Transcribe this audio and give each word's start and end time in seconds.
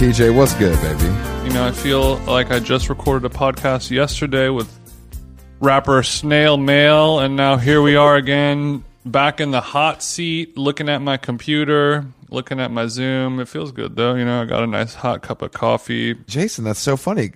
TJ, 0.00 0.34
what's 0.34 0.54
good, 0.54 0.80
baby? 0.80 1.04
You 1.46 1.52
know, 1.52 1.66
I 1.66 1.72
feel 1.72 2.16
like 2.20 2.50
I 2.50 2.58
just 2.58 2.88
recorded 2.88 3.30
a 3.30 3.34
podcast 3.34 3.90
yesterday 3.90 4.48
with 4.48 4.66
rapper 5.60 6.02
Snail 6.02 6.56
Mail, 6.56 7.18
and 7.18 7.36
now 7.36 7.58
here 7.58 7.82
we 7.82 7.96
are 7.96 8.16
again, 8.16 8.82
back 9.04 9.42
in 9.42 9.50
the 9.50 9.60
hot 9.60 10.02
seat, 10.02 10.56
looking 10.56 10.88
at 10.88 11.02
my 11.02 11.18
computer, 11.18 12.06
looking 12.30 12.60
at 12.60 12.70
my 12.70 12.86
Zoom. 12.86 13.40
It 13.40 13.48
feels 13.48 13.72
good 13.72 13.94
though. 13.94 14.14
You 14.14 14.24
know, 14.24 14.40
I 14.40 14.46
got 14.46 14.62
a 14.62 14.66
nice 14.66 14.94
hot 14.94 15.20
cup 15.20 15.42
of 15.42 15.52
coffee. 15.52 16.14
Jason, 16.26 16.64
that's 16.64 16.80
so 16.80 16.96
funny 16.96 17.32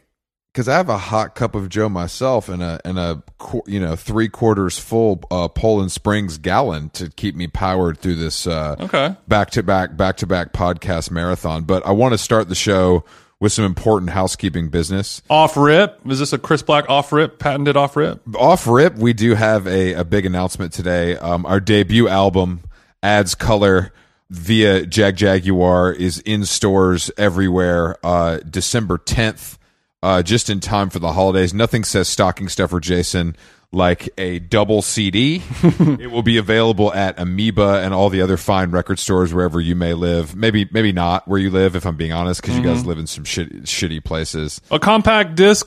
because 0.54 0.68
I 0.68 0.76
have 0.76 0.88
a 0.88 0.96
hot 0.96 1.34
cup 1.34 1.56
of 1.56 1.68
Joe 1.68 1.88
myself 1.88 2.48
and 2.48 2.62
a 2.62 2.80
and 2.84 2.96
a 2.98 3.22
you 3.66 3.80
know 3.80 3.96
three 3.96 4.28
quarters 4.28 4.78
full 4.78 5.22
uh, 5.30 5.48
Poland 5.48 5.90
Springs 5.90 6.38
gallon 6.38 6.90
to 6.90 7.10
keep 7.10 7.34
me 7.34 7.48
powered 7.48 7.98
through 7.98 8.14
this 8.14 8.46
uh, 8.46 8.76
Okay. 8.78 9.16
back 9.26 9.50
to 9.50 9.62
back 9.64 9.96
back 9.96 10.16
to 10.18 10.26
back 10.26 10.52
podcast 10.52 11.10
marathon. 11.10 11.64
But 11.64 11.84
I 11.84 11.90
want 11.90 12.12
to 12.14 12.18
start 12.18 12.48
the 12.48 12.54
show 12.54 13.04
with 13.40 13.52
some 13.52 13.64
important 13.64 14.10
housekeeping 14.12 14.68
business. 14.68 15.20
Off 15.28 15.56
rip. 15.56 15.98
Is 16.06 16.20
this 16.20 16.32
a 16.32 16.38
Chris 16.38 16.62
Black 16.62 16.88
off 16.88 17.10
rip? 17.12 17.38
Patented 17.40 17.76
off 17.76 17.96
rip? 17.96 18.22
Off 18.36 18.66
rip, 18.68 18.94
we 18.94 19.12
do 19.12 19.34
have 19.34 19.66
a, 19.66 19.92
a 19.94 20.04
big 20.04 20.24
announcement 20.24 20.72
today. 20.72 21.16
Um, 21.16 21.44
our 21.44 21.58
debut 21.60 22.08
album, 22.08 22.60
Adds 23.02 23.34
Color 23.34 23.92
via 24.30 24.86
Jagjaguwar, 24.86 25.94
is 25.96 26.20
in 26.20 26.44
stores 26.46 27.10
everywhere 27.18 27.96
uh, 28.06 28.38
December 28.48 28.98
10th, 28.98 29.58
uh, 30.04 30.22
just 30.22 30.50
in 30.50 30.60
time 30.60 30.90
for 30.90 30.98
the 30.98 31.12
holidays. 31.12 31.54
Nothing 31.54 31.82
says 31.82 32.08
stocking 32.08 32.50
stuffer 32.50 32.78
Jason 32.78 33.34
like 33.72 34.10
a 34.18 34.38
double 34.38 34.82
CD. 34.82 35.42
it 35.62 36.10
will 36.10 36.22
be 36.22 36.36
available 36.36 36.92
at 36.92 37.18
Amoeba 37.18 37.80
and 37.82 37.94
all 37.94 38.10
the 38.10 38.20
other 38.20 38.36
fine 38.36 38.70
record 38.70 38.98
stores 38.98 39.32
wherever 39.32 39.60
you 39.62 39.74
may 39.74 39.94
live. 39.94 40.36
Maybe 40.36 40.68
maybe 40.70 40.92
not 40.92 41.26
where 41.26 41.40
you 41.40 41.50
live, 41.50 41.74
if 41.74 41.86
I'm 41.86 41.96
being 41.96 42.12
honest, 42.12 42.42
because 42.42 42.54
you 42.54 42.62
guys 42.62 42.84
live 42.84 42.98
in 42.98 43.06
some 43.06 43.24
shitty, 43.24 43.62
shitty 43.62 44.04
places. 44.04 44.60
A 44.70 44.78
compact 44.78 45.36
disc 45.36 45.66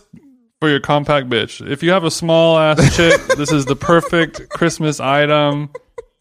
for 0.59 0.69
your 0.69 0.81
compact 0.81 1.29
bitch. 1.29 1.67
If 1.67 1.81
you 1.81 1.89
have 1.89 2.03
a 2.03 2.11
small 2.11 2.59
ass 2.59 2.95
chick, 2.95 3.19
this 3.37 3.51
is 3.51 3.65
the 3.65 3.75
perfect 3.75 4.49
Christmas 4.49 4.99
item 4.99 5.71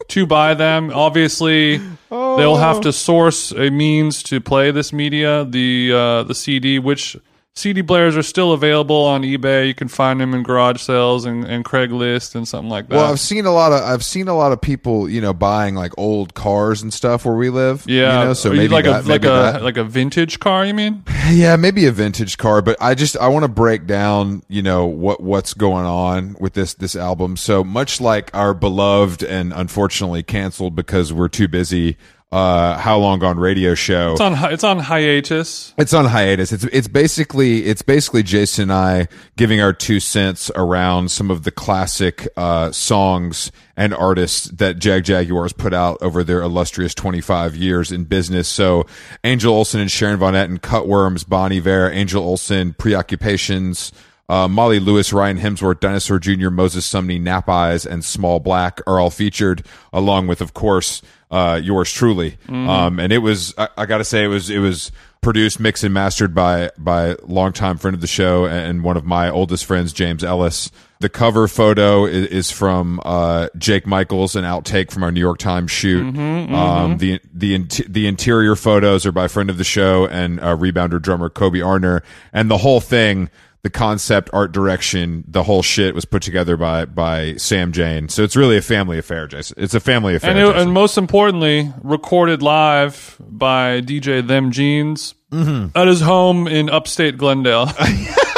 to 0.08 0.27
buy 0.27 0.55
them. 0.55 0.91
Obviously, 0.91 1.83
they'll 2.08 2.56
have 2.56 2.80
to 2.80 2.95
source 2.95 3.53
a 3.53 3.69
means 3.69 4.23
to 4.23 4.41
play 4.41 4.70
this 4.70 4.91
media, 4.91 5.45
the 5.45 5.92
uh, 5.92 6.23
the 6.23 6.34
CD, 6.34 6.78
which 6.78 7.19
CD 7.56 7.82
players 7.82 8.18
are 8.18 8.22
still 8.22 8.52
available 8.52 8.96
on 8.96 9.22
eBay. 9.22 9.66
You 9.66 9.74
can 9.74 9.88
find 9.88 10.20
them 10.20 10.34
in 10.34 10.42
garage 10.42 10.82
sales 10.82 11.24
and, 11.24 11.42
and 11.44 11.64
Craigslist 11.64 12.34
and 12.34 12.46
something 12.46 12.68
like 12.68 12.90
that. 12.90 12.96
Well, 12.96 13.10
I've 13.10 13.18
seen 13.18 13.46
a 13.46 13.50
lot 13.50 13.72
of 13.72 13.82
I've 13.82 14.04
seen 14.04 14.28
a 14.28 14.36
lot 14.36 14.52
of 14.52 14.60
people, 14.60 15.08
you 15.08 15.22
know, 15.22 15.32
buying 15.32 15.74
like 15.74 15.92
old 15.96 16.34
cars 16.34 16.82
and 16.82 16.92
stuff 16.92 17.24
where 17.24 17.34
we 17.34 17.48
live. 17.48 17.84
yeah, 17.88 18.20
you 18.20 18.24
know, 18.27 18.34
so 18.34 18.52
maybe 18.52 18.68
like 18.68 18.84
that, 18.84 19.06
a 19.06 19.08
like 19.08 19.24
a 19.24 19.28
that. 19.28 19.62
like 19.62 19.78
a 19.78 19.84
vintage 19.84 20.38
car. 20.38 20.66
You 20.66 20.74
mean? 20.74 21.02
yeah, 21.30 21.56
maybe 21.56 21.86
a 21.86 21.92
vintage 21.92 22.36
car. 22.36 22.60
But 22.60 22.77
I 22.78 22.94
just 22.94 23.16
I 23.16 23.28
want 23.28 23.44
to 23.44 23.48
break 23.48 23.86
down, 23.86 24.42
you 24.48 24.60
know, 24.60 24.84
what 24.84 25.22
what's 25.22 25.54
going 25.54 25.86
on 25.86 26.36
with 26.38 26.52
this 26.52 26.74
this 26.74 26.94
album. 26.94 27.38
So 27.38 27.64
much 27.64 28.02
like 28.02 28.30
our 28.34 28.52
beloved 28.52 29.22
and 29.22 29.54
unfortunately 29.54 30.22
canceled 30.22 30.77
because 30.77 31.10
we're 31.10 31.28
too 31.28 31.48
busy. 31.48 31.96
Uh, 32.37 32.77
how 32.77 32.98
long 32.98 33.19
gone 33.19 33.39
radio 33.39 33.75
show? 33.75 34.12
It's 34.12 34.20
on 34.20 34.53
it's 34.53 34.62
on 34.62 34.79
hiatus. 34.79 35.73
It's 35.79 35.95
on 35.95 36.05
hiatus. 36.05 36.53
It's 36.53 36.65
it's 36.65 36.87
basically 36.87 37.65
it's 37.65 37.81
basically 37.81 38.23
Jason 38.23 38.65
and 38.65 38.73
I 38.75 39.09
giving 39.37 39.62
our 39.62 39.73
two 39.73 40.01
cents 40.01 40.51
around 40.55 41.11
some 41.11 41.31
of 41.31 41.45
the 41.45 41.51
classic 41.51 42.29
uh, 42.37 42.73
songs 42.73 43.51
and 43.75 43.95
artists 43.95 44.48
that 44.51 44.77
Jagjaguwar's 44.77 45.55
put 45.55 45.73
out 45.73 45.96
over 46.02 46.23
their 46.23 46.42
illustrious 46.42 46.95
25 46.95 47.57
years 47.57 47.91
in 47.91 48.05
business. 48.05 48.48
So 48.48 48.85
Angel 49.25 49.55
Olsen 49.55 49.80
and 49.80 49.91
Sharon 49.91 50.19
Van 50.19 50.35
Etten, 50.35 50.58
Cutworms, 50.58 51.27
Bon 51.27 51.51
Iver, 51.52 51.91
Angel 51.91 52.23
Olsen, 52.23 52.75
Preoccupations. 52.75 53.92
Uh, 54.29 54.48
Molly 54.48 54.80
Lewis, 54.80 55.13
Ryan 55.13 55.39
Hemsworth, 55.39 55.79
Dinosaur 55.79 56.19
Jr., 56.19 56.51
Moses 56.51 56.85
Sumney, 56.85 57.20
Nap 57.20 57.48
Eyes, 57.48 57.86
and 57.86 58.05
Small 58.05 58.41
Black 58.41 58.80
are 58.85 58.98
all 58.98 59.08
featured, 59.11 59.64
along 59.92 60.27
with, 60.27 60.41
of 60.41 60.52
course, 60.52 61.01
uh, 61.31 61.61
yours 61.63 61.92
truly. 61.92 62.39
Um, 62.48 63.01
and 63.01 63.13
it 63.13 63.19
was, 63.19 63.55
I, 63.59 63.69
I 63.77 63.87
gotta 63.87 64.05
say, 64.05 64.25
it 64.25 64.29
was, 64.29 64.51
it 64.51 64.59
was 64.59 64.92
produced, 65.20 65.59
mixed, 65.59 65.83
and 65.83 65.92
mastered 65.92 66.35
by, 66.35 66.70
by 66.79 67.17
longtime 67.25 67.79
friend 67.79 67.95
of 67.95 68.01
the 68.01 68.07
show 68.07 68.47
and 68.47 68.85
one 68.85 68.97
of 68.97 69.05
my 69.05 69.29
oldest 69.29 69.64
friends, 69.64 69.92
James 69.92 70.23
Ellis. 70.23 70.70
The 71.01 71.09
cover 71.09 71.47
photo 71.48 72.07
is, 72.07 72.27
is 72.29 72.51
from, 72.51 73.01
uh, 73.05 73.48
Jake 73.59 73.87
Michaels, 73.87 74.37
an 74.37 74.45
outtake 74.45 74.91
from 74.91 75.03
our 75.03 75.11
New 75.11 75.20
York 75.20 75.39
Times 75.39 75.70
shoot. 75.70 76.05
Um, 76.17 76.98
the, 76.98 77.20
the, 77.35 77.55
int- 77.55 77.93
the 77.93 78.07
interior 78.07 78.55
photos 78.57 79.05
are 79.05 79.13
by 79.13 79.29
friend 79.29 79.51
of 79.51 79.58
the 79.58 79.64
show 79.64 80.07
and, 80.07 80.39
uh, 80.41 80.57
rebounder 80.57 81.03
drummer 81.03 81.29
Kobe 81.29 81.58
Arner. 81.58 82.03
And 82.33 82.48
the 82.51 82.58
whole 82.58 82.81
thing, 82.81 83.29
the 83.66 83.70
concept, 83.70 84.30
art 84.32 84.52
direction, 84.52 85.24
the 85.27 85.42
whole 85.42 85.60
shit 85.60 85.92
was 85.92 86.04
put 86.04 86.22
together 86.22 86.56
by 86.56 86.84
by 86.84 87.34
Sam 87.34 87.72
Jane. 87.72 88.08
So 88.08 88.22
it's 88.22 88.36
really 88.36 88.56
a 88.56 88.62
family 88.62 88.96
affair, 88.96 89.27
Jason. 89.27 89.56
It's 89.58 89.74
a 89.74 89.80
family 89.80 90.14
affair. 90.14 90.30
And, 90.30 90.38
it, 90.38 90.54
and 90.54 90.72
most 90.72 90.96
importantly, 90.96 91.72
recorded 91.82 92.42
live 92.42 93.16
by 93.20 93.80
DJ 93.80 94.24
Them 94.24 94.52
Jeans 94.52 95.14
Mm-hmm. 95.32 95.77
at 95.77 95.88
his 95.88 96.00
home 96.02 96.46
in 96.46 96.70
upstate 96.70 97.18
Glendale. 97.18 97.66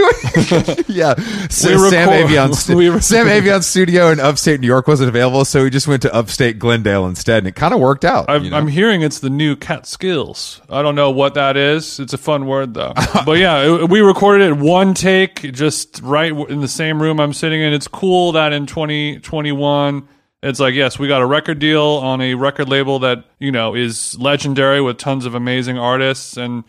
we 0.00 0.74
were, 0.74 0.84
yeah. 0.88 1.14
So 1.48 1.70
We 1.72 1.90
Sam 1.90 2.08
record- 2.08 2.30
Avion, 2.30 2.54
stu- 2.54 2.76
we 2.76 2.88
re- 2.88 3.00
Sam 3.00 3.26
Avion 3.26 3.62
studio 3.62 4.10
in 4.10 4.20
upstate 4.20 4.60
New 4.60 4.66
York 4.66 4.86
wasn't 4.88 5.08
available, 5.08 5.44
so 5.44 5.62
we 5.64 5.70
just 5.70 5.88
went 5.88 6.02
to 6.02 6.14
upstate 6.14 6.58
Glendale 6.58 7.06
instead, 7.06 7.38
and 7.38 7.46
it 7.48 7.54
kind 7.54 7.74
of 7.74 7.80
worked 7.80 8.04
out. 8.04 8.26
I'm, 8.28 8.44
you 8.44 8.50
know? 8.50 8.56
I'm 8.56 8.68
hearing 8.68 9.02
it's 9.02 9.18
the 9.20 9.30
new 9.30 9.56
Catskills. 9.56 10.60
I 10.70 10.82
don't 10.82 10.94
know 10.94 11.10
what 11.10 11.34
that 11.34 11.56
is. 11.56 11.98
It's 12.00 12.12
a 12.12 12.18
fun 12.18 12.46
word 12.46 12.74
though. 12.74 12.92
but 13.26 13.38
yeah, 13.38 13.82
it- 13.82 13.88
we 13.88 14.00
recorded 14.00 14.48
it 14.48 14.56
one 14.56 14.94
take, 14.94 15.40
just 15.52 16.00
right 16.02 16.32
in 16.32 16.60
the 16.60 16.68
same 16.68 17.00
room 17.02 17.20
I'm 17.20 17.32
sitting 17.32 17.60
in. 17.60 17.72
It's 17.72 17.88
cool 17.88 18.32
that 18.32 18.52
in 18.52 18.66
2021, 18.66 20.08
it's 20.42 20.60
like 20.60 20.74
yes, 20.74 20.98
we 20.98 21.08
got 21.08 21.20
a 21.22 21.26
record 21.26 21.58
deal 21.58 21.82
on 21.82 22.20
a 22.20 22.34
record 22.34 22.68
label 22.68 23.00
that 23.00 23.24
you 23.38 23.50
know 23.50 23.74
is 23.74 24.16
legendary 24.18 24.80
with 24.80 24.98
tons 24.98 25.26
of 25.26 25.34
amazing 25.34 25.78
artists 25.78 26.36
and. 26.36 26.64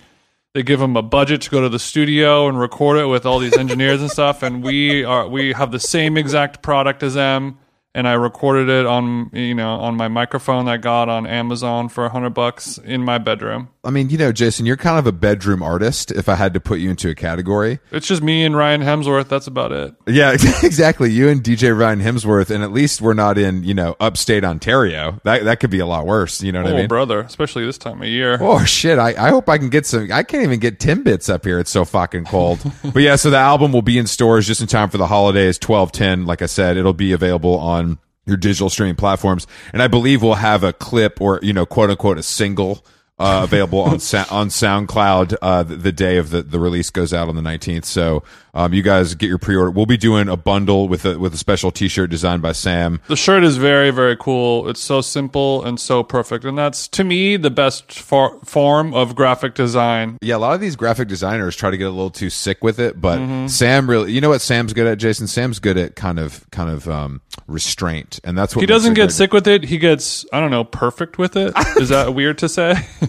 They 0.53 0.63
give 0.63 0.79
them 0.79 0.95
a 0.97 1.03
budget 1.03 1.41
to 1.43 1.49
go 1.51 1.61
to 1.61 1.69
the 1.69 1.79
studio 1.79 2.47
and 2.47 2.59
record 2.59 2.97
it 2.97 3.05
with 3.05 3.25
all 3.25 3.39
these 3.39 3.57
engineers 3.65 4.01
and 4.01 4.09
stuff, 4.09 4.41
and 4.41 4.63
we 4.63 5.03
are 5.03 5.27
we 5.27 5.53
have 5.53 5.71
the 5.71 5.79
same 5.79 6.17
exact 6.17 6.61
product 6.61 7.03
as 7.03 7.13
them. 7.13 7.59
And 7.95 8.07
I 8.07 8.13
recorded 8.13 8.69
it 8.69 8.85
on 8.85 9.29
you 9.33 9.55
know 9.55 9.75
on 9.75 9.95
my 9.95 10.07
microphone 10.07 10.65
that 10.65 10.71
I 10.71 10.77
got 10.77 11.09
on 11.09 11.27
Amazon 11.27 11.89
for 11.89 12.05
a 12.05 12.09
hundred 12.09 12.31
bucks 12.31 12.77
in 12.77 13.03
my 13.03 13.17
bedroom. 13.17 13.69
I 13.81 13.91
mean, 13.91 14.09
you 14.09 14.17
know, 14.17 14.33
Jason, 14.33 14.65
you're 14.65 14.75
kind 14.75 14.99
of 14.99 15.07
a 15.07 15.13
bedroom 15.13 15.63
artist. 15.63 16.11
If 16.11 16.27
I 16.27 16.35
had 16.35 16.53
to 16.53 16.59
put 16.59 16.79
you 16.79 16.89
into 16.89 17.09
a 17.09 17.15
category, 17.15 17.79
It's 17.91 18.07
just 18.07 18.21
me 18.21 18.43
and 18.43 18.53
Ryan 18.53 18.81
Hemsworth. 18.81 19.29
That's 19.29 19.47
about 19.47 19.71
it. 19.71 19.95
yeah, 20.05 20.31
exactly. 20.63 21.09
You 21.11 21.29
and 21.29 21.41
DJ 21.41 21.77
Ryan 21.77 22.01
Hemsworth, 22.01 22.49
and 22.53 22.61
at 22.61 22.73
least 22.73 23.01
we're 23.01 23.13
not 23.13 23.37
in, 23.37 23.63
you 23.63 23.73
know, 23.73 23.95
upstate 24.01 24.43
Ontario. 24.43 25.21
That 25.23 25.45
that 25.45 25.61
could 25.61 25.69
be 25.69 25.79
a 25.79 25.85
lot 25.85 26.05
worse. 26.05 26.41
You 26.43 26.51
know 26.51 26.61
what 26.61 26.71
Oh, 26.73 26.75
I 26.75 26.79
mean? 26.79 26.87
brother, 26.89 27.21
especially 27.21 27.65
this 27.65 27.77
time 27.77 28.01
of 28.01 28.07
year. 28.09 28.37
Oh 28.41 28.65
shit! 28.65 28.99
I, 28.99 29.13
I 29.17 29.29
hope 29.29 29.47
I 29.47 29.57
can 29.57 29.69
get 29.69 29.85
some. 29.85 30.11
I 30.11 30.23
can't 30.23 30.43
even 30.43 30.59
get 30.59 30.79
Timbits 30.79 31.29
up 31.33 31.45
here. 31.45 31.57
It's 31.57 31.71
so 31.71 31.85
fucking 31.85 32.25
cold. 32.25 32.59
but 32.93 33.01
yeah, 33.01 33.15
so 33.15 33.29
the 33.29 33.37
album 33.37 33.71
will 33.71 33.81
be 33.81 33.97
in 33.97 34.07
stores 34.07 34.45
just 34.45 34.59
in 34.59 34.67
time 34.67 34.89
for 34.89 34.97
the 34.97 35.07
holidays. 35.07 35.57
Twelve 35.57 35.93
ten, 35.93 36.25
like 36.25 36.41
I 36.41 36.47
said, 36.47 36.75
it'll 36.75 36.91
be 36.91 37.13
available 37.13 37.57
on 37.57 37.97
your 38.25 38.35
digital 38.35 38.69
streaming 38.69 38.95
platforms, 38.95 39.47
and 39.71 39.81
I 39.81 39.87
believe 39.87 40.21
we'll 40.21 40.33
have 40.33 40.65
a 40.65 40.73
clip 40.73 41.21
or 41.21 41.39
you 41.41 41.53
know, 41.53 41.65
quote 41.65 41.89
unquote, 41.89 42.17
a 42.17 42.23
single. 42.23 42.85
Uh, 43.19 43.41
available 43.43 43.79
on 43.79 43.99
Sa- 43.99 44.25
on 44.31 44.47
SoundCloud 44.47 45.35
uh, 45.41 45.63
the, 45.63 45.75
the 45.75 45.91
day 45.91 46.17
of 46.17 46.29
the, 46.29 46.41
the 46.41 46.57
release 46.59 46.89
goes 46.89 47.13
out 47.13 47.27
on 47.27 47.35
the 47.35 47.41
19th. 47.41 47.83
So 47.83 48.23
um, 48.53 48.73
you 48.73 48.81
guys 48.81 49.13
get 49.15 49.27
your 49.27 49.37
pre-order. 49.37 49.71
We'll 49.71 49.85
be 49.85 49.97
doing 49.97 50.29
a 50.29 50.37
bundle 50.37 50.87
with 50.87 51.03
a 51.05 51.19
with 51.19 51.33
a 51.33 51.37
special 51.37 51.69
T-shirt 51.69 52.09
designed 52.09 52.41
by 52.41 52.53
Sam. 52.53 53.01
The 53.07 53.17
shirt 53.17 53.43
is 53.43 53.57
very, 53.57 53.91
very 53.91 54.15
cool. 54.15 54.69
It's 54.69 54.79
so 54.79 55.01
simple 55.01 55.63
and 55.65 55.79
so 55.79 56.01
perfect, 56.01 56.45
and 56.45 56.57
that's 56.57 56.87
to 56.87 57.03
me 57.03 57.35
the 57.35 57.49
best 57.51 57.91
for- 57.99 58.39
form 58.45 58.93
of 58.93 59.15
graphic 59.15 59.53
design. 59.53 60.17
Yeah, 60.21 60.37
a 60.37 60.39
lot 60.39 60.53
of 60.55 60.61
these 60.61 60.77
graphic 60.77 61.09
designers 61.09 61.57
try 61.57 61.71
to 61.71 61.77
get 61.77 61.85
a 61.87 61.91
little 61.91 62.09
too 62.11 62.29
sick 62.29 62.63
with 62.63 62.79
it, 62.79 63.01
but 63.01 63.19
Mm-hmm. 63.19 63.47
Sam 63.47 63.89
really, 63.89 64.13
you 64.13 64.21
know 64.21 64.29
what 64.29 64.39
Sam's 64.41 64.71
good 64.71 64.87
at, 64.87 64.97
Jason? 64.97 65.27
Sam's 65.27 65.59
good 65.59 65.77
at 65.77 65.95
kind 65.97 66.19
of, 66.19 66.49
kind 66.51 66.69
of 66.69 66.87
um, 66.87 67.19
restraint, 67.47 68.19
and 68.23 68.37
that's 68.37 68.55
what 68.55 68.61
He 68.61 68.65
doesn't 68.65 68.93
get 68.93 69.07
great. 69.07 69.11
sick 69.11 69.33
with 69.33 69.47
it. 69.47 69.65
He 69.65 69.77
gets, 69.77 70.25
I 70.31 70.39
don't 70.39 70.51
know, 70.51 70.63
perfect 70.63 71.17
with 71.17 71.35
it. 71.35 71.53
Is 71.77 71.89
that 71.89 72.13
weird 72.15 72.37
to 72.39 72.47
say? 72.49 72.75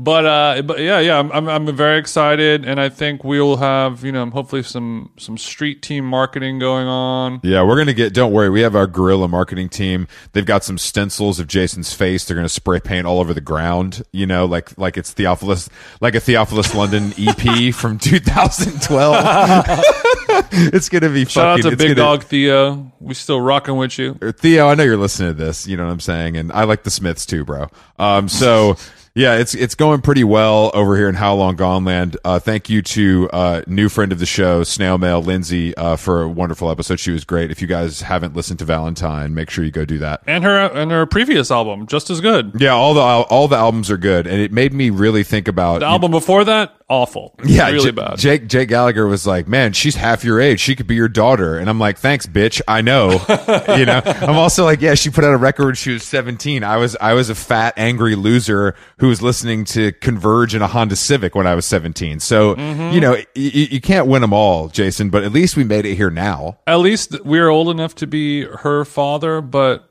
But 0.00 0.26
uh, 0.26 0.62
but 0.62 0.78
yeah, 0.78 1.00
yeah, 1.00 1.18
I'm, 1.18 1.32
I'm 1.32 1.48
I'm 1.48 1.74
very 1.76 1.98
excited, 1.98 2.64
and 2.64 2.80
I 2.80 2.88
think 2.88 3.24
we'll 3.24 3.56
have 3.56 4.04
you 4.04 4.12
know 4.12 4.30
hopefully 4.30 4.62
some 4.62 5.10
some 5.18 5.36
street 5.36 5.82
team 5.82 6.04
marketing 6.04 6.60
going 6.60 6.86
on. 6.86 7.40
Yeah, 7.42 7.64
we're 7.64 7.76
gonna 7.76 7.94
get. 7.94 8.14
Don't 8.14 8.32
worry, 8.32 8.48
we 8.48 8.60
have 8.60 8.76
our 8.76 8.86
guerrilla 8.86 9.26
marketing 9.26 9.68
team. 9.70 10.06
They've 10.34 10.46
got 10.46 10.62
some 10.62 10.78
stencils 10.78 11.40
of 11.40 11.48
Jason's 11.48 11.92
face. 11.92 12.24
They're 12.24 12.36
gonna 12.36 12.48
spray 12.48 12.78
paint 12.78 13.08
all 13.08 13.18
over 13.18 13.34
the 13.34 13.40
ground. 13.40 14.02
You 14.12 14.26
know, 14.26 14.44
like 14.46 14.78
like 14.78 14.96
it's 14.96 15.12
Theophilus, 15.12 15.68
like 16.00 16.14
a 16.14 16.20
Theophilus 16.20 16.76
London 16.76 17.12
EP 17.18 17.74
from 17.74 17.98
2012. 17.98 19.16
it's 20.72 20.88
gonna 20.88 21.08
be 21.10 21.24
Shout 21.24 21.44
out 21.44 21.56
fucking. 21.58 21.70
to 21.72 21.76
Big 21.76 21.88
gonna- 21.88 21.94
Dog 21.96 22.22
Theo. 22.22 22.92
We 23.00 23.14
still 23.14 23.40
rocking 23.40 23.76
with 23.76 23.98
you. 23.98 24.14
Theo, 24.14 24.68
I 24.68 24.76
know 24.76 24.84
you're 24.84 24.96
listening 24.96 25.30
to 25.30 25.44
this. 25.44 25.66
You 25.66 25.76
know 25.76 25.86
what 25.86 25.92
I'm 25.92 25.98
saying, 26.00 26.36
and 26.36 26.52
I 26.52 26.64
like 26.64 26.84
the 26.84 26.90
Smiths 26.92 27.26
too, 27.26 27.44
bro. 27.44 27.66
Um, 27.98 28.28
so 28.28 28.76
Yeah, 29.18 29.34
it's 29.34 29.52
it's 29.52 29.74
going 29.74 30.00
pretty 30.02 30.22
well 30.22 30.70
over 30.74 30.96
here 30.96 31.08
in 31.08 31.16
How 31.16 31.34
Long 31.34 31.56
Gone 31.56 31.84
Land. 31.84 32.16
Uh, 32.24 32.38
thank 32.38 32.70
you 32.70 32.82
to 32.82 33.28
uh, 33.32 33.62
new 33.66 33.88
friend 33.88 34.12
of 34.12 34.20
the 34.20 34.26
show, 34.26 34.62
Snail 34.62 34.96
Mail 34.96 35.20
Lindsey, 35.20 35.76
uh, 35.76 35.96
for 35.96 36.22
a 36.22 36.28
wonderful 36.28 36.70
episode. 36.70 37.00
She 37.00 37.10
was 37.10 37.24
great. 37.24 37.50
If 37.50 37.60
you 37.60 37.66
guys 37.66 38.02
haven't 38.02 38.36
listened 38.36 38.60
to 38.60 38.64
Valentine, 38.64 39.34
make 39.34 39.50
sure 39.50 39.64
you 39.64 39.72
go 39.72 39.84
do 39.84 39.98
that. 39.98 40.22
And 40.28 40.44
her 40.44 40.56
and 40.56 40.92
her 40.92 41.04
previous 41.04 41.50
album, 41.50 41.88
just 41.88 42.10
as 42.10 42.20
good. 42.20 42.52
Yeah, 42.60 42.74
all 42.74 42.94
the 42.94 43.00
all 43.00 43.48
the 43.48 43.56
albums 43.56 43.90
are 43.90 43.96
good, 43.96 44.28
and 44.28 44.40
it 44.40 44.52
made 44.52 44.72
me 44.72 44.88
really 44.90 45.24
think 45.24 45.48
about 45.48 45.80
The 45.80 45.86
album 45.86 46.12
before 46.12 46.44
that, 46.44 46.77
awful. 46.88 47.34
Yeah, 47.44 47.68
really 47.70 47.84
J- 47.86 47.90
bad. 47.90 48.18
Jake 48.18 48.46
Jake 48.48 48.68
Gallagher 48.68 49.06
was 49.06 49.26
like, 49.26 49.46
"Man, 49.48 49.72
she's 49.72 49.94
half 49.96 50.24
your 50.24 50.40
age. 50.40 50.60
She 50.60 50.74
could 50.74 50.86
be 50.86 50.94
your 50.94 51.08
daughter." 51.08 51.56
And 51.58 51.68
I'm 51.68 51.78
like, 51.78 51.98
"Thanks, 51.98 52.26
bitch. 52.26 52.60
I 52.66 52.80
know." 52.80 53.10
you 53.76 53.84
know. 53.86 54.00
I'm 54.04 54.36
also 54.36 54.64
like, 54.64 54.80
"Yeah, 54.80 54.94
she 54.94 55.10
put 55.10 55.24
out 55.24 55.32
a 55.34 55.36
record 55.36 55.66
when 55.66 55.74
she 55.74 55.92
was 55.92 56.02
17. 56.02 56.64
I 56.64 56.76
was 56.76 56.96
I 57.00 57.12
was 57.14 57.28
a 57.30 57.34
fat 57.34 57.74
angry 57.76 58.14
loser 58.14 58.74
who 58.98 59.08
was 59.08 59.20
listening 59.22 59.64
to 59.66 59.92
Converge 59.92 60.54
in 60.54 60.62
a 60.62 60.66
Honda 60.66 60.96
Civic 60.96 61.34
when 61.34 61.46
I 61.46 61.54
was 61.54 61.64
17. 61.66 62.20
So, 62.20 62.54
Mm-hmm. 62.54 62.94
you 62.94 63.00
know, 63.00 63.12
y- 63.12 63.26
y- 63.36 63.68
you 63.70 63.80
can't 63.80 64.06
win 64.06 64.22
them 64.22 64.32
all, 64.32 64.68
Jason, 64.68 65.10
but 65.10 65.24
at 65.24 65.32
least 65.32 65.56
we 65.56 65.64
made 65.64 65.86
it 65.86 65.94
here 65.96 66.10
now. 66.10 66.58
At 66.66 66.76
least 66.76 67.24
we're 67.24 67.48
old 67.48 67.68
enough 67.68 67.94
to 67.96 68.06
be 68.06 68.44
her 68.44 68.84
father, 68.84 69.40
but 69.40 69.84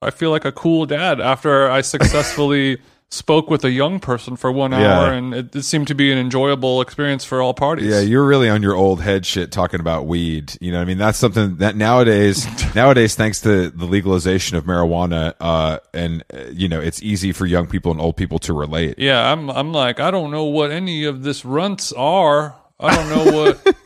I 0.00 0.10
feel 0.10 0.30
like 0.30 0.44
a 0.44 0.52
cool 0.52 0.86
dad 0.86 1.20
after 1.20 1.70
I 1.70 1.80
successfully 1.82 2.78
spoke 3.10 3.48
with 3.48 3.64
a 3.64 3.70
young 3.70 4.00
person 4.00 4.36
for 4.36 4.52
one 4.52 4.72
Yeah. 4.72 4.98
hour, 4.98 5.12
and 5.12 5.32
it, 5.34 5.56
it 5.56 5.62
seemed 5.62 5.88
to 5.88 5.94
be 5.94 6.12
an 6.12 6.18
enjoyable 6.18 6.80
experience 6.82 7.24
for 7.24 7.40
all 7.40 7.54
parties. 7.54 7.86
Yeah, 7.86 8.00
you're 8.00 8.26
really 8.26 8.50
on 8.50 8.62
your 8.62 8.74
old 8.74 9.00
head 9.00 9.24
shit 9.24 9.50
talking 9.50 9.80
about 9.80 10.06
weed. 10.06 10.52
You 10.60 10.72
know, 10.72 10.78
what 10.78 10.82
I 10.82 10.86
mean, 10.86 10.98
that's 10.98 11.18
something 11.18 11.56
that 11.56 11.74
nowadays, 11.74 12.46
nowadays, 12.74 13.14
thanks 13.14 13.40
to 13.42 13.70
the 13.70 13.86
legalization 13.86 14.58
of 14.58 14.64
marijuana, 14.64 15.32
uh, 15.40 15.78
and 15.94 16.22
uh, 16.34 16.44
you 16.52 16.68
know, 16.68 16.80
it's 16.80 17.02
easy 17.02 17.32
for 17.32 17.46
young 17.46 17.66
people 17.66 17.90
and 17.92 18.00
old 18.00 18.16
people 18.18 18.38
to 18.40 18.52
relate. 18.52 18.98
Yeah, 18.98 19.32
I'm 19.32 19.48
I'm 19.50 19.72
like 19.72 20.00
I 20.00 20.10
don't 20.10 20.30
know 20.30 20.44
what 20.44 20.70
any 20.70 21.04
of 21.04 21.22
this 21.22 21.44
runts 21.46 21.92
are. 21.92 22.56
I 22.80 22.94
don't 22.94 23.08
know 23.08 23.32
what 23.36 23.76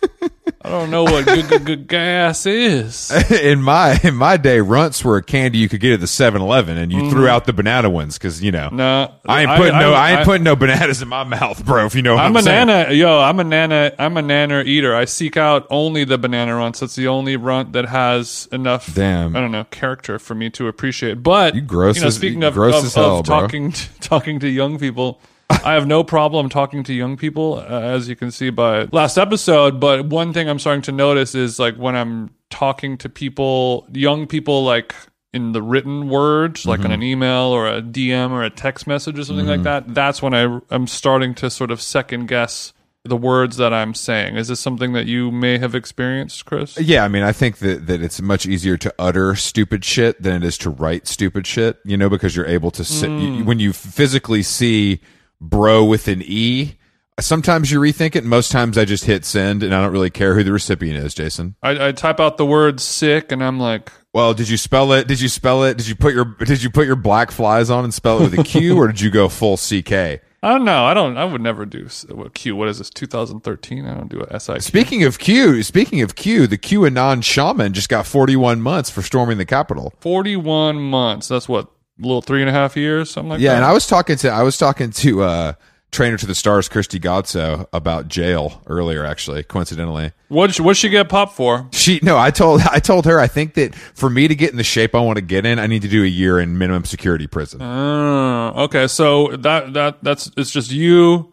I 0.65 0.69
don't 0.69 0.91
know 0.91 1.05
what 1.05 1.25
good 1.25 1.49
g- 1.49 1.59
g- 1.65 1.77
gas 1.77 2.47
is. 2.47 3.11
in 3.31 3.61
my 3.63 3.99
in 4.05 4.15
my 4.15 4.37
day, 4.37 4.61
runts 4.61 5.05
were 5.05 5.17
a 5.17 5.23
candy 5.23 5.59
you 5.59 5.69
could 5.69 5.81
get 5.81 5.95
at 5.95 6.01
the 6.01 6.07
7-Eleven, 6.07 6.77
and 6.77 6.93
you 6.93 7.11
threw 7.11 7.27
out 7.27 7.47
the 7.47 7.53
banana 7.53 7.91
ones 7.91 8.17
because 8.17 8.43
you 8.43 8.53
know. 8.53 8.67
Mm-hmm. 8.67 8.77
No, 8.77 9.13
I 9.27 9.43
ain't 9.43 9.57
putting 9.57 9.79
no, 9.79 9.93
I, 9.93 10.13
ain't 10.13 10.25
putting 10.25 10.45
no 10.45 10.55
bananas 10.55 11.03
in 11.03 11.09
my 11.09 11.25
mouth, 11.25 11.65
bro. 11.65 11.87
If 11.87 11.95
you 11.97 12.03
know 12.03 12.15
what 12.15 12.25
I'm, 12.25 12.33
I'm 12.33 12.37
a 12.37 12.43
saying. 12.43 12.67
nana, 12.69 12.93
yo. 12.93 13.19
I'm 13.19 13.41
a 13.41 13.45
nana. 13.45 13.93
I'm 13.99 14.17
a 14.17 14.23
nana 14.23 14.63
eater. 14.63 14.95
I 14.95 15.07
seek 15.07 15.37
out 15.37 15.67
only 15.71 16.05
the 16.05 16.19
banana 16.19 16.55
runts. 16.55 16.81
That's 16.81 16.95
the 16.95 17.09
only 17.09 17.37
runt 17.37 17.73
that 17.73 17.87
has 17.87 18.49
enough. 18.53 18.95
Damn. 18.95 19.35
I 19.35 19.41
don't 19.41 19.53
know 19.53 19.65
character 19.65 20.19
for 20.21 20.35
me 20.35 20.51
to 20.51 20.69
appreciate. 20.69 21.23
But 21.23 21.55
You 21.55 21.63
gross 21.63 22.01
know, 22.01 22.11
speaking 22.11 22.43
you 22.43 22.49
of, 22.49 22.55
gross 22.55 22.79
of, 22.79 22.85
as 22.85 22.95
hell, 22.95 23.19
of 23.19 23.27
bro. 23.27 23.41
talking 23.41 23.73
talking 24.01 24.39
to 24.41 24.49
young 24.49 24.79
people, 24.79 25.19
I 25.65 25.75
have 25.75 25.87
no 25.87 26.05
problem 26.05 26.49
talking 26.49 26.83
to 26.85 26.95
young 26.95 27.17
people, 27.17 27.55
uh, 27.55 27.81
as 27.81 28.09
you 28.09 28.17
can 28.17 28.31
see 28.31 28.51
by 28.51 28.85
last 28.93 29.19
episode. 29.19 29.81
But 29.81 30.07
one 30.07 30.33
thing 30.33 30.49
I'm 30.49 30.59
starting 30.59 30.83
to 30.83 30.93
notice 30.93 31.35
is 31.35 31.59
like 31.59 31.77
when 31.77 31.97
I'm 31.97 32.31
talking 32.51 32.99
to 32.99 33.09
people, 33.09 33.87
young 33.93 34.27
people, 34.27 34.65
like 34.65 34.95
in 35.33 35.53
the 35.53 35.63
written 35.63 36.09
word, 36.09 36.65
like 36.67 36.81
Mm-hmm. 36.81 36.87
on 36.87 36.93
an 36.93 37.03
email 37.03 37.45
or 37.47 37.67
a 37.67 37.81
DM 37.81 38.31
or 38.31 38.43
a 38.43 38.51
text 38.51 38.87
message 38.87 39.19
or 39.19 39.25
something 39.25 39.47
like 39.47 39.63
that. 39.63 39.95
That's 39.95 40.21
when 40.23 40.35
I 40.35 40.61
I'm 40.71 40.87
starting 40.87 41.35
to 41.37 41.49
sort 41.51 41.71
of 41.71 41.81
second 41.81 42.27
guess 42.29 42.73
the 43.05 43.17
words 43.17 43.57
that 43.57 43.73
I'm 43.75 43.95
saying. 43.95 44.37
Is 44.37 44.47
this 44.47 44.61
something 44.61 44.93
that 44.93 45.07
you 45.07 45.33
may 45.33 45.59
have 45.59 45.75
experienced, 45.75 46.45
Chris? 46.45 46.79
Yeah, 46.79 47.03
I 47.05 47.09
mean, 47.09 47.25
I 47.25 47.33
think 47.33 47.59
that, 47.59 47.89
that 47.89 48.01
it's 48.01 48.21
much 48.21 48.47
easier 48.47 48.77
to 48.77 48.95
utter 48.97 49.35
stupid 49.35 49.85
shit 49.85 50.23
than 50.23 50.37
it 50.37 50.45
is 50.45 50.57
to 50.59 50.71
write 50.71 51.09
stupid 51.09 51.45
shit, 51.45 51.79
you 51.85 51.97
know, 51.97 52.09
because 52.09 52.37
you're 52.37 52.47
able 52.47 52.71
to 52.71 52.85
sit, 52.85 53.11
you, 53.11 53.45
when 53.45 53.59
you 53.59 53.73
physically 53.73 54.45
see 54.45 55.01
bro 55.43 55.85
with 55.85 56.09
an 56.09 56.23
E, 56.25 56.77
sometimes 57.21 57.71
you 57.71 57.81
rethink 57.81 58.17
it. 58.17 58.19
And 58.19 58.29
most 58.29 58.51
times 58.53 58.79
I 58.79 58.85
just 58.85 59.05
hit 59.05 59.25
send 59.25 59.63
and 59.63 59.75
I 59.75 59.83
don't 59.83 59.93
really 59.93 60.11
care 60.11 60.35
who 60.35 60.45
the 60.45 60.53
recipient 60.53 61.05
is, 61.05 61.15
Jason. 61.15 61.57
I, 61.63 61.89
I 61.89 61.93
type 61.93 62.21
out 62.21 62.37
the 62.37 62.47
word 62.47 62.81
sick 62.81 63.33
and 63.33 63.43
I'm 63.43 63.59
like, 63.59 63.93
Well, 64.13 64.35
did 64.35 64.49
you 64.49 64.57
spell 64.57 64.93
it? 64.93 65.09
Did 65.09 65.21
you 65.21 65.29
spell 65.29 65.65
it? 65.65 65.77
Did 65.77 65.89
you 65.89 65.95
put 65.95 66.15
your, 66.15 66.25
did 66.25 66.63
you 66.63 66.71
put 66.71 66.87
your 66.87 66.97
black 66.97 67.31
flies 67.31 67.71
on 67.71 67.85
and 67.85 67.93
spell 67.93 68.21
it 68.21 68.31
with 68.31 68.39
a 68.39 68.45
Q 68.45 68.79
or 68.79 68.87
did 68.87 69.01
you 69.01 69.11
go 69.11 69.29
full 69.29 69.57
CK? 69.57 69.93
I 70.45 70.49
don't 70.49 70.65
know. 70.65 70.85
I 70.85 70.93
don't. 70.93 71.17
I 71.17 71.25
would 71.25 71.41
never 71.41 71.65
do 71.65 71.87
what 72.09 72.35
Q. 72.35 72.57
What 72.57 72.67
is 72.67 72.79
this? 72.79 72.91
2013. 72.91 73.87
I 73.87 73.95
don't 73.95 74.09
do 74.09 74.23
a 74.29 74.41
SI. 74.41 74.59
Speaking 74.59 75.05
of 75.05 75.21
Q, 75.21 75.63
speaking 75.63 76.03
of 76.03 76.17
Q, 76.17 76.49
the 76.49 76.59
QAnon 76.59 77.23
shaman 77.23 77.73
just 77.73 77.89
got 77.89 78.09
41 78.09 78.61
months 78.61 78.91
for 78.91 79.03
storming 79.03 79.39
the 79.39 79.47
Capitol. 79.47 79.93
41 80.01 80.81
months. 80.81 81.29
That's 81.29 81.49
what 81.49 81.71
little 81.99 82.23
three 82.23 82.41
and 82.41 82.49
a 82.49 82.53
half 82.53 82.77
years, 82.77 83.11
something 83.11 83.31
like 83.31 83.41
Yeah, 83.41 83.49
that. 83.49 83.53
Yeah, 83.53 83.57
and 83.59 83.65
I 83.65 83.73
was 83.73 83.87
talking 83.87 84.17
to 84.17 84.29
I 84.31 84.43
was 84.43 84.59
talking 84.59 84.91
to 84.91 85.23
uh 85.23 85.53
trainer 85.91 86.17
to 86.17 86.25
the 86.25 86.35
stars 86.35 86.71
Christy 86.71 86.99
Godso 86.99 87.67
about 87.71 88.09
jail 88.09 88.63
earlier 88.67 89.05
actually 89.05 89.43
coincidentally. 89.43 90.13
what 90.29 90.59
what 90.59 90.75
she 90.77 90.89
get 90.89 91.09
popped 91.11 91.37
for? 91.37 91.69
She 91.73 92.01
no, 92.03 92.17
I 92.17 92.31
told 92.31 92.63
I 92.63 92.79
told 92.79 93.05
her 93.05 93.21
I 93.21 93.27
think 93.27 93.55
that 93.55 93.75
for 93.75 94.09
me 94.09 94.27
to 94.27 94.35
get 94.35 94.51
in 94.51 94.57
the 94.57 94.65
shape 94.65 94.95
I 94.95 95.01
want 95.01 95.17
to 95.17 95.23
get 95.23 95.45
in, 95.45 95.59
I 95.59 95.67
need 95.67 95.83
to 95.83 95.89
do 95.89 96.03
a 96.03 96.07
year 96.07 96.39
in 96.41 96.57
minimum 96.57 96.85
security 96.87 97.27
prison. 97.27 97.61
Uh, 97.61 98.53
okay, 98.65 98.87
so 98.87 99.37
that 99.37 99.75
that 99.75 100.03
that's 100.03 100.31
it's 100.37 100.51
just 100.51 100.71
you, 100.73 101.33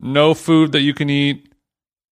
no 0.00 0.34
food 0.34 0.72
that 0.72 0.80
you 0.82 0.92
can 0.92 1.08
eat, 1.08 1.50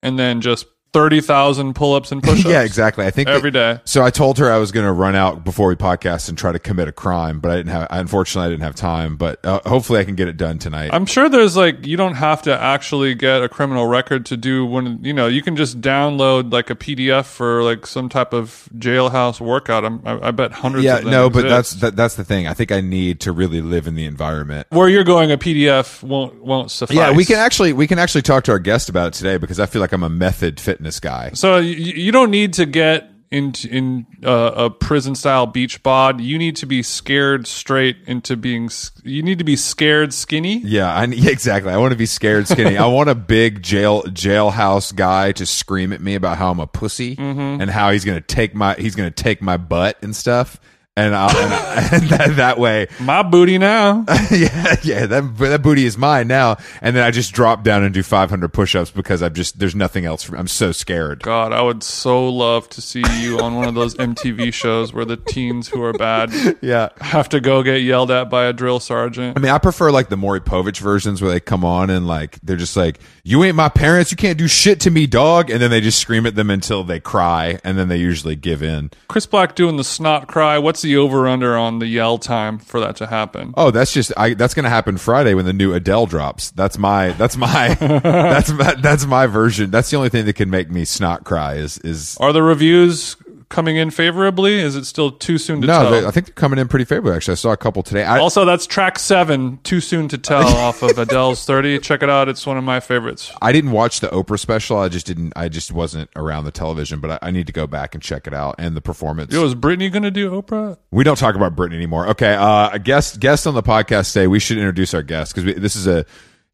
and 0.03 0.19
then 0.19 0.41
just 0.41 0.65
thirty 0.93 1.21
thousand 1.21 1.75
pull-ups 1.75 2.13
and 2.13 2.23
push-ups. 2.23 2.45
yeah, 2.45 2.63
exactly. 2.63 3.07
I 3.07 3.11
think 3.11 3.27
that- 3.29 3.37
Every 3.37 3.51
day. 3.51 3.81
So 3.85 4.03
I 4.03 4.11
told 4.11 4.39
her 4.39 4.51
I 4.53 4.59
was 4.59 4.73
going 4.73 4.85
to 4.87 4.93
run 4.93 5.15
out 5.17 5.43
before 5.45 5.69
we 5.69 5.75
podcast 5.75 6.29
and 6.29 6.37
try 6.37 6.53
to 6.53 6.59
commit 6.59 6.87
a 6.89 6.93
crime, 6.93 7.41
but 7.41 7.51
I 7.51 7.57
didn't 7.57 7.73
have. 7.73 7.87
Unfortunately, 7.91 8.47
I 8.47 8.51
didn't 8.51 8.63
have 8.65 8.75
time. 8.75 9.17
But 9.17 9.45
uh, 9.45 9.61
hopefully, 9.67 10.01
I 10.01 10.05
can 10.05 10.15
get 10.17 10.29
it 10.29 10.37
done 10.37 10.59
tonight. 10.59 10.91
I'm 10.93 11.07
sure 11.07 11.29
there's 11.29 11.57
like 11.57 11.87
you 11.87 11.97
don't 11.97 12.15
have 12.15 12.43
to 12.43 12.59
actually 12.61 13.15
get 13.15 13.43
a 13.43 13.49
criminal 13.49 13.87
record 13.87 14.27
to 14.27 14.37
do 14.37 14.67
when 14.67 15.03
you 15.03 15.13
know 15.13 15.27
you 15.27 15.43
can 15.43 15.57
just 15.57 15.81
download 15.81 16.53
like 16.53 16.71
a 16.71 16.75
PDF 16.75 17.25
for 17.25 17.63
like 17.63 17.87
some 17.87 18.09
type 18.09 18.33
of 18.33 18.69
jailhouse 18.77 19.41
workout. 19.41 19.85
I'm, 19.85 20.03
I, 20.07 20.29
I 20.29 20.31
bet 20.31 20.53
hundreds. 20.53 20.85
yeah, 20.85 21.01
no, 21.01 21.31
but 21.31 21.43
that's 21.49 21.73
that, 21.77 21.97
that's 21.97 22.17
the 22.17 22.25
thing. 22.25 22.47
I 22.47 22.55
think 22.55 22.71
I 22.71 22.81
need 22.81 23.21
to 23.21 23.33
really 23.33 23.61
live 23.63 23.87
in 23.87 23.95
the 23.95 24.05
environment. 24.05 24.67
where 24.71 24.89
you're 24.89 25.05
going. 25.05 25.31
A 25.33 25.39
PDF 25.39 26.03
won't 26.03 26.45
won't 26.45 26.71
suffice. 26.71 26.97
Yeah, 26.97 27.13
we 27.13 27.25
can 27.25 27.37
actually 27.37 27.73
we 27.73 27.87
can 27.87 27.99
actually 27.99 28.23
talk 28.23 28.45
to 28.45 28.53
our 28.53 28.59
guest 28.59 28.89
about 28.89 29.09
it 29.09 29.15
today 29.15 29.39
because 29.39 29.59
I 29.59 29.67
feel 29.67 29.81
like 29.81 29.93
I'm 29.93 30.03
a 30.03 30.11
method 30.11 30.59
fitness 30.83 31.01
guy. 31.01 31.31
So 31.35 31.59
you, 31.59 31.75
you 31.75 32.13
don't 32.13 32.31
need 32.31 32.55
to 32.55 32.67
get 32.67 33.09
into 33.31 33.69
in 33.69 34.07
uh, 34.23 34.53
a 34.57 34.71
prison 34.71 35.15
style 35.15 35.47
beach 35.47 35.83
bod. 35.83 36.21
You 36.21 36.37
need 36.39 36.57
to 36.57 36.67
be 36.67 36.83
scared 36.83 37.47
straight 37.47 37.97
into 38.07 38.37
being. 38.37 38.69
You 39.05 39.23
need 39.23 39.39
to 39.39 39.45
be 39.45 39.57
scared 39.57 40.13
skinny. 40.13 40.59
Yeah, 40.59 40.93
I, 40.93 41.05
exactly. 41.11 41.73
I 41.73 41.79
want 41.79 41.93
to 41.93 41.99
be 41.99 42.07
scared 42.07 42.49
skinny. 42.49 42.77
I 42.77 42.87
want 42.87 43.09
a 43.09 43.15
big 43.15 43.63
jail 43.63 44.03
jailhouse 44.03 44.95
guy 44.95 45.33
to 45.33 45.47
scream 45.47 45.93
at 45.93 46.01
me 46.01 46.15
about 46.15 46.37
how 46.37 46.51
I'm 46.51 46.61
a 46.61 46.67
pussy 46.67 47.17
and 47.19 47.71
how 47.71 47.91
he's 47.91 48.05
gonna 48.05 48.21
take 48.21 48.55
my 48.55 48.75
he's 48.75 48.95
gonna 48.97 49.11
take 49.11 49.41
my 49.41 49.57
butt 49.57 49.99
and 50.03 50.15
stuff. 50.15 50.61
And, 50.95 51.15
I'll, 51.15 51.35
and, 51.35 51.55
I, 51.55 51.89
and 51.93 52.03
that, 52.11 52.37
that 52.37 52.59
way, 52.59 52.87
My 53.01 53.23
booty 53.23 53.57
now. 53.57 54.05
yeah, 54.31 54.77
yeah, 54.83 55.07
that 55.07 55.39
that 55.39 55.63
booty 55.63 55.87
is 55.87 55.97
mine 55.97 56.29
now. 56.29 56.59
And 56.83 56.95
then 56.95 57.03
I 57.03 57.11
just 57.11 57.33
drop 57.33 57.65
down 57.65 57.83
and 57.83 57.95
do 57.95 58.03
500 58.03 58.53
push-ups 58.53 58.91
because 58.91 59.23
I'm 59.23 59.33
just 59.33 59.59
there's 59.59 59.75
nothing 59.75 60.05
else. 60.05 60.23
For, 60.23 60.37
I'm 60.37 60.49
so 60.49 60.71
scared. 60.71 61.23
God, 61.23 61.51
I 61.55 61.63
would 61.63 61.83
so 61.83 62.29
love 62.29 62.69
to 62.71 62.83
see 62.83 63.03
you 63.21 63.41
on 63.41 63.55
one 63.55 63.69
of 63.69 63.75
those 63.75 63.95
MTV 63.95 64.53
shows 64.53 64.93
where 64.93 65.07
the 65.07 65.17
teens 65.17 65.69
who 65.69 65.83
are 65.83 65.95
bad 65.95 66.31
Yeah, 66.61 66.91
have 67.01 67.31
to 67.31 67.41
go 67.41 67.63
get 67.63 67.81
yelled 67.81 68.11
at 68.11 68.29
by 68.29 68.45
a 68.45 68.53
drill 68.53 68.79
sergeant. 68.79 69.39
I 69.39 69.41
mean, 69.41 69.51
I 69.51 69.57
prefer 69.57 69.91
like 69.91 70.11
the 70.11 70.19
Maury 70.19 70.43
Povich 70.43 70.79
versions 70.79 71.23
where 71.23 71.31
they 71.31 71.41
come 71.41 71.65
on 71.65 71.89
and 71.89 72.07
like 72.07 72.39
they're 72.43 72.57
just 72.57 72.77
like, 72.77 72.99
"You 73.25 73.43
ain't 73.45 73.57
my 73.57 73.71
parents. 73.71 74.11
You 74.11 74.19
can't 74.19 74.37
do 74.37 74.47
shit 74.47 74.79
to 74.81 74.91
me, 74.91 75.07
dog." 75.07 75.49
And 75.49 75.63
then 75.63 75.71
they 75.71 75.81
just 75.81 75.99
scream 76.01 76.27
at 76.27 76.35
them 76.35 76.51
until 76.51 76.85
they 76.85 77.01
cry, 77.01 77.59
and 77.65 77.79
then 77.79 77.89
they 77.89 77.97
usually 77.97 78.37
give 78.37 78.63
in. 78.63 78.91
Chris 79.09 79.25
Black 79.25 79.55
doing 79.55 79.79
the 79.79 79.85
snot 79.85 80.29
cry. 80.29 80.59
What's 80.59 80.82
the 80.83 80.97
over 80.97 81.27
under 81.27 81.57
on 81.57 81.79
the 81.79 81.87
yell 81.87 82.19
time 82.19 82.59
for 82.59 82.81
that 82.81 82.97
to 82.97 83.07
happen? 83.07 83.55
Oh, 83.57 83.71
that's 83.71 83.93
just 83.93 84.13
I. 84.17 84.35
That's 84.35 84.55
gonna 84.55 84.69
happen 84.69 84.97
Friday 84.99 85.35
when 85.35 85.45
the 85.45 85.53
new 85.53 85.73
Adele 85.73 86.07
drops. 86.07 86.51
That's 86.51 86.79
my. 86.79 87.13
That's 87.13 87.37
my. 87.37 87.75
that's 87.75 88.51
my. 88.53 88.75
That's 88.75 89.07
my 89.07 89.27
version. 89.27 89.71
That's 89.71 89.91
the 89.91 89.97
only 89.97 90.09
thing 90.09 90.27
that 90.27 90.35
can 90.35 90.51
make 90.51 90.71
me 90.71 90.85
snot 90.85 91.25
cry. 91.25 91.55
Is 91.55 91.79
is 91.79 92.17
Are 92.19 92.33
the 92.33 92.43
reviews 92.43 93.17
coming 93.53 93.77
in 93.77 93.91
favorably? 93.91 94.55
Is 94.55 94.75
it 94.75 94.87
still 94.87 95.13
too 95.13 95.39
soon 95.39 95.61
to 95.61 95.67
no. 95.69 95.83
tell? 95.83 95.91
They, 95.91 96.07
I 96.07 96.11
think 96.11 96.27
they're 96.27 96.35
coming 96.35 96.59
in 96.59 96.67
pretty 96.67 96.85
favorably. 96.85 97.15
Actually, 97.15 97.33
I 97.33 97.37
saw 97.37 97.53
a 97.53 97.57
couple 97.57 97.85
today. 97.85 98.03
I, 98.03 98.19
Also, 98.19 98.45
that's 98.45 98.67
track 98.67 98.99
seven. 98.99 99.59
Too 99.63 99.81
soon 99.81 100.09
to 100.09 100.19
tell 100.19 100.47
off 100.57 100.83
of 100.83 100.99
Adele's 100.99 101.45
thirty. 101.45 101.79
Check 101.79 102.03
it 102.03 102.11
out. 102.11 102.29
It's 102.29 102.45
one 102.45 102.59
of 102.59 102.65
my 102.65 102.81
favorites. 102.81 103.31
I 103.41 103.53
didn't 103.53 103.71
watch 103.71 104.01
the 104.01 104.09
Oprah 104.09 104.39
special. 104.39 104.79
I 104.79 104.89
just 104.89 105.07
didn't. 105.07 105.35
I 105.37 105.49
just 105.49 105.71
wasn't 105.71 106.11
around 106.17 106.45
the 106.45 106.51
television. 106.51 106.99
But 106.99 107.23
I, 107.23 107.29
I 107.29 107.31
need 107.31 107.47
to 107.47 107.53
go 107.53 107.67
back 107.69 107.95
and 107.95 108.03
check 108.03 108.27
it 108.27 108.35
out 108.35 108.57
and 108.59 108.75
the 108.75 108.81
performance. 108.81 109.33
Yo, 109.33 109.45
is 109.45 109.55
Britney 109.55 109.93
gonna 109.93 110.11
do 110.11 110.31
Oprah? 110.31 110.79
We 110.91 111.05
don't 111.05 111.19
talk 111.19 111.37
about 111.37 111.55
Britain 111.55 111.77
anymore. 111.77 112.09
Okay, 112.09 112.35
uh, 112.35 112.71
a 112.73 112.79
guest 112.79 113.21
guest 113.21 113.47
on 113.47 113.55
the 113.55 113.63
podcast 113.63 114.13
today. 114.13 114.27
We 114.27 114.41
should 114.41 114.59
introduce 114.59 114.95
our 114.95 115.03
guest 115.03 115.35
because 115.35 115.61
this 115.61 115.77
is 115.77 115.87
a, 115.87 116.07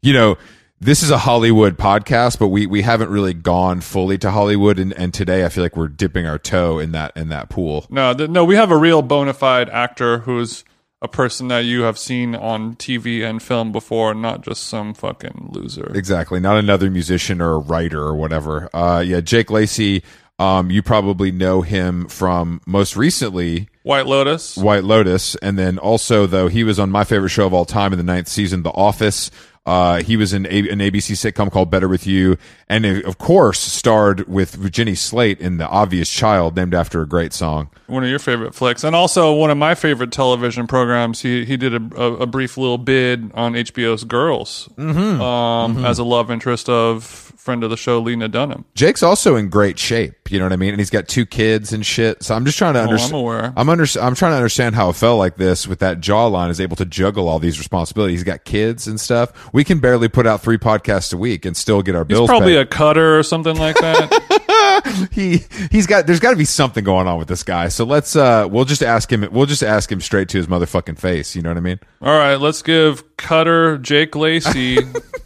you 0.02 0.12
know, 0.12 0.36
this 0.80 1.02
is 1.02 1.10
a 1.10 1.18
Hollywood 1.18 1.76
podcast, 1.76 2.38
but 2.38 2.48
we 2.48 2.66
we 2.66 2.82
haven't 2.82 3.10
really 3.10 3.34
gone 3.34 3.80
fully 3.80 4.18
to 4.18 4.30
Hollywood, 4.30 4.78
and, 4.78 4.92
and 4.92 5.12
today 5.12 5.44
I 5.44 5.48
feel 5.48 5.64
like 5.64 5.76
we're 5.76 5.88
dipping 5.88 6.26
our 6.26 6.38
toe 6.38 6.78
in 6.78 6.92
that 6.92 7.16
in 7.16 7.28
that 7.28 7.48
pool. 7.48 7.86
No, 7.90 8.14
th- 8.14 8.30
no. 8.30 8.44
We 8.44 8.56
have 8.56 8.70
a 8.70 8.76
real 8.76 9.02
bona 9.02 9.34
fide 9.34 9.68
actor 9.70 10.18
who's 10.20 10.64
a 11.00 11.08
person 11.08 11.48
that 11.48 11.60
you 11.60 11.82
have 11.82 11.98
seen 11.98 12.34
on 12.34 12.74
TV 12.76 13.28
and 13.28 13.42
film 13.42 13.72
before, 13.72 14.14
not 14.14 14.42
just 14.42 14.64
some 14.64 14.94
fucking 14.94 15.50
loser. 15.52 15.92
Exactly. 15.94 16.40
Not 16.40 16.56
another 16.56 16.90
musician 16.90 17.40
or 17.40 17.52
a 17.52 17.58
writer 17.58 18.00
or 18.00 18.14
whatever. 18.16 18.68
Uh, 18.74 19.00
yeah, 19.00 19.20
Jake 19.20 19.50
Lacy. 19.50 20.02
Um, 20.40 20.70
you 20.70 20.84
probably 20.84 21.32
know 21.32 21.62
him 21.62 22.06
from 22.06 22.60
most 22.64 22.96
recently 22.96 23.68
White 23.82 24.06
Lotus. 24.06 24.56
White 24.56 24.84
Lotus, 24.84 25.34
and 25.36 25.58
then 25.58 25.78
also 25.78 26.26
though 26.26 26.46
he 26.46 26.62
was 26.62 26.78
on 26.78 26.90
my 26.90 27.02
favorite 27.02 27.30
show 27.30 27.46
of 27.46 27.52
all 27.52 27.64
time 27.64 27.92
in 27.92 27.98
the 27.98 28.04
ninth 28.04 28.28
season, 28.28 28.62
The 28.62 28.70
Office. 28.70 29.32
Uh, 29.68 30.02
he 30.02 30.16
was 30.16 30.32
in 30.32 30.46
a, 30.46 30.70
an 30.70 30.78
ABC 30.78 31.12
sitcom 31.12 31.52
called 31.52 31.70
Better 31.70 31.88
with 31.88 32.06
You, 32.06 32.38
and 32.70 32.86
of 32.86 33.18
course 33.18 33.60
starred 33.60 34.26
with 34.26 34.72
Jenny 34.72 34.94
Slate 34.94 35.40
in 35.40 35.58
The 35.58 35.68
Obvious 35.68 36.08
Child, 36.08 36.56
named 36.56 36.72
after 36.72 37.02
a 37.02 37.06
great 37.06 37.34
song. 37.34 37.68
One 37.86 38.02
of 38.02 38.08
your 38.08 38.18
favorite 38.18 38.54
flicks, 38.54 38.82
and 38.82 38.96
also 38.96 39.34
one 39.34 39.50
of 39.50 39.58
my 39.58 39.74
favorite 39.74 40.10
television 40.10 40.66
programs. 40.66 41.20
He 41.20 41.44
he 41.44 41.58
did 41.58 41.74
a, 41.74 42.02
a, 42.02 42.26
brief 42.26 42.56
little 42.56 42.78
bid 42.78 43.30
on 43.34 43.52
HBO's 43.52 44.04
Girls 44.04 44.70
Mm-hmm. 44.78 45.20
Um, 45.20 45.84
as 45.84 45.98
a 45.98 46.04
love 46.04 46.30
interest 46.30 46.68
of 46.68 47.27
friend 47.48 47.64
of 47.64 47.70
the 47.70 47.78
show 47.78 47.98
Lena 47.98 48.28
Dunham. 48.28 48.66
Jake's 48.74 49.02
also 49.02 49.34
in 49.34 49.48
great 49.48 49.78
shape, 49.78 50.30
you 50.30 50.38
know 50.38 50.44
what 50.44 50.52
I 50.52 50.56
mean, 50.56 50.68
and 50.74 50.78
he's 50.78 50.90
got 50.90 51.08
two 51.08 51.24
kids 51.24 51.72
and 51.72 51.84
shit. 51.86 52.22
So 52.22 52.34
I'm 52.34 52.44
just 52.44 52.58
trying 52.58 52.74
to 52.74 52.80
understand. 52.82 53.14
I'm 53.14 53.20
aware. 53.20 53.52
I'm 53.56 53.70
under. 53.70 53.86
I'm 53.98 54.14
trying 54.14 54.32
to 54.32 54.36
understand 54.36 54.74
how 54.74 54.90
a 54.90 54.92
fella 54.92 55.16
like 55.16 55.36
this 55.36 55.66
with 55.66 55.78
that 55.78 56.00
jawline 56.00 56.50
is 56.50 56.60
able 56.60 56.76
to 56.76 56.84
juggle 56.84 57.26
all 57.26 57.38
these 57.38 57.58
responsibilities. 57.58 58.18
He's 58.18 58.24
got 58.24 58.44
kids 58.44 58.86
and 58.86 59.00
stuff. 59.00 59.32
We 59.54 59.64
can 59.64 59.78
barely 59.78 60.08
put 60.08 60.26
out 60.26 60.42
three 60.42 60.58
podcasts 60.58 61.14
a 61.14 61.16
week 61.16 61.46
and 61.46 61.56
still 61.56 61.80
get 61.80 61.94
our 61.94 62.04
He's 62.04 62.08
bills. 62.18 62.28
probably 62.28 62.52
paid. 62.52 62.58
a 62.58 62.66
cutter 62.66 63.18
or 63.18 63.22
something 63.22 63.56
like 63.56 63.76
that. 63.76 65.08
he 65.12 65.38
he's 65.70 65.86
got 65.86 66.06
there's 66.06 66.20
got 66.20 66.32
to 66.32 66.36
be 66.36 66.44
something 66.44 66.84
going 66.84 67.06
on 67.06 67.18
with 67.18 67.28
this 67.28 67.42
guy. 67.42 67.68
So 67.68 67.84
let's 67.84 68.14
uh 68.14 68.46
we'll 68.50 68.66
just 68.66 68.82
ask 68.82 69.10
him 69.10 69.26
we'll 69.32 69.46
just 69.46 69.62
ask 69.62 69.90
him 69.90 70.02
straight 70.02 70.28
to 70.28 70.36
his 70.36 70.48
motherfucking 70.48 70.98
face, 70.98 71.34
you 71.34 71.40
know 71.40 71.48
what 71.48 71.56
I 71.56 71.60
mean? 71.60 71.80
All 72.02 72.16
right, 72.18 72.36
let's 72.36 72.60
give 72.60 73.16
cutter 73.16 73.78
Jake 73.78 74.14
Lacy 74.14 74.78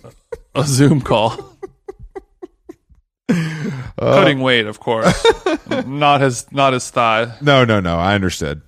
a 0.55 0.65
Zoom 0.65 1.01
call. 1.01 1.52
Cutting 3.99 4.41
weight, 4.41 4.67
of 4.67 4.81
course, 4.81 5.25
not 5.87 6.21
his 6.21 6.51
not 6.53 6.73
his 6.73 6.91
thigh. 6.91 7.35
No, 7.41 7.65
no, 7.65 7.81
no. 7.81 7.99
I 7.99 8.15
understood. 8.15 8.63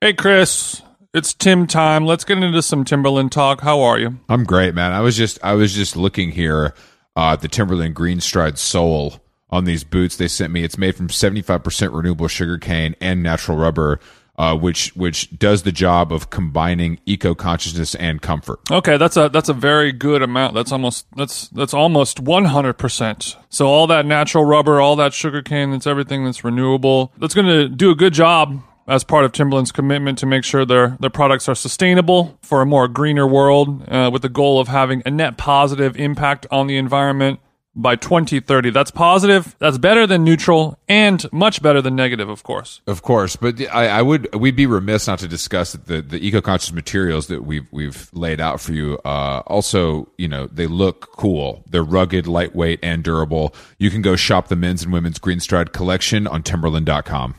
Hey, 0.00 0.12
Chris, 0.12 0.82
it's 1.12 1.34
Tim 1.34 1.66
time. 1.66 2.06
Let's 2.06 2.24
get 2.24 2.38
into 2.38 2.62
some 2.62 2.84
Timberland 2.84 3.32
talk. 3.32 3.60
How 3.60 3.80
are 3.80 3.98
you? 3.98 4.18
I'm 4.28 4.44
great, 4.44 4.74
man. 4.74 4.92
I 4.92 5.00
was 5.00 5.16
just 5.16 5.38
I 5.42 5.54
was 5.54 5.74
just 5.74 5.96
looking 5.96 6.30
here 6.30 6.74
uh 7.16 7.32
at 7.32 7.40
the 7.40 7.48
Timberland 7.48 7.94
Greenstride 7.96 8.58
sole 8.58 9.20
on 9.50 9.64
these 9.64 9.84
boots 9.84 10.16
they 10.16 10.28
sent 10.28 10.52
me. 10.52 10.62
It's 10.62 10.78
made 10.78 10.94
from 10.94 11.08
75% 11.08 11.94
renewable 11.94 12.28
sugarcane 12.28 12.94
and 13.00 13.22
natural 13.22 13.58
rubber. 13.58 13.98
Uh, 14.40 14.56
which 14.56 14.96
which 14.96 15.28
does 15.38 15.64
the 15.64 15.72
job 15.72 16.10
of 16.10 16.30
combining 16.30 16.98
eco 17.04 17.34
consciousness 17.34 17.94
and 17.96 18.22
comfort. 18.22 18.58
Okay, 18.70 18.96
that's 18.96 19.18
a 19.18 19.28
that's 19.28 19.50
a 19.50 19.52
very 19.52 19.92
good 19.92 20.22
amount. 20.22 20.54
That's 20.54 20.72
almost 20.72 21.04
that's 21.14 21.48
that's 21.48 21.74
almost 21.74 22.20
one 22.20 22.46
hundred 22.46 22.78
percent. 22.78 23.36
So 23.50 23.66
all 23.66 23.86
that 23.88 24.06
natural 24.06 24.46
rubber, 24.46 24.80
all 24.80 24.96
that 24.96 25.12
sugarcane, 25.12 25.72
that's 25.72 25.86
everything 25.86 26.24
that's 26.24 26.42
renewable. 26.42 27.12
That's 27.18 27.34
going 27.34 27.48
to 27.48 27.68
do 27.68 27.90
a 27.90 27.94
good 27.94 28.14
job 28.14 28.62
as 28.88 29.04
part 29.04 29.26
of 29.26 29.32
Timberland's 29.32 29.72
commitment 29.72 30.16
to 30.20 30.26
make 30.26 30.44
sure 30.44 30.64
their 30.64 30.96
their 31.00 31.10
products 31.10 31.46
are 31.46 31.54
sustainable 31.54 32.38
for 32.40 32.62
a 32.62 32.66
more 32.66 32.88
greener 32.88 33.26
world, 33.26 33.86
uh, 33.88 34.08
with 34.10 34.22
the 34.22 34.30
goal 34.30 34.58
of 34.58 34.68
having 34.68 35.02
a 35.04 35.10
net 35.10 35.36
positive 35.36 35.98
impact 35.98 36.46
on 36.50 36.66
the 36.66 36.78
environment 36.78 37.40
by 37.74 37.96
2030. 37.96 38.70
That's 38.70 38.90
positive. 38.90 39.54
That's 39.58 39.78
better 39.78 40.06
than 40.06 40.24
neutral, 40.24 40.78
and 40.88 41.24
much 41.32 41.62
better 41.62 41.80
than 41.80 41.96
negative, 41.96 42.28
of 42.28 42.42
course. 42.42 42.80
Of 42.86 43.02
course, 43.02 43.36
but 43.36 43.60
I, 43.72 43.88
I 43.88 44.02
would 44.02 44.34
we'd 44.34 44.56
be 44.56 44.66
remiss 44.66 45.06
not 45.06 45.18
to 45.20 45.28
discuss 45.28 45.72
the 45.72 46.02
the 46.02 46.24
eco 46.24 46.40
conscious 46.40 46.72
materials 46.72 47.28
that 47.28 47.44
we've 47.44 47.66
we've 47.70 48.10
laid 48.12 48.40
out 48.40 48.60
for 48.60 48.72
you. 48.72 48.98
Uh, 49.04 49.42
also, 49.46 50.08
you 50.18 50.28
know, 50.28 50.46
they 50.46 50.66
look 50.66 51.12
cool. 51.12 51.64
They're 51.68 51.82
rugged, 51.84 52.26
lightweight, 52.26 52.80
and 52.82 53.02
durable. 53.02 53.54
You 53.78 53.90
can 53.90 54.02
go 54.02 54.16
shop 54.16 54.48
the 54.48 54.56
men's 54.56 54.82
and 54.82 54.92
women's 54.92 55.18
Greenstride 55.18 55.72
collection 55.72 56.26
on 56.26 56.42
Timberland.com. 56.42 57.34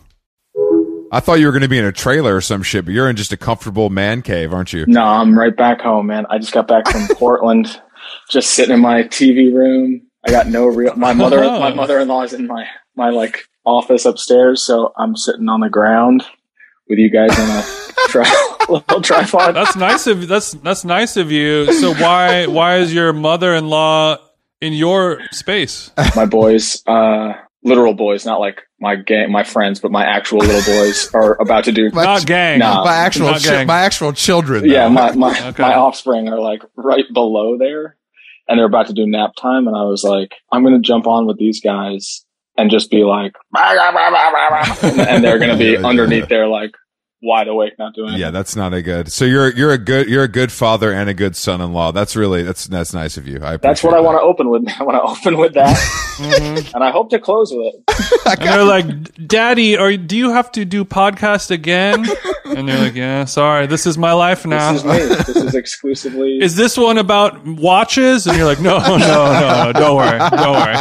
I 1.13 1.19
thought 1.19 1.39
you 1.41 1.45
were 1.45 1.51
going 1.51 1.63
to 1.63 1.67
be 1.67 1.77
in 1.77 1.83
a 1.83 1.91
trailer 1.91 2.37
or 2.37 2.41
some 2.41 2.63
shit, 2.63 2.85
but 2.85 2.93
you're 2.93 3.09
in 3.09 3.17
just 3.17 3.33
a 3.33 3.37
comfortable 3.37 3.89
man 3.89 4.21
cave, 4.21 4.53
aren't 4.53 4.71
you? 4.71 4.85
No, 4.87 5.03
I'm 5.03 5.37
right 5.37 5.55
back 5.55 5.81
home, 5.81 6.07
man. 6.07 6.25
I 6.29 6.37
just 6.37 6.53
got 6.53 6.69
back 6.69 6.87
from 6.87 7.05
Portland, 7.17 7.81
just 8.29 8.51
sitting 8.51 8.75
in 8.75 8.79
my 8.79 9.03
TV 9.03 9.53
room. 9.53 10.07
I 10.25 10.31
got 10.31 10.47
no 10.47 10.65
real. 10.65 10.95
My 10.95 11.13
mother, 11.13 11.41
my 11.43 11.73
mother-in-law 11.73 12.23
is 12.23 12.33
in 12.33 12.47
my 12.47 12.65
my 12.95 13.09
like 13.09 13.45
office 13.65 14.05
upstairs, 14.05 14.63
so 14.63 14.93
I'm 14.97 15.15
sitting 15.15 15.47
on 15.49 15.61
the 15.61 15.69
ground 15.69 16.23
with 16.87 16.99
you 16.99 17.09
guys 17.09 17.37
on 17.39 17.49
a 17.49 17.63
tri- 18.09 18.55
little 18.69 19.01
tripod. 19.01 19.55
That's 19.55 19.75
nice 19.75 20.07
of 20.07 20.27
that's 20.27 20.51
that's 20.53 20.83
nice 20.85 21.17
of 21.17 21.31
you. 21.31 21.71
So 21.73 21.93
why 21.93 22.47
why 22.47 22.77
is 22.77 22.93
your 22.93 23.13
mother-in-law 23.13 24.17
in 24.61 24.73
your 24.73 25.21
space? 25.31 25.91
My 26.15 26.25
boys, 26.27 26.83
uh, 26.85 27.33
literal 27.63 27.93
boys, 27.95 28.25
not 28.25 28.39
like 28.39 28.61
my 28.79 28.95
gang, 28.95 29.31
my 29.31 29.43
friends, 29.43 29.79
but 29.79 29.91
my 29.91 30.03
actual 30.05 30.39
little 30.39 30.61
boys 30.73 31.09
are 31.13 31.39
about 31.41 31.63
to 31.65 31.71
do. 31.71 31.89
Not 31.91 32.25
gang. 32.27 32.59
Nah. 32.59 32.83
my 32.83 32.95
actual 32.95 33.27
Not 33.31 33.41
gang. 33.41 33.65
my 33.67 33.81
actual 33.81 34.13
children. 34.13 34.65
Yeah, 34.65 34.87
my 34.89 35.13
my, 35.13 35.47
Okay. 35.49 35.63
my 35.63 35.73
offspring 35.75 36.29
are 36.29 36.39
like 36.39 36.61
right 36.75 37.05
below 37.13 37.57
there, 37.57 37.95
and 38.47 38.57
they're 38.57 38.65
about 38.65 38.87
to 38.87 38.93
do 38.93 39.05
nap 39.05 39.31
time. 39.37 39.67
And 39.67 39.75
I 39.75 39.83
was 39.83 40.03
like, 40.03 40.33
I'm 40.51 40.63
gonna 40.63 40.79
jump 40.79 41.07
on 41.07 41.25
with 41.25 41.37
these 41.37 41.61
guys 41.61 42.25
and 42.57 42.69
just 42.69 42.91
be 42.91 43.03
like, 43.03 43.33
and, 44.83 44.99
and 44.99 45.23
they're 45.23 45.39
gonna 45.39 45.57
be 45.57 45.71
Yeah, 45.71 45.79
yeah, 45.79 45.87
underneath 45.87 46.23
yeah. 46.23 46.27
there 46.27 46.47
like 46.47 46.71
wide 47.21 47.47
awake, 47.47 47.73
not 47.77 47.93
doing 47.93 48.09
anything. 48.09 48.21
Yeah, 48.21 48.31
that's 48.31 48.55
not 48.55 48.73
a 48.73 48.81
good. 48.81 49.11
So 49.11 49.25
you're 49.25 49.53
you're 49.53 49.71
a 49.71 49.77
good 49.77 50.09
you're 50.09 50.23
a 50.23 50.27
good 50.27 50.51
father 50.51 50.91
and 50.91 51.09
a 51.09 51.13
good 51.13 51.35
son-in-law. 51.35 51.91
That's 51.91 52.15
really 52.15 52.43
that's 52.43 52.65
that's 52.65 52.93
nice 52.93 53.17
of 53.17 53.27
you. 53.27 53.39
I 53.43 53.57
That's 53.57 53.83
what 53.83 53.93
I 53.93 53.99
want 53.99 54.17
to 54.17 54.21
open 54.21 54.49
with. 54.49 54.67
I 54.79 54.83
want 54.83 54.97
to 54.97 55.01
open 55.01 55.39
with 55.39 55.53
that, 55.53 55.75
mm-hmm. 56.17 56.75
and 56.75 56.83
I 56.83 56.91
hope 56.91 57.09
to 57.11 57.19
close 57.19 57.51
with 57.51 57.73
it. 57.75 57.83
And 58.25 58.39
they're 58.39 58.63
like, 58.63 59.27
"Daddy, 59.27 59.77
are 59.77 59.95
do 59.97 60.15
you 60.17 60.31
have 60.31 60.51
to 60.53 60.65
do 60.65 60.85
podcast 60.85 61.51
again?" 61.51 62.05
And 62.45 62.67
they're 62.67 62.79
like, 62.79 62.95
"Yeah, 62.95 63.23
sorry. 63.25 63.65
This 63.65 63.85
is 63.85 63.97
my 63.97 64.11
life 64.11 64.45
now." 64.45 64.73
This 64.73 64.81
is 64.81 64.85
me. 64.85 65.15
This 65.31 65.35
is 65.37 65.55
exclusively. 65.55 66.39
Is 66.41 66.55
this 66.57 66.77
one 66.77 66.97
about 66.97 67.45
watches? 67.45 68.27
And 68.27 68.37
you're 68.37 68.45
like, 68.45 68.59
"No, 68.59 68.77
no, 68.79 68.97
no, 68.97 69.63
no. 69.65 69.73
Don't 69.73 69.95
worry. 69.95 70.19
Don't 70.19 70.51
worry." 70.51 70.75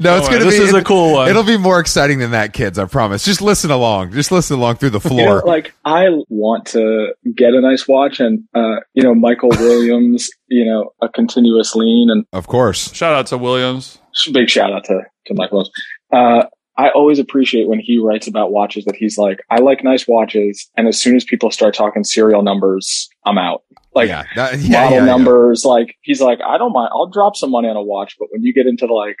No, 0.00 0.18
it's 0.18 0.28
worry, 0.28 0.38
gonna 0.38 0.44
this 0.44 0.54
be 0.54 0.60
This 0.60 0.68
is 0.68 0.74
a 0.74 0.84
cool 0.84 1.14
one. 1.14 1.28
It'll 1.28 1.44
be 1.44 1.56
more 1.56 1.80
exciting 1.80 2.18
than 2.18 2.32
that, 2.32 2.52
kids. 2.52 2.78
I 2.78 2.84
promise. 2.84 3.24
Just 3.24 3.40
listen 3.40 3.70
along. 3.70 4.12
Just 4.12 4.30
listen 4.30 4.58
along 4.58 4.76
through 4.76 4.90
the 4.90 5.00
you 5.00 5.16
know, 5.16 5.24
floor. 5.40 5.42
like 5.46 5.72
I 5.84 6.08
want 6.28 6.66
to 6.68 7.14
get 7.34 7.54
a 7.54 7.60
nice 7.60 7.88
watch, 7.88 8.20
and 8.20 8.44
uh, 8.54 8.76
you 8.92 9.02
know, 9.02 9.14
Michael 9.14 9.50
Williams, 9.50 10.28
you 10.48 10.64
know, 10.66 10.92
a 11.00 11.08
continuous 11.08 11.74
lean, 11.74 12.10
and 12.10 12.26
of 12.34 12.46
course. 12.46 12.92
Shout 12.92 13.14
out 13.14 13.26
to 13.28 13.38
Williams. 13.38 13.98
big 14.32 14.50
shout 14.50 14.72
out 14.72 14.84
to 14.84 15.00
to 15.26 15.34
Michael. 15.34 15.58
Williams. 15.58 15.70
Uh, 16.12 16.44
I 16.76 16.90
always 16.90 17.18
appreciate 17.18 17.66
when 17.66 17.80
he 17.80 17.98
writes 17.98 18.28
about 18.28 18.52
watches 18.52 18.84
that 18.84 18.94
he's 18.94 19.18
like, 19.18 19.40
I 19.50 19.58
like 19.58 19.82
nice 19.82 20.06
watches, 20.06 20.70
and 20.76 20.86
as 20.86 21.00
soon 21.00 21.16
as 21.16 21.24
people 21.24 21.50
start 21.50 21.74
talking 21.74 22.04
serial 22.04 22.42
numbers, 22.42 23.08
I'm 23.26 23.36
out. 23.38 23.62
Like 23.94 24.08
yeah, 24.08 24.24
that- 24.36 24.58
yeah, 24.60 24.82
model 24.84 24.98
yeah, 24.98 24.98
yeah. 25.00 25.04
numbers, 25.04 25.64
like 25.64 25.96
he's 26.02 26.20
like, 26.20 26.38
I 26.46 26.56
don't 26.56 26.72
mind, 26.72 26.90
I'll 26.92 27.08
drop 27.10 27.34
some 27.36 27.50
money 27.50 27.68
on 27.68 27.74
a 27.76 27.82
watch, 27.82 28.14
but 28.18 28.28
when 28.30 28.42
you 28.44 28.52
get 28.54 28.66
into 28.68 28.86
the 28.86 28.92
like, 28.92 29.16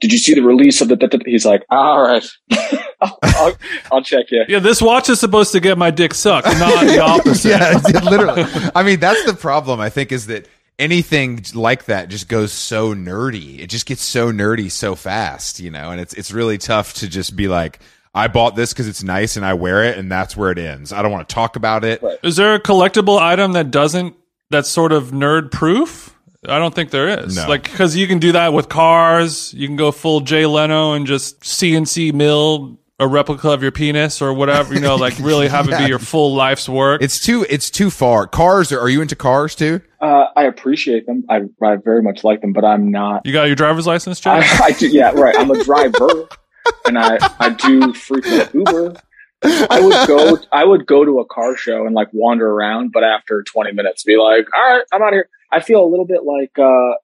did 0.00 0.12
you 0.12 0.18
see 0.18 0.34
the 0.34 0.42
release 0.42 0.80
of 0.80 0.88
the? 0.88 0.94
da- 0.96 1.06
da- 1.08 1.16
da?" 1.18 1.24
He's 1.24 1.44
like, 1.46 1.64
all 1.70 2.02
right, 2.02 2.24
I'll, 3.00 3.18
I'll, 3.22 3.52
I'll 3.92 4.02
check 4.02 4.26
you. 4.30 4.44
Yeah, 4.46 4.58
this 4.60 4.80
watch 4.80 5.08
is 5.08 5.18
supposed 5.18 5.52
to 5.52 5.60
get 5.60 5.76
my 5.78 5.90
dick 5.90 6.14
sucked, 6.14 6.46
not 6.58 6.84
the 6.84 7.00
opposite. 7.02 7.48
yeah, 7.48 7.80
literally. 8.08 8.44
I 8.76 8.82
mean, 8.82 9.00
that's 9.00 9.24
the 9.24 9.34
problem. 9.34 9.80
I 9.80 9.88
think 9.88 10.12
is 10.12 10.26
that 10.26 10.46
anything 10.78 11.44
like 11.54 11.86
that 11.86 12.08
just 12.08 12.28
goes 12.28 12.52
so 12.52 12.94
nerdy. 12.94 13.60
It 13.60 13.68
just 13.68 13.86
gets 13.86 14.02
so 14.02 14.30
nerdy 14.32 14.70
so 14.70 14.94
fast, 14.94 15.60
you 15.60 15.70
know. 15.70 15.90
And 15.90 16.00
it's 16.00 16.14
it's 16.14 16.32
really 16.32 16.58
tough 16.58 16.94
to 16.94 17.08
just 17.08 17.36
be 17.36 17.48
like, 17.48 17.80
I 18.14 18.28
bought 18.28 18.56
this 18.56 18.72
because 18.72 18.88
it's 18.88 19.02
nice 19.02 19.36
and 19.36 19.44
I 19.44 19.54
wear 19.54 19.84
it, 19.84 19.98
and 19.98 20.10
that's 20.10 20.36
where 20.36 20.50
it 20.50 20.58
ends. 20.58 20.92
I 20.92 21.02
don't 21.02 21.12
want 21.12 21.28
to 21.28 21.34
talk 21.34 21.56
about 21.56 21.84
it. 21.84 22.02
Right. 22.02 22.18
Is 22.22 22.36
there 22.36 22.54
a 22.54 22.60
collectible 22.60 23.18
item 23.18 23.52
that 23.52 23.70
doesn't 23.70 24.16
that's 24.50 24.70
sort 24.70 24.92
of 24.92 25.10
nerd 25.10 25.50
proof? 25.50 26.14
I 26.48 26.58
don't 26.58 26.74
think 26.74 26.90
there 26.90 27.08
is. 27.08 27.36
No. 27.36 27.48
Like 27.48 27.64
because 27.64 27.96
you 27.96 28.06
can 28.06 28.18
do 28.18 28.32
that 28.32 28.52
with 28.52 28.68
cars. 28.68 29.52
You 29.54 29.66
can 29.66 29.76
go 29.76 29.90
full 29.90 30.20
Jay 30.20 30.46
Leno 30.46 30.92
and 30.92 31.06
just 31.06 31.40
CNC 31.40 32.12
mill 32.12 32.78
a 32.98 33.06
replica 33.06 33.50
of 33.50 33.62
your 33.62 33.72
penis 33.72 34.22
or 34.22 34.32
whatever. 34.32 34.74
You 34.74 34.80
know, 34.80 34.96
like 35.06 35.18
really 35.18 35.48
have 35.48 35.68
it 35.68 35.78
be 35.78 35.84
your 35.86 35.98
full 35.98 36.34
life's 36.34 36.68
work. 36.68 37.02
It's 37.02 37.20
too 37.20 37.46
it's 37.48 37.70
too 37.70 37.90
far. 37.90 38.26
Cars 38.26 38.72
are, 38.72 38.80
are 38.80 38.88
you 38.88 39.02
into 39.02 39.16
cars 39.16 39.54
too? 39.54 39.80
Uh, 40.00 40.26
I 40.36 40.44
appreciate 40.44 41.06
them. 41.06 41.24
I, 41.28 41.42
I 41.62 41.76
very 41.76 42.02
much 42.02 42.24
like 42.24 42.40
them, 42.40 42.52
but 42.52 42.64
I'm 42.64 42.90
not. 42.90 43.24
you 43.24 43.32
got 43.32 43.44
your 43.44 43.56
driver's 43.56 43.86
license, 43.86 44.20
Jay? 44.20 44.30
I, 44.30 44.60
I 44.64 44.72
do, 44.72 44.88
yeah, 44.88 45.10
right. 45.12 45.34
I'm 45.38 45.50
a 45.50 45.62
driver, 45.64 46.28
and 46.86 46.98
I 46.98 47.18
I 47.38 47.50
do 47.50 47.92
frequent 47.92 48.54
Uber. 48.54 48.94
I 49.42 49.80
would 49.80 50.08
go. 50.08 50.38
I 50.52 50.64
would 50.64 50.86
go 50.86 51.04
to 51.04 51.20
a 51.20 51.26
car 51.26 51.56
show 51.56 51.86
and 51.86 51.94
like 51.94 52.08
wander 52.12 52.50
around, 52.50 52.92
but 52.92 53.04
after 53.04 53.42
20 53.42 53.72
minutes, 53.72 54.02
be 54.02 54.16
like, 54.16 54.46
"All 54.54 54.62
right, 54.62 54.82
I'm 54.92 55.02
out 55.02 55.08
of 55.08 55.14
here." 55.14 55.28
I 55.52 55.60
feel 55.60 55.84
a 55.84 55.86
little 55.86 56.06
bit 56.06 56.24
like, 56.24 56.58
uh, 56.58 56.94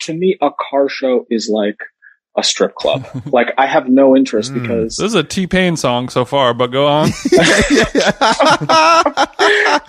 to 0.00 0.14
me, 0.14 0.38
a 0.40 0.50
car 0.70 0.88
show 0.88 1.26
is 1.30 1.48
like 1.48 1.78
a 2.38 2.42
strip 2.44 2.74
club. 2.76 3.06
like 3.32 3.52
I 3.58 3.66
have 3.66 3.88
no 3.88 4.16
interest 4.16 4.52
Mm. 4.52 4.62
because 4.62 4.96
This 4.96 5.06
is 5.08 5.14
a 5.14 5.22
T 5.24 5.46
Pain 5.46 5.76
song 5.76 6.08
so 6.08 6.24
far, 6.24 6.54
but 6.54 6.68
go 6.68 6.86
on. 6.86 7.10
But 7.30 9.28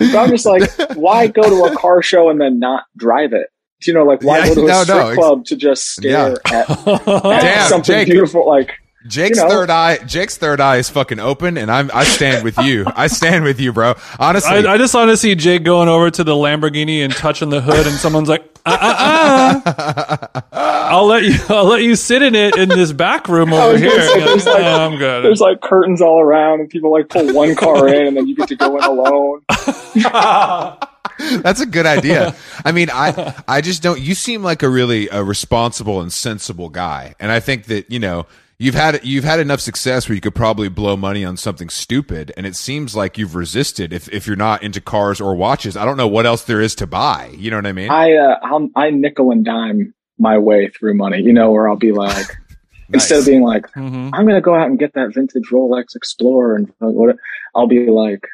I'm 0.00 0.30
just 0.30 0.46
like, 0.46 0.70
why 0.96 1.26
go 1.28 1.42
to 1.42 1.72
a 1.72 1.76
car 1.76 2.02
show 2.02 2.30
and 2.30 2.40
then 2.40 2.58
not 2.58 2.84
drive 2.96 3.32
it? 3.32 3.48
You 3.86 3.94
know, 3.94 4.04
like 4.04 4.22
why 4.22 4.38
Yeah, 4.40 4.46
go 4.48 4.54
to 4.56 4.60
a 4.60 4.66
no, 4.66 4.72
no, 4.78 4.82
strip 4.84 5.06
ex- 5.06 5.16
club 5.16 5.44
to 5.46 5.56
just 5.56 5.86
stare 5.92 6.36
at, 6.46 6.70
at 6.70 6.84
Damn, 7.06 7.68
something 7.68 7.94
Jake. 7.94 8.08
beautiful? 8.08 8.46
Like, 8.46 8.72
Jake's 9.06 9.38
You 9.38 9.44
know? 9.44 9.50
third 9.50 9.70
eye. 9.70 9.96
Jake's 10.04 10.36
third 10.36 10.60
eye 10.60 10.76
is 10.76 10.90
fucking 10.90 11.20
open, 11.20 11.56
and 11.56 11.70
I'm. 11.70 11.90
I 11.94 12.04
stand 12.04 12.44
with 12.44 12.58
you. 12.58 12.84
I 12.94 13.06
stand 13.06 13.44
with 13.44 13.58
you, 13.58 13.72
bro. 13.72 13.94
Honestly, 14.18 14.66
I, 14.66 14.74
I 14.74 14.78
just 14.78 14.94
want 14.94 15.10
to 15.10 15.16
see 15.16 15.34
Jake 15.34 15.64
going 15.64 15.88
over 15.88 16.10
to 16.10 16.22
the 16.22 16.34
Lamborghini 16.34 17.02
and 17.02 17.12
touching 17.12 17.48
the 17.48 17.62
hood, 17.62 17.86
and 17.86 17.96
someone's 17.96 18.28
like, 18.28 18.44
uh, 18.66 19.60
uh, 19.64 19.70
uh. 19.72 20.40
"I'll 20.52 21.06
let 21.06 21.22
you, 21.24 21.34
I'll 21.48 21.64
let 21.64 21.82
you 21.82 21.96
sit 21.96 22.20
in 22.22 22.34
it 22.34 22.58
in 22.58 22.68
this 22.68 22.92
back 22.92 23.26
room 23.28 23.52
over 23.54 23.78
here." 23.78 23.90
say, 24.02 24.20
there's 24.20 24.44
like- 24.44 24.62
"Oh, 24.62 24.86
I'm 24.86 24.98
good. 24.98 25.24
there's 25.24 25.40
like 25.40 25.62
curtains 25.62 26.02
all 26.02 26.20
around, 26.20 26.60
and 26.60 26.68
people 26.68 26.92
like 26.92 27.08
pull 27.08 27.32
one 27.32 27.54
car 27.54 27.88
in, 27.88 28.06
and 28.08 28.16
then 28.18 28.26
you 28.26 28.36
get 28.36 28.48
to 28.48 28.56
go 28.56 28.76
in 28.76 28.84
alone. 28.84 29.40
That's 31.42 31.60
a 31.60 31.66
good 31.66 31.86
idea. 31.86 32.34
I 32.64 32.72
mean, 32.72 32.88
I 32.92 33.34
I 33.48 33.60
just 33.62 33.82
don't. 33.82 33.98
You 34.00 34.14
seem 34.14 34.42
like 34.42 34.62
a 34.62 34.68
really 34.68 35.08
a 35.08 35.22
responsible 35.24 36.00
and 36.02 36.12
sensible 36.12 36.68
guy, 36.68 37.14
and 37.18 37.32
I 37.32 37.40
think 37.40 37.64
that 37.66 37.90
you 37.90 37.98
know 37.98 38.26
you've 38.60 38.74
had 38.76 39.00
you've 39.02 39.24
had 39.24 39.40
enough 39.40 39.58
success 39.60 40.08
where 40.08 40.14
you 40.14 40.20
could 40.20 40.34
probably 40.34 40.68
blow 40.68 40.96
money 40.96 41.24
on 41.24 41.36
something 41.36 41.68
stupid, 41.70 42.30
and 42.36 42.46
it 42.46 42.54
seems 42.54 42.94
like 42.94 43.18
you've 43.18 43.34
resisted. 43.34 43.92
If 43.92 44.08
if 44.10 44.26
you're 44.28 44.36
not 44.36 44.62
into 44.62 44.80
cars 44.80 45.20
or 45.20 45.34
watches, 45.34 45.76
I 45.76 45.84
don't 45.84 45.96
know 45.96 46.06
what 46.06 46.26
else 46.26 46.44
there 46.44 46.60
is 46.60 46.74
to 46.76 46.86
buy. 46.86 47.34
You 47.36 47.50
know 47.50 47.56
what 47.56 47.66
I 47.66 47.72
mean? 47.72 47.90
I 47.90 48.14
uh, 48.14 48.38
I'll, 48.42 48.68
I 48.76 48.90
nickel 48.90 49.32
and 49.32 49.44
dime 49.44 49.94
my 50.18 50.38
way 50.38 50.68
through 50.68 50.94
money. 50.94 51.20
You 51.22 51.32
know, 51.32 51.50
where 51.50 51.68
I'll 51.68 51.76
be 51.76 51.92
like, 51.92 52.26
instead 52.92 53.18
of 53.20 53.26
being 53.26 53.42
like, 53.42 53.66
Mhm. 53.72 54.10
I'm 54.12 54.26
gonna 54.26 54.40
go 54.42 54.54
out 54.54 54.66
and 54.68 54.78
get 54.78 54.92
that 54.94 55.14
vintage 55.14 55.48
Rolex 55.50 55.96
Explorer, 55.96 56.56
and 56.56 56.72
what 56.78 57.16
I'll 57.54 57.66
be 57.66 57.88
like, 57.88 58.26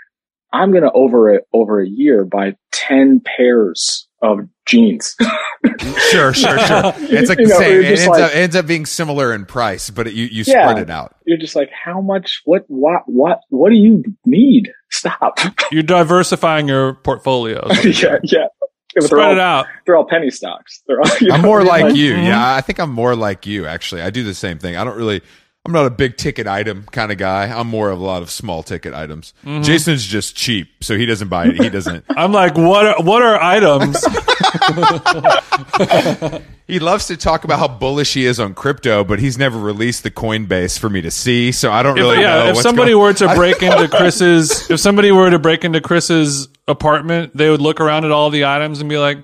I'm 0.53 0.73
gonna 0.73 0.91
over 0.93 1.33
it 1.33 1.45
over 1.53 1.81
a 1.81 1.89
year 1.89 2.25
buy 2.25 2.57
ten 2.73 3.21
pairs 3.21 4.06
of 4.23 4.41
jeans. 4.67 5.15
sure, 6.11 6.33
sure, 6.33 6.59
sure. 6.59 6.93
It's 6.99 7.29
like 7.29 7.39
You 7.39 7.47
the 7.47 7.53
know, 7.55 7.59
same. 7.59 7.81
It 7.81 7.85
ends, 7.87 8.07
like- 8.07 8.23
up, 8.23 8.35
ends 8.35 8.57
up 8.57 8.67
being 8.67 8.87
similar 8.87 9.35
in 9.35 9.45
price, 9.47 9.91
but 9.91 10.07
it, 10.07 10.15
you 10.15 10.25
you 10.27 10.45
Yeah. 10.47 10.69
spread 10.69 10.79
it 10.83 10.91
out. 10.91 11.17
You're 11.27 11.39
just 11.39 11.57
like, 11.57 11.71
how 11.71 12.01
much? 12.01 12.43
What? 12.45 12.65
What? 12.69 13.03
What? 13.07 13.41
What 13.51 13.71
do 13.71 13.77
you 13.77 14.03
need? 14.25 14.71
Stop. 14.91 15.39
You're 15.71 15.83
diversifying 15.83 16.69
your 16.69 16.95
portfolio. 16.95 17.67
yeah, 17.85 18.19
yeah. 18.23 18.47
Yeah, 18.95 19.03
but 19.03 19.11
they're 19.11 19.19
Spread 19.19 19.27
all, 19.27 19.33
it 19.33 19.39
out. 19.39 19.67
they're 19.85 19.97
all 19.97 20.07
penny 20.09 20.31
stocks. 20.31 20.83
They're 20.87 20.99
all, 21.01 21.07
you 21.21 21.31
I'm 21.31 21.43
more 21.43 21.59
they're 21.63 21.69
like 21.69 21.97
you. 21.97 22.15
Mhm. 22.15 22.25
Yeah, 22.29 22.55
I 22.55 22.63
think 22.63 22.79
I'm 22.79 22.93
more 22.93 23.15
like 23.15 23.45
you. 23.47 23.67
Actually, 23.67 24.01
I 24.01 24.09
do 24.09 24.23
the 24.25 24.33
same 24.33 24.59
thing. 24.59 24.77
I 24.77 24.85
don't 24.85 24.97
really. 24.97 25.21
I'm 25.67 25.73
not 25.73 25.87
a 25.87 25.91
big 25.91 26.17
ticket 26.17 26.47
item 26.47 26.85
kind 26.93 27.11
of 27.11 27.19
guy. 27.19 27.47
I'm 27.47 27.67
more 27.67 27.91
of 27.91 27.99
a 27.99 28.03
lot 28.05 28.23
of 28.23 28.31
small 28.31 28.63
ticket 28.63 28.95
items. 28.95 29.35
Mm-hmm. 29.45 29.63
Jason's 29.65 30.07
just 30.07 30.37
cheap, 30.37 30.69
so 30.85 30.97
he 30.97 31.07
doesn't 31.07 31.27
buy 31.27 31.47
it. 31.47 31.61
He 31.61 31.69
doesn't. 31.69 32.05
I'm 32.11 32.31
like, 32.33 32.57
what? 32.57 32.87
Are, 32.87 33.03
what 33.03 33.23
are 33.23 33.43
items? 33.43 34.05
he 36.69 36.79
loves 36.79 37.09
to 37.09 37.17
talk 37.17 37.43
about 37.45 37.59
how 37.59 37.67
bullish 37.69 38.15
he 38.15 38.27
is 38.27 38.39
on 38.39 38.55
crypto, 38.55 39.03
but 39.03 39.19
he's 39.19 39.37
never 39.39 39.59
released 39.59 40.05
the 40.05 40.11
Coinbase 40.11 40.79
for 40.79 40.89
me 40.89 41.01
to 41.01 41.11
see. 41.11 41.51
So 41.51 41.73
I 41.73 41.83
don't 41.83 41.97
really 41.97 42.17
If, 42.19 42.23
yeah, 42.23 42.35
know. 42.37 42.47
if 42.51 42.57
what's 42.57 42.63
somebody 42.63 42.93
going- 42.93 43.03
were 43.03 43.15
to 43.15 43.29
break 43.35 43.61
into 43.63 43.89
Chris's, 43.89 44.71
if 44.71 44.79
somebody 44.81 45.11
were 45.11 45.31
to 45.31 45.39
break 45.41 45.65
into 45.65 45.81
Chris's 45.81 46.47
apartment, 46.69 47.37
they 47.37 47.51
would 47.51 47.61
look 47.61 47.81
around 47.81 48.05
at 48.05 48.13
all 48.13 48.31
the 48.31 48.45
items 48.45 48.79
and 48.81 48.89
be 48.89 48.99
like, 48.99 49.19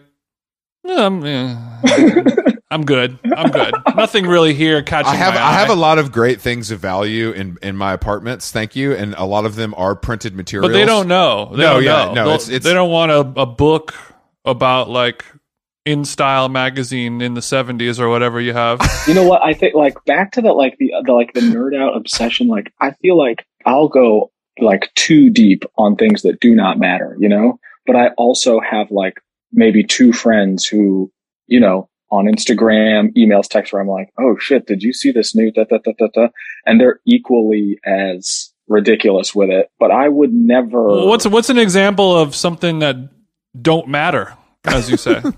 "Yeah, 0.85 1.07
I'm, 1.07 1.25
yeah, 1.25 1.79
I'm 2.73 2.85
good. 2.85 3.19
I'm 3.37 3.50
good. 3.50 3.75
Nothing 3.97 4.26
really 4.26 4.55
here 4.55 4.83
catching 4.83 5.12
I 5.12 5.17
have 5.17 5.35
my 5.35 5.41
I 5.43 5.52
have 5.52 5.71
a 5.71 5.75
lot 5.75 5.99
of 5.99 6.11
great 6.12 6.41
things 6.41 6.71
of 6.71 6.81
value 6.81 7.30
in 7.30 7.58
in 7.63 7.76
my 7.76 7.93
apartments. 7.93 8.50
Thank 8.50 8.75
you, 8.75 8.93
and 8.95 9.15
a 9.17 9.25
lot 9.25 9.45
of 9.45 9.54
them 9.56 9.75
are 9.76 9.95
printed 9.95 10.35
materials. 10.35 10.71
but 10.71 10.76
they 10.76 10.85
don't 10.85 11.08
know. 11.08 11.50
They 11.52 11.58
No, 11.63 11.75
don't 11.75 11.85
yeah, 11.85 11.91
know. 11.91 12.15
no, 12.15 12.25
They'll- 12.25 12.35
it's- 12.35 12.49
it's- 12.49 12.65
they 12.65 12.73
don't 12.75 12.91
want 12.91 13.13
a, 13.13 13.21
a 13.41 13.47
book 13.47 13.95
about 14.45 14.89
like 14.91 15.25
in 15.85 16.04
style 16.04 16.49
magazine 16.49 17.21
in 17.21 17.35
the 17.35 17.41
70s 17.41 17.99
or 17.99 18.08
whatever 18.08 18.41
you 18.41 18.52
have. 18.52 18.80
you 19.08 19.15
know 19.15 19.26
what? 19.26 19.43
I 19.43 19.52
think 19.52 19.75
like 19.75 19.95
back 20.04 20.32
to 20.32 20.41
the 20.41 20.52
like 20.52 20.78
the, 20.78 20.93
the 21.04 21.13
like 21.13 21.32
the 21.35 21.41
nerd 21.41 21.76
out 21.76 21.97
obsession. 21.97 22.47
Like 22.49 22.73
I 22.80 22.93
feel 22.93 23.19
like 23.19 23.45
I'll 23.67 23.89
go 23.89 24.30
like 24.61 24.93
too 24.95 25.28
deep 25.30 25.65
on 25.76 25.97
things 25.97 26.23
that 26.23 26.39
do 26.41 26.54
not 26.54 26.78
matter, 26.78 27.17
you 27.19 27.28
know. 27.28 27.58
But 27.87 27.97
I 27.97 28.08
also 28.17 28.61
have 28.61 28.91
like 28.93 29.21
maybe 29.52 29.82
two 29.82 30.13
friends 30.13 30.65
who, 30.65 31.11
you 31.49 31.58
know, 31.58 31.89
on 32.13 32.27
Instagram, 32.27 33.13
emails, 33.17 33.49
text 33.49 33.73
where 33.73 33.81
I'm 33.81 33.89
like, 33.89 34.13
oh 34.21 34.37
shit, 34.39 34.67
did 34.67 34.83
you 34.83 34.93
see 34.93 35.11
this 35.11 35.35
new 35.35 35.51
da 35.51 35.65
da 35.65 35.79
da 35.79 35.93
da 35.99 36.09
da? 36.13 36.29
And 36.67 36.79
they're 36.79 37.01
equally 37.07 37.81
as 37.85 38.53
ridiculous 38.69 39.35
with 39.35 39.49
it. 39.51 39.71
But 39.81 39.91
I 39.91 40.09
would 40.09 40.33
never. 40.33 40.87
Well, 40.87 41.09
what's 41.09 41.27
what's 41.27 41.51
an 41.51 41.59
example 41.59 42.17
of 42.17 42.37
something 42.37 42.81
that 42.81 42.97
don't 43.61 43.89
matter, 43.89 44.37
as 44.65 44.91
you 44.91 44.99
say? 44.99 45.23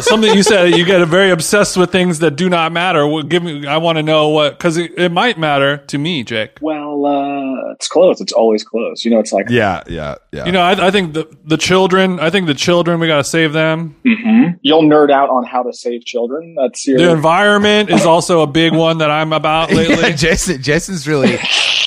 something 0.00 0.34
you 0.34 0.42
said 0.42 0.74
you 0.76 0.84
get 0.84 1.06
very 1.06 1.30
obsessed 1.30 1.76
with 1.76 1.90
things 1.92 2.18
that 2.20 2.32
do 2.32 2.48
not 2.48 2.72
matter. 2.72 3.06
Well, 3.06 3.22
give 3.22 3.42
me. 3.42 3.66
I 3.66 3.76
want 3.78 3.96
to 3.96 4.02
know 4.02 4.28
what 4.28 4.58
because 4.58 4.76
it, 4.76 4.92
it 4.98 5.12
might 5.12 5.38
matter 5.38 5.78
to 5.88 5.98
me, 5.98 6.24
Jake. 6.24 6.58
well, 6.60 7.06
uh, 7.06 7.72
it's 7.72 7.88
close. 7.88 8.20
It's 8.20 8.32
always 8.32 8.64
close. 8.64 9.04
You 9.04 9.10
know, 9.10 9.18
it's 9.20 9.32
like 9.32 9.46
Yeah, 9.50 9.82
yeah, 9.88 10.16
yeah. 10.32 10.46
You 10.46 10.52
know, 10.52 10.60
I, 10.62 10.88
I 10.88 10.90
think 10.90 11.14
the 11.14 11.28
the 11.44 11.56
children. 11.56 12.20
I 12.20 12.30
think 12.30 12.46
the 12.46 12.54
children. 12.54 13.00
We 13.00 13.06
got 13.06 13.18
to 13.18 13.24
save 13.24 13.52
them. 13.52 13.96
Mhm. 14.06 14.58
you'll 14.62 14.82
nerd 14.82 15.10
out 15.10 15.30
on 15.30 15.44
how 15.44 15.62
to 15.62 15.72
save 15.72 16.04
children. 16.04 16.54
That's 16.58 16.86
your 16.86 16.98
The 16.98 17.10
environment 17.10 17.90
is 17.90 18.04
also 18.06 18.40
a 18.42 18.46
big 18.46 18.72
one 18.74 18.98
that 18.98 19.10
I'm 19.10 19.32
about 19.32 19.70
lately. 19.72 19.96
Yeah, 19.96 20.16
Jason. 20.16 20.62
Jason's 20.62 21.06
really. 21.06 21.38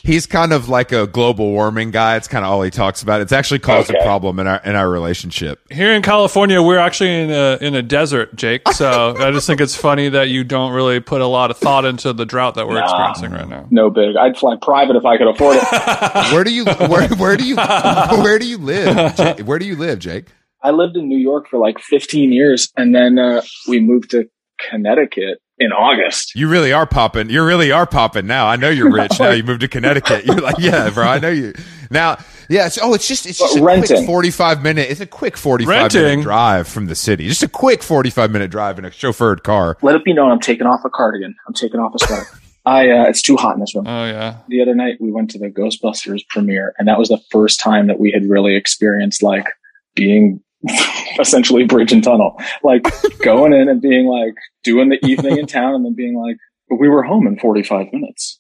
He's 0.04 0.26
kind 0.26 0.52
of 0.52 0.68
like 0.68 0.92
a 0.92 1.06
global 1.06 1.52
warming 1.52 1.92
guy. 1.92 2.16
It's 2.16 2.28
kind 2.28 2.44
of 2.44 2.50
all 2.52 2.64
he 2.64 2.72
talks 2.72 3.04
about. 3.04 3.22
It's 3.22 3.32
actually 3.32 3.60
caused 3.60 3.92
a 3.92 4.02
problem 4.02 4.40
in 4.40 4.48
our 4.48 4.60
in 4.66 4.76
our 4.76 4.90
relationship. 4.90 5.60
Here 5.72 5.94
in 5.94 6.02
California, 6.02 6.60
we're 6.62 6.80
actually 6.80 7.22
in 7.22 7.30
a 7.32 7.58
in 7.62 7.76
a 7.76 7.84
desert, 7.84 8.01
Jake. 8.36 8.68
So 8.74 9.16
I 9.18 9.32
just 9.32 9.48
think 9.48 9.62
it's 9.62 9.76
funny 9.76 10.10
that 10.10 10.30
you 10.30 10.44
don't 10.44 10.74
really 10.74 11.00
put 11.00 11.22
a 11.22 11.28
lot 11.28 11.52
of 11.52 11.58
thought 11.58 11.86
into 11.86 12.14
the 12.14 12.26
drought 12.26 12.56
that 12.56 12.68
we're 12.68 12.76
Nah. 12.80 13.10
experiencing 13.12 13.32
right 13.32 13.48
now. 13.50 13.68
no 13.72 13.90
big. 13.90 14.16
I'd 14.16 14.38
fly 14.38 14.56
private 14.62 14.96
if 14.96 15.06
I 15.06 15.18
could 15.18 15.28
afford 15.28 15.58
it. 15.62 15.64
Where 16.34 16.44
do 16.44 16.54
you 16.54 16.66
where 16.66 17.08
where 17.10 17.38
do 17.38 17.46
you 17.46 17.56
where 17.56 18.40
do 18.40 18.46
you 18.48 18.58
live? 18.58 19.16
Jake? 19.16 19.40
Where 19.42 19.60
do 19.60 19.66
you 19.66 19.76
live, 19.76 20.00
Jake? 20.00 20.26
I 20.64 20.72
lived 20.72 20.96
in 20.98 21.08
New 21.08 21.18
York 21.18 21.48
for 21.50 21.58
like 21.60 21.80
15 21.80 22.32
years, 22.32 22.72
and 22.78 22.94
then 22.94 23.18
uh, 23.18 23.42
we 23.68 23.80
moved 23.80 24.12
to 24.12 24.30
Connecticut 24.70 25.40
in 25.58 25.72
August. 25.72 26.34
You 26.36 26.48
really 26.48 26.72
are 26.72 26.86
popping. 26.86 27.30
You 27.30 27.44
really 27.44 27.72
are 27.72 27.86
popping 27.88 28.28
now. 28.28 28.46
I 28.48 28.56
know 28.56 28.70
you're 28.70 28.92
rich 28.92 29.12
now. 29.20 29.32
You 29.32 29.44
moved 29.44 29.62
to 29.62 29.68
Connecticut. 29.68 30.26
You're 30.26 30.38
like, 30.40 30.60
yeah, 30.60 30.90
bro. 30.90 31.04
I 31.08 31.20
know 31.20 31.30
you 31.30 31.54
now. 31.92 32.18
Yeah. 32.50 32.66
It's, 32.66 32.80
oh, 32.82 32.94
it's 32.94 33.08
just 33.08 33.26
it's 33.26 33.40
just 33.40 33.60
But 33.60 33.78
a 33.78 33.88
quick 33.88 34.06
45 34.06 34.64
minute. 34.64 34.90
It's 34.90 35.00
a 35.02 35.06
quick 35.06 35.38
45 35.38 35.70
Renting? 35.70 36.02
minute 36.02 36.24
drive 36.24 36.68
from 36.68 36.88
the 36.88 36.96
city. 36.96 37.28
Just 37.28 37.44
a 37.44 37.48
quick 37.48 37.84
45 37.84 38.32
minute 38.32 38.52
drive 38.52 38.80
in 38.80 38.86
a 38.86 38.90
chauffeured 38.90 39.44
car. 39.44 39.78
Let 39.82 39.96
it 39.96 40.04
be 40.04 40.14
known, 40.14 40.32
I'm 40.32 40.40
taking 40.40 40.68
off 40.68 40.82
a 40.86 40.90
cardigan. 40.90 41.36
I'm 41.48 41.54
taking 41.54 41.80
off 41.80 41.94
a 41.96 42.00
sweater. 42.06 42.26
I 42.66 42.90
uh, 42.92 43.06
it's 43.06 43.22
too 43.22 43.38
hot 43.38 43.56
in 43.56 43.60
this 43.60 43.74
room. 43.74 43.88
Oh 43.88 44.06
yeah. 44.06 44.38
The 44.48 44.62
other 44.62 44.76
night 44.76 44.98
we 45.00 45.12
went 45.12 45.32
to 45.32 45.40
the 45.40 45.50
Ghostbusters 45.50 46.28
premiere, 46.30 46.76
and 46.78 46.88
that 46.88 47.00
was 47.00 47.10
the 47.10 47.20
first 47.32 47.60
time 47.60 47.88
that 47.88 48.00
we 48.00 48.12
had 48.12 48.26
really 48.26 48.56
experienced 48.56 49.24
like 49.24 49.48
being 49.96 50.42
essentially 51.20 51.64
bridge 51.64 51.92
and 51.92 52.04
tunnel, 52.04 52.40
like 52.64 52.84
going 53.24 53.54
in 53.54 53.68
and 53.68 53.82
being 53.82 54.06
like 54.06 54.36
doing 54.64 54.90
the 54.90 55.04
evening 55.06 55.38
in 55.38 55.48
town, 55.48 55.74
and 55.74 55.86
then 55.86 55.96
being 55.96 56.16
like, 56.16 56.38
we 56.80 56.90
were 56.90 57.04
home 57.04 57.28
in 57.28 57.38
45 57.38 57.88
minutes. 57.92 58.40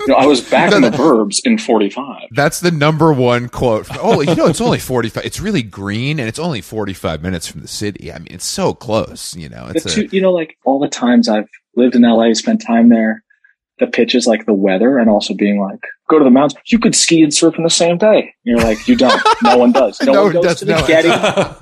You 0.00 0.08
know, 0.08 0.14
I 0.14 0.26
was 0.26 0.40
back 0.40 0.72
in 0.74 0.82
the 0.82 0.90
burbs 0.90 1.40
in 1.44 1.58
45. 1.58 2.28
That's 2.32 2.60
the 2.60 2.70
number 2.70 3.12
one 3.12 3.48
quote. 3.48 3.86
Oh, 4.00 4.20
you 4.20 4.34
know, 4.34 4.46
it's 4.46 4.60
only 4.60 4.78
45. 4.78 5.24
It's 5.24 5.40
really 5.40 5.62
green 5.62 6.18
and 6.18 6.28
it's 6.28 6.38
only 6.38 6.60
45 6.60 7.22
minutes 7.22 7.46
from 7.46 7.60
the 7.60 7.68
city. 7.68 8.12
I 8.12 8.18
mean, 8.18 8.28
it's 8.30 8.46
so 8.46 8.74
close, 8.74 9.34
you 9.36 9.48
know. 9.48 9.70
It's 9.74 9.94
two, 9.94 10.02
a, 10.02 10.04
you 10.06 10.20
know, 10.20 10.32
like 10.32 10.56
all 10.64 10.78
the 10.78 10.88
times 10.88 11.28
I've 11.28 11.48
lived 11.76 11.94
in 11.94 12.02
LA, 12.02 12.32
spent 12.34 12.64
time 12.64 12.88
there, 12.88 13.22
the 13.78 13.86
pitch 13.86 14.14
is 14.14 14.26
like 14.26 14.46
the 14.46 14.54
weather 14.54 14.98
and 14.98 15.10
also 15.10 15.34
being 15.34 15.60
like, 15.60 15.80
go 16.08 16.18
to 16.18 16.24
the 16.24 16.30
mountains. 16.30 16.60
You 16.66 16.78
could 16.78 16.94
ski 16.94 17.22
and 17.22 17.34
surf 17.34 17.56
in 17.56 17.64
the 17.64 17.70
same 17.70 17.98
day. 17.98 18.20
And 18.20 18.32
you're 18.44 18.60
like, 18.60 18.86
you 18.86 18.96
don't. 18.96 19.20
No 19.42 19.56
one 19.56 19.72
does. 19.72 20.00
No, 20.02 20.12
No 20.12 20.22
one 20.24 20.34
one 20.34 20.42
goes 20.42 20.44
does, 20.44 20.58
to 20.60 20.64
the 20.66 20.80
no. 20.80 20.86
Getty. 20.86 21.08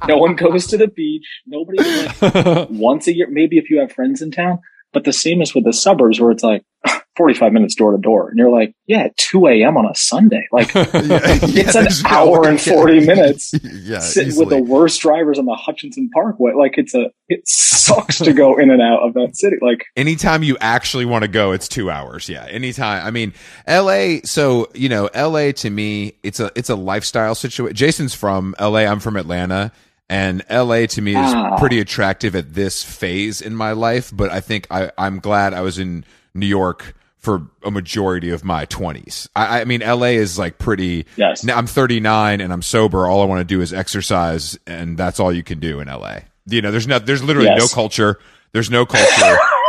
no 0.09 0.19
one 0.19 0.35
goes 0.35 0.67
to 0.69 0.77
the 0.77 0.89
beach. 0.89 1.25
Nobody 1.47 1.79
like 2.21 2.69
once 2.71 3.07
a 3.07 3.15
year, 3.15 3.29
maybe 3.31 3.59
if 3.59 3.71
you 3.71 3.81
have 3.81 3.93
friends 3.93 4.21
in 4.23 4.31
town. 4.31 4.59
But 4.93 5.05
the 5.05 5.13
same 5.13 5.41
is 5.41 5.55
with 5.55 5.65
the 5.65 5.73
suburbs 5.73 6.21
where 6.21 6.31
it's 6.33 6.43
like 6.43 6.65
45 7.17 7.53
minutes 7.53 7.75
door 7.75 7.93
to 7.93 7.99
door. 7.99 8.29
And 8.29 8.39
you're 8.39 8.51
like, 8.51 8.75
yeah, 8.87 9.09
2 9.17 9.47
a.m. 9.47 9.77
on 9.77 9.87
a 9.87 9.95
Sunday. 9.95 10.47
Like 10.53 10.73
yeah, 10.75 10.89
it's 10.95 11.75
an 11.75 11.85
there's 11.85 12.03
no 12.03 12.11
hour 12.11 12.49
and 12.49 12.61
40 12.61 13.07
minutes 13.07 13.53
Yeah, 13.63 14.01
with 14.37 14.49
the 14.49 14.63
worst 14.63 15.01
drivers 15.01 15.39
on 15.39 15.47
the 15.47 15.55
Hutchinson 15.55 16.11
Parkway. 16.13 16.53
Like 16.55 16.79
it's 16.79 16.95
a, 16.95 17.11
it 17.29 17.43
sucks 17.47 18.19
to 18.19 18.33
go 18.33 18.59
in 18.59 18.71
and 18.71 18.81
out 18.81 19.01
of 19.07 19.15
that 19.15 19.37
city. 19.37 19.57
Like 19.61 19.85
anytime 19.97 20.43
you 20.43 20.57
actually 20.61 21.05
want 21.05 21.23
to 21.23 21.29
go, 21.29 21.53
it's 21.53 21.69
two 21.69 21.91
hours. 21.91 22.29
Yeah, 22.29 22.47
anytime. 22.47 23.07
I 23.07 23.11
mean, 23.11 23.33
L.A. 23.67 24.23
So 24.23 24.69
you 24.75 24.89
know, 24.89 25.09
L.A. 25.15 25.53
to 25.53 25.71
me, 25.71 26.15
it's 26.23 26.41
a 26.41 26.51
it's 26.57 26.71
a 26.71 26.77
lifestyle 26.77 27.35
situation. 27.35 27.77
Jason's 27.77 28.15
from 28.15 28.55
L.A. 28.59 28.87
I'm 28.87 29.01
from 29.01 29.17
Atlanta, 29.17 29.73
And 30.11 30.43
LA 30.51 30.87
to 30.87 31.01
me 31.01 31.13
is 31.13 31.33
Ah. 31.35 31.57
pretty 31.57 31.79
attractive 31.79 32.35
at 32.35 32.53
this 32.55 32.83
phase 32.83 33.41
in 33.41 33.55
my 33.55 33.71
life, 33.73 34.11
but 34.13 34.31
I 34.31 34.41
think 34.41 34.67
I, 34.69 34.91
I'm 34.99 35.21
glad 35.21 35.55
I 35.55 35.61
was 35.61 35.79
in 35.79 36.05
New 36.35 36.47
York 36.47 36.95
for 37.17 37.43
a 37.63 37.71
majority 37.71 38.31
of 38.31 38.45
my 38.45 38.67
20s. 38.67 39.29
I, 39.37 39.61
I 39.61 39.65
mean, 39.65 39.83
LA 39.83 40.17
is 40.19 40.37
like 40.39 40.59
pretty. 40.59 41.07
Yes. 41.17 41.45
Now 41.45 41.57
I'm 41.59 41.67
39 41.69 42.41
and 42.41 42.53
I'm 42.53 42.63
sober. 42.63 43.07
All 43.07 43.23
I 43.23 43.25
want 43.27 43.39
to 43.41 43.45
do 43.45 43.61
is 43.61 43.73
exercise, 43.73 44.59
and 44.67 44.99
that's 44.99 45.21
all 45.21 45.33
you 45.33 45.45
can 45.45 45.61
do 45.61 45.79
in 45.81 45.87
LA. 45.87 46.21
You 46.47 46.61
know, 46.61 46.71
there's 46.73 46.89
no, 46.89 46.99
there's 46.99 47.23
literally 47.23 47.51
no 47.55 47.69
culture. 47.69 48.19
There's 48.53 48.71
no 48.71 48.85
culture. 48.87 49.39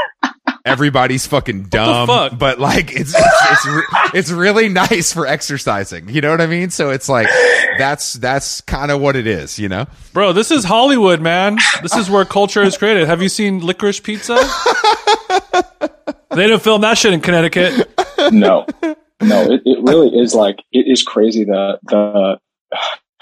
Everybody's 0.64 1.26
fucking 1.26 1.64
dumb, 1.64 2.08
fuck? 2.08 2.38
but 2.38 2.60
like 2.60 2.92
it's 2.92 3.16
it's 3.16 3.52
it's, 3.52 3.66
re- 3.66 3.84
it's 4.14 4.32
really 4.32 4.70
nice 4.70 5.12
for 5.12 5.26
exercising. 5.26 6.10
You 6.10 6.22
know 6.22 6.30
what 6.32 6.42
I 6.42 6.46
mean? 6.48 6.70
So 6.70 6.92
it's 6.92 7.10
like 7.10 7.28
that's 7.78 8.14
that's 8.14 8.62
kind 8.62 8.92
of 8.92 9.02
what 9.02 9.16
it 9.16 9.26
is. 9.26 9.58
You 9.58 9.70
know? 9.70 9.88
Bro, 10.14 10.34
this 10.34 10.52
is 10.52 10.64
Hollywood, 10.64 11.22
man. 11.22 11.58
This 11.82 11.96
is 11.96 12.10
where 12.10 12.26
culture 12.26 12.62
is 12.62 12.78
created. 12.78 13.08
Have 13.08 13.22
you 13.22 13.30
seen 13.30 13.62
Licorice 13.62 14.04
Pizza? 14.04 14.36
they 16.30 16.48
didn't 16.48 16.62
film 16.62 16.82
that 16.82 16.98
shit 16.98 17.14
in 17.14 17.22
Connecticut. 17.22 17.90
no, 18.32 18.66
no, 19.22 19.52
it, 19.52 19.62
it 19.66 19.84
really 19.84 20.10
is 20.10 20.36
like 20.36 20.58
it 20.72 20.86
is 20.88 21.02
crazy. 21.02 21.44
The 21.44 21.80
the 21.84 22.40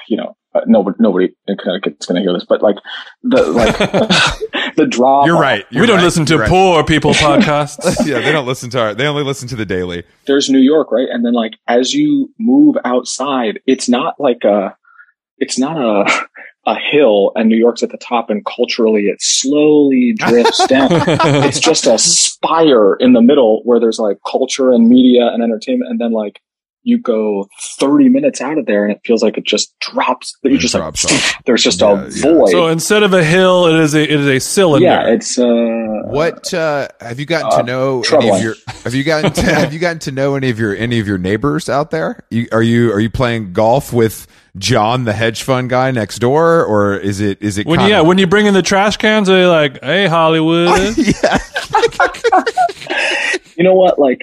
you 0.08 0.18
know 0.18 0.36
uh, 0.56 0.62
nobody 0.66 0.98
nobody 1.00 1.30
in 1.48 1.58
Connecticut's 1.58 2.06
going 2.08 2.16
to 2.16 2.22
hear 2.22 2.34
this, 2.34 2.46
but 2.46 2.62
like 2.62 2.78
the 3.22 3.44
like 3.52 3.78
the 4.76 4.88
drama. 4.88 5.28
You're 5.28 5.40
right. 5.40 5.66
You're 5.70 5.82
we 5.82 5.88
don't 5.88 5.98
right. 5.98 6.04
listen 6.04 6.26
to 6.26 6.34
You're 6.34 6.42
right. 6.42 6.50
poor 6.50 6.84
people 6.84 7.14
podcasts. 7.14 7.78
yeah, 8.06 8.20
they 8.20 8.32
don't 8.32 8.48
listen 8.48 8.70
to 8.72 8.80
our. 8.80 8.96
They 8.96 9.06
only 9.08 9.24
listen 9.24 9.48
to 9.50 9.56
the 9.56 9.66
daily. 9.66 10.04
There's 10.26 10.50
New 10.50 10.60
York, 10.60 10.92
right? 10.92 11.08
And 11.10 11.24
then 11.24 11.34
like 11.34 11.54
as 11.68 11.94
you 11.94 12.34
move 12.40 12.78
outside, 12.84 13.60
it's 13.68 13.88
not 13.88 14.20
like 14.20 14.44
a 14.44 14.76
it's 15.38 15.60
not 15.60 15.78
a 15.78 16.28
a 16.66 16.76
hill 16.76 17.32
and 17.36 17.48
New 17.48 17.56
York's 17.58 17.84
at 17.84 17.90
the 17.90 17.98
top 17.98 18.30
and 18.30 18.46
culturally 18.46 19.04
it 19.04 19.22
slowly 19.22 20.14
drifts 20.18 20.68
down. 20.68 20.90
it's 20.92 21.60
just 21.60 21.88
a 21.88 21.98
spire 21.98 22.96
in 22.96 23.14
the 23.14 23.22
middle 23.22 23.62
where 23.64 23.80
there's 23.80 23.98
like 23.98 24.18
culture 24.30 24.72
and 24.72 24.90
media 24.90 25.28
and 25.28 25.42
entertainment 25.42 25.90
and 25.90 26.00
then 26.02 26.12
like 26.12 26.42
you 26.84 26.98
go 26.98 27.48
30 27.80 28.10
minutes 28.10 28.40
out 28.42 28.58
of 28.58 28.66
there 28.66 28.84
and 28.86 28.92
it 28.94 29.02
feels 29.06 29.22
like 29.22 29.38
it 29.38 29.44
just 29.46 29.78
drops 29.80 30.34
you 30.44 30.58
just 30.58 30.74
drops 30.76 31.04
like 31.12 31.44
there's 31.46 31.62
just 31.64 31.82
Yeah, 31.82 32.06
a 32.06 32.10
yeah. 32.10 32.22
void 32.22 32.50
so 32.50 32.68
instead 32.68 33.04
of 33.04 33.14
a 33.14 33.24
hill, 33.24 33.66
it 33.68 33.76
is 33.76 33.94
a 33.96 34.02
it 34.04 34.12
is 34.20 34.28
a 34.28 34.40
cylinder. 34.40 34.86
yeah 34.88 35.08
it's 35.08 35.38
uh 35.38 35.46
What 36.06 36.54
uh, 36.54 36.88
have 37.02 37.20
you 37.20 37.26
gotten 37.26 37.48
Uh, 37.48 37.58
to 37.58 37.64
know 37.64 38.04
any 38.14 38.30
of 38.32 38.42
your? 38.42 38.56
Have 38.84 38.96
you 38.96 39.04
gotten 39.04 39.32
to, 39.34 39.42
have 39.44 39.74
you 39.74 39.80
gotten 39.80 40.00
to 40.00 40.12
know 40.12 40.36
any 40.36 40.50
of 40.50 40.58
your 40.58 40.76
any 40.76 41.00
of 41.00 41.08
your 41.08 41.18
neighbors 41.18 41.68
out 41.70 41.92
there? 41.92 42.24
You, 42.32 42.48
are 42.52 42.64
you 42.64 42.92
are 42.94 43.00
you 43.00 43.10
playing 43.10 43.52
golf 43.54 43.92
with 43.94 44.26
John, 44.58 45.04
the 45.04 45.14
hedge 45.14 45.44
fund 45.44 45.70
guy 45.70 45.92
next 45.92 46.20
door, 46.20 46.64
or 46.66 46.98
is 46.98 47.20
it 47.20 47.42
is 47.42 47.58
it 47.58 47.68
When 47.68 47.80
kinda- 47.80 47.92
yeah, 47.96 48.02
when 48.02 48.18
you 48.18 48.26
bring 48.28 48.46
in 48.48 48.54
the 48.54 48.62
trash 48.64 48.98
cans, 48.98 49.28
they're 49.28 49.48
like, 49.48 49.84
"Hey, 49.84 50.08
Hollywood." 50.08 50.70
yeah 50.98 51.38
you 53.58 53.64
know 53.64 53.74
what 53.76 54.00
like 54.00 54.22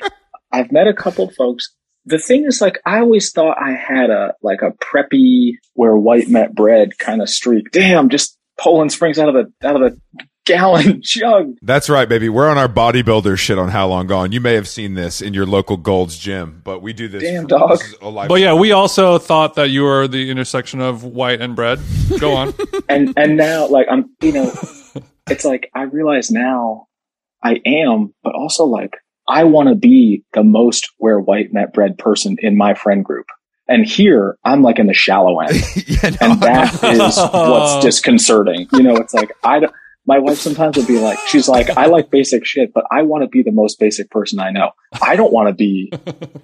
i've 0.52 0.70
met 0.72 0.86
a 0.86 0.94
couple 0.94 1.30
folks 1.30 1.70
the 2.06 2.18
thing 2.18 2.44
is 2.44 2.60
like 2.60 2.78
i 2.86 2.98
always 2.98 3.30
thought 3.32 3.56
i 3.60 3.72
had 3.72 4.10
a 4.10 4.34
like 4.42 4.62
a 4.62 4.72
preppy 4.84 5.52
where 5.74 5.96
white 5.96 6.28
met 6.28 6.54
bread 6.54 6.98
kind 6.98 7.20
of 7.20 7.28
streak 7.28 7.70
damn 7.72 8.08
just 8.08 8.38
poland 8.58 8.92
springs 8.92 9.18
out 9.18 9.28
of 9.28 9.34
the 9.34 9.68
out 9.68 9.80
of 9.80 9.92
the 9.92 10.24
gallon 10.46 11.00
jug 11.02 11.54
That's 11.60 11.90
right, 11.90 12.08
baby. 12.08 12.28
We're 12.28 12.48
on 12.48 12.56
our 12.56 12.68
bodybuilder 12.68 13.36
shit 13.36 13.58
on 13.58 13.68
How 13.68 13.88
Long 13.88 14.06
Gone. 14.06 14.30
You 14.30 14.40
may 14.40 14.54
have 14.54 14.68
seen 14.68 14.94
this 14.94 15.20
in 15.20 15.34
your 15.34 15.44
local 15.44 15.76
Gold's 15.76 16.16
Gym, 16.16 16.60
but 16.62 16.82
we 16.82 16.92
do 16.92 17.08
this. 17.08 17.20
Damn, 17.20 17.48
dog. 17.48 17.70
this 17.80 17.94
a 18.00 18.10
But 18.28 18.40
yeah, 18.40 18.54
we 18.54 18.70
also 18.70 19.18
thought 19.18 19.56
that 19.56 19.70
you 19.70 19.82
were 19.82 20.06
the 20.06 20.30
intersection 20.30 20.80
of 20.80 21.02
white 21.02 21.40
and 21.40 21.56
bread. 21.56 21.80
Go 22.20 22.34
on. 22.34 22.54
and 22.88 23.12
and 23.16 23.36
now 23.36 23.66
like 23.66 23.86
i'm 23.90 24.10
you 24.22 24.32
know 24.32 24.52
it's 25.28 25.44
like 25.44 25.70
i 25.74 25.82
realize 25.82 26.30
now 26.30 26.86
i 27.42 27.60
am 27.66 28.14
but 28.22 28.34
also 28.34 28.64
like 28.64 28.92
i 29.28 29.44
want 29.44 29.68
to 29.68 29.74
be 29.74 30.22
the 30.32 30.42
most 30.42 30.90
wear 30.98 31.18
white 31.18 31.52
met 31.52 31.72
bread 31.72 31.98
person 31.98 32.36
in 32.40 32.56
my 32.56 32.74
friend 32.74 33.04
group 33.04 33.26
and 33.68 33.86
here 33.86 34.36
i'm 34.44 34.62
like 34.62 34.78
in 34.78 34.86
the 34.86 34.94
shallow 34.94 35.40
end 35.40 35.56
yeah, 35.86 36.10
no, 36.10 36.16
and 36.20 36.40
that 36.40 36.74
is 36.84 37.16
what's 37.16 37.84
disconcerting. 37.84 38.68
You 38.72 38.82
know, 38.82 38.96
it's 38.96 39.14
like 39.14 39.32
I 39.44 39.60
don't. 39.60 39.72
My 40.08 40.20
wife 40.20 40.38
sometimes 40.38 40.76
would 40.76 40.86
be 40.86 41.00
like, 41.00 41.18
she's 41.26 41.48
like, 41.48 41.68
I 41.70 41.86
like 41.86 42.10
basic 42.10 42.46
shit, 42.46 42.72
but 42.72 42.84
I 42.92 43.02
want 43.02 43.24
to 43.24 43.28
be 43.28 43.42
the 43.42 43.50
most 43.50 43.80
basic 43.80 44.08
person 44.08 44.38
I 44.38 44.50
know. 44.50 44.70
I 45.02 45.16
don't 45.16 45.32
want 45.32 45.48
to 45.48 45.52
be 45.52 45.90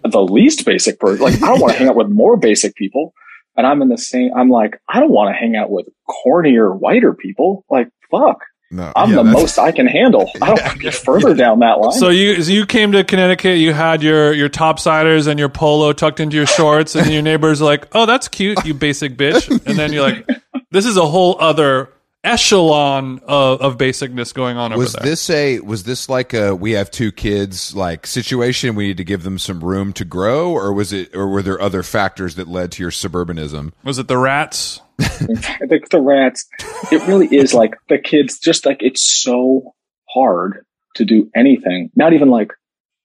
the 0.03 0.21
least 0.21 0.67
basic 0.67 0.99
person. 0.99 1.21
Like, 1.21 1.35
I 1.37 1.47
don't 1.47 1.61
want 1.61 1.75
to 1.75 1.79
hang 1.79 1.89
out 1.89 1.95
with 1.95 2.09
more 2.09 2.37
basic 2.37 2.75
people. 2.75 3.15
And 3.57 3.65
I'm 3.65 3.81
in 3.81 3.89
the 3.89 3.99
same. 3.99 4.33
I'm 4.37 4.51
like, 4.51 4.81
I 4.89 4.99
don't 4.99 5.13
want 5.13 5.33
to 5.33 5.39
hang 5.39 5.55
out 5.55 5.71
with 5.71 5.87
cornier, 6.09 6.77
whiter 6.77 7.15
people. 7.15 7.65
Like, 7.71 7.89
fuck, 8.11 8.41
no, 8.73 8.91
I'm 8.97 9.11
yeah, 9.11 9.17
the 9.17 9.25
most 9.25 9.59
I 9.59 9.71
can 9.71 9.87
handle. 9.87 10.31
I 10.41 10.47
don't 10.47 10.63
want 10.63 10.73
to 10.73 10.79
get 10.79 10.95
further 10.95 11.35
down 11.35 11.59
that 11.59 11.79
line. 11.79 11.93
So 11.93 12.09
you 12.09 12.43
so 12.43 12.51
you 12.51 12.65
came 12.65 12.93
to 12.93 13.05
Connecticut, 13.05 13.59
you 13.59 13.75
had 13.75 14.03
your 14.03 14.33
your 14.33 14.49
topsiders 14.49 15.27
and 15.27 15.39
your 15.39 15.51
polo 15.51 15.93
tucked 15.93 16.21
into 16.21 16.37
your 16.37 16.47
shorts, 16.47 16.97
and 16.97 17.11
your 17.13 17.21
neighbors 17.21 17.61
are 17.61 17.67
like, 17.67 17.87
"Oh, 17.93 18.07
that's 18.07 18.29
cute, 18.29 18.65
you 18.65 18.73
basic 18.73 19.17
bitch." 19.17 19.51
And 19.67 19.79
then 19.79 19.93
you're 19.93 20.03
like, 20.03 20.27
"This 20.71 20.87
is 20.87 20.97
a 20.97 21.07
whole 21.07 21.37
other 21.39 21.91
echelon 22.25 23.21
of, 23.27 23.61
of 23.61 23.77
basicness 23.77 24.33
going 24.33 24.57
on 24.57 24.73
over 24.73 24.79
Was 24.79 24.95
there." 24.95 25.05
this 25.05 25.29
a 25.29 25.61
was 25.61 25.85
this 25.85 26.09
like 26.09 26.33
a 26.33 26.55
we 26.55 26.73
have 26.73 26.91
two 26.91 27.13
kids 27.13 27.77
like 27.77 28.07
situation? 28.07 28.75
We 28.75 28.89
need 28.89 28.97
to 28.97 29.05
give 29.05 29.23
them 29.23 29.39
some 29.39 29.63
room 29.63 29.93
to 29.95 30.07
grow, 30.07 30.51
or 30.51 30.73
was 30.73 30.95
it, 30.95 31.15
or 31.15 31.29
were 31.29 31.43
there 31.43 31.61
other 31.61 31.83
factors 31.83 32.37
that 32.37 32.49
led 32.49 32.73
to 32.73 32.83
your 32.83 32.91
suburbanism? 32.91 33.73
Was 33.85 33.99
it 33.99 34.09
the 34.09 34.17
rats? 34.17 34.81
Think 35.69 35.89
the 35.91 36.01
rats, 36.01 36.47
it 36.91 37.07
really 37.07 37.27
is 37.29 37.55
like 37.55 37.75
the 37.89 37.99
kids, 37.99 38.39
just 38.39 38.65
like 38.67 38.79
it's 38.83 39.03
so 39.23 39.75
hard 40.09 40.65
to 40.97 41.05
do 41.05 41.31
anything. 41.35 41.91
Not 41.97 42.13
even 42.13 42.29
like, 42.29 42.53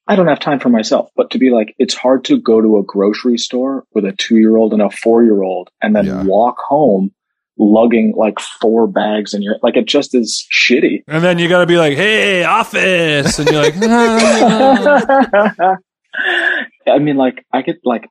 I 0.08 0.16
don't 0.16 0.28
have 0.28 0.40
time 0.40 0.60
for 0.60 0.70
myself, 0.70 1.10
but 1.16 1.32
to 1.32 1.38
be 1.38 1.50
like, 1.50 1.76
it's 1.78 1.94
hard 1.94 2.26
to 2.26 2.40
go 2.40 2.62
to 2.62 2.78
a 2.78 2.84
grocery 2.84 3.38
store 3.38 3.86
with 3.94 4.06
a 4.06 4.12
two 4.14 4.38
year 4.38 4.56
old 4.58 4.74
and 4.74 4.82
a 4.82 4.90
four 4.90 5.24
year 5.24 5.42
old 5.42 5.70
and 5.82 5.96
then 5.96 6.06
Yeah. 6.06 6.24
walk 6.24 6.58
home 6.68 7.12
lugging 7.60 8.14
like 8.16 8.40
four 8.40 8.86
bags 8.88 9.34
in 9.34 9.42
your, 9.42 9.58
like 9.64 9.76
it 9.76 9.86
just 9.88 10.14
is 10.14 10.46
shitty. 10.54 11.04
And 11.08 11.24
then 11.24 11.40
you 11.40 11.50
got 11.50 11.62
to 11.62 11.66
be 11.66 11.78
like, 11.78 11.96
"Hey, 11.98 12.44
office," 12.44 13.40
and 13.40 13.50
you're 13.50 13.62
like, 13.64 13.74
"Ah." 13.82 15.78
I 16.88 17.00
mean, 17.00 17.18
like, 17.18 17.46
I 17.52 17.62
get 17.64 17.80
like, 17.84 18.08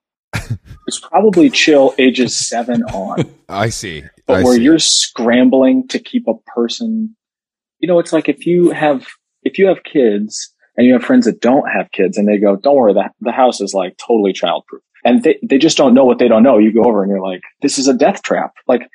it's 0.86 1.00
probably 1.00 1.50
chill 1.50 1.94
ages 1.98 2.36
seven 2.36 2.82
on. 2.84 3.24
I 3.48 3.68
see. 3.70 4.04
but 4.26 4.38
I 4.40 4.42
where 4.42 4.54
see. 4.56 4.62
you're 4.62 4.78
scrambling 4.78 5.86
to 5.88 5.98
keep 5.98 6.26
a 6.28 6.34
person 6.54 7.16
you 7.78 7.88
know 7.88 7.98
it's 7.98 8.12
like 8.12 8.28
if 8.28 8.46
you 8.46 8.70
have 8.70 9.06
if 9.42 9.58
you 9.58 9.66
have 9.66 9.82
kids 9.84 10.52
and 10.76 10.86
you 10.86 10.92
have 10.92 11.02
friends 11.02 11.24
that 11.26 11.40
don't 11.40 11.68
have 11.68 11.90
kids 11.92 12.16
and 12.18 12.26
they 12.28 12.38
go 12.38 12.56
don't 12.56 12.76
worry 12.76 12.92
the, 12.94 13.08
the 13.20 13.32
house 13.32 13.60
is 13.60 13.72
like 13.74 13.96
totally 13.98 14.32
childproof 14.32 14.80
and 15.04 15.22
they, 15.22 15.38
they 15.42 15.58
just 15.58 15.76
don't 15.76 15.94
know 15.94 16.04
what 16.04 16.18
they 16.18 16.28
don't 16.28 16.42
know 16.42 16.58
you 16.58 16.72
go 16.72 16.84
over 16.84 17.02
and 17.02 17.10
you're 17.10 17.20
like 17.20 17.42
this 17.62 17.78
is 17.78 17.86
a 17.88 17.94
death 17.94 18.22
trap 18.22 18.52
like 18.66 18.88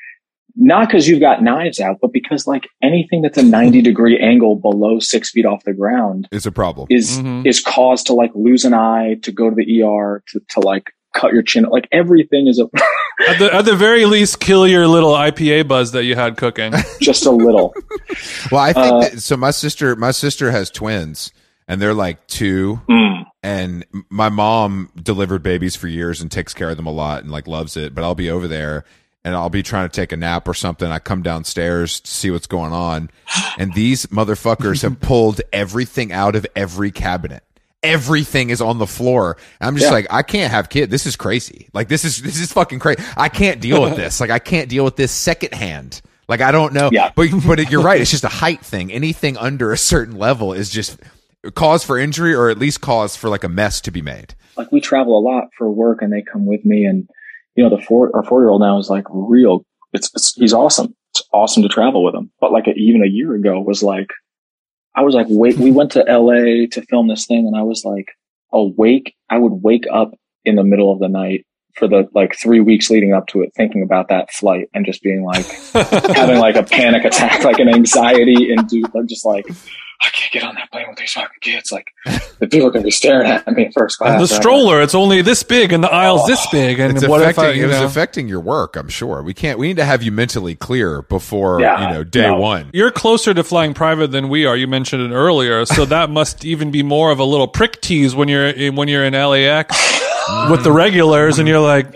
not 0.58 0.88
because 0.90 1.08
you've 1.08 1.22
got 1.22 1.42
knives 1.42 1.80
out 1.80 1.98
but 2.02 2.12
because 2.12 2.46
like 2.46 2.68
anything 2.84 3.22
that's 3.22 3.38
a 3.38 3.44
90 3.44 3.82
degree 3.82 4.20
angle 4.20 4.58
below 4.58 5.00
six 5.00 5.32
feet 5.32 5.46
off 5.46 5.64
the 5.64 5.74
ground 5.74 6.28
is 6.32 6.46
a 6.46 6.52
problem. 6.52 6.88
is 6.90 7.20
Mhm. 7.20 7.46
is 7.48 7.62
caused 7.62 8.08
to 8.08 8.14
like 8.14 8.32
lose 8.36 8.66
an 8.66 8.74
eye 8.74 9.16
to 9.22 9.32
go 9.32 9.50
to 9.50 9.56
the 9.56 9.82
er 9.84 10.22
to, 10.28 10.42
to 10.50 10.60
like 10.60 10.92
cut 11.14 11.34
your 11.34 11.44
chin 11.44 11.64
like 11.64 11.88
everything 11.92 12.48
is 12.48 12.60
a 12.60 12.64
at 13.28 13.40
the 13.40 13.54
at 13.54 13.66
the 13.66 13.76
very 13.76 14.06
least, 14.06 14.40
kill 14.40 14.68
your 14.68 14.88
little 14.88 15.12
IPA 15.14 15.68
buzz 15.68 15.92
that 15.92 16.04
you 16.06 16.16
had 16.16 16.38
cooking. 16.38 16.74
just 17.02 17.26
a 17.26 17.32
little 17.32 17.74
Well, 18.52 18.62
I 18.62 18.74
think 18.74 18.94
Uh, 18.94 19.00
that, 19.02 19.22
so. 19.22 19.38
My 19.38 19.52
sister, 19.52 19.96
my 19.96 20.12
sister 20.12 20.52
has 20.52 20.70
twins, 20.70 21.32
and 21.68 21.82
they're 21.82 21.94
like 21.94 22.26
two. 22.28 22.82
Mm. 22.90 23.26
And 23.44 23.86
my 24.10 24.30
mom 24.30 24.92
delivered 25.02 25.42
babies 25.42 25.76
for 25.76 25.88
years 25.88 26.22
and 26.22 26.32
takes 26.32 26.54
care 26.54 26.70
of 26.70 26.78
them 26.78 26.86
a 26.86 26.92
lot 26.92 27.24
and 27.24 27.32
like 27.32 27.48
loves 27.48 27.76
it. 27.76 27.96
But 27.96 28.04
I'll 28.04 28.14
be 28.14 28.30
over 28.30 28.48
there 28.48 28.86
and 29.24 29.36
I'll 29.36 29.50
be 29.50 29.64
trying 29.64 29.88
to 29.90 29.94
take 29.94 30.12
a 30.12 30.18
nap 30.18 30.48
or 30.48 30.54
something. 30.54 30.92
I 30.92 31.00
come 31.00 31.22
downstairs 31.22 32.00
to 32.00 32.10
see 32.10 32.32
what's 32.32 32.48
going 32.48 32.74
on, 32.74 33.10
and 33.58 33.74
these 33.74 34.08
motherfuckers 34.08 34.82
have 34.82 35.00
pulled 35.00 35.42
everything 35.54 36.12
out 36.12 36.36
of 36.36 36.46
every 36.56 36.92
cabinet. 36.92 37.44
Everything 37.84 38.50
is 38.52 38.62
on 38.62 38.78
the 38.78 38.86
floor. 38.88 39.38
And 39.60 39.68
I'm 39.68 39.76
just 39.76 39.88
Yeah. 39.88 39.94
like, 39.94 40.08
I 40.12 40.22
can't 40.22 40.52
have 40.52 40.70
kids. 40.70 40.92
This 40.92 41.06
is 41.06 41.16
crazy. 41.16 41.68
Like 41.74 41.88
this 41.88 42.06
is 42.06 42.22
this 42.22 42.40
is 42.40 42.52
fucking 42.54 42.80
crazy. 42.80 43.02
I 43.18 43.28
can't 43.30 43.60
deal 43.60 43.82
with 43.82 43.96
this. 43.96 44.20
Like 44.20 44.30
I 44.30 44.40
can't 44.40 44.70
deal 44.70 44.86
with 44.86 44.96
this 44.96 45.12
secondhand. 45.12 46.02
Like 46.28 46.42
I 46.42 46.52
don't 46.52 46.74
know. 46.74 46.90
Yeah. 46.92 47.12
But 47.16 47.30
but 47.46 47.72
you're 47.72 47.82
right. 47.82 48.00
It's 48.00 48.12
just 48.12 48.24
a 48.24 48.30
height 48.30 48.64
thing. 48.64 48.92
Anything 48.92 49.36
under 49.38 49.72
a 49.72 49.78
certain 49.78 50.16
level 50.18 50.54
is 50.54 50.70
just 50.70 51.00
cause 51.56 51.84
for 51.84 51.98
injury 51.98 52.36
or 52.36 52.50
at 52.50 52.60
least 52.60 52.82
cause 52.82 53.16
for 53.16 53.30
like 53.30 53.44
a 53.44 53.50
mess 53.50 53.82
to 53.82 53.90
be 53.92 54.02
made. 54.04 54.36
like 54.58 54.72
we 54.72 54.80
travel 54.80 55.18
a 55.18 55.24
lot 55.28 55.46
for 55.58 55.72
work 55.72 56.04
and 56.04 56.14
they 56.14 56.22
come 56.22 56.46
with 56.46 56.64
me 56.64 56.86
and 56.86 57.10
you 57.56 57.64
know 57.64 57.76
the 57.76 57.82
four 57.82 58.16
our 58.16 58.22
four 58.24 58.42
year 58.42 58.50
old 58.50 58.62
now 58.62 58.78
is 58.78 58.92
like 58.92 59.06
real 59.10 59.66
it's, 59.92 60.12
it's 60.14 60.36
he's 60.36 60.54
awesome 60.54 60.96
it's 61.10 61.24
awesome 61.34 61.64
to 61.64 61.68
travel 61.70 62.04
with 62.04 62.14
him 62.14 62.30
but 62.40 62.52
like 62.52 62.68
even 62.76 63.02
a 63.04 63.08
year 63.08 63.34
ago 63.34 63.60
was 63.60 63.82
like 63.82 64.10
i 64.96 65.02
was 65.02 65.16
like 65.16 65.28
wait 65.30 65.58
we 65.58 65.72
went 65.72 65.92
to 65.92 66.04
la 66.04 66.34
to 66.72 66.86
film 66.90 67.08
this 67.08 67.26
thing 67.26 67.48
and 67.48 67.56
i 67.56 67.64
was 67.64 67.84
like 67.86 68.12
awake 68.54 69.16
i 69.30 69.38
would 69.38 69.64
wake 69.64 69.86
up 69.92 70.14
in 70.46 70.56
the 70.56 70.64
middle 70.64 70.92
of 70.92 71.00
the 71.00 71.08
night 71.08 71.46
for 71.76 71.88
the 71.88 72.08
like 72.14 72.36
three 72.36 72.60
weeks 72.60 72.90
leading 72.90 73.14
up 73.14 73.28
to 73.28 73.42
it, 73.42 73.52
thinking 73.56 73.82
about 73.82 74.10
that 74.10 74.32
flight 74.32 74.70
and 74.74 74.86
just 74.86 75.02
being 75.02 75.24
like 75.24 75.46
having 76.16 76.40
like 76.40 76.56
a 76.56 76.64
panic 76.64 77.06
attack, 77.06 77.44
like 77.44 77.60
an 77.60 77.70
anxiety 77.70 78.52
induced. 78.52 78.92
I'm 78.96 79.08
just 79.08 79.26
like, 79.26 79.46
I 80.04 80.10
can't 80.10 80.32
get 80.32 80.44
on 80.44 80.56
that 80.56 80.72
plane 80.72 80.88
with 80.90 80.98
these 80.98 81.12
fucking 81.12 81.40
kids. 81.42 81.72
Like 81.72 81.92
the 82.40 82.48
people 82.48 82.68
are 82.68 82.72
gonna 82.72 82.84
be 82.84 82.92
staring 82.92 83.30
at 83.30 83.48
me 83.48 83.66
in 83.66 83.72
first 83.72 84.00
class. 84.00 84.14
And 84.14 84.20
the 84.20 84.32
right? 84.34 84.42
stroller, 84.42 84.82
it's 84.82 84.96
only 84.96 85.22
this 85.22 85.44
big, 85.44 85.72
and 85.72 85.84
the 85.84 85.94
aisle's 85.94 86.26
this 86.28 86.44
oh, 86.48 86.52
big. 86.52 86.80
And 86.80 86.98
It's 86.98 87.08
what 87.08 87.22
if 87.22 87.30
affecting, 87.30 87.46
I, 87.46 87.50
it 87.50 87.58
you 87.58 87.68
was 87.68 87.80
know, 87.80 87.86
affecting 87.86 88.28
your 88.28 88.40
work. 88.40 88.76
I'm 88.76 88.90
sure 88.90 89.22
we 89.22 89.34
can't. 89.34 89.60
We 89.60 89.68
need 89.68 89.78
to 89.78 89.86
have 89.86 90.02
you 90.02 90.12
mentally 90.12 90.56
clear 90.56 91.04
before 91.04 91.62
Yeah, 91.62 91.88
you 91.88 91.94
know 91.94 92.04
day 92.04 92.28
no. 92.28 92.40
one. 92.40 92.72
You're 92.74 92.92
closer 92.92 93.34
to 93.34 93.44
flying 93.44 93.74
private 93.74 94.08
than 94.08 94.30
we 94.30 94.46
are. 94.46 94.58
You 94.58 94.68
mentioned 94.68 95.04
it 95.04 95.16
earlier, 95.16 95.66
so 95.66 95.86
that 95.86 96.10
must 96.22 96.46
even 96.46 96.72
be 96.72 96.82
more 96.82 97.12
of 97.12 97.20
a 97.20 97.26
little 97.26 97.48
prick 97.48 97.80
tease 97.82 98.16
when 98.16 98.28
you're 98.28 98.48
in, 98.48 98.76
when 98.76 98.88
you're 98.88 99.06
in 99.06 99.14
LAX 99.14 100.02
with 100.50 100.64
the 100.64 100.72
regulars, 100.72 101.40
and 101.40 101.48
you're 101.48 101.60
like, 101.60 101.88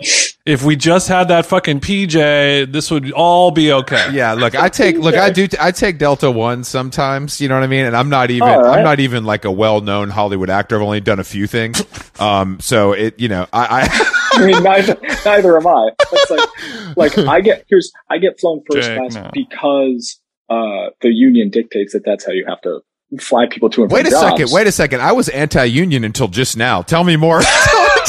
if 0.46 0.62
we 0.62 0.76
just 0.76 1.08
had 1.08 1.28
that 1.28 1.46
fucking 1.46 1.80
PJ, 1.80 2.72
this 2.72 2.90
would 2.90 3.10
all 3.12 3.50
be 3.50 3.72
okay. 3.72 4.10
Yeah, 4.12 4.34
look, 4.34 4.54
I 4.54 4.68
take 4.68 4.96
look, 4.96 5.14
I 5.16 5.30
do, 5.30 5.48
I 5.60 5.72
take 5.72 5.98
Delta 5.98 6.30
One 6.30 6.64
sometimes. 6.64 7.40
You 7.40 7.48
know 7.48 7.54
what 7.54 7.64
I 7.64 7.66
mean? 7.66 7.84
And 7.84 7.96
I'm 7.96 8.08
not 8.08 8.30
even, 8.30 8.48
All 8.48 8.62
right. 8.62 8.78
I'm 8.78 8.84
not 8.84 9.00
even 9.00 9.24
like 9.24 9.44
a 9.44 9.50
well-known 9.50 10.10
Hollywood 10.10 10.50
actor. 10.50 10.76
I've 10.76 10.82
only 10.82 11.00
done 11.00 11.18
a 11.18 11.24
few 11.24 11.46
things. 11.46 11.82
Um, 12.20 12.60
so 12.60 12.92
it, 12.92 13.18
you 13.18 13.28
know, 13.28 13.46
I, 13.52 13.82
I 13.82 14.12
I 14.42 14.46
mean, 14.46 14.62
neither, 14.62 14.96
neither 15.24 15.56
am 15.56 15.66
I. 15.66 15.90
It's 16.12 16.30
like, 16.30 16.96
like 16.96 17.18
I 17.28 17.40
get 17.40 17.64
here's 17.68 17.92
I 18.08 18.18
get 18.18 18.38
flown 18.38 18.62
first 18.70 18.88
Jake, 18.88 18.98
class 18.98 19.14
no. 19.14 19.30
because 19.32 20.20
uh, 20.48 20.90
the 21.00 21.10
union 21.10 21.50
dictates 21.50 21.92
that 21.92 22.04
that's 22.04 22.24
how 22.24 22.32
you 22.32 22.44
have 22.46 22.60
to 22.62 22.80
fly 23.20 23.46
people 23.46 23.70
to 23.70 23.82
and 23.82 23.92
wait 23.92 24.06
a 24.06 24.10
jobs. 24.10 24.30
second, 24.30 24.52
wait 24.52 24.66
a 24.66 24.72
second. 24.72 25.00
I 25.00 25.12
was 25.12 25.28
anti-union 25.28 26.04
until 26.04 26.28
just 26.28 26.56
now. 26.56 26.82
Tell 26.82 27.04
me 27.04 27.16
more. 27.16 27.40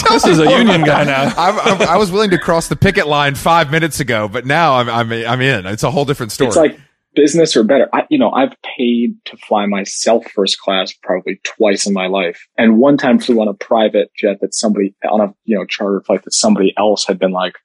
This 0.10 0.26
is 0.26 0.40
a 0.40 0.50
union 0.58 0.84
guy 0.84 1.04
now. 1.04 1.34
I'm, 1.38 1.60
I'm, 1.60 1.82
I 1.90 1.98
was 1.98 2.12
willing 2.12 2.32
to 2.32 2.38
cross 2.38 2.68
the 2.68 2.76
picket 2.76 3.08
line 3.08 3.36
five 3.36 3.72
minutes 3.72 4.00
ago, 4.00 4.28
but 4.28 4.46
now 4.46 4.76
I'm, 4.76 4.90
I'm, 4.90 5.12
I'm 5.12 5.42
in. 5.42 5.66
It's 5.66 5.84
a 5.84 5.92
whole 5.92 6.06
different 6.06 6.32
story. 6.32 6.48
It's 6.48 6.58
like 6.58 6.80
business 7.18 7.56
or 7.58 7.64
better. 7.64 7.90
I, 7.94 8.06
you 8.10 8.18
know, 8.18 8.32
I've 8.32 8.54
paid 8.78 9.16
to 9.26 9.38
fly 9.38 9.66
myself 9.66 10.24
first 10.34 10.60
class 10.60 10.94
probably 10.94 11.42
twice 11.44 11.86
in 11.88 11.94
my 11.94 12.08
life, 12.08 12.48
and 12.58 12.78
one 12.78 12.98
time 12.98 13.20
flew 13.20 13.42
on 13.42 13.48
a 13.48 13.54
private 13.54 14.12
jet 14.16 14.40
that 14.42 14.54
somebody 14.54 14.96
on 15.10 15.20
a 15.20 15.34
you 15.44 15.58
know 15.58 15.66
charter 15.66 16.02
flight 16.02 16.24
that 16.24 16.34
somebody 16.34 16.74
else 16.78 17.06
had 17.06 17.20
been 17.20 17.32
like, 17.32 17.56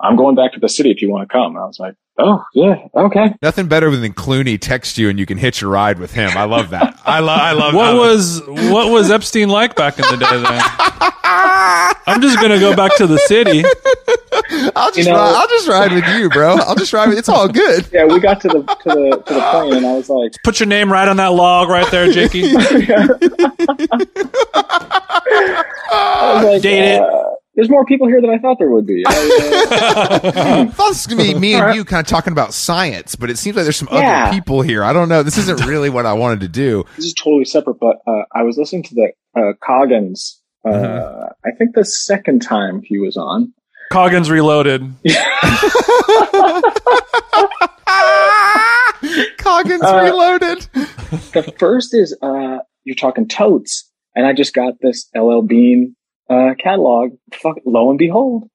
"I'm 0.00 0.16
going 0.16 0.34
back 0.34 0.52
to 0.52 0.60
the 0.60 0.68
city 0.68 0.90
if 0.90 1.00
you 1.00 1.10
want 1.10 1.28
to 1.28 1.32
come." 1.32 1.54
And 1.54 1.62
I 1.62 1.66
was 1.66 1.78
like, 1.78 1.94
"Oh 2.18 2.44
yeah, 2.54 2.76
okay." 2.94 3.34
Nothing 3.42 3.66
better 3.68 3.94
than 3.96 4.12
Clooney 4.12 4.58
text 4.60 4.98
you 4.98 5.08
and 5.08 5.18
you 5.18 5.26
can 5.26 5.38
hitch 5.38 5.62
a 5.62 5.66
ride 5.68 5.98
with 5.98 6.12
him. 6.12 6.30
I 6.36 6.44
love 6.44 6.70
that. 6.70 6.98
I 7.04 7.20
love. 7.20 7.38
I 7.40 7.52
love. 7.52 7.74
What 7.74 7.86
I 7.88 7.94
was 7.94 8.42
what 8.46 8.90
was 8.90 9.10
Epstein 9.10 9.48
like 9.48 9.74
back 9.76 9.98
in 9.98 10.04
the 10.10 10.16
day? 10.16 10.40
Then 10.42 10.60
I'm 12.06 12.20
just 12.22 12.40
gonna 12.40 12.58
go 12.58 12.74
back 12.74 12.96
to 12.96 13.06
the 13.06 13.18
city. 13.18 13.62
I'll 14.74 14.90
just 14.90 14.98
You 15.06 15.12
know- 15.12 15.18
ride, 15.18 15.34
I'll 15.36 15.48
just 15.48 15.68
ride 15.68 15.92
with 15.92 16.06
you, 16.08 16.30
bro. 16.30 16.56
I'll 16.56 16.74
just 16.74 16.92
ride. 16.92 17.08
With, 17.10 17.18
it's 17.18 17.28
all 17.28 17.48
good. 17.48 17.86
Yeah, 17.92 18.06
we 18.06 18.18
got 18.18 18.40
to 18.42 18.48
the 18.48 18.62
to 18.62 18.88
the 18.88 19.22
to 19.26 19.34
the 19.34 19.40
plane, 19.50 19.74
and 19.74 19.86
I 19.86 19.92
was 19.92 20.08
like, 20.08 20.32
Put 20.42 20.58
your 20.60 20.66
name 20.68 20.90
right 20.90 21.06
on 21.06 21.18
that 21.18 21.32
log 21.34 21.68
right 21.68 21.88
there, 21.90 22.10
Jakey. 22.10 22.52
Like, 25.90 26.62
Date 26.62 26.94
it. 26.96 27.00
Uh, 27.00 27.24
There's 27.58 27.68
more 27.68 27.84
people 27.84 28.06
here 28.06 28.20
than 28.20 28.30
I 28.30 28.38
thought 28.38 28.56
there 28.60 28.70
would 28.70 28.86
be. 28.86 29.02
I, 29.08 29.10
uh, 29.10 30.30
I 30.62 30.66
thought 30.66 30.88
this 30.90 31.06
was 31.06 31.06
gonna 31.08 31.24
be 31.24 31.34
me 31.40 31.54
and 31.54 31.74
you 31.74 31.84
kind 31.84 32.00
of 32.00 32.06
talking 32.06 32.32
about 32.32 32.54
science, 32.54 33.16
but 33.16 33.30
it 33.30 33.36
seems 33.36 33.56
like 33.56 33.64
there's 33.64 33.74
some 33.76 33.88
Yeah. 33.90 34.26
other 34.26 34.32
people 34.32 34.62
here. 34.62 34.84
I 34.84 34.92
don't 34.92 35.08
know. 35.08 35.24
This 35.24 35.38
isn't 35.38 35.66
really 35.66 35.90
what 35.90 36.06
I 36.06 36.12
wanted 36.12 36.38
to 36.42 36.48
do. 36.48 36.84
this 36.94 37.06
is 37.06 37.14
totally 37.14 37.44
separate, 37.44 37.80
but 37.80 37.96
uh, 38.06 38.22
I 38.32 38.44
was 38.44 38.56
listening 38.58 38.84
to 38.84 38.94
the 38.94 39.12
uh, 39.36 39.52
Coggins. 39.60 40.40
Uh, 40.64 40.70
Mm-hmm. 40.70 41.24
I 41.46 41.50
think 41.56 41.74
the 41.74 41.84
second 41.84 42.42
time 42.42 42.80
he 42.84 42.98
was 42.98 43.16
on. 43.16 43.52
Coggins 43.90 44.30
reloaded. 44.30 44.82
Coggins 49.38 49.82
Uh, 49.82 50.00
reloaded. 50.02 50.68
The 51.32 51.54
first 51.58 51.94
is 51.94 52.16
uh, 52.22 52.58
you're 52.84 52.96
talking 52.96 53.28
totes, 53.28 53.88
and 54.14 54.26
I 54.26 54.32
just 54.32 54.54
got 54.54 54.74
this 54.80 55.08
LL 55.16 55.40
Bean 55.42 55.94
uh, 56.28 56.54
catalog. 56.62 57.12
Fuck, 57.34 57.58
lo 57.64 57.90
and 57.90 57.98
behold, 57.98 58.48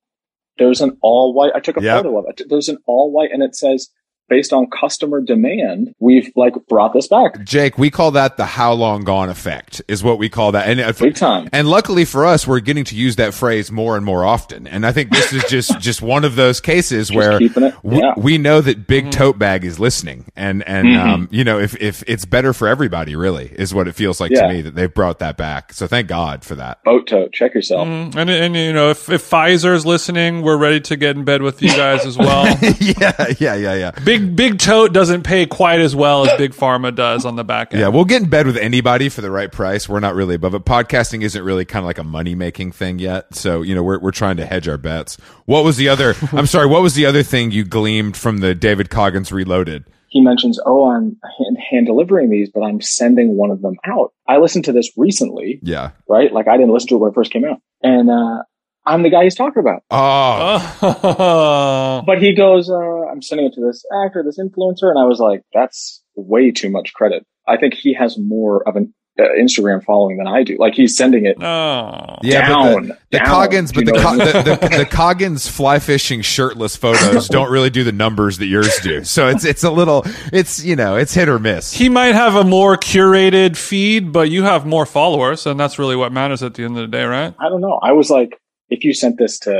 there's 0.57 0.81
an 0.81 0.97
all 1.01 1.33
white. 1.33 1.51
I 1.55 1.59
took 1.59 1.77
a 1.77 1.81
Yep. 1.81 1.97
photo 2.03 2.17
of 2.19 2.25
it. 2.29 2.41
There's 2.49 2.69
an 2.69 2.77
all 2.85 3.11
white, 3.11 3.31
and 3.31 3.43
it 3.43 3.55
says, 3.55 3.89
based 4.33 4.51
on 4.51 4.65
customer 4.67 5.21
demand, 5.21 5.93
we've 5.99 6.31
like 6.35 6.53
brought 6.67 6.91
this 6.91 7.07
back 7.07 7.43
Jake, 7.43 7.77
we 7.77 7.91
call 7.91 8.09
that 8.11 8.35
the 8.37 8.45
how 8.45 8.73
long 8.73 9.03
gone 9.03 9.29
effect, 9.29 9.79
is 9.87 10.03
what 10.03 10.17
we 10.17 10.27
call 10.27 10.53
that. 10.53 10.67
And 10.67 10.79
uh, 10.79 10.91
big 10.99 11.13
time. 11.13 11.47
and 11.53 11.67
luckily 11.67 12.03
for 12.03 12.25
us, 12.25 12.47
we're 12.47 12.59
getting 12.59 12.83
to 12.85 12.95
use 12.95 13.17
that 13.17 13.35
phrase 13.35 13.71
more 13.71 13.95
and 13.95 14.03
more 14.03 14.25
often. 14.25 14.65
And 14.65 14.87
I 14.87 14.91
think 14.91 15.11
this 15.11 15.31
is 15.33 15.43
just 15.45 15.79
just 15.89 16.01
one 16.01 16.25
of 16.25 16.35
those 16.35 16.59
cases 16.59 17.11
where 17.11 17.37
keeping 17.37 17.63
it, 17.63 17.75
we, 17.83 17.97
yeah. 17.99 18.13
we 18.17 18.37
know 18.39 18.59
that 18.61 18.87
Big 18.87 19.11
Tote 19.11 19.37
Bag 19.37 19.63
is 19.65 19.79
listening, 19.79 20.25
and 20.35 20.63
and 20.67 20.87
Mm-hmm. 20.87 21.09
um, 21.09 21.27
you 21.31 21.43
know 21.43 21.59
if 21.59 21.79
if 21.81 22.03
it's 22.07 22.25
better 22.25 22.53
for 22.53 22.67
everybody, 22.67 23.15
really, 23.15 23.45
is 23.55 23.71
what 23.73 23.87
it 23.87 23.93
feels 23.93 24.19
like 24.19 24.31
Yeah. 24.31 24.47
to 24.47 24.53
me 24.53 24.61
that 24.61 24.73
they've 24.73 24.93
brought 24.93 25.19
that 25.19 25.37
back. 25.37 25.73
So 25.73 25.85
thank 25.85 26.07
God 26.07 26.43
for 26.43 26.55
that. 26.55 26.83
Boat 26.83 27.05
tote. 27.07 27.31
Check 27.33 27.53
yourself. 27.53 27.87
Mm, 27.87 28.15
And, 28.15 28.29
and 28.29 28.55
you 28.55 28.73
know, 28.73 28.89
if, 28.89 29.09
if 29.09 29.29
Pfizer 29.29 29.73
is 29.75 29.85
listening, 29.85 30.41
we're 30.41 30.57
ready 30.57 30.79
to 30.81 30.95
get 30.95 31.15
in 31.15 31.23
bed 31.23 31.41
with 31.43 31.61
you 31.61 31.69
guys 31.69 32.05
as 32.05 32.17
well. 32.17 32.45
yeah, 32.79 33.25
yeah, 33.39 33.55
yeah, 33.55 33.73
yeah. 33.75 33.91
Big 34.03 34.22
Big 34.23 34.59
Tote 34.59 34.93
doesn't 34.93 35.23
pay 35.23 35.45
quite 35.45 35.79
as 35.81 35.95
well 35.95 36.25
as 36.27 36.37
Big 36.37 36.51
Pharma 36.51 36.93
does 36.95 37.25
on 37.25 37.35
the 37.35 37.43
back 37.43 37.73
end. 37.73 37.81
Yeah, 37.81 37.87
we'll 37.89 38.05
get 38.05 38.23
in 38.23 38.29
bed 38.29 38.45
with 38.47 38.57
anybody 38.57 39.09
for 39.09 39.21
the 39.21 39.31
right 39.31 39.51
price. 39.51 39.87
We're 39.89 39.99
not 39.99 40.15
really 40.15 40.35
above 40.35 40.53
it. 40.55 40.65
Podcasting 40.65 41.23
isn't 41.23 41.43
really 41.43 41.65
kind 41.65 41.83
of 41.83 41.87
like 41.87 41.97
a 41.97 42.03
money 42.03 42.35
making 42.35 42.71
thing 42.71 42.99
yet. 42.99 43.35
So, 43.35 43.61
you 43.61 43.75
know, 43.75 43.83
we're, 43.83 43.99
we're 43.99 44.11
trying 44.11 44.37
to 44.37 44.45
hedge 44.45 44.67
our 44.67 44.77
bets. 44.77 45.17
What 45.45 45.63
was 45.63 45.77
the 45.77 45.89
other, 45.89 46.15
I'm 46.31 46.47
sorry, 46.47 46.67
what 46.67 46.81
was 46.81 46.95
the 46.95 47.05
other 47.05 47.23
thing 47.23 47.51
you 47.51 47.63
gleamed 47.63 48.17
from 48.17 48.37
the 48.39 48.55
David 48.55 48.89
Coggins 48.89 49.31
Reloaded? 49.31 49.85
he 50.09 50.21
mentions, 50.21 50.59
"Oh, 50.63 50.91
I'm 50.91 51.17
hand, 51.39 51.57
hand 51.71 51.87
delivering 51.87 52.29
these, 52.29 52.47
but 52.53 52.61
I'm 52.61 52.79
sending 52.81 53.35
one 53.35 53.49
of 53.49 53.63
them 53.63 53.73
out." 53.87 54.13
I 54.27 54.37
listened 54.37 54.63
to 54.65 54.71
this 54.71 54.91
recently, 54.95 55.59
Yeah. 55.63 55.89
right? 56.07 56.31
Like 56.31 56.47
I 56.47 56.55
didn't 56.55 56.71
listen 56.71 56.89
to 56.89 56.95
it 56.95 56.97
when 56.99 57.09
it 57.09 57.15
first 57.15 57.31
came 57.31 57.43
out, 57.43 57.57
and 57.81 58.11
uh, 58.11 58.43
I'm 58.85 59.03
the 59.03 59.09
guy 59.09 59.23
he's 59.23 59.35
talking 59.35 59.59
about. 59.61 59.83
Oh, 59.91 60.77
Oh. 60.81 62.03
But 62.05 62.21
he 62.21 62.33
goes, 62.33 62.69
uh, 62.69 62.75
"I'm 63.11 63.21
sending 63.21 63.47
it 63.47 63.53
to 63.53 63.61
this 63.61 63.83
actor, 64.05 64.23
this 64.23 64.37
influencer," 64.39 64.89
and 64.89 64.99
I 64.99 65.05
was 65.05 65.19
like, 65.19 65.41
"That's 65.53 66.03
way 66.15 66.51
too 66.51 66.69
much 66.69 66.93
credit." 66.93 67.25
I 67.47 67.57
think 67.57 67.73
he 67.75 67.93
has 67.93 68.17
more 68.17 68.67
of 68.67 68.75
an 68.75 68.93
uh, 69.19 69.23
Instagram 69.39 69.83
following 69.83 70.17
than 70.17 70.27
I 70.27 70.43
do. 70.43 70.55
Like 70.59 70.73
he's 70.75 70.97
sending 70.97 71.25
it 71.25 71.37
Oh. 71.41 72.17
yeah, 72.23 72.47
down, 72.47 72.73
but 72.73 72.81
the, 72.87 72.97
the 73.11 73.17
down, 73.19 73.27
Coggins, 73.27 73.71
but 73.71 73.85
the, 73.85 73.91
Co- 73.91 73.97
what 73.97 74.05
I 74.05 74.15
mean? 74.15 74.43
the, 74.45 74.55
the, 74.69 74.77
the 74.79 74.85
Coggins 74.85 75.47
fly 75.47 75.79
fishing 75.79 76.21
shirtless 76.21 76.75
photos 76.75 77.27
don't 77.27 77.51
really 77.51 77.69
do 77.69 77.83
the 77.83 77.91
numbers 77.91 78.37
that 78.39 78.47
yours 78.47 78.75
do. 78.81 79.03
So 79.03 79.27
it's, 79.27 79.45
it's 79.45 79.63
a 79.63 79.69
little, 79.71 80.03
it's, 80.31 80.63
you 80.63 80.75
know, 80.75 80.95
it's 80.95 81.13
hit 81.13 81.29
or 81.29 81.37
miss. 81.37 81.73
He 81.73 81.89
might 81.89 82.15
have 82.15 82.35
a 82.35 82.43
more 82.43 82.75
curated 82.77 83.55
feed, 83.55 84.11
but 84.11 84.29
you 84.29 84.43
have 84.43 84.65
more 84.65 84.85
followers, 84.85 85.45
and 85.45 85.59
that's 85.59 85.77
really 85.77 85.95
what 85.95 86.11
matters 86.11 86.41
at 86.41 86.53
the 86.55 86.63
end 86.63 86.77
of 86.77 86.89
the 86.89 86.97
day, 86.97 87.03
right? 87.03 87.35
I 87.39 87.49
don't 87.49 87.61
know. 87.61 87.79
I 87.83 87.91
was 87.91 88.09
like, 88.09 88.39
if 88.73 88.83
you 88.83 88.93
sent 88.93 89.17
this 89.17 89.39
to, 89.39 89.51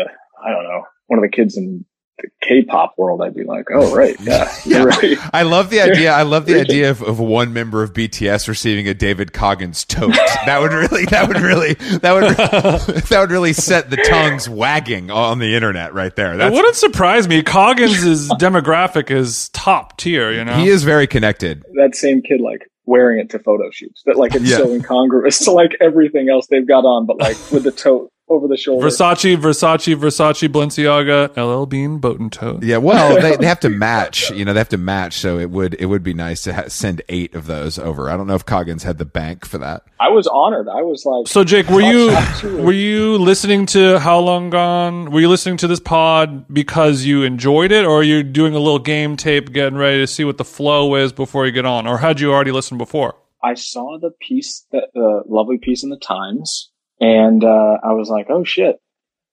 I 0.44 0.50
don't 0.52 0.64
know, 0.64 0.84
one 1.08 1.20
of 1.20 1.24
the 1.24 1.30
kids 1.36 1.58
in 1.58 1.86
the 2.20 2.28
K-pop 2.44 2.94
world, 2.98 3.22
I'd 3.24 3.34
be 3.34 3.44
like, 3.44 3.66
"Oh, 3.74 3.94
right, 3.96 4.16
yeah, 4.22 4.54
you're 4.66 4.86
right." 4.86 5.18
I 5.34 5.42
love 5.44 5.70
the 5.72 5.82
idea. 5.82 6.12
I 6.14 6.22
love 6.22 6.46
the 6.46 6.60
idea 6.66 6.92
of, 6.92 7.02
of 7.02 7.20
one 7.20 7.54
member 7.54 7.82
of 7.82 7.92
BTS 7.94 8.48
receiving 8.48 8.88
a 8.88 8.94
David 8.94 9.34
Coggins 9.34 9.84
tote. 9.84 10.14
That 10.46 10.60
would 10.62 10.72
really, 10.74 11.06
that 11.06 11.28
would 11.28 11.40
really, 11.42 11.74
that 11.74 12.14
would, 12.14 13.04
that 13.10 13.20
would 13.20 13.32
really 13.32 13.54
set 13.54 13.90
the 13.90 13.98
tongues 13.98 14.48
wagging 14.48 15.10
on 15.12 15.40
the 15.40 15.56
internet 15.56 15.94
right 15.94 16.16
there. 16.16 16.36
It 16.36 16.38
That's, 16.38 16.54
wouldn't 16.56 16.76
surprise 16.76 17.28
me. 17.28 17.42
Coggins' 17.42 18.30
demographic 18.30 19.10
is 19.10 19.50
top 19.50 19.98
tier, 19.98 20.32
you 20.32 20.46
know? 20.46 20.56
he 20.58 20.70
is 20.70 20.84
very 20.84 21.08
connected. 21.08 21.64
that 21.76 21.96
same 21.96 22.22
kid 22.22 22.42
like 22.42 22.62
wearing 22.86 23.20
it 23.20 23.30
to 23.32 23.40
photo 23.40 23.70
shoots. 23.72 24.04
That 24.06 24.18
like 24.18 24.36
it's 24.36 24.46
Yeah. 24.50 24.58
so 24.58 24.72
incongruous 24.72 25.40
to 25.46 25.52
like 25.52 25.72
everything 25.82 26.30
else 26.30 26.46
they've 26.48 26.68
got 26.68 26.86
on, 26.86 27.06
but 27.08 27.18
like 27.18 27.38
with 27.52 27.64
the 27.64 27.72
tote 27.72 28.12
over 28.34 28.48
the 28.48 28.58
shoulder. 28.58 28.86
Versace, 28.88 29.38
Versace, 29.38 29.96
Versace, 29.96 30.48
Balenciaga, 30.50 31.36
LL 31.38 31.66
Bean, 31.66 32.00
Boat 32.00 32.20
and 32.20 32.32
Tote. 32.32 32.64
Yeah, 32.64 32.78
well, 32.78 33.22
they, 33.22 33.36
they 33.38 33.46
have 33.46 33.60
to 33.62 33.70
match. 33.70 34.32
You 34.32 34.46
know, 34.46 34.54
they 34.54 34.60
have 34.60 34.70
to 34.70 34.78
match. 34.78 35.18
So 35.18 35.38
it 35.40 35.50
would 35.50 35.76
it 35.76 35.86
would 35.86 36.04
be 36.04 36.14
nice 36.14 36.42
to 36.44 36.54
ha- 36.54 36.68
send 36.68 37.02
eight 37.10 37.36
of 37.36 37.48
those 37.48 37.78
over. 37.80 38.10
I 38.10 38.18
don't 38.18 38.28
know 38.28 38.36
if 38.36 38.46
Coggins 38.46 38.84
had 38.84 38.98
the 38.98 39.06
bank 39.06 39.46
for 39.46 39.58
that. 39.60 39.84
I 40.00 40.10
was 40.10 40.28
honored. 40.28 40.68
I 40.68 40.82
was 40.82 41.06
like, 41.06 41.28
So 41.28 41.44
Jake, 41.44 41.70
were 41.70 41.82
you 41.82 42.16
were 42.62 42.72
you 42.74 43.18
listening 43.18 43.66
to 43.68 44.00
How 44.00 44.20
Long 44.20 44.50
Gone? 44.50 45.12
Were 45.12 45.22
you 45.22 45.30
listening 45.30 45.58
to 45.58 45.68
this 45.68 45.80
pod 45.80 46.54
because 46.54 47.06
you 47.06 47.24
enjoyed 47.24 47.72
it, 47.72 47.86
or 47.86 48.00
are 48.00 48.04
you 48.04 48.24
doing 48.24 48.54
a 48.54 48.60
little 48.60 48.80
game 48.80 49.16
tape, 49.18 49.54
getting 49.54 49.78
ready 49.78 50.00
to 50.00 50.08
see 50.08 50.24
what 50.24 50.38
the 50.38 50.46
flow 50.46 50.96
is 50.96 51.14
before 51.14 51.46
you 51.46 51.52
get 51.52 51.66
on, 51.66 51.88
or 51.88 52.00
had 52.00 52.20
you 52.20 52.32
already 52.32 52.52
listened 52.52 52.78
before? 52.78 53.16
I 53.44 53.56
saw 53.56 53.98
the 54.00 54.12
piece, 54.22 54.66
the, 54.72 54.88
the 54.94 55.24
lovely 55.28 55.58
piece 55.58 55.84
in 55.84 55.90
the 55.90 55.98
Times, 55.98 56.72
and 57.04 57.44
uh, 57.44 57.78
I 57.84 57.94
was 57.94 58.10
like, 58.10 58.28
oh 58.30 58.44
shit. 58.44 58.78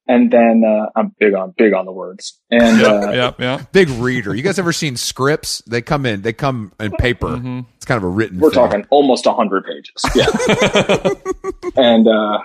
And 0.08 0.28
then 0.32 0.64
uh, 0.66 0.86
I'm 0.96 1.14
big 1.20 1.34
on 1.34 1.54
big 1.56 1.72
on 1.72 1.84
the 1.86 1.92
words, 1.92 2.40
and 2.50 2.82
uh, 2.82 3.12
yeah, 3.12 3.32
yeah. 3.38 3.62
Big 3.70 3.88
reader. 3.90 4.34
You 4.34 4.42
guys 4.42 4.58
ever 4.58 4.72
seen 4.72 4.96
scripts? 4.96 5.62
They 5.68 5.82
come 5.82 6.04
in. 6.04 6.22
They 6.22 6.32
come 6.32 6.72
in 6.80 6.90
paper. 6.92 7.28
Mm-hmm. 7.28 7.60
It's 7.76 7.84
kind 7.84 7.96
of 7.96 8.02
a 8.02 8.08
written. 8.08 8.40
we're 8.40 8.50
thing. 8.50 8.54
talking 8.54 8.86
almost 8.90 9.24
hundred 9.26 9.64
pages. 9.66 10.02
Yeah, 10.16 10.26
and 11.76 12.08
uh, 12.08 12.38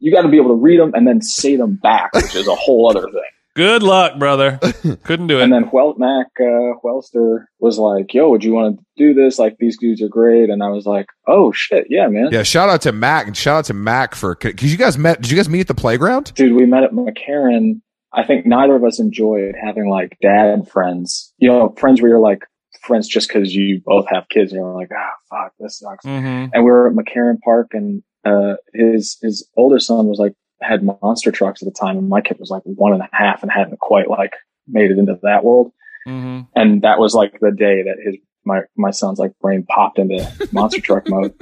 you 0.00 0.10
got 0.10 0.22
to 0.22 0.28
be 0.28 0.36
able 0.38 0.48
to 0.48 0.54
read 0.60 0.80
them 0.80 0.94
and 0.94 1.06
then 1.06 1.20
say 1.20 1.54
them 1.54 1.76
back, 1.76 2.12
which 2.12 2.34
is 2.34 2.48
a 2.48 2.56
whole 2.56 2.90
other 2.90 3.02
thing. 3.02 3.22
Good 3.56 3.82
luck, 3.82 4.18
brother. 4.18 4.58
Couldn't 5.04 5.26
do 5.28 5.38
it. 5.38 5.42
And 5.42 5.52
then 5.52 5.70
Wel- 5.72 5.94
Mac 5.98 6.26
uh, 6.38 6.76
Welster 6.84 7.46
was 7.58 7.78
like, 7.78 8.12
"Yo, 8.14 8.28
would 8.30 8.44
you 8.44 8.52
want 8.52 8.78
to 8.78 8.84
do 8.96 9.14
this? 9.14 9.38
Like, 9.38 9.56
these 9.58 9.78
dudes 9.78 10.02
are 10.02 10.08
great." 10.08 10.50
And 10.50 10.62
I 10.62 10.68
was 10.68 10.84
like, 10.86 11.06
"Oh 11.26 11.52
shit, 11.52 11.86
yeah, 11.90 12.06
man, 12.08 12.28
Yeah, 12.30 12.42
shout 12.42 12.68
out 12.68 12.82
to 12.82 12.92
Mac 12.92 13.26
and 13.26 13.36
shout 13.36 13.58
out 13.58 13.64
to 13.66 13.74
Mac 13.74 14.14
for 14.14 14.34
because 14.36 14.70
you 14.70 14.78
guys 14.78 14.98
met. 14.98 15.20
Did 15.22 15.30
you 15.30 15.36
guys 15.36 15.48
meet 15.48 15.60
at 15.60 15.68
the 15.68 15.74
playground? 15.74 16.32
dude." 16.34 16.52
We 16.54 16.66
met 16.66 16.84
at 16.84 16.92
McCarren. 16.92 17.80
I 18.12 18.24
think 18.24 18.46
neither 18.46 18.76
of 18.76 18.84
us 18.84 19.00
enjoyed 19.00 19.54
having 19.62 19.88
like 19.88 20.16
dad 20.22 20.68
friends. 20.68 21.32
You 21.38 21.48
know, 21.48 21.74
friends 21.78 22.00
where 22.00 22.10
you're 22.10 22.20
like 22.20 22.44
friends 22.82 23.08
just 23.08 23.28
because 23.28 23.54
you 23.54 23.80
both 23.84 24.06
have 24.10 24.28
kids 24.28 24.52
and 24.52 24.60
you're 24.60 24.74
like, 24.74 24.90
"Ah, 24.94 25.12
fuck, 25.30 25.52
this 25.58 25.78
sucks." 25.78 26.04
Mhm. 26.04 26.50
and 26.52 26.64
we 26.64 26.70
were 26.70 26.88
at 26.88 26.94
McCarren 26.94 27.40
Park, 27.40 27.68
and 27.72 28.02
uh, 28.24 28.56
his 28.74 29.18
his 29.22 29.48
older 29.56 29.78
son 29.78 30.06
was 30.06 30.18
like 30.18 30.32
had 30.60 30.82
monster 30.82 31.30
trucks 31.30 31.62
at 31.62 31.66
the 31.66 31.78
time, 31.78 31.98
and 31.98 32.08
my 32.08 32.20
kid 32.20 32.38
was 32.38 32.50
like 32.50 32.62
one 32.64 32.92
and 32.92 33.02
a 33.02 33.08
half 33.12 33.42
and 33.42 33.52
hadn't 33.52 33.78
quite 33.78 34.08
like 34.08 34.32
made 34.66 34.90
it 34.90 34.98
into 34.98 35.18
that 35.22 35.44
world. 35.44 35.72
Mhm. 36.06 36.48
And 36.54 36.82
that 36.82 36.98
was 36.98 37.14
like 37.14 37.38
the 37.40 37.50
day 37.50 37.82
that 37.82 37.96
his 38.02 38.16
my 38.44 38.62
my 38.76 38.90
son's 38.90 39.18
like 39.18 39.32
brain 39.40 39.64
popped 39.64 39.98
into 39.98 40.26
monster 40.52 40.80
truck 40.80 41.04
mode, 41.08 41.34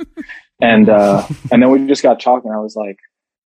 and 0.61 0.89
uh, 0.89 1.27
and 1.53 1.63
then 1.63 1.71
we 1.71 1.87
just 1.87 2.03
got 2.03 2.21
talking. 2.21 2.51
I 2.51 2.59
was 2.59 2.77
like, 2.77 2.97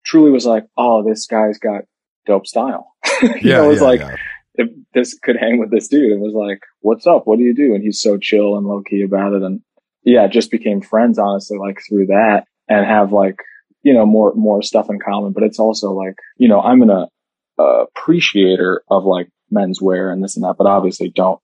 truly 0.06 0.32
was 0.32 0.46
like, 0.46 0.66
oh, 0.78 1.04
this 1.04 1.26
guy's 1.26 1.60
got 1.60 1.84
dope 2.26 2.48
style. 2.48 2.94
you 3.22 3.52
know, 3.52 3.66
it 3.66 3.68
was 3.68 3.82
like 3.82 4.00
yeah. 4.00 4.16
if 4.56 4.70
this 4.94 5.18
could 5.20 5.38
hang 5.38 5.60
with 5.60 5.72
this 5.72 5.88
dude. 5.88 6.12
It 6.12 6.20
was 6.20 6.34
like, 6.34 6.60
what's 6.82 7.08
up? 7.08 7.26
What 7.26 7.38
do 7.38 7.44
you 7.44 7.56
do? 7.56 7.74
And 7.74 7.84
he's 7.84 8.02
so 8.02 8.18
chill 8.18 8.58
and 8.58 8.66
low 8.66 8.82
key 8.82 9.02
about 9.02 9.34
it. 9.34 9.44
And 9.44 9.62
yeah, 10.04 10.28
just 10.28 10.52
became 10.52 10.82
friends, 10.82 11.20
honestly, 11.20 11.58
like 11.58 11.80
through 11.88 12.08
that 12.08 12.46
and 12.70 12.86
have 12.86 13.12
like, 13.12 13.40
you 13.88 13.94
know, 13.94 14.06
more, 14.06 14.34
more 14.36 14.62
stuff 14.62 14.90
in 14.90 15.00
common. 15.00 15.32
But 15.32 15.44
it's 15.44 15.60
also 15.60 15.92
like, 15.94 16.16
you 16.38 16.50
know, 16.50 16.60
I'm 16.60 16.82
an 16.82 16.90
uh, 16.92 17.64
appreciator 17.88 18.84
of 18.90 19.06
like 19.06 19.30
menswear 19.54 20.12
and 20.12 20.22
this 20.22 20.36
and 20.36 20.44
that, 20.44 20.56
but 20.58 20.68
obviously 20.68 21.10
don't 21.10 21.40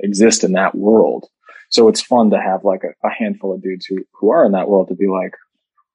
exist 0.00 0.42
in 0.42 0.52
that 0.52 0.74
world. 0.74 1.26
So 1.70 1.86
it's 1.88 2.02
fun 2.02 2.30
to 2.30 2.40
have 2.40 2.64
like 2.64 2.82
a, 2.82 3.06
a 3.06 3.10
handful 3.10 3.54
of 3.54 3.62
dudes 3.62 3.86
who, 3.86 4.04
who 4.18 4.30
are 4.30 4.44
in 4.44 4.52
that 4.52 4.68
world 4.68 4.88
to 4.88 4.94
be 4.96 5.06
like, 5.06 5.34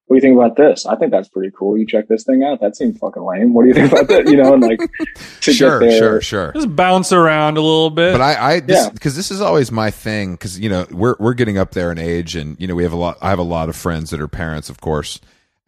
what 0.06 0.16
do 0.16 0.18
you 0.18 0.22
think 0.22 0.38
about 0.42 0.56
this? 0.56 0.86
I 0.86 0.96
think 0.96 1.12
that's 1.12 1.28
pretty 1.28 1.52
cool. 1.56 1.78
You 1.78 1.86
check 1.86 2.08
this 2.08 2.24
thing 2.24 2.44
out. 2.44 2.62
That 2.62 2.76
seems 2.78 2.98
fucking 2.98 3.22
lame. 3.22 3.54
What 3.54 3.64
do 3.64 3.68
you 3.68 3.74
think 3.76 3.92
about 3.92 4.08
that? 4.08 4.28
You 4.28 4.38
know, 4.38 4.54
and 4.54 4.64
like 4.64 4.80
to 5.42 5.54
sure, 5.54 5.80
get 5.80 5.86
there. 5.90 6.00
sure, 6.00 6.22
sure. 6.22 6.52
Just 6.54 6.76
bounce 6.76 7.12
around 7.12 7.58
a 7.58 7.62
little 7.62 7.92
bit. 7.92 8.14
But 8.14 8.22
I, 8.22 8.54
I, 8.54 8.60
this, 8.62 8.86
Yeah. 8.86 8.90
because 8.90 9.16
this 9.16 9.30
is 9.32 9.40
always 9.42 9.70
my 9.72 9.92
thing. 9.92 10.32
Because 10.34 10.60
you 10.60 10.70
know, 10.70 10.88
we're 10.90 11.16
we're 11.20 11.36
getting 11.36 11.58
up 11.60 11.72
there 11.72 11.92
in 11.92 12.00
age, 12.00 12.36
and 12.36 12.60
you 12.60 12.66
know, 12.68 12.74
we 12.74 12.84
have 12.84 12.94
a 12.94 12.96
lot. 12.96 13.18
I 13.22 13.30
have 13.30 13.38
a 13.38 13.44
lot 13.44 13.70
of 13.70 13.76
friends 13.76 14.10
that 14.10 14.20
are 14.20 14.28
parents, 14.28 14.70
of 14.72 14.82
course, 14.82 15.20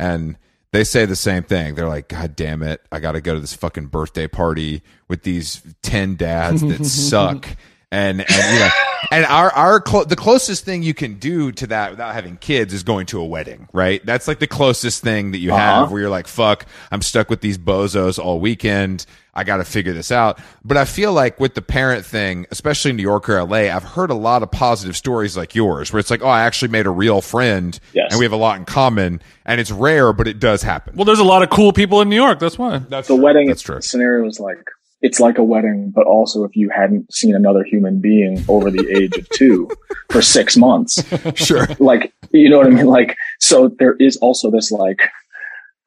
and 0.01 0.35
they 0.71 0.83
say 0.83 1.05
the 1.05 1.15
same 1.15 1.43
thing. 1.43 1.75
They're 1.75 1.87
like, 1.87 2.07
"God 2.07 2.35
damn 2.35 2.63
it, 2.63 2.81
I 2.91 2.99
got 2.99 3.13
to 3.13 3.21
go 3.21 3.35
to 3.35 3.39
this 3.39 3.53
fucking 3.53 3.87
birthday 3.87 4.27
party 4.27 4.81
with 5.07 5.23
these 5.23 5.61
ten 5.83 6.15
dads 6.15 6.61
that 6.61 6.85
suck." 6.85 7.47
And 7.91 8.21
and 8.21 8.53
you 8.53 8.59
know, 8.59 8.69
and 9.09 9.25
our 9.25 9.49
our 9.51 9.79
clo- 9.81 10.03
the 10.03 10.15
closest 10.15 10.65
thing 10.65 10.83
you 10.83 10.93
can 10.93 11.15
do 11.15 11.51
to 11.53 11.67
that 11.67 11.91
without 11.91 12.13
having 12.13 12.37
kids 12.37 12.73
is 12.73 12.83
going 12.83 13.05
to 13.07 13.19
a 13.19 13.25
wedding, 13.25 13.67
right? 13.73 14.05
That's 14.05 14.27
like 14.27 14.39
the 14.39 14.47
closest 14.47 15.01
thing 15.03 15.31
that 15.31 15.39
you 15.39 15.51
Uh-huh. 15.53 15.59
have 15.81 15.91
where 15.91 16.01
you're 16.01 16.09
like, 16.09 16.27
"Fuck, 16.27 16.65
I'm 16.91 17.01
stuck 17.01 17.29
with 17.29 17.41
these 17.41 17.57
bozos 17.57 18.19
all 18.23 18.39
weekend." 18.39 19.05
I 19.33 19.45
got 19.45 19.57
to 19.57 19.63
figure 19.63 19.93
this 19.93 20.11
out. 20.11 20.41
But 20.61 20.75
I 20.75 20.83
feel 20.83 21.13
like 21.13 21.39
with 21.39 21.53
the 21.53 21.61
parent 21.61 22.05
thing, 22.05 22.47
especially 22.51 22.91
in 22.91 22.97
New 22.97 23.01
York 23.03 23.29
or 23.29 23.37
LA, 23.41 23.73
I've 23.73 23.85
heard 23.85 24.09
a 24.09 24.13
lot 24.13 24.43
of 24.43 24.51
positive 24.51 24.97
stories 24.97 25.37
like 25.37 25.55
yours 25.55 25.93
where 25.93 26.01
it's 26.01 26.11
like, 26.11 26.21
oh, 26.21 26.27
I 26.27 26.41
actually 26.41 26.67
made 26.67 26.85
a 26.85 26.89
real 26.89 27.21
friend 27.21 27.79
Yes. 27.93 28.07
and 28.11 28.19
we 28.19 28.25
have 28.25 28.33
a 28.33 28.35
lot 28.37 28.57
in 28.57 28.65
common. 28.65 29.21
And 29.45 29.61
it's 29.61 29.71
rare, 29.71 30.11
but 30.11 30.27
it 30.27 30.37
does 30.39 30.63
happen. 30.63 30.97
well, 30.97 31.05
there's 31.05 31.19
a 31.19 31.23
lot 31.23 31.43
of 31.43 31.49
cool 31.49 31.71
people 31.71 32.01
in 32.01 32.09
New 32.09 32.17
York. 32.17 32.39
That's 32.39 32.57
why. 32.59 32.79
That's 32.79 33.07
the 33.07 33.15
wedding 33.15 33.47
That's 33.47 33.61
true. 33.61 33.79
scenario 33.79 34.27
is 34.27 34.37
like 34.41 34.67
it's 35.01 35.19
like 35.19 35.37
a 35.37 35.43
wedding, 35.43 35.91
but 35.95 36.05
also 36.05 36.43
if 36.43 36.55
you 36.55 36.69
hadn't 36.69 37.11
seen 37.13 37.35
another 37.35 37.63
human 37.63 37.99
being 37.99 38.43
over 38.47 38.69
the 38.69 38.87
age 38.95 39.17
of 39.17 39.27
two 39.29 39.69
for 40.11 40.21
six 40.21 40.55
months, 40.57 41.03
Sure. 41.35 41.67
like 41.79 42.13
you 42.31 42.49
know 42.49 42.57
what 42.57 42.67
I 42.67 42.71
mean. 42.71 42.85
Like 42.85 43.17
so, 43.39 43.69
there 43.79 43.95
is 43.95 44.17
also 44.17 44.51
this 44.51 44.71
like. 44.71 45.01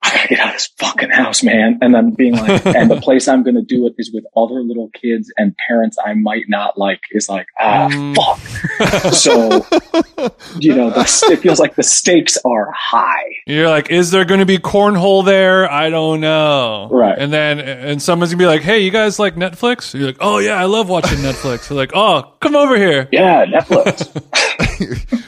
I 0.06 0.10
gotta 0.14 0.28
get 0.28 0.38
out 0.40 0.48
of 0.48 0.52
this 0.54 0.66
fucking 0.78 1.10
house, 1.10 1.42
man. 1.42 1.78
And 1.80 1.96
I'm 1.96 2.10
being 2.10 2.34
like, 2.34 2.64
and 2.76 2.90
the 2.90 3.00
place 3.00 3.26
I'm 3.26 3.42
gonna 3.42 3.62
do 3.62 3.86
it 3.86 3.94
is 3.98 4.12
with 4.12 4.24
other 4.36 4.62
little 4.62 4.90
kids 4.90 5.32
and 5.38 5.56
parents 5.66 5.96
I 6.04 6.12
might 6.14 6.44
not 6.48 6.76
like. 6.78 7.00
Is 7.12 7.28
like, 7.28 7.46
ah, 7.58 7.88
Mm. 7.90 8.14
fuck. 8.14 9.12
so, 9.12 9.64
you 10.58 10.74
know, 10.74 10.90
the, 10.90 11.28
it 11.32 11.38
feels 11.38 11.58
like 11.58 11.74
the 11.74 11.82
stakes 11.82 12.36
are 12.44 12.70
high. 12.72 13.24
You're 13.46 13.68
like, 13.68 13.90
is 13.90 14.10
there 14.10 14.24
going 14.24 14.40
to 14.40 14.46
be 14.46 14.58
cornhole 14.58 15.24
there? 15.24 15.70
I 15.70 15.90
don't 15.90 16.20
know. 16.20 16.88
Right. 16.90 17.16
And 17.18 17.32
then, 17.32 17.58
and 17.60 18.00
someone's 18.02 18.32
gonna 18.32 18.42
be 18.42 18.46
like, 18.46 18.62
hey, 18.62 18.80
you 18.80 18.90
guys 18.90 19.18
like 19.18 19.36
Netflix? 19.36 19.94
You're 19.94 20.06
like, 20.08 20.16
oh 20.20 20.38
yeah, 20.38 20.54
I 20.60 20.64
love 20.64 20.88
watching 20.88 21.18
Netflix. 21.18 21.70
You're 21.70 21.76
like, 21.78 21.92
oh, 21.94 22.34
come 22.40 22.56
over 22.56 22.76
here. 22.76 23.08
Yeah, 23.12 23.46
Netflix. 23.46 24.10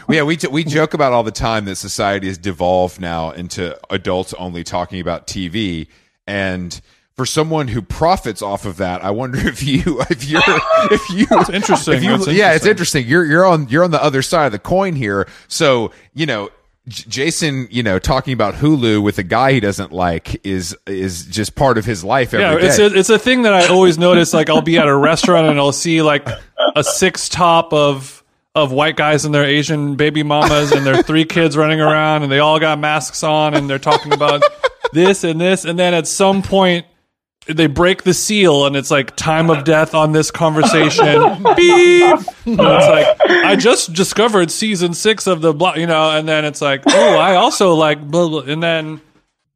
yeah, 0.09 0.23
we 0.23 0.39
we 0.51 0.65
joke 0.65 0.95
about 0.95 1.13
all 1.13 1.23
the 1.23 1.31
time 1.31 1.65
that 1.67 1.77
society 1.77 2.27
has 2.29 2.39
devolved 2.39 3.01
now 3.01 3.31
into 3.31 3.79
adults 3.91 4.35
only 4.35 4.65
talking 4.67 5.01
about 5.01 5.27
TV, 5.27 5.87
and 6.27 6.79
for 7.15 7.25
someone 7.25 7.69
who 7.69 7.81
profits 7.81 8.43
off 8.43 8.67
of 8.67 8.77
that, 8.77 9.03
I 9.03 9.11
wonder 9.11 9.39
if 9.49 9.63
you 9.63 9.81
if 10.11 10.25
you're 10.29 10.43
if 10.91 11.11
you 11.11 11.27
It's 11.41 11.51
interesting. 11.51 11.95
if 11.95 12.03
you 12.03 12.11
That's 12.19 12.27
yeah, 12.29 12.53
it's 12.53 12.67
interesting. 12.67 12.71
interesting. 13.05 13.07
You're 13.09 13.25
you're 13.25 13.47
on 13.47 13.69
you're 13.69 13.85
on 13.85 13.91
the 13.91 14.03
other 14.03 14.21
side 14.23 14.47
of 14.47 14.53
the 14.53 14.59
coin 14.59 14.95
here. 14.95 15.27
So 15.49 15.93
you 16.15 16.27
know. 16.27 16.51
J- 16.89 17.05
Jason, 17.09 17.67
you 17.73 17.83
know, 17.83 17.99
talking 17.99 18.33
about 18.33 18.55
Hulu 18.55 19.03
with 19.03 19.19
a 19.19 19.25
guy 19.25 19.55
he 19.55 19.59
doesn't 19.59 19.91
like 19.91 20.47
is 20.47 20.77
is 20.87 21.25
just 21.27 21.57
part 21.57 21.79
of 21.79 21.85
his 21.85 22.05
life 22.05 22.33
every 22.33 22.45
Yeah, 22.47 22.61
day. 22.61 22.67
it's 22.69 22.79
a, 22.79 22.87
it's 22.97 23.11
a 23.11 23.19
thing 23.19 23.43
that 23.43 23.53
I 23.53 23.67
always 23.67 23.99
notice. 23.99 24.33
Like, 24.33 24.49
I'll 24.49 24.63
be 24.63 24.79
at 24.79 24.87
a 24.87 24.95
restaurant 24.97 25.49
and 25.49 25.59
I'll 25.59 25.73
see 25.73 26.01
like 26.03 26.29
a 26.77 26.85
six 26.85 27.29
top 27.29 27.73
of 27.73 28.23
of 28.57 28.73
white 28.73 28.97
guys 28.97 29.27
and 29.27 29.35
their 29.35 29.45
Asian 29.45 29.97
baby 29.97 30.23
mamas 30.23 30.73
and 30.73 30.85
their 30.85 31.03
three 31.03 31.27
kids 31.27 31.59
running 31.59 31.79
around 31.79 32.23
and 32.23 32.33
they 32.33 32.39
all 32.39 32.59
got 32.59 32.79
masks 32.79 33.23
on 33.23 33.53
and 33.53 33.69
they're 33.69 33.79
talking 33.79 34.15
about 34.15 34.43
this 34.95 35.25
and 35.25 35.39
this 35.39 35.67
and 35.67 35.79
then 35.79 35.93
at 35.93 36.07
some 36.07 36.43
point 36.43 36.87
they 37.47 37.67
break 37.67 38.03
the 38.03 38.15
seal 38.15 38.65
and 38.65 38.75
it's 38.75 38.91
like 38.91 39.15
time 39.15 39.51
of 39.51 39.65
death 39.65 39.95
on 39.95 40.13
this 40.13 40.31
conversation. 40.31 41.05
Beep. 41.57 42.19
And 42.47 42.61
it's 42.61 42.89
like 42.89 43.21
I 43.29 43.57
just 43.57 43.93
discovered 43.93 44.51
season 44.51 44.95
six 44.95 45.27
of 45.27 45.43
the 45.43 45.53
blah, 45.53 45.75
you 45.75 45.87
know, 45.87 46.11
and 46.11 46.27
then 46.27 46.47
it's 46.47 46.63
like, 46.63 46.83
oh, 46.89 47.19
I 47.19 47.37
also 47.37 47.75
like 47.75 48.01
blah 48.01 48.29
blah, 48.29 48.41
and 48.41 48.63
then 48.63 49.01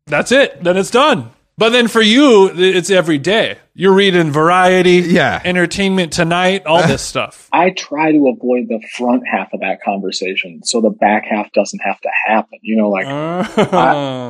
that's 0.07 0.31
it. 0.31 0.63
Then 0.63 0.77
it's 0.77 0.91
done. 0.91 1.31
But 1.61 1.73
then 1.73 1.89
for 1.89 2.01
you, 2.01 2.51
it's 2.55 2.89
every 2.89 3.19
day. 3.19 3.59
You're 3.75 3.93
reading 3.93 4.31
Variety, 4.31 4.93
Yeah. 4.93 5.43
Entertainment 5.45 6.11
Tonight, 6.11 6.65
all 6.65 6.81
this 6.87 7.03
stuff. 7.13 7.51
I 7.53 7.69
try 7.69 8.13
to 8.13 8.29
avoid 8.29 8.69
the 8.69 8.83
front 8.97 9.25
half 9.31 9.53
of 9.53 9.61
that 9.61 9.83
conversation 9.83 10.63
so 10.65 10.81
the 10.81 10.89
back 10.89 11.27
half 11.27 11.53
doesn't 11.53 11.81
have 11.81 12.01
to 12.01 12.09
happen. 12.27 12.61
You 12.63 12.77
know, 12.77 12.89
like 12.89 13.07
Uh, 13.07 13.45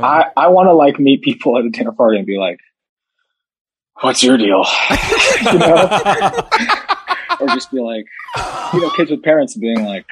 I, 0.02 0.24
I 0.36 0.48
want 0.48 0.70
to 0.70 0.72
like 0.72 0.98
meet 0.98 1.22
people 1.22 1.56
at 1.56 1.64
a 1.64 1.70
dinner 1.70 1.92
party 1.92 2.18
and 2.18 2.26
be 2.26 2.36
like, 2.36 2.58
"What's 4.00 4.24
your 4.24 4.36
deal?" 4.36 4.64
you 5.52 5.58
know, 5.60 5.84
or 7.40 7.46
just 7.46 7.70
be 7.70 7.78
like, 7.78 8.06
you 8.74 8.80
know, 8.80 8.90
kids 8.96 9.12
with 9.12 9.22
parents 9.22 9.56
being 9.56 9.84
like, 9.84 10.06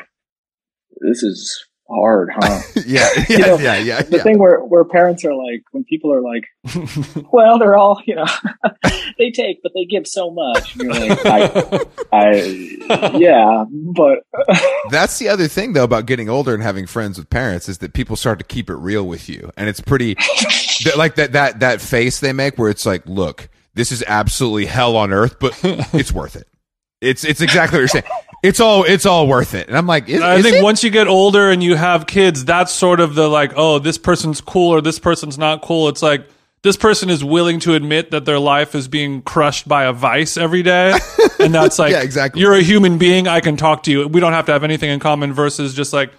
"This 1.00 1.24
is 1.24 1.66
hard, 1.90 2.30
huh?" 2.34 2.60
yeah, 2.86 3.08
yeah, 3.28 3.38
know, 3.38 3.58
yeah, 3.58 3.76
yeah, 3.76 4.02
the 4.02 4.18
yeah. 4.18 4.22
thing 4.22 4.38
where 4.38 4.60
where 4.60 4.84
parents 4.84 5.24
are 5.24 5.34
like, 5.34 5.62
when 5.72 5.84
people 5.84 6.12
are 6.12 6.22
like, 6.22 6.44
"Well, 7.32 7.58
they're 7.58 7.76
all, 7.76 8.00
you 8.06 8.14
know, 8.14 8.26
they 9.18 9.30
take, 9.30 9.62
but 9.62 9.72
they 9.74 9.84
give 9.84 10.06
so 10.06 10.30
much," 10.30 10.74
and 10.76 10.82
you're 10.82 10.92
like, 10.92 11.26
I, 11.26 11.80
I, 12.12 13.16
yeah, 13.16 13.64
but 13.70 14.18
That's 14.90 15.18
the 15.18 15.28
other 15.28 15.48
thing 15.48 15.72
though 15.72 15.84
about 15.84 16.06
getting 16.06 16.28
older 16.28 16.54
and 16.54 16.62
having 16.62 16.86
friends 16.86 17.18
with 17.18 17.30
parents 17.30 17.68
is 17.68 17.78
that 17.78 17.92
people 17.92 18.16
start 18.16 18.38
to 18.38 18.44
keep 18.44 18.70
it 18.70 18.76
real 18.76 19.06
with 19.06 19.28
you, 19.28 19.50
and 19.56 19.68
it's 19.68 19.80
pretty 19.80 20.16
like 20.96 21.16
that 21.16 21.32
that 21.32 21.60
that 21.60 21.80
face 21.80 22.20
they 22.20 22.32
make 22.32 22.58
where 22.58 22.70
it's 22.70 22.86
like, 22.86 23.06
look, 23.06 23.48
this 23.74 23.92
is 23.92 24.04
absolutely 24.06 24.66
hell 24.66 24.96
on 24.96 25.12
earth, 25.12 25.38
but 25.38 25.58
it's 25.62 26.12
worth 26.12 26.36
it. 26.36 26.48
It's 27.00 27.24
it's 27.24 27.40
exactly 27.40 27.76
what 27.76 27.80
you're 27.80 27.88
saying. 27.88 28.04
It's 28.42 28.60
all 28.60 28.84
it's 28.84 29.04
all 29.06 29.26
worth 29.26 29.54
it, 29.54 29.68
and 29.68 29.76
I'm 29.76 29.86
like, 29.86 30.08
is, 30.08 30.20
I 30.20 30.36
is 30.36 30.44
think 30.44 30.56
it? 30.56 30.62
once 30.62 30.84
you 30.84 30.90
get 30.90 31.08
older 31.08 31.50
and 31.50 31.62
you 31.62 31.74
have 31.74 32.06
kids, 32.06 32.44
that's 32.44 32.70
sort 32.72 33.00
of 33.00 33.14
the 33.14 33.28
like, 33.28 33.52
oh, 33.56 33.78
this 33.80 33.98
person's 33.98 34.40
cool 34.40 34.70
or 34.72 34.80
this 34.80 34.98
person's 34.98 35.36
not 35.38 35.62
cool. 35.62 35.88
It's 35.88 36.02
like 36.02 36.28
this 36.62 36.76
person 36.76 37.10
is 37.10 37.24
willing 37.24 37.60
to 37.60 37.74
admit 37.74 38.10
that 38.12 38.24
their 38.24 38.38
life 38.38 38.74
is 38.74 38.86
being 38.88 39.22
crushed 39.22 39.66
by 39.66 39.84
a 39.84 39.92
vice 39.92 40.36
every 40.36 40.62
day. 40.62 40.96
And 41.40 41.54
that's 41.54 41.78
like, 41.78 41.92
Yeah, 41.92 42.02
exactly. 42.02 42.40
You're 42.40 42.54
a 42.54 42.62
human 42.62 42.98
being. 42.98 43.28
I 43.28 43.38
can 43.38 43.56
talk 43.56 43.84
to 43.84 43.92
you. 43.92 44.08
We 44.08 44.18
don't 44.20 44.32
have 44.32 44.46
to 44.46 44.52
have 44.52 44.64
anything 44.64 44.90
in 44.90 44.98
common 44.98 45.32
versus 45.32 45.72
just 45.72 45.92
like, 45.92 46.12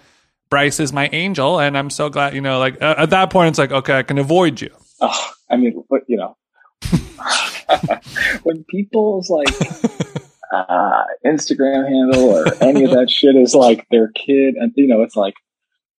Bryce 0.48 0.80
is 0.80 0.94
my 0.94 1.10
angel. 1.12 1.60
And 1.60 1.76
I'm 1.76 1.90
so 1.90 2.08
glad, 2.08 2.32
you 2.34 2.40
know, 2.40 2.58
like 2.58 2.80
at, 2.80 2.98
at 2.98 3.10
that 3.10 3.28
point, 3.28 3.50
it's 3.50 3.58
like, 3.58 3.70
okay, 3.70 3.98
I 3.98 4.02
can 4.02 4.16
avoid 4.16 4.62
you. 4.62 4.70
oh, 5.02 5.30
I 5.50 5.56
mean, 5.58 5.84
but 5.90 6.00
you 6.08 6.16
know, 6.16 6.38
when 8.42 8.64
people's 8.70 9.28
like 9.28 9.48
uh, 10.52 11.04
Instagram 11.24 11.88
handle 11.88 12.30
or 12.30 12.46
any 12.62 12.84
of 12.84 12.90
that 12.90 13.10
shit 13.10 13.36
is 13.36 13.54
like 13.54 13.86
their 13.90 14.08
kid, 14.08 14.54
and 14.54 14.72
you 14.76 14.86
know, 14.86 15.02
it's 15.02 15.16
like 15.16 15.34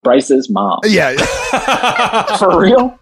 Bryce's 0.04 0.50
mom 0.50 0.80
yeah, 0.84 1.16
for 2.38 2.60
real. 2.60 3.00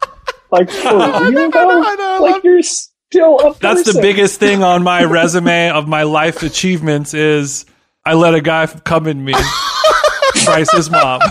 Like 0.51 0.69
for 0.69 0.97
real 1.29 1.51
though? 1.51 1.83
I 1.83 1.95
know, 1.95 2.15
I 2.15 2.19
Like 2.19 2.43
you're 2.43 2.61
still 2.61 3.39
a 3.39 3.53
That's 3.59 3.91
the 3.91 3.99
biggest 4.01 4.39
thing 4.39 4.63
on 4.63 4.83
my 4.83 5.03
resume 5.03 5.69
of 5.69 5.87
my 5.87 6.03
life 6.03 6.43
achievements 6.43 7.13
is 7.13 7.65
I 8.05 8.13
let 8.13 8.33
a 8.33 8.41
guy 8.41 8.67
come 8.67 9.07
in 9.07 9.23
me. 9.23 9.33
Bryce's 10.45 10.89
mom. 10.89 11.21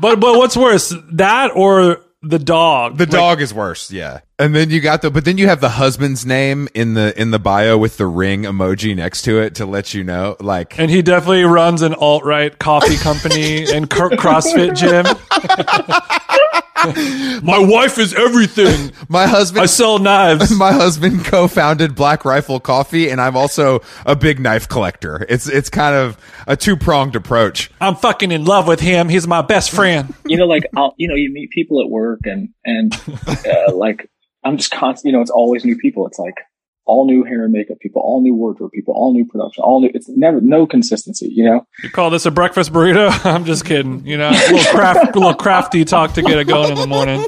but 0.00 0.20
but 0.20 0.38
what's 0.38 0.56
worse, 0.56 0.94
that 1.12 1.52
or 1.54 2.00
the 2.22 2.38
dog? 2.38 2.98
The 2.98 3.06
dog 3.06 3.40
is 3.40 3.52
worse, 3.52 3.90
yeah. 3.90 4.20
And 4.38 4.54
then 4.54 4.70
you 4.70 4.80
got 4.80 5.02
the, 5.02 5.10
but 5.10 5.24
then 5.24 5.38
you 5.38 5.48
have 5.48 5.60
the 5.60 5.70
husband's 5.70 6.24
name 6.24 6.68
in 6.74 6.94
the 6.94 7.18
in 7.20 7.30
the 7.30 7.38
bio 7.38 7.76
with 7.78 7.96
the 7.96 8.06
ring 8.06 8.42
emoji 8.42 8.94
next 8.96 9.22
to 9.22 9.40
it 9.40 9.54
to 9.56 9.66
let 9.66 9.94
you 9.94 10.04
know, 10.04 10.36
like 10.40 10.78
and 10.78 10.90
he 10.90 11.02
definitely 11.02 11.44
runs 11.44 11.82
an 11.82 11.94
alt 11.94 12.24
right 12.24 12.58
coffee 12.58 12.96
company 12.96 13.70
and 13.70 13.90
cr- 13.90 14.08
CrossFit 14.14 14.76
gym. 14.76 15.04
My 17.42 17.58
wife 17.58 17.98
is 17.98 18.14
everything. 18.14 18.92
my 19.08 19.26
husband. 19.26 19.62
I 19.62 19.66
sell 19.66 19.98
knives. 19.98 20.50
My 20.56 20.72
husband 20.72 21.24
co-founded 21.24 21.94
Black 21.94 22.24
Rifle 22.24 22.60
Coffee, 22.60 23.08
and 23.08 23.20
I'm 23.20 23.36
also 23.36 23.80
a 24.04 24.16
big 24.16 24.40
knife 24.40 24.68
collector. 24.68 25.24
It's 25.28 25.48
it's 25.48 25.68
kind 25.68 25.94
of 25.94 26.18
a 26.46 26.56
two 26.56 26.76
pronged 26.76 27.16
approach. 27.16 27.70
I'm 27.80 27.96
fucking 27.96 28.32
in 28.32 28.44
love 28.44 28.66
with 28.66 28.80
him. 28.80 29.08
He's 29.08 29.26
my 29.26 29.42
best 29.42 29.70
friend. 29.70 30.14
you 30.26 30.36
know, 30.36 30.46
like 30.46 30.64
I'll, 30.76 30.94
you 30.96 31.08
know, 31.08 31.14
you 31.14 31.30
meet 31.30 31.50
people 31.50 31.80
at 31.80 31.88
work, 31.88 32.20
and 32.24 32.48
and 32.64 32.94
uh, 33.26 33.72
like 33.74 34.10
I'm 34.44 34.56
just 34.56 34.70
constant. 34.70 35.10
You 35.10 35.16
know, 35.16 35.22
it's 35.22 35.30
always 35.30 35.64
new 35.64 35.76
people. 35.76 36.06
It's 36.06 36.18
like 36.18 36.40
all 36.84 37.06
new 37.06 37.22
hair 37.24 37.44
and 37.44 37.52
makeup 37.52 37.78
people, 37.80 38.02
all 38.02 38.20
new 38.22 38.34
wardrobe 38.34 38.72
people, 38.72 38.94
all 38.94 39.12
new 39.12 39.24
production, 39.26 39.62
all 39.62 39.80
new. 39.80 39.90
It's 39.94 40.08
never 40.08 40.40
no 40.40 40.66
consistency. 40.66 41.28
You 41.32 41.44
know, 41.44 41.66
You 41.82 41.90
call 41.90 42.10
this 42.10 42.26
a 42.26 42.30
breakfast 42.30 42.72
burrito? 42.72 43.24
I'm 43.24 43.44
just 43.44 43.64
kidding. 43.64 44.04
You 44.06 44.18
know, 44.18 44.30
a 44.30 44.32
little 44.52 44.58
craft, 44.72 45.14
a 45.14 45.18
little 45.18 45.34
crafty 45.34 45.84
talk 45.84 46.14
to 46.14 46.22
get 46.22 46.38
it 46.38 46.46
going 46.46 46.70
in 46.72 46.78
the 46.78 46.86
morning. 46.86 47.24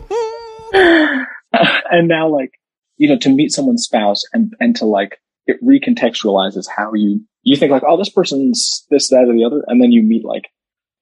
and 1.91 2.09
now 2.09 2.29
like 2.29 2.53
you 2.97 3.09
know 3.09 3.19
to 3.19 3.29
meet 3.29 3.53
someone's 3.53 3.85
spouse 3.85 4.23
and 4.33 4.53
and 4.61 4.77
to 4.77 4.85
like 4.85 5.19
it 5.47 5.57
recontextualizes 5.63 6.67
how 6.75 6.93
you 6.95 7.21
you 7.43 7.57
think 7.57 7.71
like 7.71 7.83
oh 7.87 7.97
this 7.97 8.09
person's 8.11 8.87
this 8.91 9.09
that 9.11 9.27
or 9.29 9.35
the 9.35 9.45
other 9.45 9.63
and 9.69 9.81
then 9.81 9.93
you 9.93 10.03
meet 10.03 10.25
like 10.25 10.49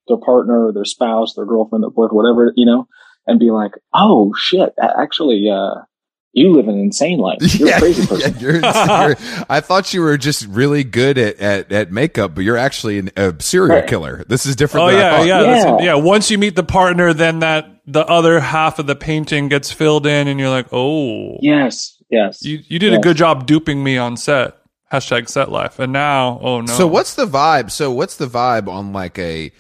their 0.09 0.19
partner 0.19 0.67
or 0.67 0.73
their 0.73 0.85
spouse 0.85 1.35
their 1.35 1.47
girlfriend 1.47 1.83
their 1.83 1.91
boyfriend 1.91 2.17
whatever 2.17 2.53
you 2.57 2.67
know 2.67 2.87
and 3.27 3.39
be 3.41 3.51
like 3.51 3.73
oh 3.95 4.33
shit 4.37 4.75
actually 4.81 5.49
uh 5.51 5.81
you 6.35 6.53
live 6.53 6.67
an 6.69 6.79
insane 6.79 7.19
life 7.19 7.39
you're 7.59 7.69
a 7.75 7.79
crazy 7.79 8.07
person 8.09 8.33
yeah, 8.35 8.41
you're, 8.41 8.53
you're- 8.61 9.45
I 9.51 9.61
thought 9.61 9.93
you 9.93 10.01
were 10.01 10.17
just 10.17 10.47
really 10.47 10.83
good 10.85 11.19
at, 11.19 11.39
at, 11.41 11.71
at 11.73 11.93
makeup, 11.93 12.35
but 12.35 12.43
you're 12.45 12.57
actually 12.57 12.99
an, 12.99 13.11
a 13.17 13.35
serial 13.41 13.77
Right. 13.77 13.87
killer. 13.89 14.25
This 14.29 14.47
is 14.47 14.57
different. 14.57 14.85
Oh 14.87 14.91
than 14.91 14.97
I 14.97 15.01
yeah, 15.01 15.17
thought. 15.19 15.27
yeah, 15.27 15.65
Yeah. 15.79 15.83
yeah. 15.83 15.95
Once 16.03 16.31
you 16.31 16.39
meet 16.39 16.57
the 16.57 16.63
partner, 16.63 17.13
then 17.13 17.41
that 17.41 17.69
the 17.87 18.07
other 18.07 18.41
half 18.41 18.79
of 18.79 18.87
the 18.87 18.95
painting 18.97 19.49
gets 19.49 19.71
filled 19.73 20.07
in, 20.07 20.29
and 20.29 20.39
you're 20.41 20.49
like, 20.51 20.69
oh, 20.73 21.37
yes 21.43 21.99
yes 22.11 22.45
you 22.45 22.61
you 22.69 22.79
did 22.79 22.93
a 22.95 22.99
good 22.99 23.17
job 23.17 23.47
duping 23.47 23.83
me 23.83 23.97
on 23.99 24.17
set. 24.17 24.57
Hashtag 24.93 25.29
set 25.29 25.51
life. 25.51 25.79
And 25.79 25.93
now, 25.93 26.39
oh 26.43 26.61
no. 26.61 26.73
So 26.73 26.87
what's 26.87 27.15
the 27.15 27.27
vibe? 27.27 27.71
So 27.71 27.91
what's 27.91 28.17
the 28.17 28.27
vibe 28.27 28.69
on 28.69 28.93
like 28.93 29.19
a, 29.19 29.51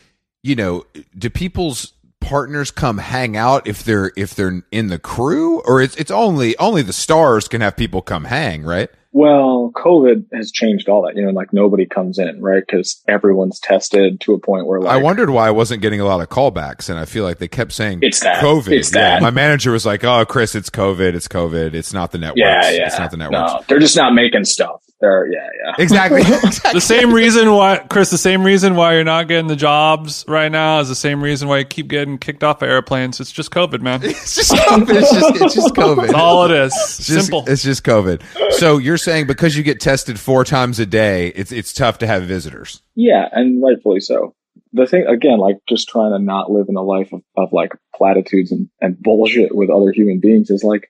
you 0.43 0.55
know, 0.55 0.85
do 1.17 1.31
people's 1.31 1.92
partners 2.23 2.71
come 2.71 2.99
hang 2.99 3.37
out 3.37 3.67
if 3.67 3.85
they're 3.85 4.13
if 4.17 4.35
they're 4.35 4.63
in 4.71 4.89
the 4.89 4.99
crew, 4.99 5.61
or 5.63 5.81
it's 5.83 5.97
it's 5.97 6.11
only 6.11 6.57
only 6.59 6.83
the 6.83 6.93
stars 6.93 7.49
can 7.49 7.61
have 7.61 7.77
people 7.77 8.03
come 8.03 8.25
hang, 8.25 8.63
right? 8.63 8.91
Well, 9.15 9.71
COVID 9.75 10.29
has 10.33 10.51
changed 10.51 10.89
all 10.89 11.03
that. 11.03 11.17
You 11.17 11.27
know, 11.27 11.33
like 11.33 11.53
nobody 11.53 11.85
comes 11.85 12.19
in, 12.19 12.41
right? 12.41 12.63
Because 12.67 13.03
everyone's 13.07 13.61
tested 13.61 14.21
to 14.23 14.33
a 14.33 14.39
point 14.39 14.67
where, 14.67 14.81
like, 14.81 14.91
I 14.91 14.97
wondered 14.97 15.29
why 15.29 15.49
I 15.49 15.51
wasn't 15.51 15.83
getting 15.83 16.01
a 16.01 16.07
lot 16.07 16.23
of 16.23 16.31
callbacks, 16.31 16.89
and 16.89 16.99
I 16.99 17.05
feel 17.05 17.23
like 17.23 17.37
they 17.39 17.49
kept 17.49 17.73
saying 17.73 17.99
It's 18.01 18.21
that. 18.21 18.43
COVID. 18.43 18.73
It's 18.73 18.95
Yeah, 18.95 19.15
that. 19.17 19.23
my 19.23 19.31
manager 19.31 19.71
was 19.71 19.85
like, 19.85 20.03
"Oh, 20.03 20.25
Chris, 20.25 20.55
it's 20.55 20.71
COVID. 20.71 21.13
It's 21.15 21.29
COVID. 21.29 21.75
It's 21.75 21.93
not 21.93 22.13
the 22.13 22.19
network 22.19 22.39
yeah, 22.39 22.71
yeah, 22.71 22.87
It's 22.87 22.99
not 22.99 23.11
the 23.11 23.19
networks." 23.19 23.53
No, 23.53 23.61
they're 23.69 23.81
just 23.81 23.97
not 23.97 24.15
making 24.15 24.47
stuff. 24.47 24.83
They're, 25.03 25.27
yeah, 25.33 25.49
yeah. 25.65 25.75
Exactly. 25.79 26.21
exactly. 26.21 26.73
the 26.75 26.81
same 26.81 27.13
reason 27.13 27.51
why 27.51 27.79
Chris, 27.91 28.11
the 28.11 28.17
same 28.17 28.45
reason 28.45 28.77
why 28.77 28.95
you're 28.95 29.03
not 29.03 29.27
getting 29.27 29.49
the 29.49 29.57
jobs 29.57 30.25
right 30.29 30.51
now 30.51 30.79
is 30.79 30.89
the 30.89 30.95
same 30.95 31.21
reason 31.21 31.49
why 31.49 31.59
you 31.59 31.65
keep 31.65 31.89
getting 31.89 32.19
kicked 32.19 32.45
off 32.45 32.63
of 32.63 32.69
airplanes. 32.69 33.19
It's 33.19 33.33
just 33.33 33.51
COVID, 33.51 33.83
man. 33.83 34.01
It's 34.13 34.37
just 34.37 34.53
COVID. 34.53 34.91
It's 34.91 35.13
just 35.13 35.43
it's 35.43 35.55
just 35.57 35.75
COVID. 35.75 36.03
That's 36.03 36.15
all 36.15 36.45
it 36.45 36.53
is. 36.53 36.73
It's 36.73 37.07
just, 37.09 37.27
Simple. 37.27 37.45
It's 37.49 37.65
just 37.65 37.83
COVID. 37.83 38.53
So 38.53 38.79
you're 38.79 38.97
saying 38.97 39.27
because 39.27 39.57
you 39.57 39.65
get 39.65 39.81
tested 39.81 40.21
four 40.21 40.45
times 40.45 40.79
a 40.79 40.87
day, 40.87 41.29
it's 41.29 41.51
it's 41.51 41.73
tough 41.73 41.99
to 41.99 42.07
have 42.07 42.23
visitors. 42.23 42.81
Yeah, 42.95 43.29
and 43.33 43.61
rightfully 43.61 43.99
so. 43.99 44.37
The 44.73 44.87
thing, 44.87 45.07
again, 45.09 45.39
like 45.39 45.57
just 45.69 45.89
trying 45.89 46.13
to 46.13 46.21
not 46.21 46.51
live 46.51 46.67
in 46.69 46.77
a 46.77 46.83
life 46.83 47.13
of, 47.13 47.23
of 47.37 47.53
like 47.53 47.73
platitudes 47.95 48.53
and, 48.53 48.71
and 48.81 48.97
bullshit 49.03 49.55
with 49.55 49.69
other 49.69 49.91
human 49.91 50.21
beings 50.21 50.49
is 50.49 50.63
like, 50.63 50.89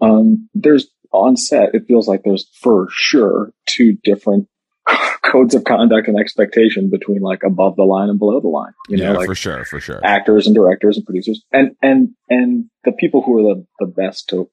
um, 0.00 0.48
there's 0.54 0.88
on 1.12 1.36
set, 1.36 1.74
it 1.74 1.84
feels 1.86 2.08
like 2.08 2.22
there's 2.24 2.48
for 2.60 2.88
sure 2.90 3.52
two 3.66 3.96
different 4.04 4.48
codes 5.22 5.54
of 5.54 5.64
conduct 5.64 6.08
and 6.08 6.18
expectation 6.18 6.90
between 6.90 7.20
like 7.20 7.42
above 7.42 7.76
the 7.76 7.82
line 7.82 8.08
and 8.08 8.18
below 8.18 8.40
the 8.40 8.48
line. 8.48 8.72
You 8.88 8.98
know, 8.98 9.12
like 9.12 9.26
for 9.26 9.34
sure, 9.34 9.64
for 9.64 9.80
sure. 9.80 10.00
actors 10.04 10.46
and 10.46 10.54
directors 10.54 10.96
and 10.96 11.06
producers 11.06 11.44
and 11.52 11.76
and 11.82 12.10
and 12.28 12.66
the 12.84 12.92
people 12.92 13.22
who 13.22 13.38
are 13.38 13.54
the, 13.54 13.66
the 13.80 13.86
best 13.86 14.28
to 14.30 14.48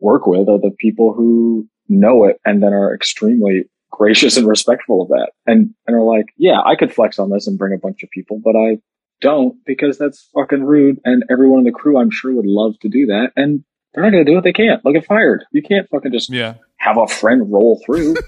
work 0.00 0.26
with 0.26 0.48
are 0.48 0.58
the 0.58 0.74
people 0.78 1.14
who 1.14 1.68
know 1.88 2.24
it 2.24 2.40
and 2.44 2.62
then 2.62 2.72
are 2.72 2.94
extremely 2.94 3.64
gracious 3.90 4.36
and 4.36 4.46
respectful 4.46 5.02
of 5.02 5.08
that 5.08 5.30
and 5.46 5.70
and 5.86 5.96
are 5.96 6.02
like 6.02 6.26
yeah 6.36 6.60
i 6.66 6.74
could 6.74 6.92
flex 6.92 7.18
on 7.18 7.30
this 7.30 7.46
and 7.46 7.58
bring 7.58 7.72
a 7.72 7.78
bunch 7.78 8.02
of 8.02 8.10
people 8.10 8.40
but 8.42 8.56
i 8.56 8.76
don't 9.20 9.56
because 9.64 9.96
that's 9.98 10.28
fucking 10.34 10.64
rude 10.64 10.98
and 11.04 11.22
everyone 11.30 11.60
in 11.60 11.64
the 11.64 11.70
crew 11.70 11.96
i'm 11.96 12.10
sure 12.10 12.34
would 12.34 12.44
love 12.46 12.74
to 12.80 12.88
do 12.88 13.06
that 13.06 13.28
and 13.36 13.64
they're 13.94 14.04
not 14.04 14.10
going 14.10 14.24
to 14.24 14.30
do 14.30 14.38
it 14.38 14.44
they 14.44 14.52
can't 14.52 14.82
they'll 14.82 14.92
get 14.92 15.06
fired 15.06 15.44
you 15.52 15.62
can't 15.62 15.88
fucking 15.88 16.12
just 16.12 16.30
yeah. 16.30 16.54
have 16.76 16.96
a 16.98 17.06
friend 17.06 17.50
roll 17.52 17.80
through 17.86 18.14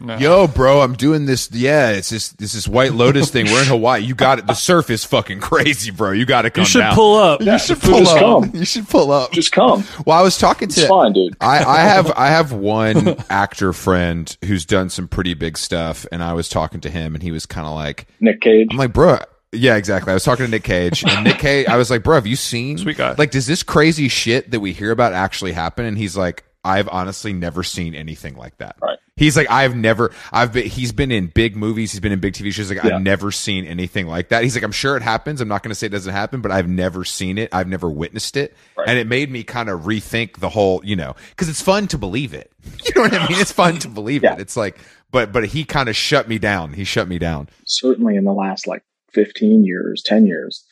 No. 0.00 0.16
Yo, 0.18 0.46
bro, 0.48 0.80
I'm 0.80 0.94
doing 0.94 1.26
this. 1.26 1.48
Yeah, 1.52 1.90
it's 1.90 2.10
this 2.10 2.30
this 2.30 2.54
is 2.54 2.68
White 2.68 2.92
Lotus 2.92 3.30
thing. 3.30 3.46
We're 3.46 3.60
in 3.62 3.68
Hawaii. 3.68 4.00
You 4.02 4.16
got 4.16 4.40
it. 4.40 4.48
The 4.48 4.54
surf 4.54 4.90
is 4.90 5.04
fucking 5.04 5.38
crazy, 5.38 5.92
bro. 5.92 6.10
You 6.10 6.26
got 6.26 6.42
to 6.42 6.50
come 6.50 6.62
You 6.62 6.66
should 6.66 6.78
down. 6.80 6.94
pull 6.96 7.16
up. 7.16 7.40
Yeah, 7.40 7.52
You 7.52 7.58
should 7.60 7.80
just 7.80 7.88
pull 7.88 8.08
up. 8.08 8.18
come. 8.18 8.50
You 8.52 8.64
should 8.64 8.88
pull 8.88 9.12
up. 9.12 9.30
just 9.30 9.52
come 9.52 9.84
Well, 10.04 10.18
I 10.18 10.22
was 10.22 10.36
talking 10.38 10.66
it's 10.70 10.74
to 10.74 10.88
fine 10.88 11.12
dude 11.12 11.36
I, 11.40 11.62
I 11.62 11.80
have 11.82 12.10
I 12.16 12.26
have 12.30 12.50
one 12.52 13.14
actor 13.30 13.72
friend 13.72 14.36
who's 14.44 14.64
done 14.66 14.90
some 14.90 15.06
pretty 15.06 15.34
big 15.34 15.56
stuff, 15.56 16.04
and 16.10 16.20
I 16.20 16.32
was 16.32 16.48
talking 16.48 16.80
to 16.80 16.90
him, 16.90 17.14
and 17.14 17.22
he 17.22 17.30
was 17.30 17.46
kind 17.46 17.68
of 17.68 17.74
like, 17.74 18.08
nick 18.18 18.40
cage 18.40 18.70
I'm 18.72 18.78
like, 18.78 18.92
bro. 18.92 19.18
Yeah, 19.52 19.76
exactly. 19.76 20.10
I 20.10 20.14
was 20.14 20.24
talking 20.24 20.46
to 20.46 20.50
Nick 20.50 20.64
Cage, 20.64 21.04
and 21.06 21.24
Nick 21.24 21.38
Cage, 21.38 21.66
I 21.66 21.76
was 21.76 21.90
like, 21.90 22.02
bro, 22.02 22.14
have 22.14 22.26
you 22.26 22.36
seen? 22.36 22.78
Sweet 22.78 22.96
guy. 22.96 23.14
Like, 23.18 23.30
does 23.32 23.46
this 23.46 23.62
crazy 23.62 24.08
shit 24.08 24.50
that 24.50 24.60
we 24.60 24.72
hear 24.72 24.90
about 24.90 25.12
actually 25.12 25.52
happen? 25.52 25.84
And 25.84 25.98
he's 25.98 26.16
like, 26.16 26.44
I've 26.64 26.88
honestly 26.88 27.32
never 27.32 27.62
seen 27.62 27.94
anything 27.94 28.36
like 28.36 28.56
that. 28.58 28.76
Right. 28.80 28.98
He's 29.16 29.36
like, 29.36 29.50
I've 29.50 29.76
never, 29.76 30.10
I've 30.32 30.52
been, 30.54 30.66
he's 30.68 30.90
been 30.92 31.10
in 31.12 31.26
big 31.26 31.54
movies, 31.54 31.92
he's 31.92 32.00
been 32.00 32.12
in 32.12 32.20
big 32.20 32.32
TV 32.32 32.50
shows. 32.52 32.70
Like, 32.70 32.82
Yeah. 32.82 32.96
I've 32.96 33.02
never 33.02 33.30
seen 33.30 33.66
anything 33.66 34.06
like 34.06 34.30
that. 34.30 34.42
He's 34.42 34.54
like, 34.54 34.64
I'm 34.64 34.72
sure 34.72 34.96
it 34.96 35.02
happens. 35.02 35.40
I'm 35.42 35.48
not 35.48 35.62
going 35.62 35.68
to 35.70 35.74
say 35.74 35.86
it 35.88 35.90
doesn't 35.90 36.12
happen, 36.12 36.40
but 36.40 36.50
I've 36.50 36.68
never 36.68 37.04
seen 37.04 37.36
it. 37.36 37.50
I've 37.52 37.68
never 37.68 37.90
witnessed 37.90 38.36
it. 38.38 38.56
Right. 38.78 38.88
And 38.88 38.98
it 38.98 39.06
made 39.06 39.30
me 39.30 39.42
kind 39.44 39.68
of 39.68 39.82
rethink 39.82 40.38
the 40.38 40.48
whole, 40.48 40.80
you 40.84 40.96
know, 40.96 41.14
because 41.30 41.48
it's 41.50 41.60
fun 41.60 41.88
to 41.88 41.98
believe 41.98 42.32
it. 42.32 42.50
You 42.86 42.92
know 42.96 43.02
what 43.02 43.12
I 43.12 43.28
mean? 43.28 43.38
It's 43.40 43.52
fun 43.52 43.78
to 43.80 43.88
believe 43.88 44.22
Yeah. 44.22 44.34
it. 44.34 44.40
It's 44.40 44.56
like, 44.56 44.78
but, 45.10 45.30
but 45.32 45.44
he 45.46 45.64
kind 45.64 45.88
of 45.90 45.96
shut 45.96 46.26
me 46.28 46.38
down. 46.38 46.72
He 46.72 46.84
shut 46.84 47.06
me 47.06 47.18
down. 47.18 47.48
certainly 47.66 48.16
in 48.16 48.24
the 48.24 48.32
last 48.32 48.66
like 48.66 48.82
15 49.14 49.64
years, 49.64 50.02
10 50.04 50.26
years, 50.26 50.64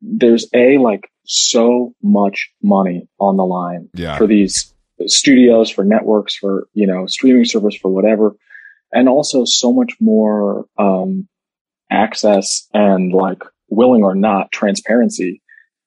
there's 0.00 0.46
a 0.54 0.78
like 0.78 1.08
so 1.24 1.92
much 2.02 2.48
money 2.62 3.08
on 3.18 3.36
the 3.36 3.44
line 3.44 3.88
Yeah. 3.94 4.16
for 4.16 4.26
these 4.26 4.72
studios, 5.06 5.70
for 5.70 5.84
networks, 5.84 6.36
for, 6.36 6.68
you 6.72 6.86
know, 6.86 7.06
streaming 7.06 7.44
service, 7.44 7.74
for 7.76 7.90
whatever. 7.90 8.34
And 8.92 9.08
also 9.08 9.44
so 9.44 9.72
much 9.72 9.94
more, 10.00 10.66
um, 10.78 11.28
access 11.90 12.68
and 12.74 13.12
like 13.12 13.42
willing 13.68 14.02
or 14.02 14.14
not 14.14 14.50
transparency 14.52 15.42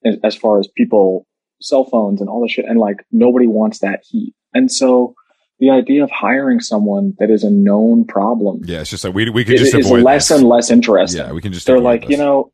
as, 0.06 0.16
as 0.24 0.36
far 0.36 0.60
as 0.60 0.68
people, 0.76 1.26
cell 1.62 1.84
phones 1.84 2.22
and 2.22 2.30
all 2.30 2.42
this 2.42 2.52
shit. 2.54 2.66
And 2.66 2.80
like 2.80 2.98
nobody 3.12 3.48
wants 3.48 3.80
that 3.80 4.02
heat. 4.08 4.34
And 4.54 4.72
so 4.72 5.14
the 5.60 5.70
idea 5.72 6.03
of 6.03 6.10
hiring 6.12 6.60
someone 6.62 7.14
that 7.20 7.30
is 7.30 7.43
a 7.43 7.49
known 7.49 8.05
problem 8.05 8.62
Yeah. 8.64 8.80
It's 8.82 8.89
just 8.89 9.03
like, 9.03 9.14
we, 9.14 9.30
we 9.30 9.43
could 9.43 9.57
just 9.57 9.76
is 9.76 9.86
avoid 9.86 10.03
less 10.03 10.30
this. 10.30 10.39
and 10.39 10.47
less 10.47 10.72
interesting. 10.72 11.22
Yeah, 11.22 11.32
we 11.34 11.41
can 11.41 11.51
just. 11.53 11.66
They're 11.68 11.80
like, 11.80 12.01
this. 12.01 12.12
you 12.12 12.18
know, 12.18 12.51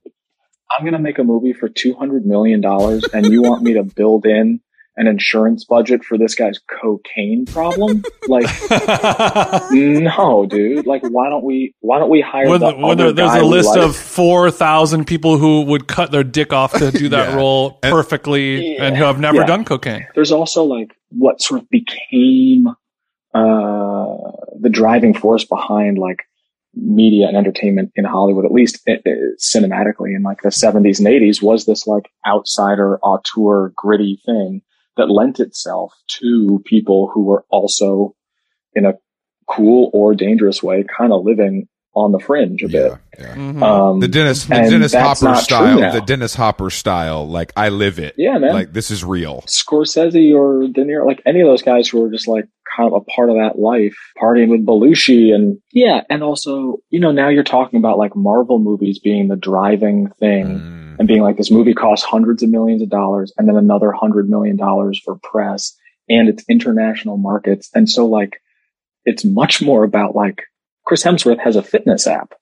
I'm 0.72 0.84
going 0.84 0.94
to 0.94 1.00
make 1.00 1.20
a 1.20 1.24
movie 1.24 1.54
for 1.54 1.70
$200 1.70 2.24
million 2.26 2.64
and 2.66 3.26
you 3.32 3.42
want 3.44 3.62
me 3.64 3.74
to 3.76 3.84
build 3.84 4.26
in 4.26 4.60
an 4.98 5.08
insurance 5.08 5.66
budget 5.66 6.04
for 6.06 6.18
this 6.18 6.36
guy's 6.36 6.58
cocaine 6.82 7.46
problem? 7.46 8.02
Like, 8.30 8.48
no, 9.72 10.46
dude. 10.50 10.86
Like, 10.86 11.04
why 11.04 11.30
don't 11.30 11.44
we, 11.44 11.76
why 11.82 12.00
don't 12.00 12.10
we 12.10 12.22
hire 12.22 12.48
when, 12.50 12.60
the 12.60 12.72
when 12.74 12.98
there- 12.98 13.12
there's 13.12 13.34
a 13.34 13.44
list 13.44 13.70
like? 13.70 13.80
of 13.82 13.96
4,000 13.96 15.06
people 15.06 15.38
who 15.38 15.64
would 15.64 15.88
cut 15.88 16.12
their 16.12 16.24
dick 16.24 16.54
off 16.54 16.74
to 16.74 16.92
do 16.92 17.10
that 17.10 17.30
Yeah. 17.30 17.36
role 17.36 17.80
And- 17.84 17.92
perfectly 17.92 18.78
and 18.78 18.96
Yeah. 18.96 19.00
who 19.00 19.04
have 19.06 19.20
never 19.20 19.40
Yeah. 19.40 19.46
done 19.46 19.66
cocaine. 19.66 20.08
There's 20.16 20.32
also 20.32 20.64
like 20.64 20.96
what 21.10 21.42
sort 21.42 21.62
of 21.62 21.70
became, 21.70 22.68
uh, 23.36 24.32
the 24.60 24.70
driving 24.72 25.14
force 25.14 25.44
behind 25.44 25.98
like 25.98 26.24
media 26.74 27.28
and 27.28 27.36
entertainment 27.36 27.92
in 27.96 28.06
Hollywood, 28.06 28.46
at 28.46 28.52
least 28.52 28.82
it, 28.86 29.02
it, 29.04 29.40
cinematically 29.40 30.16
in 30.16 30.24
like 30.24 30.42
the 30.42 30.50
70s 30.50 31.00
and 31.00 31.08
80s, 31.08 31.42
was 31.42 31.66
this 31.66 31.86
like 31.86 32.10
outsider, 32.26 32.98
auteur, 33.00 33.74
gritty 33.76 34.22
thing 34.26 34.62
that 34.96 35.12
lent 35.12 35.42
itself 35.42 35.94
to 36.08 36.64
people 36.66 37.12
who 37.14 37.26
were 37.26 37.46
also 37.50 38.16
in 38.74 38.86
a 38.86 38.94
cool 39.50 39.90
or 39.94 40.16
dangerous 40.16 40.64
way 40.64 40.86
kind 40.98 41.12
of 41.12 41.26
living 41.26 41.68
on 41.96 42.12
the 42.12 42.20
fringe 42.20 42.62
a 42.62 42.68
bit. 42.68 42.94
Yeah, 43.18 43.36
mm-hmm. 43.36 43.64
um, 43.64 44.00
the 44.00 44.08
Dennis, 44.08 44.44
the 44.44 44.56
Dennis 44.56 44.94
Hopper 44.94 45.36
style, 45.36 45.94
the 45.94 46.02
Dennis 46.02 46.36
Hopper 46.36 46.70
style. 46.70 47.28
Like 47.28 47.54
I 47.56 47.70
live 47.70 48.00
it. 48.00 48.16
Yeah, 48.18 48.38
man. 48.38 48.54
Like 48.54 48.74
this 48.74 48.92
is 48.92 49.04
real. 49.04 49.44
Scorsese 49.48 50.36
or 50.36 50.68
De 50.68 50.84
Niro, 50.84 51.06
like 51.06 51.22
any 51.26 51.40
of 51.40 51.48
those 51.48 51.62
guys 51.62 51.88
who 51.88 52.04
are 52.04 52.12
just 52.12 52.28
like 52.28 52.46
kind 52.76 52.92
of 52.92 53.02
a 53.02 53.12
part 53.12 53.30
of 53.30 53.38
that 53.38 53.58
life, 53.58 53.96
partying 54.22 54.50
with 54.50 54.66
Belushi, 54.66 55.34
and 55.34 55.60
yeah, 55.72 56.02
and 56.10 56.22
also 56.22 56.78
you 56.90 57.00
know 57.00 57.12
now 57.12 57.30
you're 57.30 57.44
talking 57.44 57.80
about 57.80 57.98
like 57.98 58.16
Marvel 58.16 58.60
movies 58.60 59.00
being 59.00 59.28
the 59.28 59.38
driving 59.38 60.10
thing. 60.20 60.46
Mm. 60.46 60.86
And 60.98 61.10
being 61.10 61.22
like 61.22 61.36
this 61.36 61.52
movie 61.52 61.74
costs 61.74 62.06
hundreds 62.06 62.42
of 62.42 62.50
millions 62.50 62.82
of 62.82 62.88
dollars 62.88 63.34
and 63.38 63.50
then 63.50 63.58
another 63.58 63.92
hundred 63.92 64.30
million 64.30 64.56
dollars 64.56 64.98
for 65.04 65.18
press 65.22 65.76
and 66.08 66.30
it's 66.30 66.46
international 66.48 67.18
markets. 67.18 67.70
And 67.76 67.90
so 67.90 68.06
like 68.06 68.42
it's 69.04 69.26
much 69.26 69.62
more 69.62 69.84
about 69.84 70.16
like 70.16 70.44
Chris 70.86 71.04
Hemsworth 71.04 71.40
has 71.40 71.56
a 71.56 71.64
fitness 71.64 72.08
app. 72.08 72.34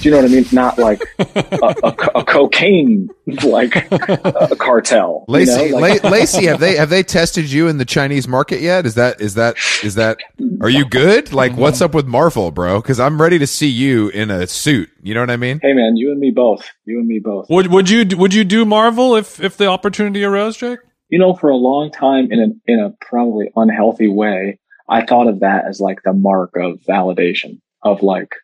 Do 0.00 0.08
you 0.08 0.14
know 0.14 0.22
what 0.22 0.30
I 0.30 0.34
mean? 0.34 0.46
Not 0.50 0.78
like 0.78 1.02
a, 1.18 1.74
a, 1.82 2.20
a 2.20 2.24
cocaine 2.24 3.10
like 3.44 3.76
a 3.92 4.56
cartel. 4.58 5.26
Lacy, 5.28 5.64
you 5.64 5.70
know? 5.72 5.76
like, 5.76 6.02
Lacy, 6.04 6.46
have 6.46 6.58
they 6.58 6.76
have 6.76 6.88
they 6.88 7.02
tested 7.02 7.52
you 7.52 7.68
in 7.68 7.76
the 7.76 7.84
Chinese 7.84 8.26
market 8.26 8.62
yet? 8.62 8.86
Is 8.86 8.94
that 8.94 9.20
is 9.20 9.34
that 9.34 9.56
is 9.82 9.96
that? 9.96 10.18
Are 10.62 10.70
you 10.70 10.86
good? 10.86 11.34
Like, 11.34 11.52
mm-hmm. 11.52 11.60
what's 11.60 11.82
up 11.82 11.92
with 11.92 12.06
Marvel, 12.06 12.50
bro? 12.50 12.80
Because 12.80 12.98
I'm 12.98 13.20
ready 13.20 13.38
to 13.38 13.46
see 13.46 13.68
you 13.68 14.08
in 14.08 14.30
a 14.30 14.46
suit. 14.46 14.88
You 15.02 15.12
know 15.12 15.20
what 15.20 15.30
I 15.30 15.36
mean? 15.36 15.60
Hey, 15.60 15.74
man, 15.74 15.96
you 15.96 16.10
and 16.10 16.18
me 16.18 16.30
both. 16.30 16.70
You 16.86 16.98
and 17.00 17.06
me 17.06 17.18
both. 17.18 17.50
Would 17.50 17.66
would 17.66 17.90
you 17.90 18.06
would 18.16 18.32
you 18.32 18.44
do 18.44 18.64
Marvel 18.64 19.16
if 19.16 19.38
if 19.38 19.58
the 19.58 19.66
opportunity 19.66 20.24
arose, 20.24 20.56
Jake? 20.56 20.78
You 21.10 21.18
know, 21.18 21.34
for 21.34 21.50
a 21.50 21.56
long 21.56 21.90
time, 21.90 22.32
in 22.32 22.40
a 22.40 22.72
in 22.72 22.80
a 22.80 22.94
probably 23.04 23.50
unhealthy 23.54 24.08
way, 24.08 24.60
I 24.88 25.04
thought 25.04 25.28
of 25.28 25.40
that 25.40 25.66
as 25.66 25.78
like 25.78 26.02
the 26.04 26.14
mark 26.14 26.56
of 26.56 26.80
validation 26.88 27.60
of 27.82 28.02
like, 28.02 28.34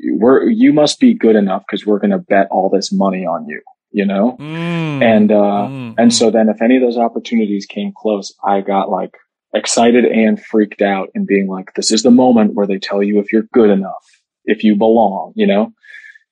we're, 0.00 0.48
you 0.48 0.72
must 0.72 1.00
be 1.00 1.14
good 1.14 1.36
enough 1.36 1.62
because 1.66 1.86
we're 1.86 1.98
going 1.98 2.10
to 2.10 2.18
bet 2.18 2.48
all 2.50 2.68
this 2.68 2.92
money 2.92 3.24
on 3.24 3.46
you, 3.46 3.60
you 3.90 4.04
know? 4.04 4.36
Mm. 4.38 5.02
And, 5.02 5.32
uh, 5.32 5.68
mm. 5.68 5.94
and 5.96 6.12
so 6.12 6.30
then 6.30 6.48
if 6.48 6.60
any 6.60 6.76
of 6.76 6.82
those 6.82 6.98
opportunities 6.98 7.66
came 7.66 7.92
close, 7.96 8.34
I 8.44 8.60
got 8.60 8.90
like 8.90 9.16
excited 9.54 10.04
and 10.04 10.42
freaked 10.42 10.82
out 10.82 11.10
and 11.14 11.26
being 11.26 11.46
like, 11.46 11.74
this 11.74 11.92
is 11.92 12.02
the 12.02 12.10
moment 12.10 12.54
where 12.54 12.66
they 12.66 12.78
tell 12.78 13.02
you 13.02 13.20
if 13.20 13.32
you're 13.32 13.48
good 13.52 13.70
enough, 13.70 14.04
if 14.44 14.64
you 14.64 14.76
belong, 14.76 15.32
you 15.36 15.46
know? 15.46 15.72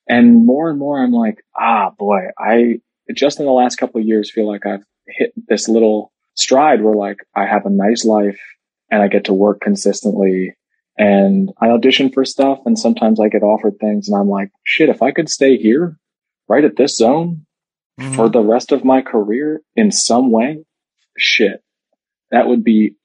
And 0.07 0.45
more 0.45 0.69
and 0.69 0.77
more, 0.77 1.01
I'm 1.01 1.13
like, 1.13 1.43
ah, 1.57 1.91
boy, 1.97 2.27
I 2.37 2.81
just 3.13 3.39
in 3.39 3.45
the 3.45 3.51
last 3.51 3.77
couple 3.77 4.01
of 4.01 4.07
years 4.07 4.31
feel 4.31 4.47
like 4.47 4.65
I've 4.65 4.83
hit 5.07 5.33
this 5.47 5.67
little 5.67 6.11
stride 6.35 6.81
where 6.81 6.95
like 6.95 7.19
I 7.35 7.45
have 7.45 7.65
a 7.65 7.69
nice 7.69 8.05
life 8.05 8.39
and 8.89 9.01
I 9.01 9.07
get 9.07 9.25
to 9.25 9.33
work 9.33 9.61
consistently 9.61 10.55
and 10.97 11.51
I 11.59 11.69
audition 11.69 12.11
for 12.11 12.25
stuff 12.25 12.59
and 12.65 12.77
sometimes 12.77 13.19
I 13.19 13.29
get 13.29 13.43
offered 13.43 13.79
things 13.79 14.07
and 14.07 14.17
I'm 14.17 14.29
like, 14.29 14.51
shit, 14.63 14.89
if 14.89 15.01
I 15.01 15.11
could 15.11 15.29
stay 15.29 15.57
here 15.57 15.97
right 16.47 16.63
at 16.63 16.75
this 16.75 16.97
zone 16.97 17.45
mm-hmm. 17.99 18.15
for 18.15 18.29
the 18.29 18.41
rest 18.41 18.71
of 18.71 18.85
my 18.85 19.01
career 19.01 19.61
in 19.75 19.91
some 19.91 20.31
way, 20.31 20.63
shit, 21.17 21.63
that 22.31 22.47
would 22.47 22.63
be 22.63 22.95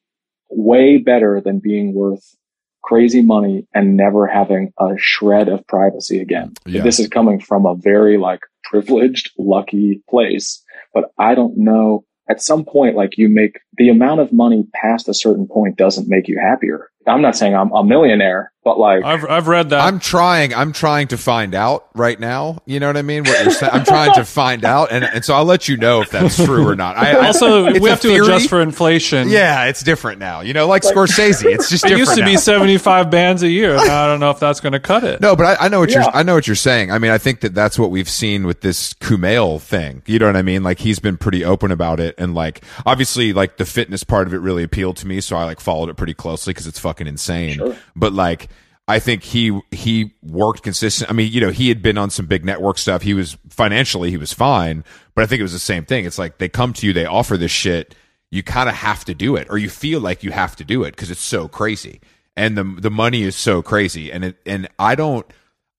way 0.51 0.99
better 0.99 1.41
than 1.41 1.61
being 1.61 1.95
worth 1.95 2.36
crazy 2.82 3.22
money 3.22 3.66
and 3.74 3.97
never 3.97 4.26
having 4.26 4.72
a 4.78 4.95
shred 4.97 5.49
of 5.49 5.66
privacy 5.66 6.20
again. 6.20 6.55
This 6.82 7.01
is 7.01 7.09
coming 7.09 7.41
from 7.41 7.66
a 7.66 7.74
very 7.74 8.16
like 8.18 8.41
privileged, 8.64 9.32
lucky 9.39 10.03
place, 10.09 10.62
but 10.95 11.11
I 11.18 11.34
don't 11.34 11.57
know 11.59 12.05
at 12.28 12.43
some 12.43 12.64
point, 12.64 12.95
like 12.95 13.16
you 13.16 13.28
make 13.28 13.61
the 13.76 13.89
amount 13.89 14.20
of 14.20 14.32
money 14.32 14.66
past 14.74 15.09
a 15.09 15.14
certain 15.14 15.47
point 15.47 15.76
doesn't 15.76 16.09
make 16.09 16.28
you 16.28 16.39
happier. 16.39 16.91
I'm 17.07 17.22
not 17.22 17.36
saying 17.36 17.55
I'm 17.55 17.72
a 17.72 17.82
millionaire, 17.82 18.53
but 18.64 18.78
like 18.78 19.03
I've 19.03 19.24
I've 19.24 19.49
read 19.49 19.70
that. 19.70 19.80
I'm 19.80 19.99
trying. 19.99 20.53
I'm 20.53 20.72
trying 20.72 21.09
to 21.09 21.16
find 21.16 21.55
out 21.55 21.88
right 21.94 22.18
now. 22.20 22.59
You 22.66 22.80
know 22.80 22.86
what 22.86 22.99
I 22.99 23.03
mean? 23.03 23.24
What 23.24 23.42
you're 23.42 23.51
saying? 23.51 23.72
I'm 23.72 23.84
trying 23.84 24.14
to 24.14 24.24
find 24.24 24.64
out, 24.64 24.92
and 24.92 25.05
and 25.05 25.24
so 25.24 25.34
I'll 25.34 25.46
let 25.46 25.68
you 25.68 25.78
know 25.78 26.03
if 26.03 26.11
that's 26.11 26.36
true 26.36 26.68
or 26.68 26.76
not. 26.76 26.99
I, 26.99 27.26
also 27.26 27.72
we 27.80 27.88
have 27.88 28.01
to 28.03 28.09
theory. 28.09 28.26
adjust 28.26 28.51
for 28.51 28.61
inflation. 28.61 29.30
Yeah, 29.30 29.66
it's 29.66 29.82
different 29.82 30.18
now. 30.18 30.40
You 30.40 30.53
know, 30.53 30.66
like, 30.66 30.84
like 30.84 30.94
Scorsese, 30.94 31.44
it's 31.46 31.70
just. 31.70 31.84
Different. 31.84 31.94
It 31.94 31.99
used 31.99 32.14
to 32.16 32.20
now. 32.20 32.26
be 32.26 32.36
75 32.36 33.11
bands 33.11 33.42
a 33.42 33.49
year. 33.49 33.76
I 33.76 34.07
don't 34.07 34.20
know 34.20 34.30
if 34.30 34.38
that's 34.38 34.61
going 34.61 34.74
to 34.74 34.80
cut 34.80 35.05
it. 35.05 35.20
No, 35.20 35.34
but 35.34 35.46
I, 35.46 35.66
I 35.66 35.68
know 35.68 35.80
what 35.80 35.90
yeah. 35.90 36.03
you're. 36.03 36.11
I 36.14 36.22
know 36.22 36.34
what 36.34 36.46
you're 36.46 36.57
saying. 36.57 36.90
I 36.92 36.99
mean, 36.99 37.11
I 37.11 37.18
think 37.18 37.40
that 37.40 37.55
that's 37.55 37.78
what 37.78 37.90
we've 37.90 38.09
seen 38.09 38.46
with 38.46 38.61
this 38.61 38.92
Kumail 38.94 39.62
thing. 39.62 40.03
You 40.05 40.18
know 40.18 40.26
what 40.26 40.36
I 40.36 40.42
mean? 40.42 40.62
Like 40.62 40.80
he's 40.80 40.99
been 40.99 41.16
pretty 41.16 41.44
open 41.44 41.70
about 41.70 42.01
it, 42.01 42.14
and 42.18 42.34
like 42.34 42.62
obviously, 42.84 43.32
like 43.32 43.57
the 43.57 43.64
fitness 43.64 44.05
part 44.05 44.26
of 44.26 44.34
it 44.34 44.38
really 44.38 44.62
appealed 44.62 44.99
to 44.99 45.07
me, 45.07 45.22
so 45.22 45.36
I 45.36 45.44
like 45.44 45.61
followed 45.61 45.88
it 45.88 45.96
pretty 45.96 46.14
closely 46.14 46.51
because 46.51 46.66
it's 46.66 46.78
fucking 46.89 47.07
insane. 47.07 47.55
Sure. 47.55 47.76
But 47.95 48.12
like 48.12 48.49
I 48.89 48.99
think 48.99 49.22
he 49.22 49.61
he 49.70 50.14
worked 50.22 50.62
consistent. 50.62 51.11
I 51.11 51.12
mean, 51.12 51.30
you 51.30 51.43
know, 51.43 51.51
he 51.51 51.68
had 51.68 51.82
been 51.82 51.99
on 51.99 52.09
some 52.09 52.26
big 52.26 52.45
network 52.45 52.78
stuff. 52.78 53.03
He 53.03 53.12
was 53.12 53.36
financially 53.51 54.11
he 54.11 54.16
was 54.16 54.32
fine, 54.32 54.82
but 55.14 55.22
I 55.22 55.26
think 55.26 55.41
it 55.41 55.43
was 55.43 55.53
the 55.53 55.59
same 55.59 55.84
thing. 55.84 56.07
It's 56.07 56.18
like 56.18 56.39
they 56.39 56.49
come 56.49 56.72
to 56.72 56.86
you, 56.86 56.95
they 56.95 57.05
offer 57.05 57.36
this 57.36 57.51
shit, 57.51 57.95
you 58.30 58.43
kind 58.43 58.68
of 58.68 58.74
have 58.74 59.05
to 59.05 59.14
do 59.14 59.36
it, 59.36 59.47
or 59.51 59.59
you 59.59 59.68
feel 59.68 60.01
like 60.01 60.22
you 60.22 60.30
have 60.30 60.57
to 60.57 60.64
do 60.64 60.84
it 60.84 60.93
because 60.93 61.11
it's 61.11 61.20
so 61.20 61.49
crazy, 61.49 62.01
and 62.34 62.57
the 62.57 62.64
the 62.64 62.91
money 62.91 63.22
is 63.22 63.36
so 63.36 63.61
crazy, 63.61 64.11
and 64.11 64.24
it 64.24 64.36
and 64.47 64.68
I 64.78 64.95
don't 64.95 65.26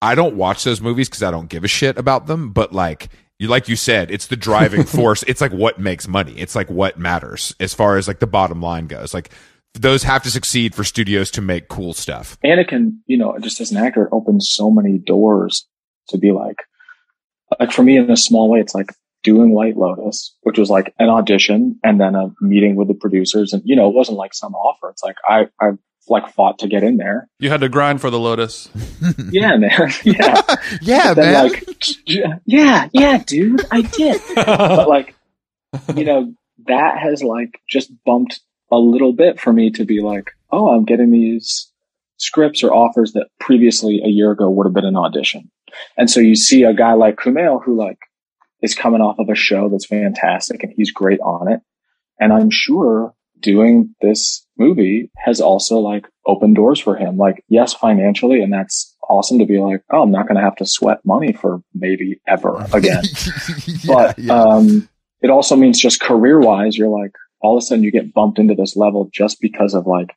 I 0.03 0.13
don't 0.13 0.35
watch 0.35 0.63
those 0.63 0.79
movies 0.79 1.09
because 1.09 1.23
I 1.23 1.31
don't 1.31 1.49
give 1.49 1.63
a 1.63 1.67
shit 1.67 1.97
about 1.97 2.27
them, 2.27 2.51
but 2.51 2.73
like 2.73 3.09
you 3.39 3.47
like 3.47 3.67
you 3.67 3.75
said, 3.75 4.11
it's 4.11 4.27
the 4.27 4.35
driving 4.35 4.83
force. 4.97 5.23
It's 5.23 5.41
like 5.41 5.51
what 5.51 5.79
makes 5.79 6.07
money. 6.07 6.33
It's 6.37 6.55
like 6.55 6.69
what 6.69 6.99
matters 6.99 7.55
as 7.59 7.73
far 7.73 7.97
as 7.97 8.07
like 8.07 8.19
the 8.19 8.27
bottom 8.27 8.61
line 8.61 8.85
goes. 8.85 9.15
Like 9.15 9.31
those 9.73 10.03
have 10.03 10.23
to 10.23 10.31
succeed 10.31 10.75
for 10.75 10.83
studios 10.83 11.31
to 11.31 11.41
make 11.41 11.67
cool 11.67 11.93
stuff. 11.93 12.37
And 12.43 12.59
it 12.59 12.67
can, 12.67 13.01
you 13.05 13.17
know, 13.17 13.37
just 13.39 13.61
as 13.61 13.71
an 13.71 13.77
actor, 13.77 14.03
it 14.03 14.09
opens 14.11 14.49
so 14.51 14.71
many 14.71 14.97
doors 14.97 15.67
to 16.09 16.17
be 16.17 16.31
like, 16.31 16.57
like 17.59 17.71
for 17.71 17.83
me 17.83 17.97
in 17.97 18.09
a 18.09 18.17
small 18.17 18.49
way, 18.49 18.59
it's 18.59 18.75
like 18.75 18.89
doing 19.23 19.53
White 19.53 19.77
Lotus, 19.77 20.35
which 20.41 20.57
was 20.57 20.69
like 20.69 20.93
an 20.99 21.09
audition 21.09 21.79
and 21.83 21.99
then 21.99 22.15
a 22.15 22.33
meeting 22.41 22.75
with 22.75 22.87
the 22.87 22.93
producers. 22.93 23.53
And, 23.53 23.61
you 23.65 23.75
know, 23.75 23.87
it 23.89 23.95
wasn't 23.95 24.17
like 24.17 24.33
some 24.33 24.53
offer. 24.55 24.89
It's 24.89 25.03
like, 25.03 25.17
I, 25.27 25.47
I 25.61 25.71
like 26.07 26.33
fought 26.33 26.59
to 26.59 26.67
get 26.67 26.83
in 26.83 26.97
there. 26.97 27.27
You 27.39 27.49
had 27.49 27.61
to 27.61 27.69
grind 27.69 28.01
for 28.01 28.09
the 28.09 28.19
Lotus. 28.19 28.69
yeah, 29.31 29.55
man. 29.57 29.91
Yeah. 30.03 30.41
yeah, 30.81 31.13
then, 31.13 31.33
man. 31.33 31.49
Like, 31.49 31.63
yeah, 32.45 32.87
yeah, 32.91 33.23
dude, 33.25 33.65
I 33.71 33.81
did. 33.81 34.21
but 34.35 34.89
like, 34.89 35.15
you 35.95 36.05
know, 36.05 36.33
that 36.65 36.97
has 36.97 37.23
like 37.23 37.61
just 37.69 37.91
bumped 38.05 38.41
a 38.71 38.77
little 38.77 39.13
bit 39.13 39.39
for 39.39 39.53
me 39.53 39.69
to 39.71 39.85
be 39.85 40.01
like, 40.01 40.31
oh, 40.51 40.69
I'm 40.69 40.85
getting 40.85 41.11
these 41.11 41.71
scripts 42.17 42.63
or 42.63 42.73
offers 42.73 43.13
that 43.13 43.27
previously 43.39 44.01
a 44.03 44.09
year 44.09 44.31
ago 44.31 44.49
would 44.49 44.65
have 44.65 44.73
been 44.73 44.85
an 44.85 44.97
audition. 44.97 45.49
And 45.97 46.09
so 46.09 46.19
you 46.19 46.35
see 46.35 46.63
a 46.63 46.73
guy 46.73 46.93
like 46.93 47.17
Kumail 47.17 47.63
who 47.63 47.75
like 47.75 47.99
is 48.61 48.75
coming 48.75 49.01
off 49.01 49.19
of 49.19 49.29
a 49.29 49.35
show 49.35 49.69
that's 49.69 49.85
fantastic 49.85 50.63
and 50.63 50.73
he's 50.75 50.91
great 50.91 51.19
on 51.21 51.51
it. 51.51 51.61
And 52.19 52.33
I'm 52.33 52.49
sure 52.49 53.13
doing 53.39 53.95
this 54.01 54.45
movie 54.57 55.09
has 55.17 55.39
also 55.39 55.77
like 55.77 56.07
opened 56.25 56.55
doors 56.55 56.79
for 56.79 56.95
him. 56.95 57.17
Like, 57.17 57.43
yes, 57.47 57.73
financially, 57.73 58.41
and 58.41 58.51
that's 58.51 58.95
awesome 59.09 59.39
to 59.39 59.45
be 59.45 59.59
like, 59.59 59.83
oh, 59.91 60.03
I'm 60.03 60.11
not 60.11 60.27
going 60.27 60.35
to 60.35 60.43
have 60.43 60.57
to 60.57 60.65
sweat 60.65 60.99
money 61.05 61.33
for 61.33 61.61
maybe 61.73 62.19
ever 62.27 62.65
again. 62.73 63.03
yeah, 63.65 63.75
but, 63.87 64.19
yeah. 64.19 64.33
um, 64.33 64.89
it 65.21 65.29
also 65.29 65.55
means 65.55 65.79
just 65.79 66.01
career 66.01 66.39
wise, 66.39 66.77
you're 66.77 66.89
like, 66.89 67.11
all 67.41 67.57
of 67.57 67.61
a 67.61 67.65
sudden 67.65 67.83
you 67.83 67.91
get 67.91 68.13
bumped 68.13 68.39
into 68.39 68.55
this 68.55 68.75
level 68.75 69.09
just 69.13 69.39
because 69.39 69.73
of 69.73 69.87
like 69.87 70.15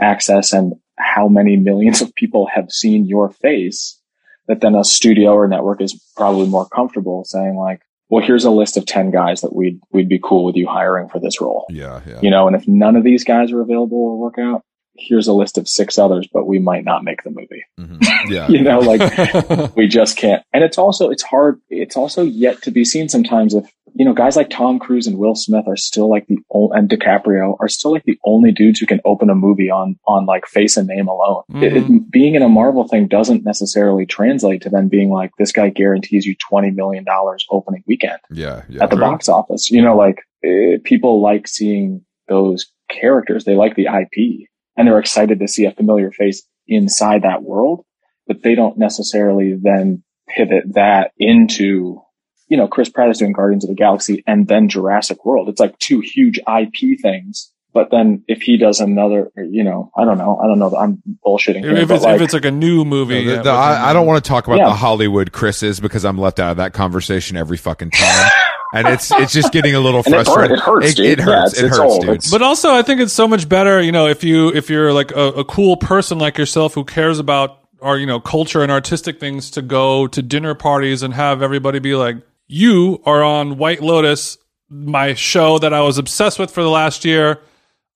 access 0.00 0.52
and 0.52 0.74
how 0.98 1.28
many 1.28 1.56
millions 1.56 2.00
of 2.00 2.14
people 2.14 2.46
have 2.54 2.70
seen 2.70 3.06
your 3.06 3.30
face 3.30 4.00
that 4.48 4.60
then 4.60 4.74
a 4.74 4.84
studio 4.84 5.32
or 5.32 5.48
network 5.48 5.80
is 5.80 6.00
probably 6.16 6.46
more 6.46 6.68
comfortable 6.68 7.24
saying 7.24 7.56
like, 7.56 7.80
well, 8.08 8.24
here's 8.24 8.44
a 8.44 8.50
list 8.50 8.76
of 8.76 8.86
10 8.86 9.10
guys 9.10 9.40
that 9.40 9.54
we'd, 9.54 9.80
we'd 9.90 10.08
be 10.08 10.20
cool 10.22 10.44
with 10.44 10.54
you 10.54 10.68
hiring 10.68 11.08
for 11.08 11.18
this 11.18 11.40
role. 11.40 11.66
Yeah. 11.68 12.00
Yeah. 12.06 12.20
You 12.22 12.30
know, 12.30 12.46
and 12.46 12.54
if 12.54 12.68
none 12.68 12.94
of 12.94 13.02
these 13.02 13.24
guys 13.24 13.50
are 13.50 13.60
available 13.60 13.98
or 13.98 14.16
work 14.16 14.38
out, 14.38 14.62
here's 14.94 15.26
a 15.26 15.32
list 15.32 15.58
of 15.58 15.68
six 15.68 15.98
others, 15.98 16.28
but 16.32 16.46
we 16.46 16.58
might 16.58 16.84
not 16.84 17.04
make 17.04 17.22
the 17.24 17.30
movie. 17.30 17.64
Mm-hmm. 17.78 18.32
Yeah. 18.32 18.48
you 18.48 18.62
know, 18.62 18.78
like 18.78 19.76
we 19.76 19.88
just 19.88 20.16
can't. 20.16 20.42
And 20.52 20.62
it's 20.62 20.78
also, 20.78 21.10
it's 21.10 21.24
hard. 21.24 21.60
It's 21.68 21.96
also 21.96 22.22
yet 22.22 22.62
to 22.62 22.70
be 22.70 22.84
seen 22.84 23.08
sometimes 23.08 23.54
if 23.54 23.68
you 23.98 24.04
know, 24.04 24.12
guys 24.12 24.36
like 24.36 24.50
Tom 24.50 24.78
Cruise 24.78 25.06
and 25.06 25.16
Will 25.18 25.34
Smith 25.34 25.64
are 25.66 25.76
still 25.76 26.10
like 26.10 26.26
the 26.26 26.38
only, 26.50 26.78
and 26.78 26.88
DiCaprio 26.88 27.56
are 27.60 27.68
still 27.68 27.92
like 27.92 28.04
the 28.04 28.18
only 28.24 28.52
dudes 28.52 28.78
who 28.78 28.86
can 28.86 29.00
open 29.04 29.30
a 29.30 29.34
movie 29.34 29.70
on, 29.70 29.98
on 30.06 30.26
like 30.26 30.46
face 30.46 30.76
and 30.76 30.86
name 30.86 31.08
alone. 31.08 31.42
Mm-hmm. 31.50 31.62
It, 31.62 31.76
it, 31.76 32.10
being 32.10 32.34
in 32.34 32.42
a 32.42 32.48
Marvel 32.48 32.86
thing 32.86 33.08
doesn't 33.08 33.44
necessarily 33.44 34.04
translate 34.04 34.60
to 34.62 34.68
them 34.68 34.88
being 34.88 35.10
like, 35.10 35.30
this 35.38 35.50
guy 35.50 35.70
guarantees 35.70 36.26
you 36.26 36.36
$20 36.36 36.74
million 36.74 37.06
opening 37.50 37.82
weekend. 37.86 38.18
Yeah. 38.30 38.62
yeah 38.68 38.82
at 38.82 38.90
the 38.90 38.96
right. 38.96 39.12
box 39.12 39.28
office. 39.28 39.70
You 39.70 39.80
know, 39.80 39.96
like 39.96 40.22
it, 40.42 40.80
eh, 40.80 40.82
people 40.84 41.22
like 41.22 41.48
seeing 41.48 42.04
those 42.28 42.66
characters. 42.90 43.44
They 43.44 43.56
like 43.56 43.76
the 43.76 43.86
IP 43.86 44.48
and 44.76 44.86
they're 44.86 44.98
excited 44.98 45.40
to 45.40 45.48
see 45.48 45.64
a 45.64 45.72
familiar 45.72 46.12
face 46.12 46.42
inside 46.66 47.22
that 47.22 47.42
world. 47.42 47.84
but 48.26 48.42
they 48.42 48.54
don't 48.54 48.76
necessarily 48.76 49.56
then 49.60 50.02
pivot 50.28 50.64
that 50.74 51.12
into, 51.18 52.02
you 52.48 52.56
know, 52.56 52.68
Chris 52.68 52.88
Pratt 52.88 53.10
is 53.10 53.18
doing 53.18 53.32
Guardians 53.32 53.64
of 53.64 53.68
the 53.68 53.74
Galaxy 53.74 54.22
and 54.26 54.46
then 54.46 54.68
Jurassic 54.68 55.24
World. 55.24 55.48
It's 55.48 55.60
like 55.60 55.78
two 55.78 56.00
huge 56.00 56.38
IP 56.38 57.00
things. 57.00 57.52
But 57.72 57.90
then 57.90 58.24
if 58.26 58.40
he 58.40 58.56
does 58.56 58.80
another, 58.80 59.30
you 59.36 59.62
know, 59.62 59.90
I 59.94 60.06
don't 60.06 60.16
know. 60.16 60.38
I 60.38 60.46
don't 60.46 60.58
know. 60.58 60.74
I'm 60.74 61.02
bullshitting. 61.26 61.60
Here, 61.60 61.76
if, 61.76 61.90
it's, 61.90 62.04
like, 62.04 62.16
if 62.16 62.22
it's 62.22 62.32
like 62.32 62.46
a 62.46 62.50
new 62.50 62.86
movie, 62.86 63.22
the, 63.22 63.34
yeah, 63.34 63.42
the, 63.42 63.50
I, 63.50 63.90
I, 63.90 63.92
don't 63.92 64.06
want 64.06 64.24
to 64.24 64.26
talk 64.26 64.46
about 64.46 64.56
yeah. 64.56 64.64
the 64.64 64.74
Hollywood 64.74 65.30
Chris's 65.30 65.78
because 65.78 66.06
I'm 66.06 66.16
left 66.16 66.40
out 66.40 66.52
of 66.52 66.56
that 66.56 66.72
conversation 66.72 67.36
every 67.36 67.58
fucking 67.58 67.90
time. 67.90 68.30
and 68.72 68.88
it's 68.88 69.10
it's 69.12 69.32
just 69.32 69.52
getting 69.52 69.74
a 69.74 69.80
little 69.80 70.02
frustrating. 70.04 70.56
It, 70.56 70.60
hurts, 70.60 70.98
it, 70.98 71.00
it, 71.00 71.20
hurts. 71.20 71.60
Yeah, 71.60 71.66
it 71.66 71.70
hurts, 71.70 71.98
dude. 71.98 72.30
But 72.30 72.40
also, 72.40 72.72
I 72.72 72.80
think 72.80 73.02
it's 73.02 73.12
so 73.12 73.28
much 73.28 73.46
better, 73.46 73.82
you 73.82 73.92
know, 73.92 74.06
if 74.06 74.24
you 74.24 74.48
if 74.48 74.70
you're 74.70 74.94
like 74.94 75.10
a, 75.10 75.28
a 75.28 75.44
cool 75.44 75.76
person 75.76 76.18
like 76.18 76.38
yourself 76.38 76.72
who 76.72 76.84
cares 76.84 77.18
about 77.18 77.58
our 77.82 77.98
you 77.98 78.06
know 78.06 78.20
culture 78.20 78.62
and 78.62 78.72
artistic 78.72 79.20
things, 79.20 79.50
to 79.50 79.60
go 79.60 80.06
to 80.06 80.22
dinner 80.22 80.54
parties 80.54 81.02
and 81.02 81.12
have 81.12 81.42
everybody 81.42 81.78
be 81.78 81.94
like, 81.94 82.16
you 82.46 83.02
are 83.04 83.22
on 83.22 83.58
White 83.58 83.82
Lotus, 83.82 84.38
my 84.68 85.14
show 85.14 85.58
that 85.58 85.72
I 85.72 85.80
was 85.80 85.98
obsessed 85.98 86.38
with 86.38 86.50
for 86.50 86.62
the 86.62 86.70
last 86.70 87.04
year. 87.04 87.40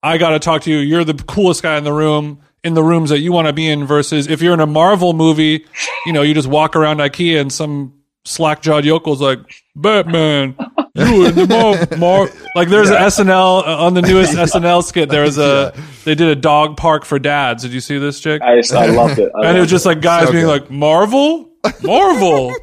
I 0.03 0.17
got 0.17 0.31
to 0.31 0.39
talk 0.39 0.63
to 0.63 0.71
you. 0.71 0.77
You're 0.77 1.03
the 1.03 1.13
coolest 1.13 1.61
guy 1.61 1.77
in 1.77 1.83
the 1.83 1.93
room 1.93 2.41
in 2.63 2.73
the 2.73 2.83
rooms 2.83 3.09
that 3.09 3.19
you 3.19 3.31
want 3.31 3.47
to 3.47 3.53
be 3.53 3.67
in 3.67 3.85
versus 3.85 4.27
if 4.27 4.41
you're 4.41 4.53
in 4.53 4.59
a 4.59 4.67
Marvel 4.67 5.13
movie, 5.13 5.65
you 6.05 6.13
know, 6.13 6.21
you 6.21 6.33
just 6.33 6.47
walk 6.47 6.75
around 6.75 6.97
IKEA 6.97 7.41
and 7.41 7.51
some 7.51 7.93
slack 8.23 8.61
jawed 8.61 8.83
yokel's 8.83 9.21
like, 9.21 9.39
Batman, 9.75 10.55
you 10.93 11.25
in 11.25 11.35
the 11.35 11.47
Mar-, 11.47 11.97
Mar-. 11.97 12.29
Like 12.55 12.69
there's 12.69 12.89
yeah. 12.89 13.03
an 13.03 13.09
SNL, 13.09 13.67
uh, 13.67 13.85
on 13.85 13.93
the 13.95 14.01
newest 14.01 14.33
SNL 14.35 14.83
skit, 14.83 15.09
there 15.09 15.23
was 15.23 15.37
a, 15.37 15.73
yeah. 15.75 15.83
they 16.05 16.15
did 16.15 16.27
a 16.27 16.35
dog 16.35 16.77
park 16.77 17.05
for 17.05 17.17
dads. 17.17 17.63
Did 17.63 17.73
you 17.73 17.81
see 17.81 17.97
this, 17.97 18.19
Jake? 18.19 18.41
I, 18.43 18.61
I 18.75 18.87
loved 18.87 19.17
it. 19.17 19.31
I 19.35 19.47
and 19.47 19.57
it 19.57 19.61
was 19.61 19.69
just 19.69 19.85
like 19.85 20.01
guys 20.01 20.27
so 20.27 20.33
being 20.33 20.45
good. 20.45 20.61
like, 20.61 20.71
Marvel? 20.71 21.50
Marvel, 21.83 22.53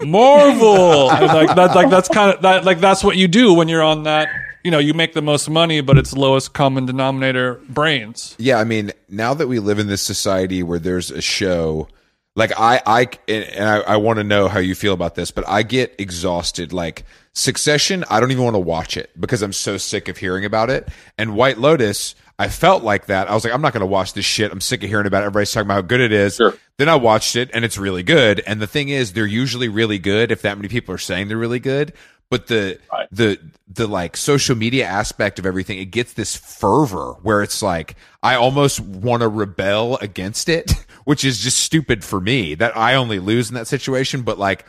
Marvel, 0.00 1.06
like 1.08 1.54
that, 1.54 1.72
like 1.74 1.90
that's 1.90 2.08
kind 2.08 2.34
of 2.34 2.42
that, 2.42 2.64
like 2.64 2.78
that's 2.78 3.02
what 3.02 3.16
you 3.16 3.28
do 3.28 3.54
when 3.54 3.68
you're 3.68 3.82
on 3.82 4.04
that 4.04 4.28
you 4.64 4.70
know, 4.70 4.78
you 4.78 4.94
make 4.94 5.12
the 5.12 5.22
most 5.22 5.50
money, 5.50 5.82
but 5.82 5.98
it's 5.98 6.14
lowest 6.14 6.54
common 6.54 6.86
denominator 6.86 7.60
brains. 7.68 8.34
Yeah, 8.38 8.56
I 8.56 8.64
mean, 8.64 8.92
now 9.10 9.34
that 9.34 9.46
we 9.46 9.58
live 9.58 9.78
in 9.78 9.88
this 9.88 10.00
society 10.00 10.62
where 10.62 10.78
there's 10.78 11.10
a 11.10 11.20
show, 11.20 11.86
like 12.34 12.50
I, 12.58 12.80
I, 12.86 13.08
and 13.28 13.68
I, 13.68 13.80
I 13.80 13.96
want 13.98 14.20
to 14.20 14.24
know 14.24 14.48
how 14.48 14.60
you 14.60 14.74
feel 14.74 14.94
about 14.94 15.16
this, 15.16 15.30
but 15.30 15.46
I 15.46 15.64
get 15.64 15.94
exhausted. 15.98 16.72
Like 16.72 17.04
Succession, 17.36 18.04
I 18.08 18.20
don't 18.20 18.30
even 18.30 18.44
want 18.44 18.54
to 18.54 18.60
watch 18.60 18.96
it 18.96 19.10
because 19.18 19.42
I'm 19.42 19.52
so 19.52 19.76
sick 19.76 20.08
of 20.08 20.16
hearing 20.16 20.44
about 20.44 20.70
it. 20.70 20.88
And 21.18 21.34
White 21.34 21.58
Lotus, 21.58 22.14
I 22.38 22.48
felt 22.48 22.82
like 22.82 23.06
that. 23.06 23.30
I 23.30 23.34
was 23.34 23.44
like, 23.44 23.52
I'm 23.52 23.62
not 23.62 23.72
going 23.72 23.82
to 23.82 23.86
watch 23.86 24.12
this 24.12 24.24
shit. 24.24 24.50
I'm 24.50 24.60
sick 24.60 24.82
of 24.82 24.88
hearing 24.88 25.06
about 25.06 25.22
it. 25.22 25.26
Everybody's 25.26 25.52
talking 25.52 25.66
about 25.66 25.74
how 25.74 25.82
good 25.82 26.00
it 26.00 26.12
is. 26.12 26.36
Sure. 26.36 26.54
Then 26.78 26.88
I 26.88 26.96
watched 26.96 27.36
it 27.36 27.50
and 27.54 27.64
it's 27.64 27.78
really 27.78 28.02
good. 28.02 28.42
And 28.46 28.60
the 28.60 28.66
thing 28.66 28.88
is, 28.88 29.12
they're 29.12 29.26
usually 29.26 29.68
really 29.68 30.00
good 30.00 30.32
if 30.32 30.42
that 30.42 30.58
many 30.58 30.68
people 30.68 30.94
are 30.94 30.98
saying 30.98 31.28
they're 31.28 31.36
really 31.36 31.60
good 31.60 31.92
but 32.30 32.46
the 32.46 32.78
right. 32.92 33.08
the 33.12 33.38
the 33.68 33.86
like 33.86 34.16
social 34.16 34.56
media 34.56 34.84
aspect 34.84 35.38
of 35.38 35.46
everything 35.46 35.78
it 35.78 35.86
gets 35.86 36.14
this 36.14 36.34
fervor 36.36 37.12
where 37.22 37.42
it's 37.42 37.62
like 37.62 37.96
i 38.22 38.34
almost 38.34 38.80
want 38.80 39.20
to 39.20 39.28
rebel 39.28 39.96
against 39.98 40.48
it 40.48 40.72
which 41.04 41.24
is 41.24 41.38
just 41.38 41.58
stupid 41.58 42.04
for 42.04 42.20
me 42.20 42.54
that 42.54 42.76
i 42.76 42.94
only 42.94 43.18
lose 43.18 43.48
in 43.50 43.54
that 43.54 43.66
situation 43.66 44.22
but 44.22 44.38
like 44.38 44.64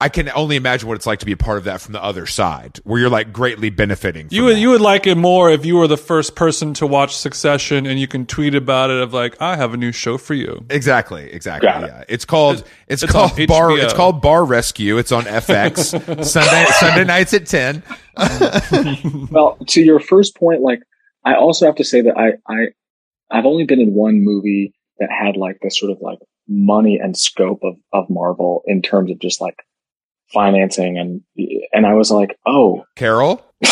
I 0.00 0.08
can 0.08 0.30
only 0.30 0.54
imagine 0.54 0.88
what 0.88 0.94
it's 0.94 1.06
like 1.06 1.18
to 1.20 1.26
be 1.26 1.32
a 1.32 1.36
part 1.36 1.58
of 1.58 1.64
that 1.64 1.80
from 1.80 1.92
the 1.92 2.02
other 2.02 2.24
side, 2.24 2.78
where 2.84 3.00
you're 3.00 3.10
like 3.10 3.32
greatly 3.32 3.68
benefiting. 3.68 4.28
you 4.30 4.44
would 4.44 4.54
that. 4.54 4.60
you 4.60 4.70
would 4.70 4.80
like 4.80 5.08
it 5.08 5.16
more 5.16 5.50
if 5.50 5.66
you 5.66 5.76
were 5.76 5.88
the 5.88 5.96
first 5.96 6.36
person 6.36 6.72
to 6.74 6.86
watch 6.86 7.16
Succession 7.16 7.84
and 7.84 7.98
you 7.98 8.06
can 8.06 8.24
tweet 8.24 8.54
about 8.54 8.90
it 8.90 8.98
of 8.98 9.12
like 9.12 9.40
I 9.42 9.56
have 9.56 9.74
a 9.74 9.76
new 9.76 9.90
show 9.90 10.16
for 10.16 10.34
you. 10.34 10.64
Exactly, 10.70 11.28
exactly. 11.32 11.68
Got 11.68 11.80
yeah, 11.82 11.98
it. 12.02 12.06
it's 12.10 12.24
called 12.24 12.62
it's, 12.86 13.02
it's 13.02 13.10
called 13.10 13.32
Bar 13.48 13.76
it's 13.76 13.92
called 13.92 14.22
Bar 14.22 14.44
Rescue. 14.44 14.98
It's 14.98 15.10
on 15.10 15.24
FX 15.24 16.24
Sunday 16.24 16.66
Sunday 16.78 17.04
nights 17.04 17.34
at 17.34 17.46
ten. 17.46 17.82
well, 19.32 19.58
to 19.66 19.82
your 19.82 19.98
first 19.98 20.36
point, 20.36 20.62
like 20.62 20.80
I 21.24 21.34
also 21.34 21.66
have 21.66 21.76
to 21.76 21.84
say 21.84 22.02
that 22.02 22.16
I 22.16 22.34
I 22.48 22.66
I've 23.32 23.46
only 23.46 23.64
been 23.64 23.80
in 23.80 23.94
one 23.94 24.22
movie 24.22 24.74
that 25.00 25.10
had 25.10 25.36
like 25.36 25.58
this 25.60 25.76
sort 25.76 25.90
of 25.90 25.98
like 26.00 26.20
money 26.46 27.00
and 27.02 27.16
scope 27.16 27.64
of 27.64 27.74
of 27.92 28.08
Marvel 28.08 28.62
in 28.64 28.80
terms 28.80 29.10
of 29.10 29.18
just 29.18 29.40
like 29.40 29.56
financing 30.32 30.98
and 30.98 31.22
and 31.72 31.86
I 31.86 31.94
was 31.94 32.10
like, 32.10 32.38
oh, 32.46 32.84
Carol. 32.96 33.44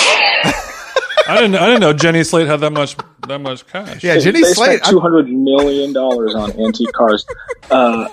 I 1.28 1.40
didn't. 1.40 1.56
I 1.56 1.66
didn't 1.66 1.80
know 1.80 1.92
Jenny 1.92 2.22
Slate 2.22 2.46
had 2.46 2.60
that 2.60 2.72
much 2.72 2.96
that 3.26 3.40
much 3.40 3.66
cash. 3.66 4.04
Yeah, 4.04 4.18
Jenny 4.18 4.42
they 4.42 4.52
Slate. 4.52 4.84
two 4.84 5.00
hundred 5.00 5.28
million 5.28 5.92
dollars 5.92 6.34
on 6.34 6.52
antique 6.52 6.92
cars. 6.92 7.26
Uh, 7.70 8.08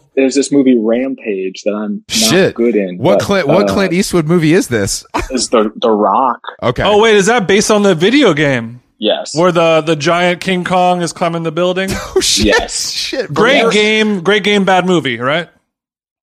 there's 0.14 0.34
this 0.34 0.52
movie 0.52 0.78
Rampage 0.78 1.62
that 1.62 1.72
I'm 1.72 2.04
not 2.08 2.14
Shit. 2.14 2.54
good 2.54 2.76
in. 2.76 2.98
What 2.98 3.20
but, 3.20 3.24
Clint? 3.24 3.48
What 3.48 3.70
uh, 3.70 3.72
Clint 3.72 3.92
Eastwood 3.92 4.26
movie 4.26 4.52
is 4.52 4.68
this? 4.68 5.06
is 5.30 5.48
the 5.48 5.72
The 5.76 5.90
Rock? 5.90 6.40
Okay. 6.62 6.82
Oh 6.82 7.00
wait, 7.00 7.16
is 7.16 7.26
that 7.26 7.46
based 7.46 7.70
on 7.70 7.82
the 7.82 7.94
video 7.94 8.34
game? 8.34 8.82
Yes. 8.98 9.34
Where 9.34 9.52
the 9.52 9.80
the 9.80 9.96
giant 9.96 10.42
King 10.42 10.64
Kong 10.64 11.00
is 11.00 11.14
climbing 11.14 11.44
the 11.44 11.52
building. 11.52 11.88
oh 11.92 12.20
shit! 12.20 12.46
Yes. 12.46 12.90
Shit. 12.90 13.32
Great 13.32 13.72
game. 13.72 14.20
Great 14.22 14.44
game. 14.44 14.64
Bad 14.64 14.84
movie. 14.84 15.18
Right. 15.18 15.48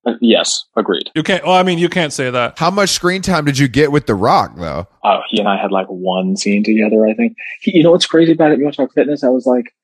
Uh, 0.06 0.12
yes, 0.20 0.64
agreed. 0.76 1.10
You 1.14 1.22
can't. 1.22 1.44
Well, 1.44 1.54
I 1.54 1.62
mean, 1.62 1.78
you 1.78 1.88
can't 1.88 2.12
say 2.12 2.30
that. 2.30 2.58
How 2.58 2.70
much 2.70 2.90
screen 2.90 3.20
time 3.20 3.44
did 3.44 3.58
you 3.58 3.68
get 3.68 3.92
with 3.92 4.06
The 4.06 4.14
Rock, 4.14 4.52
though? 4.56 4.86
Oh, 5.04 5.20
he 5.28 5.38
and 5.40 5.48
I 5.48 5.60
had 5.60 5.72
like 5.72 5.86
one 5.88 6.36
scene 6.36 6.62
together. 6.64 7.06
I 7.06 7.14
think. 7.14 7.36
He, 7.60 7.76
you 7.76 7.82
know 7.82 7.90
what's 7.90 8.06
crazy 8.06 8.32
about 8.32 8.52
it? 8.52 8.58
You 8.58 8.64
want 8.64 8.76
to 8.76 8.82
talk 8.82 8.94
fitness? 8.94 9.24
I 9.24 9.28
was 9.28 9.46
like, 9.46 9.74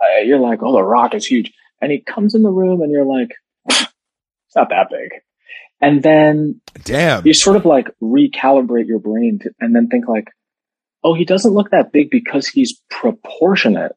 uh, 0.00 0.20
you're 0.22 0.38
like, 0.38 0.62
oh, 0.62 0.72
The 0.72 0.82
Rock 0.82 1.14
is 1.14 1.26
huge, 1.26 1.52
and 1.80 1.90
he 1.90 2.00
comes 2.00 2.34
in 2.34 2.42
the 2.42 2.50
room, 2.50 2.80
and 2.82 2.92
you're 2.92 3.04
like, 3.04 3.30
it's 3.68 4.56
not 4.56 4.68
that 4.68 4.88
big. 4.90 5.10
And 5.80 6.02
then, 6.02 6.60
damn, 6.84 7.26
you 7.26 7.34
sort 7.34 7.56
of 7.56 7.64
like 7.64 7.88
recalibrate 8.02 8.86
your 8.86 8.98
brain, 8.98 9.40
to, 9.42 9.50
and 9.60 9.74
then 9.74 9.88
think 9.88 10.06
like, 10.06 10.28
oh, 11.02 11.14
he 11.14 11.24
doesn't 11.24 11.52
look 11.52 11.70
that 11.70 11.92
big 11.92 12.10
because 12.10 12.46
he's 12.46 12.80
proportionate 12.90 13.92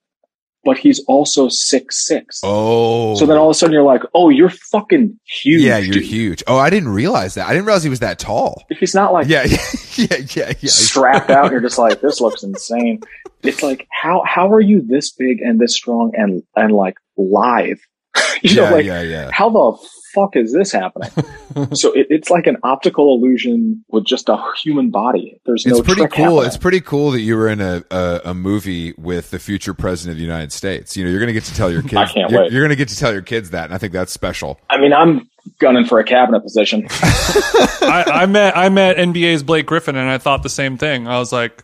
but 0.63 0.77
he's 0.77 0.99
also 1.07 1.47
six 1.49 2.05
six. 2.05 2.41
Oh, 2.43 3.15
so 3.15 3.25
then 3.25 3.37
all 3.37 3.49
of 3.49 3.51
a 3.51 3.53
sudden 3.53 3.73
you're 3.73 3.83
like, 3.83 4.03
oh, 4.13 4.29
you're 4.29 4.49
fucking 4.49 5.19
huge. 5.25 5.61
Yeah, 5.61 5.77
you're 5.77 5.93
dude. 5.93 6.03
huge. 6.03 6.43
Oh, 6.47 6.57
I 6.57 6.69
didn't 6.69 6.89
realize 6.89 7.35
that. 7.35 7.47
I 7.47 7.53
didn't 7.53 7.65
realize 7.65 7.83
he 7.83 7.89
was 7.89 7.99
that 7.99 8.19
tall. 8.19 8.63
If 8.69 8.79
he's 8.79 8.95
not 8.95 9.13
like 9.13 9.27
yeah, 9.27 9.43
yeah, 9.45 9.57
yeah, 9.95 10.17
yeah, 10.35 10.53
yeah. 10.59 10.69
strapped 10.69 11.29
out. 11.29 11.45
And 11.45 11.51
you're 11.51 11.61
just 11.61 11.77
like, 11.77 12.01
this 12.01 12.21
looks 12.21 12.43
insane. 12.43 13.01
It's 13.43 13.63
like 13.63 13.87
how 13.89 14.23
how 14.25 14.51
are 14.51 14.61
you 14.61 14.81
this 14.81 15.11
big 15.11 15.41
and 15.41 15.59
this 15.59 15.75
strong 15.75 16.11
and 16.15 16.43
and 16.55 16.73
like 16.73 16.95
live? 17.17 17.79
you 18.41 18.55
yeah, 18.55 18.69
know, 18.69 18.75
like 18.75 18.85
yeah, 18.85 19.01
yeah. 19.01 19.29
how 19.31 19.49
the 19.49 19.89
fuck 20.13 20.35
is 20.35 20.53
this 20.53 20.71
happening? 20.71 21.09
so 21.73 21.91
it, 21.93 22.07
it's 22.09 22.29
like 22.29 22.47
an 22.47 22.57
optical 22.63 23.15
illusion 23.15 23.83
with 23.89 24.05
just 24.05 24.29
a 24.29 24.37
human 24.61 24.89
body. 24.89 25.39
There's 25.45 25.65
it's 25.65 25.77
no. 25.77 25.83
pretty 25.83 26.07
cool. 26.07 26.25
Happening. 26.25 26.45
It's 26.45 26.57
pretty 26.57 26.81
cool 26.81 27.11
that 27.11 27.21
you 27.21 27.35
were 27.35 27.47
in 27.47 27.61
a, 27.61 27.83
a, 27.91 28.21
a 28.25 28.33
movie 28.33 28.93
with 28.97 29.31
the 29.31 29.39
future 29.39 29.73
president 29.73 30.13
of 30.13 30.17
the 30.17 30.23
United 30.23 30.51
States. 30.51 30.95
You 30.95 31.03
know, 31.03 31.09
you're 31.09 31.19
going 31.19 31.27
to 31.27 31.33
get 31.33 31.45
to 31.45 31.55
tell 31.55 31.71
your 31.71 31.81
kids. 31.83 31.95
I 31.95 32.05
can't 32.05 32.31
you're, 32.31 32.41
wait. 32.41 32.51
You're 32.51 32.61
going 32.61 32.69
to 32.69 32.75
get 32.75 32.89
to 32.89 32.97
tell 32.97 33.11
your 33.11 33.21
kids 33.21 33.51
that, 33.51 33.65
and 33.65 33.73
I 33.73 33.77
think 33.77 33.93
that's 33.93 34.11
special. 34.11 34.59
I 34.69 34.79
mean, 34.79 34.93
I'm 34.93 35.29
gunning 35.59 35.85
for 35.85 35.99
a 35.99 36.03
cabinet 36.03 36.41
position. 36.41 36.87
I, 36.91 38.03
I 38.07 38.25
met 38.25 38.55
I 38.57 38.69
met 38.69 38.97
NBA's 38.97 39.43
Blake 39.43 39.65
Griffin, 39.65 39.95
and 39.95 40.09
I 40.09 40.17
thought 40.17 40.43
the 40.43 40.49
same 40.49 40.77
thing. 40.77 41.07
I 41.07 41.19
was 41.19 41.31
like, 41.31 41.63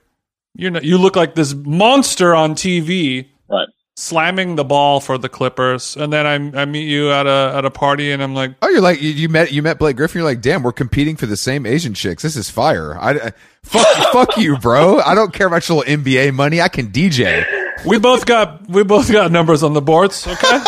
you 0.55 0.69
know, 0.69 0.79
you 0.81 0.97
look 0.97 1.15
like 1.15 1.35
this 1.35 1.53
monster 1.53 2.33
on 2.33 2.55
TV, 2.55 3.27
right? 3.49 3.67
Slamming 3.97 4.55
the 4.55 4.63
ball 4.63 4.99
for 4.99 5.17
the 5.17 5.29
Clippers, 5.29 5.95
and 5.95 6.11
then 6.11 6.25
I, 6.25 6.61
I 6.61 6.65
meet 6.65 6.87
you 6.87 7.11
at 7.11 7.27
a 7.27 7.53
at 7.55 7.65
a 7.65 7.71
party, 7.71 8.11
and 8.11 8.21
I'm 8.21 8.33
like, 8.33 8.51
oh, 8.61 8.69
you're 8.69 8.81
like 8.81 9.01
you, 9.01 9.09
you 9.09 9.29
met 9.29 9.51
you 9.51 9.61
met 9.61 9.79
Blake 9.79 9.95
Griffin. 9.97 10.19
You're 10.19 10.29
like, 10.29 10.41
damn, 10.41 10.63
we're 10.63 10.71
competing 10.71 11.15
for 11.15 11.25
the 11.25 11.37
same 11.37 11.65
Asian 11.65 11.93
chicks. 11.93 12.23
This 12.23 12.35
is 12.35 12.49
fire. 12.49 12.97
I, 12.97 13.11
I 13.11 13.31
fuck 13.63 13.87
fuck 14.11 14.37
you, 14.37 14.57
bro. 14.57 14.99
I 14.99 15.15
don't 15.15 15.33
care 15.33 15.47
about 15.47 15.67
your 15.67 15.79
little 15.79 15.97
NBA 15.97 16.33
money. 16.33 16.61
I 16.61 16.67
can 16.67 16.87
DJ. 16.91 17.45
We 17.85 17.99
both 17.99 18.25
got 18.25 18.69
we 18.69 18.83
both 18.83 19.11
got 19.11 19.31
numbers 19.31 19.63
on 19.63 19.73
the 19.73 19.81
boards. 19.81 20.27
Okay. 20.27 20.59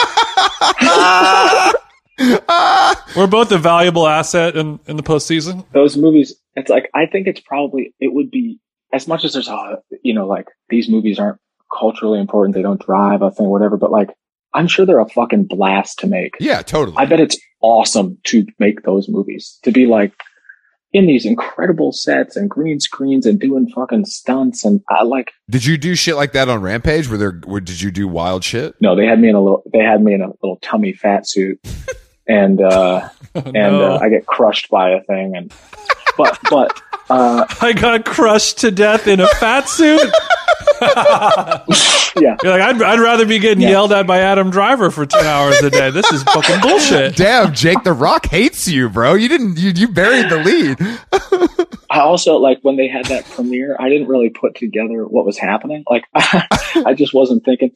We're 3.16 3.28
both 3.28 3.52
a 3.52 3.60
valuable 3.60 4.08
asset 4.08 4.56
in, 4.56 4.80
in 4.88 4.98
the 4.98 5.04
postseason. 5.04 5.66
Those 5.72 5.96
movies, 5.98 6.34
it's 6.56 6.70
like 6.70 6.90
I 6.94 7.06
think 7.06 7.28
it's 7.28 7.40
probably 7.40 7.94
it 8.00 8.12
would 8.14 8.32
be 8.32 8.60
as 8.92 9.08
much 9.08 9.24
as 9.24 9.34
there's 9.34 9.48
a 9.48 9.82
you 10.02 10.14
know 10.14 10.28
like 10.28 10.48
these 10.70 10.90
movies 10.90 11.20
aren't 11.20 11.40
culturally 11.72 12.20
important. 12.20 12.56
They 12.56 12.62
don't 12.62 12.84
drive 12.84 13.22
a 13.22 13.32
thing, 13.32 13.50
whatever. 13.50 13.78
But 13.78 13.92
like, 13.92 14.10
I'm 14.54 14.68
sure 14.68 14.86
they're 14.86 15.00
a 15.00 15.10
fucking 15.10 15.46
blast 15.46 16.00
to 16.00 16.08
make. 16.08 16.36
Yeah, 16.40 16.62
totally. 16.62 16.98
I 16.98 17.06
bet 17.06 17.20
it's 17.20 17.38
awesome 17.62 18.18
to 18.26 18.46
make 18.60 18.84
those 18.84 19.10
movies. 19.10 19.60
To 19.64 19.72
be 19.72 19.86
like 19.86 20.14
in 20.94 21.06
these 21.06 21.26
incredible 21.26 21.92
sets 21.92 22.36
and 22.36 22.50
green 22.50 22.80
screens 22.80 23.26
and 23.26 23.40
doing 23.40 23.68
fucking 23.70 24.06
stunts 24.06 24.64
and 24.64 24.82
I 24.90 25.04
like. 25.04 25.32
Did 25.50 25.66
you 25.66 25.78
do 25.78 25.96
shit 25.96 26.16
like 26.16 26.32
that 26.32 26.50
on 26.50 26.62
Rampage? 26.62 27.10
Where 27.10 27.18
there, 27.18 27.42
where 27.46 27.62
did 27.62 27.82
you 27.82 27.92
do 27.92 28.08
wild 28.08 28.44
shit? 28.44 28.76
No, 28.82 28.96
they 28.96 29.06
had 29.06 29.20
me 29.20 29.30
in 29.30 29.36
a 29.36 29.42
little. 29.42 29.64
They 29.72 29.80
had 29.80 30.02
me 30.02 30.14
in 30.14 30.22
a 30.22 30.28
little 30.42 30.58
tummy 30.62 30.94
fat 30.94 31.28
suit, 31.28 31.60
and 32.28 32.62
uh, 32.62 33.10
oh, 33.36 33.42
and 33.42 33.54
no. 33.54 33.96
uh, 33.96 34.00
I 34.02 34.10
get 34.10 34.26
crushed 34.26 34.70
by 34.70 34.92
a 34.92 35.02
thing 35.02 35.36
and. 35.36 35.54
But 36.18 36.40
but 36.50 36.82
uh, 37.10 37.46
I 37.62 37.74
got 37.74 38.06
crushed 38.06 38.60
to 38.60 38.72
death 38.72 39.08
in 39.08 39.20
a 39.20 39.28
fat 39.28 39.70
suit. 39.70 40.02
yeah. 42.22 42.36
You're 42.44 42.58
like, 42.58 42.62
I'd, 42.62 42.82
I'd 42.82 43.00
rather 43.00 43.26
be 43.26 43.40
getting 43.40 43.62
Yeah. 43.62 43.70
yelled 43.70 43.92
at 43.92 44.06
by 44.08 44.20
Adam 44.20 44.50
Driver 44.50 44.92
for 44.92 45.06
10 45.06 45.26
hours 45.26 45.60
a 45.62 45.70
day. 45.70 45.92
This 45.92 46.12
is 46.12 46.24
fucking 46.24 46.62
bullshit. 46.62 47.16
Damn, 47.16 47.54
Jake 47.54 47.84
the 47.84 47.94
Rock 47.94 48.26
hates 48.28 48.68
you, 48.68 48.90
bro. 48.90 49.14
You 49.14 49.30
didn't. 49.30 49.58
You, 49.58 49.72
you 49.76 49.88
buried 49.88 50.30
the 50.30 50.38
lead. 50.38 51.68
I 51.90 52.00
also 52.02 52.38
like 52.38 52.60
when 52.64 52.76
they 52.76 52.88
had 52.88 53.06
that 53.06 53.26
premiere. 53.26 53.76
I 53.80 53.90
didn't 53.90 54.08
really 54.08 54.30
put 54.30 54.56
together 54.56 55.06
what 55.08 55.26
was 55.26 55.38
happening. 55.38 55.84
Like 55.90 56.04
I 56.16 56.94
just 56.96 57.14
wasn't 57.14 57.46
thinking. 57.46 57.72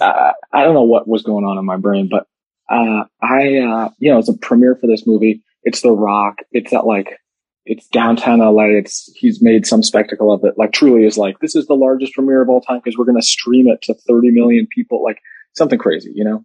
Uh, 0.00 0.32
I 0.52 0.62
don't 0.64 0.74
know 0.74 0.82
what 0.82 1.08
was 1.08 1.22
going 1.22 1.44
on 1.44 1.58
in 1.58 1.64
my 1.64 1.76
brain, 1.76 2.08
but 2.10 2.26
uh, 2.70 3.04
I, 3.22 3.58
uh, 3.58 3.90
you 3.98 4.10
know, 4.12 4.18
it's 4.18 4.28
a 4.28 4.36
premiere 4.36 4.76
for 4.76 4.86
this 4.86 5.06
movie. 5.06 5.42
It's 5.62 5.80
The 5.80 5.92
Rock. 5.92 6.36
It's 6.52 6.72
at 6.74 6.86
like 6.86 7.18
it's 7.66 7.86
downtown 7.88 8.40
LA. 8.40 8.64
It's 8.78 9.10
he's 9.16 9.42
made 9.42 9.66
some 9.66 9.82
spectacle 9.82 10.32
of 10.32 10.44
it. 10.44 10.54
Like 10.58 10.72
truly 10.72 11.06
is 11.06 11.16
like 11.18 11.38
this 11.40 11.54
is 11.56 11.66
the 11.66 11.74
largest 11.74 12.12
premiere 12.14 12.42
of 12.42 12.48
all 12.48 12.60
time 12.60 12.80
because 12.82 12.98
we're 12.98 13.04
going 13.06 13.20
to 13.20 13.26
stream 13.26 13.68
it 13.68 13.80
to 13.82 13.94
30 13.94 14.30
million 14.30 14.66
people. 14.66 15.02
Like 15.02 15.18
something 15.54 15.78
crazy, 15.78 16.12
you 16.14 16.24
know. 16.24 16.44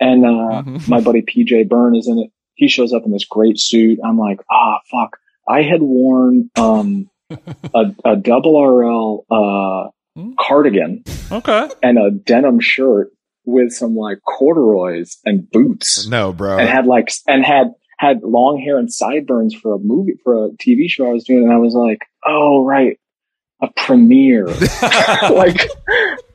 And 0.00 0.24
uh, 0.24 0.62
Mhm. 0.62 0.88
my 0.88 1.00
buddy 1.00 1.22
PJ 1.22 1.68
Byrne 1.68 1.96
is 1.96 2.08
in 2.08 2.18
it. 2.18 2.30
He 2.54 2.68
shows 2.68 2.92
up 2.92 3.04
in 3.04 3.10
this 3.12 3.24
great 3.24 3.58
suit. 3.58 3.98
I'm 4.04 4.18
like, 4.18 4.40
ah, 4.50 4.78
fuck. 4.90 5.16
I 5.48 5.62
had 5.62 5.82
worn 5.82 6.50
um, 6.56 7.10
a, 7.74 7.94
a 8.04 8.16
double 8.16 8.60
RL 8.60 9.24
uh, 9.30 9.90
Hmm. 10.16 10.30
cardigan 10.38 11.02
Okay. 11.32 11.68
and 11.82 11.98
a 11.98 12.12
denim 12.12 12.60
shirt 12.60 13.10
with 13.44 13.72
some 13.72 13.96
like 13.96 14.18
corduroys 14.22 15.18
and 15.24 15.50
boots, 15.50 16.06
No, 16.06 16.32
bro. 16.32 16.56
and 16.58 16.68
had 16.68 16.86
like 16.86 17.10
and 17.26 17.44
had 17.44 17.72
had 17.98 18.22
long 18.22 18.58
hair 18.60 18.78
and 18.78 18.92
sideburns 18.92 19.54
for 19.54 19.74
a 19.74 19.78
movie 19.78 20.14
for 20.22 20.46
a 20.46 20.50
TV 20.50 20.88
show 20.88 21.06
I 21.08 21.12
was 21.12 21.24
doing, 21.24 21.44
and 21.44 21.52
I 21.52 21.58
was 21.58 21.74
like, 21.74 22.00
oh 22.26 22.64
right, 22.64 22.98
a 23.62 23.68
premiere. 23.76 24.46
like 25.30 25.68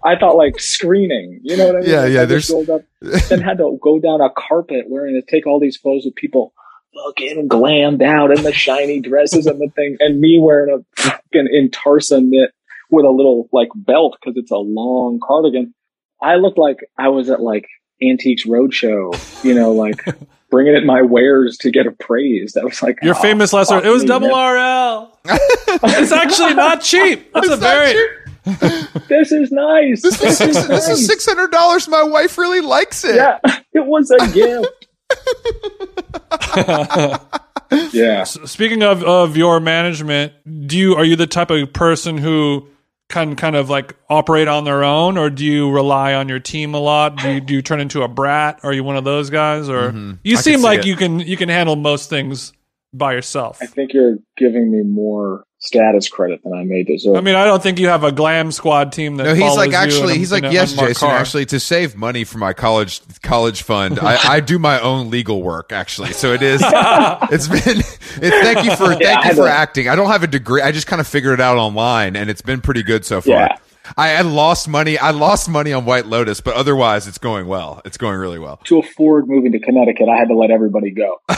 I 0.04 0.16
thought 0.18 0.36
like 0.36 0.60
screening, 0.60 1.40
you 1.44 1.58
know 1.58 1.68
what 1.68 1.76
I 1.76 1.80
mean? 1.80 1.90
Yeah, 1.90 2.02
Like, 2.02 2.12
yeah, 2.14 2.22
I 2.22 2.26
there's- 2.26 2.52
up, 2.70 2.82
then 3.30 3.42
had 3.42 3.58
to 3.58 3.78
go 3.82 4.00
down 4.00 4.22
a 4.22 4.30
carpet 4.30 4.86
wearing 4.88 5.14
to 5.16 5.22
take 5.22 5.46
all 5.48 5.60
these 5.60 5.78
photos 5.78 6.06
with 6.06 6.16
people 6.16 6.54
fucking 7.06 7.48
glammed 7.48 8.02
out 8.02 8.32
in 8.36 8.44
the 8.44 8.52
shiny 8.54 9.00
dresses 9.00 9.46
and 9.46 9.60
the 9.60 9.70
thing, 9.76 9.98
and 10.00 10.20
me 10.20 10.40
wearing 10.42 10.74
a 10.74 11.02
fucking 11.02 11.48
intarsia 11.54 12.20
knit 12.22 12.52
with 12.90 13.06
a 13.06 13.10
little 13.10 13.48
like 13.52 13.70
belt 13.76 14.18
because 14.20 14.36
it's 14.38 14.52
a 14.52 14.58
long 14.58 15.20
cardigan. 15.26 15.74
I 16.22 16.36
looked 16.36 16.58
like 16.58 16.78
I 16.98 17.10
was 17.10 17.30
at 17.30 17.42
like 17.42 17.68
Antiques 18.02 18.46
Roadshow, 18.46 19.44
you 19.44 19.54
know, 19.54 19.72
like 19.74 20.04
bringing 20.50 20.76
in 20.76 20.86
my 20.86 21.02
wares 21.02 21.58
to 21.60 21.72
get 21.72 21.88
appraised. 21.88 22.58
I 22.58 22.64
was 22.64 22.82
like, 22.82 23.00
Your 23.02 23.16
oh, 23.16 23.22
famous 23.22 23.54
last 23.54 23.72
word. 23.72 23.86
It 23.86 23.90
was 23.90 24.04
double 24.04 24.30
man. 24.30 24.56
RL. 24.56 25.18
it's 26.00 26.12
actually 26.12 26.54
not 26.54 26.82
cheap. 26.82 27.32
That's 27.34 27.50
a 27.50 27.54
It's 27.54 27.62
not 27.62 27.70
very. 27.70 27.94
cheap. 27.94 28.10
This 29.10 29.32
is 29.32 29.52
nice. 29.52 30.02
This 30.02 30.22
is 30.22 30.38
six, 30.38 30.68
this 30.68 30.88
is 30.88 31.06
six 31.06 31.26
hundred 31.26 31.52
dollars. 31.52 31.88
My 31.88 32.04
wife 32.04 32.38
really 32.38 32.62
likes 32.62 33.04
it. 33.04 33.16
Yeah, 33.16 33.38
it 33.74 33.86
was 33.86 34.10
a 34.12 34.18
gift. 34.32 34.88
yeah. 37.94 38.24
Speaking 38.24 38.82
of, 38.84 39.04
of 39.04 39.36
your 39.38 39.60
management, 39.60 40.34
do 40.68 40.78
you 40.78 40.96
are 40.96 41.04
you 41.04 41.16
the 41.16 41.28
type 41.28 41.52
of 41.52 41.74
person 41.74 42.18
who 42.18 42.68
can 43.10 43.36
kind 43.36 43.56
of 43.56 43.70
like 43.70 43.96
operate 44.10 44.48
on 44.48 44.64
their 44.64 44.84
own, 44.84 45.18
or 45.18 45.30
do 45.30 45.44
you 45.44 45.70
rely 45.72 46.14
on 46.14 46.30
your 46.30 46.40
team 46.40 46.74
a 46.74 46.80
lot? 46.80 47.18
Do 47.18 47.34
you, 47.34 47.42
do 47.42 47.54
you 47.56 47.62
turn 47.62 47.82
into 47.82 48.04
a 48.04 48.08
brat? 48.08 48.60
Are 48.64 48.72
you 48.72 48.84
one 48.84 48.98
of 48.98 49.04
those 49.04 49.30
guys, 49.30 49.68
or 49.68 49.82
you 49.82 49.90
Mm-hmm. 49.90 50.38
I 50.38 50.42
seem 50.42 50.60
see 50.60 50.64
like 50.64 50.80
it. 50.80 50.86
you 50.86 50.96
can 50.96 51.20
you 51.20 51.36
can 51.36 51.50
handle 51.50 51.76
most 51.76 52.10
things 52.10 52.54
by 52.94 53.14
yourself? 53.14 53.58
I 53.62 53.66
think 53.66 53.94
you're 53.94 54.18
giving 54.38 54.72
me 54.72 54.84
more 54.84 55.44
status 55.60 56.08
credit 56.08 56.42
than 56.44 56.54
I 56.54 56.64
may 56.64 56.84
deserve. 56.84 57.16
I 57.16 57.22
mean, 57.22 57.36
I 57.36 57.46
don't 57.46 57.62
think 57.62 57.80
you 57.80 57.88
have 57.90 58.04
a 58.04 58.12
glam 58.12 58.52
squad 58.52 58.92
team 58.92 59.18
that. 59.18 59.26
No, 59.26 59.34
he's 59.34 59.56
like 59.56 59.74
actually. 59.74 60.14
a- 60.14 60.18
He's 60.18 60.32
like 60.32 60.44
a 60.44 60.52
yes, 60.52 60.74
Jason. 60.74 60.94
car." 60.96 61.16
Actually, 61.18 61.46
to 61.48 61.60
save 61.60 61.96
money 61.96 62.24
for 62.24 62.38
my 62.38 62.54
college 62.54 63.02
college 63.22 63.62
fund, 63.62 64.00
I, 64.00 64.36
I 64.36 64.40
do 64.40 64.58
my 64.58 64.80
own 64.80 65.10
legal 65.10 65.44
work. 65.44 65.72
Actually, 65.72 66.14
so 66.14 66.34
it 66.34 66.42
is. 66.42 66.62
it's 66.66 67.48
been. 67.48 67.80
It, 68.22 68.32
thank 68.44 68.66
you 68.66 68.76
for 68.76 68.94
Yeah, 68.94 69.22
thank 69.22 69.26
you 69.26 69.36
for 69.36 69.48
acting. 69.48 69.88
I 69.90 69.96
don't 69.96 70.10
have 70.10 70.24
a 70.24 70.28
degree. 70.28 70.62
I 70.62 70.72
just 70.72 70.88
kind 70.88 71.00
of 71.00 71.08
figured 71.08 71.34
it 71.36 71.42
out 71.42 71.58
online, 71.58 72.16
and 72.16 72.30
it's 72.30 72.42
been 72.42 72.62
pretty 72.62 72.84
good 72.84 73.06
so 73.06 73.22
far. 73.22 73.34
Yeah. 73.34 73.58
I, 73.98 74.16
I 74.18 74.22
lost 74.22 74.68
money. 74.68 74.98
I 75.00 75.12
lost 75.12 75.50
money 75.50 75.74
on 75.74 75.84
White 75.84 76.06
Lotus, 76.06 76.42
but 76.42 76.54
otherwise, 76.54 77.08
it's 77.08 77.18
going 77.18 77.48
well. 77.48 77.82
It's 77.86 77.98
going 77.98 78.20
really 78.20 78.38
well. 78.40 78.58
to 78.66 78.80
afford 78.80 79.28
moving 79.28 79.52
to 79.54 79.60
Connecticut, 79.60 80.08
I 80.08 80.16
had 80.18 80.28
to 80.28 80.36
let 80.36 80.52
everybody 80.52 80.92
go. 80.92 81.22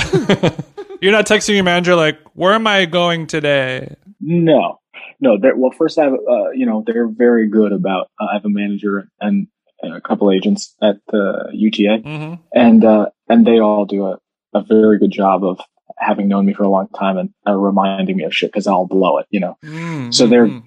You're 1.01 1.13
not 1.13 1.25
texting 1.27 1.55
your 1.55 1.63
manager 1.63 1.95
like, 1.95 2.19
"Where 2.33 2.53
am 2.53 2.67
I 2.67 2.85
going 2.85 3.25
today?" 3.27 3.95
No, 4.21 4.79
no. 5.19 5.37
They're, 5.39 5.55
well, 5.55 5.71
first, 5.71 5.97
I 5.97 6.03
have, 6.03 6.13
uh, 6.13 6.51
you 6.51 6.65
know, 6.65 6.83
they're 6.85 7.07
very 7.07 7.49
good 7.49 7.71
about. 7.71 8.07
Uh, 8.19 8.25
I 8.31 8.33
have 8.35 8.45
a 8.45 8.49
manager 8.49 9.07
and, 9.19 9.47
and 9.81 9.93
a 9.95 10.01
couple 10.01 10.31
agents 10.31 10.75
at 10.81 10.97
the 11.11 11.49
UTA, 11.53 11.97
hmm 12.03 12.33
and 12.53 12.85
uh, 12.85 13.07
and 13.27 13.45
they 13.45 13.59
all 13.59 13.85
do 13.85 14.05
a, 14.05 14.19
a 14.53 14.63
very 14.63 14.99
good 14.99 15.11
job 15.11 15.43
of 15.43 15.59
having 15.97 16.27
known 16.27 16.45
me 16.45 16.53
for 16.53 16.63
a 16.63 16.69
long 16.69 16.87
time 16.89 17.17
and 17.17 17.29
uh, 17.47 17.55
reminding 17.55 18.15
me 18.17 18.23
of 18.23 18.33
shit 18.35 18.51
because 18.51 18.67
I'll 18.67 18.87
blow 18.87 19.17
it, 19.17 19.25
you 19.31 19.39
know. 19.39 19.57
Mm-hmm. 19.63 20.11
So 20.11 20.27
they're- 20.27 20.61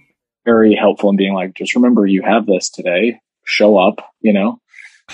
Very 0.47 0.75
helpful 0.75 1.09
in 1.09 1.17
being 1.17 1.33
like, 1.33 1.55
just 1.55 1.75
remember 1.75 2.05
you 2.07 2.21
have 2.21 2.45
this 2.45 2.69
today. 2.69 3.19
Show 3.47 3.79
up, 3.79 4.13
you 4.21 4.35
know. 4.35 4.59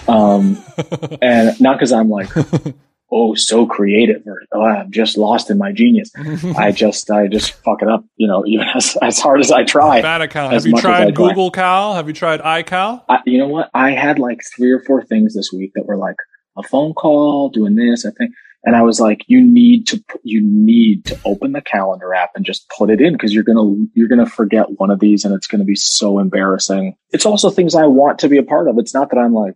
Um, 0.09 0.57
and 1.22 1.61
not 1.61 1.76
because 1.78 1.93
I'm 1.93 2.09
like, 2.11 2.28
oh, 3.13 3.35
so 3.35 3.67
creative 3.67 4.23
or 4.27 4.43
oh, 4.53 4.63
I'm 4.63 4.91
just 4.91 5.17
lost 5.17 5.51
in 5.51 5.59
my 5.59 5.73
genius. 5.73 6.11
I 6.57 6.73
just, 6.73 7.11
I 7.11 7.27
just 7.27 7.53
fuck 7.53 7.83
it 7.83 7.89
up, 7.89 8.05
you 8.17 8.27
know, 8.27 8.45
even 8.47 8.67
as, 8.75 8.97
as 9.03 9.19
hard 9.19 9.41
as 9.41 9.51
I 9.51 9.65
try. 9.65 10.01
Bad 10.01 10.23
account. 10.23 10.53
Have 10.53 10.67
you 10.67 10.73
much 10.73 10.81
as 10.81 10.85
I 10.85 10.89
tried 10.89 11.15
try. 11.15 11.29
Google 11.29 11.51
Cal? 11.51 11.95
Have 11.95 12.09
you 12.09 12.15
tried 12.15 12.41
iCal? 12.41 13.05
I, 13.09 13.19
you 13.27 13.39
know 13.39 13.49
what? 13.49 13.71
I 13.75 13.93
had 13.93 14.19
like 14.19 14.41
three 14.57 14.71
or 14.71 14.81
four 14.81 15.05
things 15.05 15.35
this 15.35 15.51
week 15.53 15.73
that 15.75 15.87
were 15.87 15.97
like 15.97 16.17
a 16.57 16.63
phone 16.63 16.95
call, 16.95 17.49
doing 17.49 17.77
this, 17.77 18.05
I 18.05 18.11
think. 18.11 18.33
And 18.63 18.77
I 18.77 18.83
was 18.83 19.01
like, 19.01 19.25
you 19.27 19.41
need 19.41 19.87
to, 19.89 20.05
you 20.23 20.43
need 20.45 21.07
to 21.07 21.19
open 21.25 21.53
the 21.53 21.63
calendar 21.63 22.13
app 22.13 22.31
and 22.35 22.45
just 22.45 22.69
put 22.77 22.91
it 22.91 23.01
in 23.01 23.15
because 23.15 23.33
you're 23.33 23.45
going 23.45 23.57
to, 23.57 23.89
you're 23.95 24.09
going 24.09 24.23
to 24.23 24.31
forget 24.31 24.79
one 24.79 24.91
of 24.91 25.01
these 25.01 25.25
and 25.25 25.35
it's 25.35 25.47
going 25.47 25.61
to 25.61 25.65
be 25.65 25.75
so 25.75 26.19
embarrassing. 26.19 26.95
It's 27.11 27.25
also 27.25 27.49
things 27.49 27.75
I 27.75 27.87
want 27.87 28.19
to 28.19 28.29
be 28.29 28.37
a 28.37 28.43
part 28.43 28.69
of. 28.69 28.77
It's 28.79 28.93
not 28.93 29.09
that 29.11 29.19
I'm 29.19 29.33
like, 29.33 29.55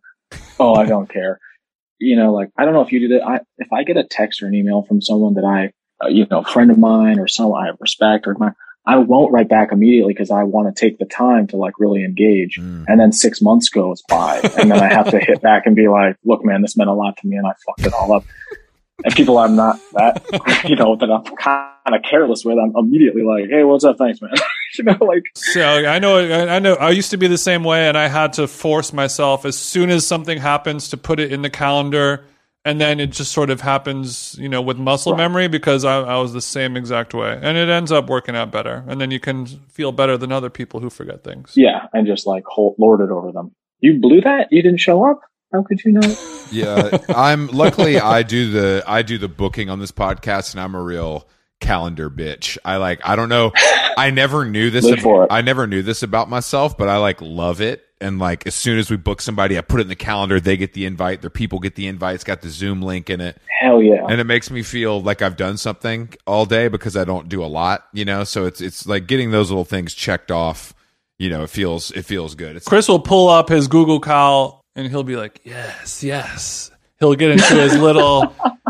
oh, 0.59 0.75
I 0.75 0.87
don't 0.87 1.11
care. 1.11 1.39
You 1.99 2.17
know, 2.17 2.33
like, 2.33 2.51
I 2.57 2.65
don't 2.65 2.75
know 2.75 2.83
if 2.83 2.93
you 2.93 3.01
did 3.01 3.13
it. 3.13 3.23
I, 3.23 3.41
if 3.59 3.73
I 3.73 3.85
get 3.85 3.97
a 3.97 4.05
text 4.05 4.43
or 4.43 4.47
an 4.47 4.55
email 4.55 4.83
from 4.83 5.01
someone 5.01 5.35
that 5.35 5.45
I, 5.45 5.73
uh, 6.05 6.09
you 6.09 6.27
know, 6.31 6.41
a 6.41 6.45
friend 6.45 6.71
of 6.71 6.79
mine 6.79 7.19
or 7.19 7.29
someone 7.29 7.65
I 7.65 7.71
respect 7.81 8.27
or 8.27 8.33
admire, 8.33 8.57
I 8.87 8.99
won't 8.99 9.33
write 9.33 9.49
back 9.49 9.73
immediately 9.73 10.13
because 10.13 10.31
I 10.31 10.43
want 10.43 10.75
to 10.75 10.79
take 10.79 10.99
the 10.99 11.07
time 11.07 11.47
to 11.49 11.57
like 11.57 11.75
really 11.79 12.05
engage. 12.05 12.59
Mm. 12.59 12.85
And 12.87 13.01
then 13.01 13.13
six 13.13 13.41
months 13.41 13.69
goes 13.69 14.03
by 14.09 14.41
and 14.59 14.71
then 14.71 14.81
I 14.81 14.93
have 14.93 15.11
to 15.11 15.19
hit 15.19 15.41
back 15.41 15.63
and 15.67 15.75
be 15.75 15.89
like, 15.89 16.17
look, 16.25 16.45
man, 16.45 16.63
this 16.63 16.77
meant 16.77 16.91
a 16.91 16.95
lot 16.95 17.17
to 17.19 17.27
me 17.27 17.37
and 17.37 17.47
I 17.47 17.53
fucked 17.67 17.87
it 17.87 17.95
all 17.95 18.13
up. 18.13 18.25
And 19.03 19.15
people 19.15 19.39
I'm 19.39 19.57
not 19.57 19.81
that, 19.93 20.65
you 20.69 20.77
know, 20.77 20.97
that 20.97 21.11
I'm 21.11 21.25
kind 21.37 21.95
of 21.95 22.03
careless 22.09 22.45
with, 22.45 22.59
I'm 22.59 22.75
immediately 22.77 23.23
like, 23.23 23.47
hey, 23.49 23.65
what's 23.65 23.85
up? 23.85 23.97
Thanks, 23.99 24.21
man. 24.21 24.33
you 24.79 24.85
know, 24.85 24.97
like, 25.01 25.25
So 25.35 25.63
I 25.63 25.99
know, 25.99 26.19
I 26.49 26.59
know. 26.59 26.75
I 26.75 26.91
used 26.91 27.11
to 27.11 27.17
be 27.17 27.27
the 27.27 27.39
same 27.39 27.65
way, 27.65 27.89
and 27.89 27.97
I 27.99 28.09
had 28.09 28.33
to 28.35 28.47
force 28.49 28.93
myself 28.93 29.45
as 29.45 29.59
soon 29.59 29.91
as 29.91 30.07
something 30.07 30.39
happens 30.39 30.89
to 30.91 30.97
put 30.97 31.21
it 31.21 31.33
in 31.33 31.43
the 31.43 31.51
calendar, 31.51 32.25
and 32.65 32.81
then 32.81 32.99
it 33.01 33.09
just 33.13 33.33
sort 33.33 33.51
of 33.51 33.61
happens, 33.61 34.37
you 34.39 34.49
know, 34.49 34.63
with 34.63 34.79
muscle 34.79 35.13
Right. 35.13 35.19
memory 35.19 35.49
because 35.49 35.85
I, 35.85 36.01
I 36.01 36.17
was 36.19 36.33
the 36.33 36.41
same 36.41 36.77
exact 36.77 37.13
way, 37.15 37.39
and 37.43 37.57
it 37.57 37.69
ends 37.69 37.93
up 37.93 38.09
working 38.09 38.35
out 38.37 38.51
better, 38.51 38.85
and 38.89 39.01
then 39.01 39.11
you 39.11 39.21
can 39.21 39.47
feel 39.47 39.93
better 39.93 40.17
than 40.17 40.33
other 40.33 40.51
people 40.51 40.81
who 40.81 40.89
forget 40.91 41.23
things. 41.25 41.53
yeah, 41.57 41.87
and 41.93 42.07
just 42.07 42.27
like 42.27 42.45
hold, 42.47 42.75
lord 42.79 43.01
it 43.01 43.11
over 43.11 43.33
them. 43.33 43.53
You 43.81 44.01
blew 44.01 44.21
that? 44.23 44.49
You 44.51 44.63
didn't 44.63 44.81
show 44.81 45.05
up? 45.11 45.21
How 45.53 45.63
could 45.63 45.85
you 45.85 45.93
know? 45.93 46.15
Yeah, 46.51 46.99
I'm 47.09 47.47
luckily 47.49 47.99
I 48.01 48.23
do 48.23 48.51
the 48.51 48.83
I 48.87 49.03
do 49.03 49.19
the 49.19 49.29
booking 49.29 49.69
on 49.71 49.79
this 49.79 49.93
podcast, 49.93 50.53
and 50.55 50.61
I'm 50.61 50.75
a 50.75 50.83
real 50.83 51.29
calendar 51.61 52.11
bitch. 52.11 52.59
I 52.65 52.77
like 52.77 53.01
I 53.05 53.17
don't 53.17 53.29
know. 53.29 53.53
I 53.97 54.11
never 54.11 54.45
knew 54.45 54.71
this. 54.71 54.85
Live 54.85 55.01
for. 55.01 55.33
I 55.33 55.43
never 55.43 55.67
knew 55.67 55.83
this 55.83 56.03
about 56.03 56.29
myself, 56.29 56.77
but 56.77 56.89
I 56.89 56.97
like 56.99 57.21
love 57.21 57.61
it. 57.61 57.83
And 58.01 58.19
like 58.19 58.47
as 58.47 58.55
soon 58.55 58.79
as 58.79 58.91
we 58.91 58.97
book 58.97 59.23
somebody, 59.23 59.57
I 59.57 59.63
put 59.63 59.81
it 59.81 59.85
in 59.85 59.89
the 59.89 59.97
calendar. 59.97 60.39
They 60.41 60.57
get 60.57 60.75
the 60.75 60.85
invite. 60.85 61.21
Their 61.23 61.31
people 61.31 61.59
get 61.61 61.75
the 61.75 61.87
invite. 61.87 62.17
It's 62.17 62.25
got 62.25 62.43
the 62.43 62.51
Zoom 62.51 62.83
link 62.83 63.09
in 63.09 63.21
it, 63.21 63.41
Hell 63.61 63.81
yeah. 63.81 64.05
and 64.09 64.21
it 64.21 64.25
makes 64.25 64.51
me 64.51 64.63
feel 64.63 65.01
like 65.01 65.23
I've 65.23 65.37
done 65.37 65.57
something 65.57 66.13
all 66.27 66.45
day 66.45 66.69
because 66.69 66.97
I 66.97 67.05
don't 67.05 67.29
do 67.29 67.43
a 67.43 67.47
lot. 67.47 67.85
You 67.95 68.05
know, 68.05 68.25
so 68.25 68.45
it's 68.45 68.61
it's 68.61 68.87
like 68.87 69.07
getting 69.07 69.31
those 69.31 69.51
little 69.51 69.65
things 69.65 69.95
checked 69.95 70.31
off. 70.31 70.75
You 71.19 71.31
know, 71.31 71.45
it 71.45 71.51
feels 71.51 71.93
it 71.93 72.03
feels 72.05 72.35
good. 72.35 72.57
It's 72.57 72.67
Chris 72.69 72.89
will 72.89 73.01
pull 73.01 73.29
up 73.29 73.49
his 73.49 73.69
Google 73.69 74.01
Cal, 74.01 74.61
and 74.75 74.87
he'll 74.91 75.05
be 75.05 75.17
like, 75.17 75.41
"Yes, 75.45 76.03
yes." 76.03 76.71
He'll 77.01 77.15
get 77.15 77.31
into 77.33 77.55
his 77.55 77.77
little 77.79 78.35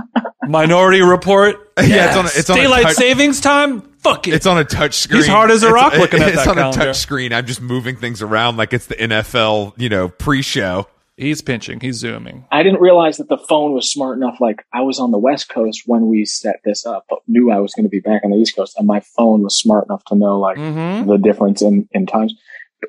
Minority 0.49 1.03
Report. 1.03 1.61
Yeah, 1.77 2.07
it's 2.07 2.17
on 2.17 2.25
a- 2.27 2.29
it's 2.39 2.51
on 2.51 2.57
a 2.59 2.61
daylight 2.63 2.83
touch- 2.85 2.95
savings 2.95 3.41
time. 3.41 3.81
Fuck 3.99 4.29
it. 4.29 4.35
It's 4.35 4.47
on 4.47 4.59
a 4.59 4.65
touch 4.65 4.95
screen. 4.95 5.19
He's 5.23 5.27
hard 5.27 5.51
as 5.51 5.65
a 5.65 5.67
It's- 5.67 5.75
rock 5.83 5.95
looking 5.99 6.23
at 6.23 6.29
it's 6.29 6.37
that 6.45 6.49
on 6.51 6.55
calendar. 6.55 6.81
a 6.83 6.85
touch 6.87 6.99
screen. 6.99 7.33
I'm 7.33 7.47
just 7.47 7.61
moving 7.61 7.97
things 7.97 8.23
around 8.23 8.57
like 8.57 8.73
it's 8.73 8.87
the 8.87 8.95
NFL, 8.95 9.73
you 9.77 9.89
know, 9.89 10.09
pre-show. 10.09 10.87
He's 11.17 11.43
pinching. 11.43 11.81
He's 11.81 11.97
zooming. 11.97 12.45
I 12.53 12.63
didn't 12.63 12.81
realize 12.81 13.17
that 13.19 13.29
the 13.29 13.39
phone 13.39 13.73
was 13.73 13.91
smart 13.91 14.17
enough. 14.19 14.37
Like 14.41 14.65
I 14.73 14.83
was 14.83 15.01
on 15.01 15.11
the 15.11 15.19
West 15.19 15.49
Coast 15.49 15.83
when 15.87 16.07
we 16.09 16.25
set 16.25 16.57
this 16.65 16.87
up, 16.87 17.07
but 17.11 17.21
knew 17.27 17.51
I 17.51 17.59
was 17.59 17.73
going 17.75 17.85
to 17.87 17.91
be 17.91 18.01
back 18.01 18.23
on 18.25 18.31
the 18.31 18.37
East 18.37 18.55
Coast, 18.57 18.75
and 18.79 18.87
my 18.87 19.01
phone 19.17 19.43
was 19.43 19.59
smart 19.59 19.87
enough 19.89 20.05
to 20.07 20.15
know 20.15 20.39
like 20.39 20.57
Mm-hmm. 20.59 21.09
the 21.11 21.19
difference 21.19 21.61
in 21.63 21.89
in 21.93 22.07
times. 22.07 22.35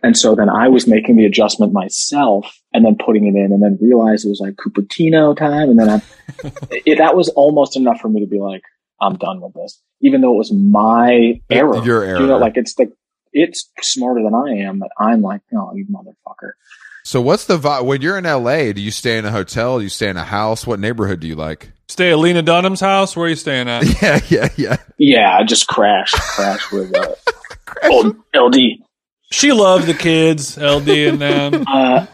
And 0.04 0.18
so 0.18 0.36
then 0.36 0.50
I 0.50 0.68
was 0.68 0.88
making 0.88 1.18
the 1.18 1.26
adjustment 1.26 1.74
myself 1.74 2.60
and 2.74 2.86
then 2.86 2.98
putting 2.98 3.28
it 3.28 3.36
in 3.36 3.52
and 3.52 3.62
then 3.62 3.78
realized 3.82 4.26
it 4.26 4.30
was 4.30 4.40
like 4.40 4.56
Cupertino 4.56 5.36
time. 5.36 5.70
And 5.70 5.80
then 5.80 5.90
I, 5.90 6.02
it, 6.86 6.98
that 6.98 7.16
was 7.16 7.30
almost 7.30 7.76
enough 7.76 8.00
for 8.00 8.10
me 8.10 8.22
to 8.22 8.28
be 8.28 8.40
like, 8.40 8.64
I'm 9.02 9.18
done 9.18 9.42
with 9.42 9.54
this, 9.54 9.82
even 10.02 10.22
though 10.22 10.34
it 10.34 10.38
was 10.38 10.54
my 10.54 11.42
error. 11.50 11.84
Your 11.84 12.04
error. 12.04 12.22
You 12.22 12.28
know, 12.28 12.38
like 12.38 12.58
it's 12.58 12.76
the, 12.76 12.92
it's 13.34 13.70
smarter 13.82 14.24
than 14.24 14.34
I 14.34 14.66
am, 14.68 14.80
but 14.80 14.90
I'm 14.98 15.22
like, 15.22 15.42
oh, 15.54 15.74
you 15.76 15.86
motherfucker. 15.88 16.52
So 17.04 17.22
what's 17.22 17.46
the 17.46 17.60
vibe 17.60 17.86
when 17.86 18.02
you're 18.02 18.18
in 18.18 18.24
LA? 18.24 18.72
Do 18.72 18.82
you 18.82 18.90
stay 18.90 19.20
in 19.20 19.26
a 19.26 19.32
hotel? 19.32 19.78
Do 19.78 19.84
you 19.84 19.90
stay 19.90 20.10
in 20.10 20.18
a 20.18 20.24
house? 20.24 20.66
What 20.66 20.80
neighborhood 20.80 21.20
do 21.20 21.28
you 21.28 21.36
like? 21.36 21.72
Stay 21.88 22.10
at 22.10 22.18
Lena 22.18 22.42
Dunham's 22.42 22.80
house. 22.80 23.16
Where 23.16 23.28
are 23.28 23.30
you 23.30 23.36
staying 23.36 23.70
at? 23.70 23.84
Yeah, 24.02 24.20
yeah, 24.30 24.50
yeah. 24.56 24.78
Yeah, 24.98 25.38
I 25.38 25.44
just 25.44 25.68
crashed, 25.68 26.16
crashed 26.16 26.72
with 26.72 26.96
uh, 26.96 27.14
old 27.92 28.16
LD. 28.34 28.85
She 29.32 29.52
loved 29.52 29.88
the 29.88 29.94
kids, 29.94 30.58
LD 30.58 30.90
and 30.90 31.22
them. 31.22 31.66
Uh, 31.76 32.06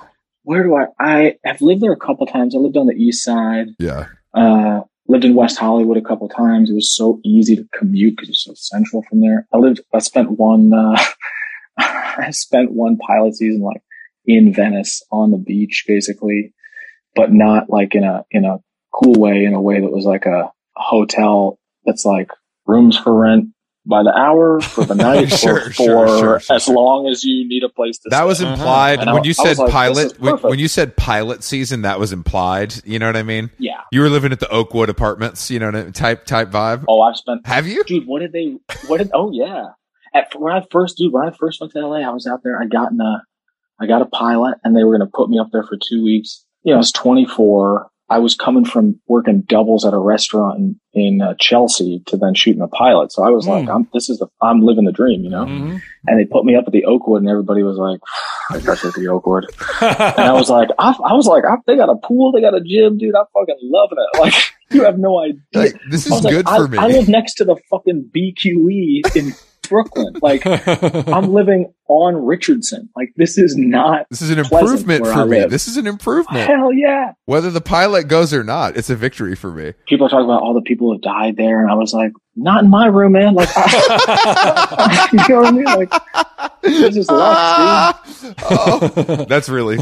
where 0.43 0.63
do 0.63 0.75
I? 0.75 0.85
I 0.99 1.35
have 1.45 1.61
lived 1.61 1.81
there 1.81 1.91
a 1.91 1.99
couple 1.99 2.25
times. 2.25 2.55
I 2.55 2.59
lived 2.59 2.77
on 2.77 2.87
the 2.87 2.95
east 2.95 3.23
side. 3.23 3.67
Yeah. 3.77 4.07
Uh, 4.33 4.81
lived 5.07 5.25
in 5.25 5.35
West 5.35 5.59
Hollywood 5.59 5.97
a 5.97 6.01
couple 6.01 6.27
times. 6.29 6.69
It 6.69 6.73
was 6.73 6.95
so 6.95 7.19
easy 7.23 7.55
to 7.55 7.67
commute 7.77 8.15
because 8.15 8.29
it's 8.29 8.43
so 8.43 8.53
central 8.55 9.03
from 9.07 9.21
there. 9.21 9.47
I 9.53 9.57
lived. 9.57 9.81
I 9.93 9.99
spent 9.99 10.31
one. 10.31 10.73
Uh, 10.73 10.99
I 11.77 12.31
spent 12.31 12.71
one 12.71 12.97
pilot 12.97 13.35
season 13.35 13.61
like 13.61 13.83
in 14.25 14.53
Venice 14.53 15.03
on 15.11 15.31
the 15.31 15.37
beach, 15.37 15.85
basically, 15.87 16.53
but 17.15 17.31
not 17.31 17.69
like 17.69 17.93
in 17.93 18.03
a 18.03 18.25
in 18.31 18.45
a 18.45 18.57
cool 18.91 19.13
way. 19.13 19.45
In 19.45 19.53
a 19.53 19.61
way 19.61 19.79
that 19.79 19.91
was 19.91 20.05
like 20.05 20.25
a, 20.25 20.45
a 20.45 20.51
hotel 20.75 21.59
that's 21.85 22.05
like 22.05 22.31
rooms 22.65 22.97
for 22.97 23.13
rent 23.13 23.49
by 23.85 24.03
the 24.03 24.11
hour 24.15 24.61
for 24.61 24.85
the 24.85 24.93
night 24.93 25.29
Sure, 25.31 25.57
or 25.57 25.61
for 25.61 25.71
sure, 25.73 26.07
sure, 26.07 26.39
sure, 26.39 26.55
as 26.55 26.63
sure. 26.65 26.75
long 26.75 27.07
as 27.07 27.23
you 27.23 27.47
need 27.47 27.63
a 27.63 27.69
place 27.69 27.97
to 27.99 28.09
That 28.09 28.17
stay. 28.19 28.25
was 28.25 28.39
implied 28.41 28.99
And 28.99 29.09
I- 29.09 29.13
when 29.13 29.23
you 29.23 29.33
I 29.39 29.41
was 29.41 29.49
said 29.49 29.57
like, 29.57 29.71
pilot. 29.71 30.05
is 30.13 30.19
When, 30.19 30.35
when 30.37 30.59
you 30.59 30.67
said 30.67 30.95
pilot 30.95 31.43
season, 31.43 31.81
that 31.81 31.99
was 31.99 32.13
implied. 32.13 32.75
You 32.85 32.99
know 32.99 33.07
what 33.07 33.17
I 33.17 33.23
mean? 33.23 33.49
yeah. 33.57 33.81
You 33.91 34.01
were 34.01 34.09
living 34.09 34.31
at 34.31 34.39
the 34.39 34.49
Oakwood 34.49 34.89
Apartments. 34.89 35.49
You 35.49 35.59
know, 35.59 35.69
I 35.69 35.71
mean? 35.71 35.91
type 35.93 36.25
type 36.25 36.49
vibe. 36.51 36.85
Oh, 36.87 37.01
I've 37.01 37.17
spent 37.17 37.45
Have 37.47 37.65
you? 37.67 37.83
dude, 37.83 38.05
what 38.05 38.19
did 38.19 38.33
they? 38.33 38.57
What 38.87 38.99
did? 38.99 39.09
Oh 39.13 39.31
yeah. 39.33 39.69
At 40.13 40.33
when 40.39 40.53
I 40.53 40.61
first, 40.71 40.97
dude, 40.97 41.11
when 41.13 41.27
I 41.27 41.31
first 41.31 41.59
went 41.61 41.73
to 41.73 41.79
LA, 41.87 42.07
I 42.07 42.09
was 42.11 42.27
out 42.27 42.41
there. 42.43 42.61
I 42.61 42.65
got 42.65 42.91
in 42.91 42.99
a, 43.01 43.23
I 43.79 43.87
got 43.87 44.01
a 44.01 44.05
pilot, 44.05 44.57
and 44.63 44.75
they 44.75 44.83
were 44.83 44.95
going 44.97 45.07
to 45.07 45.11
put 45.11 45.29
me 45.29 45.39
up 45.39 45.47
there 45.51 45.63
for 45.63 45.77
two 45.81 46.03
weeks. 46.03 46.45
You 46.63 46.71
know, 46.73 46.75
I 46.75 46.79
was 46.79 46.91
24. 46.91 47.89
I 48.11 48.19
was 48.19 48.35
coming 48.35 48.65
from 48.65 48.99
working 49.07 49.41
doubles 49.47 49.85
at 49.85 49.93
a 49.93 49.97
restaurant 49.97 50.59
in, 50.59 50.79
in 50.93 51.21
uh, 51.21 51.33
Chelsea 51.39 52.03
to 52.07 52.17
then 52.17 52.33
shooting 52.35 52.61
a 52.61 52.67
pilot. 52.67 53.11
So 53.13 53.23
I 53.23 53.29
was 53.29 53.47
like, 53.47 53.65
Hmm. 53.65 53.71
I'm, 53.71 53.87
this 53.93 54.09
is 54.09 54.19
the, 54.19 54.27
I'm 54.41 54.59
living 54.61 54.83
the 54.83 54.91
dream, 54.91 55.23
you 55.23 55.29
know? 55.29 55.45
Mhm. 55.45 55.81
And 56.07 56.19
they 56.19 56.25
put 56.25 56.43
me 56.43 56.55
up 56.55 56.65
at 56.67 56.73
the 56.73 56.83
Oakwood 56.85 57.21
and 57.21 57.29
everybody 57.29 57.63
was 57.63 57.77
like, 57.77 57.99
I 58.51 58.59
got 58.59 58.83
you 58.83 58.89
at 58.89 58.95
the 58.95 59.07
Oakwood. 59.07 59.45
And 59.81 60.27
I 60.27 60.33
was 60.33 60.49
like, 60.49 60.69
I, 60.77 60.93
I 61.05 61.13
was 61.13 61.25
like, 61.25 61.45
I, 61.45 61.55
they 61.65 61.77
got 61.77 61.89
a 61.89 61.95
pool, 61.95 62.33
they 62.33 62.41
got 62.41 62.53
a 62.53 62.61
gym, 62.61 62.97
dude. 62.97 63.15
I'm 63.15 63.25
fucking 63.33 63.57
loving 63.63 63.97
it. 63.97 64.19
Like, 64.19 64.33
you 64.71 64.83
have 64.83 64.99
no 64.99 65.19
idea. 65.19 65.39
Like, 65.53 65.75
this 65.89 66.05
is 66.05 66.11
was 66.11 66.23
like, 66.23 66.33
good 66.33 66.47
I, 66.47 66.57
for 66.57 66.67
me. 66.67 66.77
I 66.77 66.87
live 66.87 67.09
next 67.09 67.35
to 67.35 67.45
the 67.45 67.55
fucking 67.69 68.11
BQE 68.15 69.15
in 69.15 69.33
Brooklyn. 69.71 70.15
Like, 70.21 70.43
I'm 70.45 71.33
living 71.33 71.73
on 71.87 72.15
Richardson. 72.15 72.89
Like, 72.95 73.13
this 73.15 73.37
is 73.37 73.55
not. 73.55 74.05
this 74.09 74.21
is 74.21 74.29
an 74.29 74.39
improvement 74.39 75.05
for 75.05 75.13
I 75.13 75.23
me. 75.23 75.39
live. 75.39 75.49
This 75.49 75.67
is 75.69 75.77
an 75.77 75.87
improvement. 75.87 76.45
Hell 76.45 76.73
yeah. 76.73 77.13
Whether 77.25 77.49
the 77.49 77.61
pilot 77.61 78.09
goes 78.09 78.33
or 78.33 78.43
not, 78.43 78.75
it's 78.75 78.89
a 78.89 78.95
victory 78.95 79.35
for 79.35 79.51
me. 79.51 79.73
People 79.87 80.07
are 80.07 80.09
talking 80.09 80.25
about 80.25 80.41
all 80.41 80.53
the 80.53 80.61
people 80.61 80.87
who 80.87 80.93
have 80.93 81.01
died 81.01 81.37
there. 81.37 81.61
And 81.61 81.71
I 81.71 81.75
was 81.75 81.93
like, 81.93 82.11
not 82.35 82.65
in 82.65 82.69
my 82.69 82.87
room, 82.87 83.13
man. 83.13 83.33
Like, 83.33 83.49
I, 83.55 85.07
you 85.13 85.19
know 85.29 85.41
what 85.41 85.47
I 85.47 85.51
mean? 85.51 85.63
Like, 85.63 85.93
this 86.61 86.97
is 86.97 87.09
luck, 87.09 88.05
oh, 88.43 89.25
that's 89.27 89.49
really 89.49 89.77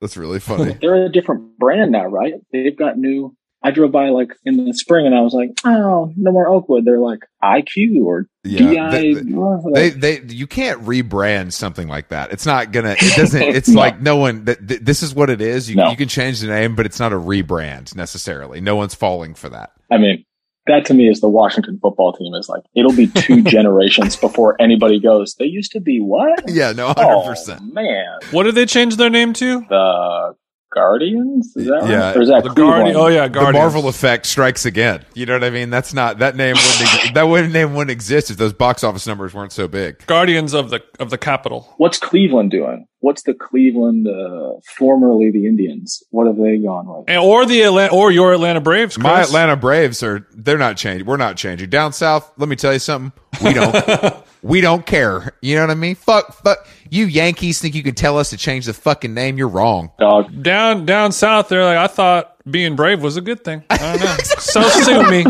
that's 0.00 0.16
really 0.16 0.40
funny. 0.40 0.76
They're 0.80 1.06
a 1.06 1.12
different 1.12 1.58
brand 1.58 1.92
now, 1.92 2.06
right? 2.06 2.34
They've 2.52 2.76
got 2.76 2.98
new. 2.98 3.36
I 3.62 3.70
drove 3.72 3.90
by 3.90 4.10
like 4.10 4.32
in 4.44 4.64
the 4.64 4.72
spring 4.74 5.06
and 5.06 5.14
I 5.14 5.22
was 5.22 5.32
like, 5.34 5.50
oh, 5.64 6.12
no 6.16 6.30
more 6.30 6.46
Oakwood. 6.48 6.84
They're 6.84 6.98
like 7.00 7.20
IQ 7.42 8.04
or 8.04 8.28
Yeah, 8.44 8.90
DI. 8.90 8.90
they, 8.90 9.14
they 9.14 9.90
they 9.90 10.20
you 10.34 10.46
can't 10.46 10.82
rebrand 10.84 11.52
something 11.52 11.88
like 11.88 12.08
that. 12.08 12.32
It's 12.32 12.46
not 12.46 12.70
gonna. 12.70 12.92
It 12.98 13.16
doesn't. 13.16 13.42
It's 13.42 13.68
No. 13.68 13.80
like 13.80 14.00
no 14.00 14.16
one. 14.16 14.44
That 14.44 14.68
th- 14.68 14.80
this 14.82 15.02
is 15.02 15.14
what 15.14 15.30
it 15.30 15.40
is. 15.40 15.68
You 15.68 15.76
No. 15.76 15.90
you 15.90 15.96
can 15.96 16.08
change 16.08 16.40
the 16.40 16.46
name, 16.48 16.76
but 16.76 16.86
it's 16.86 17.00
not 17.00 17.12
a 17.12 17.16
rebrand 17.16 17.96
necessarily. 17.96 18.60
No 18.60 18.76
one's 18.76 18.94
falling 18.94 19.34
for 19.34 19.48
that. 19.48 19.72
I 19.90 19.98
mean, 19.98 20.24
that 20.68 20.84
to 20.86 20.94
me 20.94 21.08
is 21.08 21.20
the 21.20 21.28
Washington 21.28 21.78
football 21.80 22.12
team 22.12 22.34
is 22.34 22.48
like, 22.48 22.62
it'll 22.74 22.92
be 22.94 23.06
two 23.08 23.42
generations 23.56 24.16
before 24.16 24.60
anybody 24.60 25.00
goes, 25.00 25.34
they 25.38 25.44
used 25.46 25.72
to 25.72 25.80
be 25.80 25.98
what? 26.00 26.44
Yeah, 26.48 26.72
no, 26.72 26.92
oh, 26.96 27.20
hundred 27.22 27.30
percent. 27.30 27.74
man. 27.74 28.18
what 28.32 28.44
did 28.44 28.54
they 28.54 28.66
change 28.66 28.96
their 28.96 29.10
name 29.10 29.32
to? 29.34 29.60
The 29.68 30.34
Guardians? 30.76 31.56
Is 31.56 31.66
that 31.66 31.72
right? 31.80 31.90
Yeah, 31.90 32.14
Or 32.14 32.20
is 32.20 32.28
that 32.28 32.44
The 32.44 32.50
Cleveland? 32.50 32.94
Guardian. 32.94 32.96
Oh 32.96 33.06
yeah, 33.08 33.28
Guardians. 33.28 33.54
The 33.54 33.58
Marvel 33.58 33.88
effect 33.88 34.26
strikes 34.26 34.66
again. 34.66 35.04
You 35.14 35.24
know 35.24 35.32
what 35.32 35.42
I 35.44 35.48
mean? 35.50 35.70
That's 35.70 35.94
not 35.94 36.18
that 36.18 36.36
name. 36.36 36.54
Wouldn't 36.54 36.82
ex- 36.82 37.10
that 37.14 37.22
wouldn't 37.22 37.52
name 37.54 37.72
wouldn't 37.74 37.90
exist 37.90 38.30
if 38.30 38.36
those 38.36 38.52
box 38.52 38.84
office 38.84 39.06
numbers 39.06 39.32
weren't 39.32 39.52
so 39.52 39.66
big. 39.68 40.04
Guardians 40.06 40.52
of 40.54 40.68
the 40.70 40.82
of 41.00 41.08
the 41.10 41.16
capital. 41.18 41.72
What's 41.78 41.98
Cleveland 41.98 42.50
doing? 42.50 42.86
What's 43.00 43.22
the 43.22 43.34
Cleveland, 43.34 44.08
uh, 44.08 44.58
formerly 44.76 45.30
the 45.30 45.46
Indians? 45.46 46.02
What 46.10 46.26
have 46.26 46.36
they 46.36 46.58
gone 46.58 46.86
with? 46.88 47.04
And, 47.08 47.22
or 47.22 47.46
the 47.46 47.62
Atlanta, 47.62 47.94
or 47.94 48.10
your 48.10 48.32
Atlanta 48.32 48.60
Braves. 48.60 48.96
Chris. 48.96 49.04
My 49.04 49.20
Atlanta 49.22 49.54
Braves 49.56 50.02
are 50.02 50.26
they're 50.32 50.58
not 50.58 50.76
changing. 50.76 51.06
We're 51.06 51.16
not 51.16 51.36
changing. 51.36 51.70
Down 51.70 51.92
south, 51.92 52.32
let 52.36 52.48
me 52.48 52.56
tell 52.56 52.72
you 52.72 52.78
something. 52.80 53.12
We 53.44 53.52
don't 53.54 53.72
we 54.46 54.60
don't 54.60 54.86
care. 54.86 55.34
You 55.42 55.56
know 55.56 55.62
what 55.62 55.70
I 55.70 55.74
mean? 55.74 55.96
Fuck 55.96 56.32
fuck 56.32 56.66
you 56.88 57.06
Yankees 57.06 57.60
think 57.60 57.74
you 57.74 57.82
can 57.82 57.94
tell 57.94 58.18
us 58.18 58.30
to 58.30 58.36
change 58.36 58.66
the 58.66 58.72
fucking 58.72 59.12
name? 59.12 59.38
You're 59.38 59.48
wrong. 59.48 59.90
Dog. 59.98 60.42
down 60.42 60.86
down 60.86 61.12
south. 61.12 61.48
They're 61.48 61.64
like, 61.64 61.78
I 61.78 61.88
thought 61.88 62.36
being 62.48 62.76
brave 62.76 63.02
was 63.02 63.16
a 63.16 63.20
good 63.20 63.44
thing. 63.44 63.64
I 63.70 63.76
don't 63.76 64.00
know. 64.00 64.16
so 64.38 64.62
sue 64.62 65.10
me. 65.10 65.24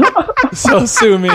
So 0.52 0.84
sue 0.84 1.18
me. 1.18 1.30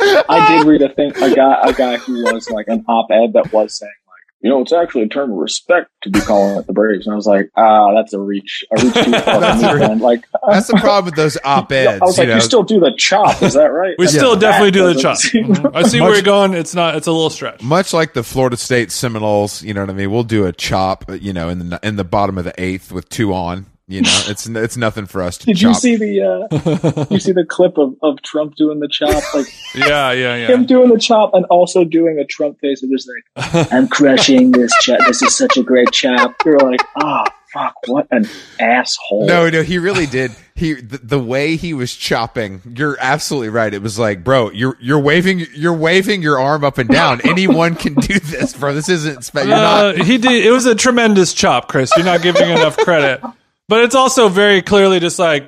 I 0.00 0.46
did 0.48 0.66
read 0.66 0.82
a 0.82 0.94
thing, 0.94 1.10
a 1.16 1.34
guy, 1.34 1.58
a 1.64 1.72
guy 1.72 1.96
who 1.96 2.22
was 2.22 2.48
like 2.50 2.68
an 2.68 2.84
op-ed 2.86 3.32
that 3.32 3.52
was 3.52 3.76
saying 3.76 3.90
like, 4.06 4.07
you 4.40 4.48
know, 4.50 4.60
it's 4.62 4.72
actually 4.72 5.02
a 5.02 5.08
term 5.08 5.32
of 5.32 5.36
respect 5.38 5.90
to 6.02 6.10
be 6.10 6.20
calling 6.20 6.56
it 6.58 6.66
the 6.66 6.72
Braves. 6.72 7.06
And 7.06 7.12
I 7.12 7.16
was 7.16 7.26
like, 7.26 7.50
ah, 7.56 7.92
that's 7.94 8.12
a 8.12 8.20
reach, 8.20 8.64
a 8.70 8.84
reach 8.84 8.94
too 8.94 9.10
far 9.12 9.40
That's 9.40 9.62
a 9.62 9.74
me, 9.76 9.86
reach. 9.94 10.00
Like, 10.00 10.24
That's 10.48 10.68
the 10.68 10.74
problem 10.76 11.06
with 11.06 11.16
those 11.16 11.36
op 11.44 11.72
eds. 11.72 12.00
I 12.00 12.04
was 12.04 12.18
like, 12.18 12.28
you 12.28 12.34
you, 12.34 12.40
still 12.40 12.62
do 12.62 12.78
the 12.78 12.92
chop, 12.96 13.42
is 13.42 13.54
that 13.54 13.72
right? 13.72 13.94
We 13.98 14.04
And 14.04 14.14
still 14.14 14.34
that 14.36 14.40
definitely 14.40 14.70
do 14.70 14.92
the 14.94 15.00
chop. 15.00 15.16
seem- 15.16 15.46
Mhm. 15.46 15.70
I 15.74 15.82
see 15.82 16.00
where 16.00 16.12
you're 16.14 16.22
going. 16.22 16.54
It's 16.54 16.74
not. 16.74 16.94
It's 16.96 17.06
a 17.08 17.12
little 17.12 17.30
stretch. 17.30 17.62
much 17.62 17.92
like 17.92 18.12
the 18.14 18.22
Florida 18.22 18.56
State 18.56 18.92
Seminoles, 18.92 19.62
you 19.62 19.74
know 19.74 19.80
what 19.80 19.90
I 19.90 19.94
mean. 19.94 20.10
We'll 20.10 20.22
do 20.24 20.46
a 20.46 20.52
chop, 20.52 21.04
you 21.20 21.32
know, 21.32 21.48
in 21.48 21.70
the 21.70 21.80
in 21.82 21.96
the 21.96 22.04
bottom 22.04 22.38
of 22.38 22.44
the 22.44 22.54
eighth 22.58 22.92
with 22.92 23.08
two 23.08 23.32
on. 23.34 23.66
You 23.90 24.02
know, 24.02 24.20
it's 24.26 24.46
it's 24.46 24.76
nothing 24.76 25.06
for 25.06 25.22
us 25.22 25.38
to 25.38 25.46
Did 25.46 25.56
chop. 25.56 25.68
you 25.70 25.74
see 25.74 25.96
the 25.96 26.22
uh, 26.22 27.06
you 27.10 27.18
see 27.18 27.32
the 27.32 27.46
clip 27.46 27.78
of, 27.78 27.94
of 28.02 28.20
Trump 28.20 28.54
doing 28.54 28.80
the 28.80 28.88
chop? 28.88 29.22
Like 29.34 29.46
Yeah, 29.74 30.12
yeah, 30.12 30.36
yeah. 30.36 30.46
him 30.48 30.66
doing 30.66 30.90
the 30.90 30.98
chop 30.98 31.30
and 31.32 31.46
also 31.46 31.84
doing 31.84 32.18
a 32.18 32.24
Trump 32.26 32.60
face 32.60 32.82
of 32.82 32.90
just 32.90 33.08
like, 33.34 33.72
I'm 33.72 33.88
crushing 33.88 34.52
this 34.52 34.70
chop. 34.82 34.98
This 35.06 35.22
is 35.22 35.34
such 35.34 35.56
a 35.56 35.62
great 35.62 35.90
chop. 35.90 36.34
You're 36.44 36.58
like, 36.58 36.82
oh 37.00 37.24
fuck, 37.54 37.74
what 37.86 38.06
an 38.10 38.28
asshole. 38.60 39.26
No, 39.26 39.48
no, 39.48 39.62
he 39.62 39.78
really 39.78 40.04
did. 40.04 40.32
He 40.54 40.74
the, 40.74 40.98
the 40.98 41.18
way 41.18 41.56
he 41.56 41.72
was 41.72 41.94
chopping. 41.94 42.60
You're 42.76 42.98
absolutely 43.00 43.48
right. 43.48 43.72
It 43.72 43.80
was 43.80 43.98
like, 43.98 44.22
bro, 44.22 44.50
you're 44.50 44.76
you're 44.82 44.98
waving 45.00 45.46
you're 45.54 45.72
waving 45.72 46.20
your 46.20 46.38
arm 46.38 46.62
up 46.62 46.76
and 46.76 46.90
down. 46.90 47.22
Anyone 47.24 47.74
can 47.74 47.94
do 47.94 48.18
this, 48.18 48.52
bro. 48.54 48.74
This 48.74 48.90
isn't. 48.90 49.24
Spe- 49.24 49.36
you're 49.36 49.46
not. 49.46 49.98
Uh, 49.98 50.04
he 50.04 50.18
did. 50.18 50.44
It 50.44 50.50
was 50.50 50.66
a 50.66 50.74
tremendous 50.74 51.32
chop, 51.32 51.68
Chris. 51.68 51.90
You're 51.96 52.04
not 52.04 52.20
giving 52.20 52.50
enough 52.50 52.76
credit. 52.76 53.22
But 53.68 53.84
it's 53.84 53.94
also 53.94 54.28
very 54.28 54.62
clearly 54.62 54.98
just 55.00 55.18
like 55.18 55.44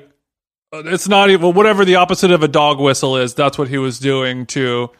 uh, 0.72 0.82
it's 0.86 1.08
not 1.08 1.30
even 1.30 1.54
whatever 1.54 1.84
the 1.84 1.96
opposite 1.96 2.30
of 2.30 2.42
a 2.42 2.48
dog 2.48 2.78
whistle 2.80 3.16
is. 3.16 3.34
That's 3.34 3.56
what 3.58 3.68
he 3.68 3.78
was 3.78 3.98
doing 3.98 4.46
to 4.46 4.90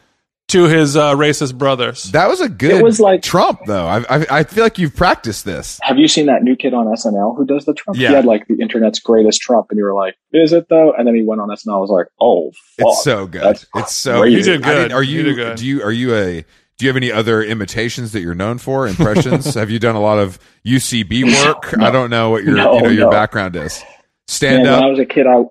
to 0.47 0.63
his 0.65 0.97
uh, 0.97 1.15
racist 1.15 1.57
brothers. 1.57 2.03
That 2.11 2.27
was 2.27 2.41
a 2.41 2.49
good. 2.49 2.71
It 2.73 2.83
was 2.83 2.99
like- 2.99 3.21
Trump, 3.21 3.59
though. 3.67 3.85
I, 3.87 3.99
I 4.09 4.25
I 4.39 4.43
feel 4.43 4.63
like 4.65 4.77
you've 4.79 4.95
practiced 4.95 5.45
this. 5.45 5.79
Have 5.83 5.97
you 5.97 6.09
seen 6.09 6.25
that 6.25 6.43
new 6.43 6.57
kid 6.57 6.73
on 6.73 6.87
SNL 6.87 7.37
who 7.37 7.45
does 7.45 7.63
the 7.63 7.73
Trump? 7.73 7.97
Yeah. 7.97 8.09
He 8.09 8.15
had 8.15 8.25
like 8.25 8.47
the 8.47 8.55
internet's 8.59 8.99
greatest 8.99 9.39
Trump, 9.39 9.67
and 9.69 9.77
you 9.77 9.85
were 9.85 9.93
like, 9.93 10.15
"Is 10.33 10.51
it 10.51 10.67
though?" 10.67 10.91
And 10.91 11.07
then 11.07 11.15
he 11.15 11.21
went 11.23 11.39
on 11.41 11.47
SNL. 11.49 11.75
I 11.75 11.79
was 11.79 11.89
like, 11.89 12.07
"Oh, 12.19 12.51
fuck. 12.77 12.87
It's 12.89 13.03
so 13.03 13.27
good. 13.27 13.63
It's 13.75 13.95
so. 13.95 14.21
crazy. 14.21 14.37
You 14.37 14.43
did 14.43 14.65
I 14.65 14.67
mean, 14.67 14.77
good. 14.87 14.91
are 14.93 15.03
You 15.03 15.17
you? 15.17 15.23
did 15.23 15.35
good. 15.35 15.57
Do 15.57 15.65
you? 15.65 15.83
Are 15.83 15.91
you 15.91 16.15
a? 16.15 16.45
Do 16.81 16.85
you 16.85 16.89
have 16.89 16.97
any 16.97 17.11
other 17.11 17.43
imitations 17.43 18.11
that 18.13 18.21
you're 18.21 18.33
known 18.33 18.57
for? 18.57 18.87
Impressions? 18.87 19.53
have 19.53 19.69
you 19.69 19.77
done 19.77 19.93
a 19.93 20.01
lot 20.01 20.17
of 20.17 20.39
UCB 20.65 21.25
work? 21.45 21.77
No. 21.77 21.85
I 21.85 21.91
don't 21.91 22.09
know 22.09 22.31
what 22.31 22.43
your 22.43 22.55
No, 22.55 22.73
you 22.73 22.81
know 22.81 22.89
your 22.89 23.05
no. 23.05 23.11
background 23.11 23.55
is. 23.55 23.83
Stand 24.27 24.63
Man, 24.63 24.73
up. 24.73 24.79
When 24.79 24.87
I 24.87 24.89
was 24.89 24.97
a 24.99 25.05
kid, 25.05 25.27
I 25.27 25.43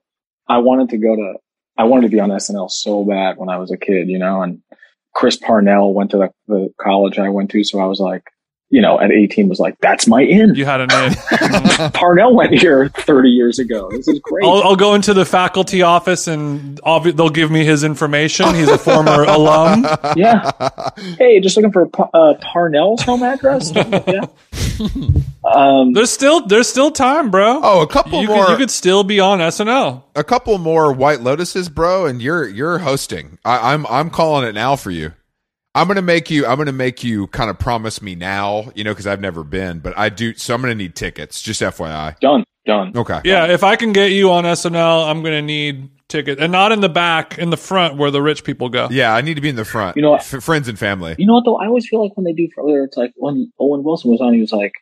I 0.49 0.59
wanted 0.59 0.89
to 0.89 0.99
go 0.99 1.15
to 1.15 1.35
I 1.79 1.85
wanted 1.85 2.03
to 2.03 2.09
be 2.09 2.19
on 2.19 2.31
SNL 2.31 2.69
so 2.69 3.05
bad 3.05 3.37
when 3.37 3.49
I 3.49 3.59
was 3.59 3.71
a 3.71 3.77
kid, 3.77 4.09
you 4.09 4.19
know. 4.19 4.43
And 4.43 4.61
Chris 5.15 5.37
Parnell 5.37 5.95
went 5.95 6.11
to 6.11 6.17
the, 6.17 6.31
the 6.49 6.75
college 6.81 7.17
I 7.21 7.29
went 7.29 7.53
to, 7.53 7.63
so 7.63 7.79
I 7.79 7.87
was 7.87 8.01
like, 8.01 8.25
you 8.71 8.81
know, 8.81 9.01
at 9.01 9.11
18 9.11 9.49
was 9.49 9.59
like, 9.59 9.77
that's 9.81 10.07
my 10.07 10.23
in. 10.23 10.55
You 10.55 10.65
had 10.65 10.81
a 10.81 10.87
name. 10.87 11.91
Parnell 11.93 12.35
went 12.35 12.53
here 12.55 12.89
30 12.89 13.29
years 13.29 13.59
ago. 13.59 13.91
This 13.91 14.07
is 14.09 14.21
great. 14.21 14.45
I'll, 14.45 14.63
I'll 14.63 14.77
go 14.77 14.95
into 14.95 15.13
the 15.13 15.25
faculty 15.25 15.83
office 15.83 16.29
and 16.29 16.81
obvi- 16.83 17.17
they'll 17.17 17.31
give 17.31 17.51
me 17.51 17.65
his 17.65 17.83
information. 17.85 18.55
He's 18.55 18.69
a 18.69 18.79
former 18.79 19.25
alum. 19.29 19.87
yeah. 20.17 20.53
Hey, 21.19 21.41
just 21.41 21.57
looking 21.57 21.73
for 21.73 21.91
uh, 22.15 22.35
Parnell's 22.41 23.03
home 23.03 23.23
address. 23.25 23.73
yeah. 23.75 24.27
Um, 25.45 25.93
There's 25.95 26.11
still 26.11 26.47
there's 26.47 26.69
still 26.69 26.91
time, 26.91 27.31
bro. 27.31 27.61
Oh, 27.63 27.81
a 27.83 27.87
couple 27.87 28.21
you 28.21 28.29
more. 28.29 28.45
could, 28.47 28.53
you 28.53 28.57
could 28.59 28.71
still 28.71 29.03
be 29.05 29.21
on 29.21 29.39
SNL. 29.39 30.03
a 30.15 30.23
couple 30.23 30.57
more 30.59 30.93
White 30.93 31.21
Lotuses, 31.21 31.69
bro, 31.69 32.07
and 32.07 32.21
you're 32.23 32.47
you're 32.47 32.79
hosting. 32.79 33.39
I, 33.45 33.73
I'm 33.73 33.87
I'm 33.87 34.11
calling 34.11 34.47
it 34.47 34.53
now 34.55 34.77
for 34.77 34.91
you. 34.91 35.13
I'm 35.75 35.87
gonna 35.87 36.03
make 36.03 36.31
you. 36.31 36.47
I'm 36.47 36.59
gonna 36.59 36.73
make 36.73 37.05
you 37.05 37.29
kind 37.29 37.49
of 37.49 37.59
promise 37.59 38.03
me 38.03 38.15
now, 38.15 38.71
you 38.75 38.83
know, 38.83 38.91
because 38.91 39.07
I've 39.07 39.21
never 39.21 39.45
been, 39.45 39.79
but 39.79 39.97
I 39.97 40.09
do. 40.09 40.35
So 40.35 40.55
I'm 40.55 40.61
gonna 40.61 40.75
need 40.75 40.97
tickets. 40.97 41.41
Just 41.41 41.61
FYI. 41.63 42.19
done. 42.21 42.45
Done. 42.67 42.93
Okay. 42.95 43.21
Yeah, 43.25 43.47
if 43.47 43.65
I 43.65 43.77
can 43.77 43.93
get 43.93 44.11
you 44.13 44.31
on 44.33 44.45
SNL, 44.45 45.09
I'm 45.09 45.23
gonna 45.23 45.43
need 45.43 45.89
tickets, 46.09 46.41
and 46.43 46.53
not 46.53 46.73
in 46.73 46.81
the 46.81 46.89
back, 46.89 47.39
in 47.39 47.51
the 47.51 47.57
front 47.57 47.97
where 47.97 48.11
the 48.11 48.21
rich 48.21 48.45
people 48.45 48.69
go. 48.69 48.89
Yeah, 48.91 49.15
I 49.15 49.23
need 49.23 49.35
to 49.35 49.41
be 49.41 49.49
in 49.49 49.57
the 49.57 49.65
front. 49.65 49.97
You 49.97 50.03
know 50.03 50.11
what? 50.11 50.21
F- 50.21 50.43
friends 50.43 50.69
and 50.69 50.79
family. 50.79 51.15
You 51.19 51.27
know 51.27 51.35
what 51.35 51.45
though? 51.45 51.57
I 51.57 51.67
always 51.67 51.89
feel 51.89 52.03
like 52.03 52.17
when 52.17 52.25
they 52.25 52.33
do, 52.33 52.49
whether 52.57 52.83
it's 52.85 52.97
like 52.97 53.13
when 53.17 53.53
Owen 53.59 53.83
Wilson 53.83 54.11
was 54.11 54.21
on, 54.21 54.35
he 54.35 54.41
was 54.41 54.53
like, 54.53 54.75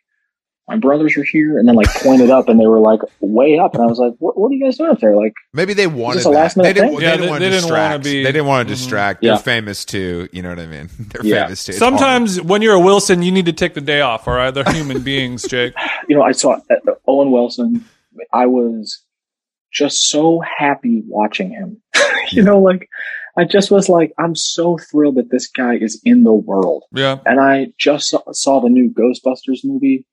"My 0.68 0.76
brothers 0.76 1.16
are 1.16 1.24
here," 1.24 1.58
and 1.58 1.66
then 1.68 1.74
like 1.74 1.88
pointed 2.02 2.30
up, 2.30 2.48
and 2.48 2.60
they 2.60 2.66
were 2.66 2.78
like 2.80 3.00
way 3.20 3.58
up, 3.58 3.74
and 3.74 3.82
I 3.82 3.86
was 3.86 3.98
like, 3.98 4.14
"What? 4.18 4.38
What 4.38 4.50
are 4.50 4.54
you 4.54 4.64
guys 4.64 4.76
doing 4.78 4.90
up 4.90 5.00
there?" 5.00 5.16
Like, 5.16 5.32
Maybe 5.52 5.74
they 5.74 5.86
wanted 5.86 6.24
a 6.24 6.28
last 6.30 6.56
minute 6.56 6.68
they 6.68 6.80
didn't. 6.80 6.90
thing? 6.96 7.00
Yeah, 7.02 7.16
they- 7.16 7.28
want 7.28 7.40
they 7.40 7.48
to 7.50 7.56
didn't 7.56 7.70
wanna 7.70 7.98
distract. 7.98 8.04
be- 8.04 8.22
they 8.24 8.32
didn't 8.32 8.46
want 8.46 8.68
to 8.68 8.74
Mhm. 8.74 8.76
distract. 8.76 9.22
Yeah. 9.24 9.30
They're 9.34 9.42
famous 9.42 9.84
too. 9.84 10.28
You 10.32 10.42
know 10.42 10.50
what 10.50 10.58
I 10.58 10.66
mean? 10.66 10.88
They're 10.98 11.24
Yeah. 11.24 11.44
famous 11.46 11.64
too. 11.64 11.70
It's 11.72 11.78
hard. 11.80 11.92
Sometimes 11.98 12.40
when 12.42 12.62
you're 12.62 12.74
a 12.74 12.80
Wilson, 12.80 13.22
you 13.22 13.32
need 13.32 13.46
to 13.46 13.52
take 13.52 13.74
the 13.74 13.80
day 13.80 14.00
off. 14.00 14.28
All 14.28 14.34
right, 14.34 14.52
they're 14.52 14.64
human 14.72 15.02
beings, 15.02 15.42
Jake. 15.48 15.72
you 16.08 16.16
know, 16.16 16.22
I 16.22 16.32
saw 16.32 16.58
uh, 16.70 16.92
Owen 17.06 17.30
Wilson. 17.30 17.84
I 18.32 18.46
was 18.46 19.02
just 19.72 20.08
so 20.08 20.40
happy 20.40 21.02
watching 21.06 21.50
him. 21.50 21.80
you 22.30 22.42
know, 22.42 22.58
like 22.60 22.88
I 23.36 23.44
just 23.44 23.70
was 23.70 23.88
like, 23.88 24.12
I'm 24.18 24.34
so 24.34 24.76
thrilled 24.78 25.14
that 25.16 25.30
this 25.30 25.46
guy 25.46 25.76
is 25.76 26.00
in 26.04 26.24
the 26.24 26.32
world. 26.32 26.82
Yeah, 26.92 27.18
And 27.24 27.38
I 27.38 27.68
just 27.78 28.08
saw, 28.08 28.20
saw 28.32 28.60
the 28.60 28.68
new 28.68 28.90
Ghostbusters 28.90 29.60
movie 29.64 30.04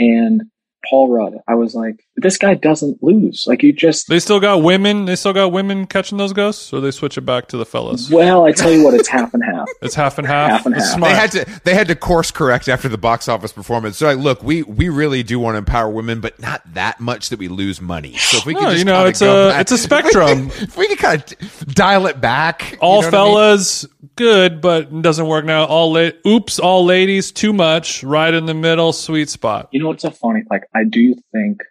and 0.00 0.42
Paul 0.90 1.10
Rudd. 1.10 1.34
I 1.48 1.56
was 1.56 1.76
like, 1.76 2.04
this 2.20 2.36
guy 2.38 2.54
doesn't 2.54 3.02
lose. 3.02 3.44
Like 3.46 3.62
you 3.62 3.72
just, 3.72 4.08
they 4.08 4.18
still 4.18 4.40
got 4.40 4.62
women. 4.62 5.04
They 5.06 5.16
still 5.16 5.32
got 5.32 5.52
women 5.52 5.86
catching 5.86 6.18
those 6.18 6.32
ghosts, 6.32 6.72
or 6.72 6.80
they 6.80 6.90
switch 6.90 7.16
it 7.18 7.22
back 7.22 7.48
to 7.48 7.56
the 7.56 7.66
fellas. 7.66 8.10
well, 8.10 8.44
I 8.44 8.52
tell 8.52 8.70
you 8.70 8.84
what, 8.84 8.94
it's 8.94 9.08
half 9.16 9.34
and 9.34 9.42
half. 9.44 9.68
It's 9.82 9.94
half 9.94 10.18
and 10.18 10.26
half. 10.26 10.50
Half 10.50 10.66
and 10.66 10.74
It's 10.76 10.84
half. 10.86 10.94
smart. 10.96 11.12
They 11.12 11.16
had 11.16 11.30
to 11.32 11.60
they 11.64 11.74
had 11.74 11.88
to 11.88 11.94
course 11.96 12.30
correct 12.30 12.68
after 12.68 12.88
the 12.88 12.98
box 12.98 13.28
office 13.28 13.52
performance. 13.52 13.98
So 13.98 14.06
like, 14.06 14.18
look, 14.18 14.42
we 14.42 14.62
we 14.62 14.88
really 14.88 15.22
do 15.22 15.38
want 15.38 15.54
to 15.54 15.58
empower 15.58 15.88
women, 15.90 16.20
but 16.20 16.38
not 16.40 16.62
that 16.74 17.00
much 17.00 17.28
that 17.30 17.38
we 17.38 17.48
lose 17.48 17.80
money. 17.80 18.16
So 18.16 18.38
if 18.38 18.46
we 18.46 18.54
No, 18.54 18.60
could 18.60 18.66
just 18.70 18.78
you 18.78 18.84
know, 18.84 19.06
it's 19.06 19.20
go 19.20 19.48
a- 19.48 19.50
back- 19.50 19.60
it's 19.62 19.72
a 19.72 19.78
spectrum. 19.90 20.50
if 20.54 20.76
we 20.76 20.88
could 20.88 20.98
kind 20.98 21.22
of 21.40 21.66
dial 21.74 22.06
it 22.06 22.20
back, 22.20 22.72
you 22.72 22.78
all 22.80 23.02
know 23.02 23.06
what 23.08 23.14
I 23.14 23.18
mean? 23.18 23.34
fellas 23.34 23.86
good, 24.16 24.60
but 24.60 25.02
doesn't 25.02 25.26
work 25.26 25.44
now. 25.46 25.64
All 25.64 25.92
la- 25.92 26.10
oops, 26.26 26.58
all 26.58 26.84
ladies 26.84 27.32
too 27.32 27.52
much. 27.54 28.04
Right 28.04 28.32
in 28.34 28.44
the 28.46 28.54
middle, 28.54 28.92
sweet 28.92 29.30
spot. 29.30 29.68
You 29.72 29.80
know 29.80 29.88
what's 29.88 30.02
so 30.02 30.10
funny? 30.10 30.42
Like 30.50 30.64
I 30.74 30.84
do 30.84 31.14
think 31.32 31.62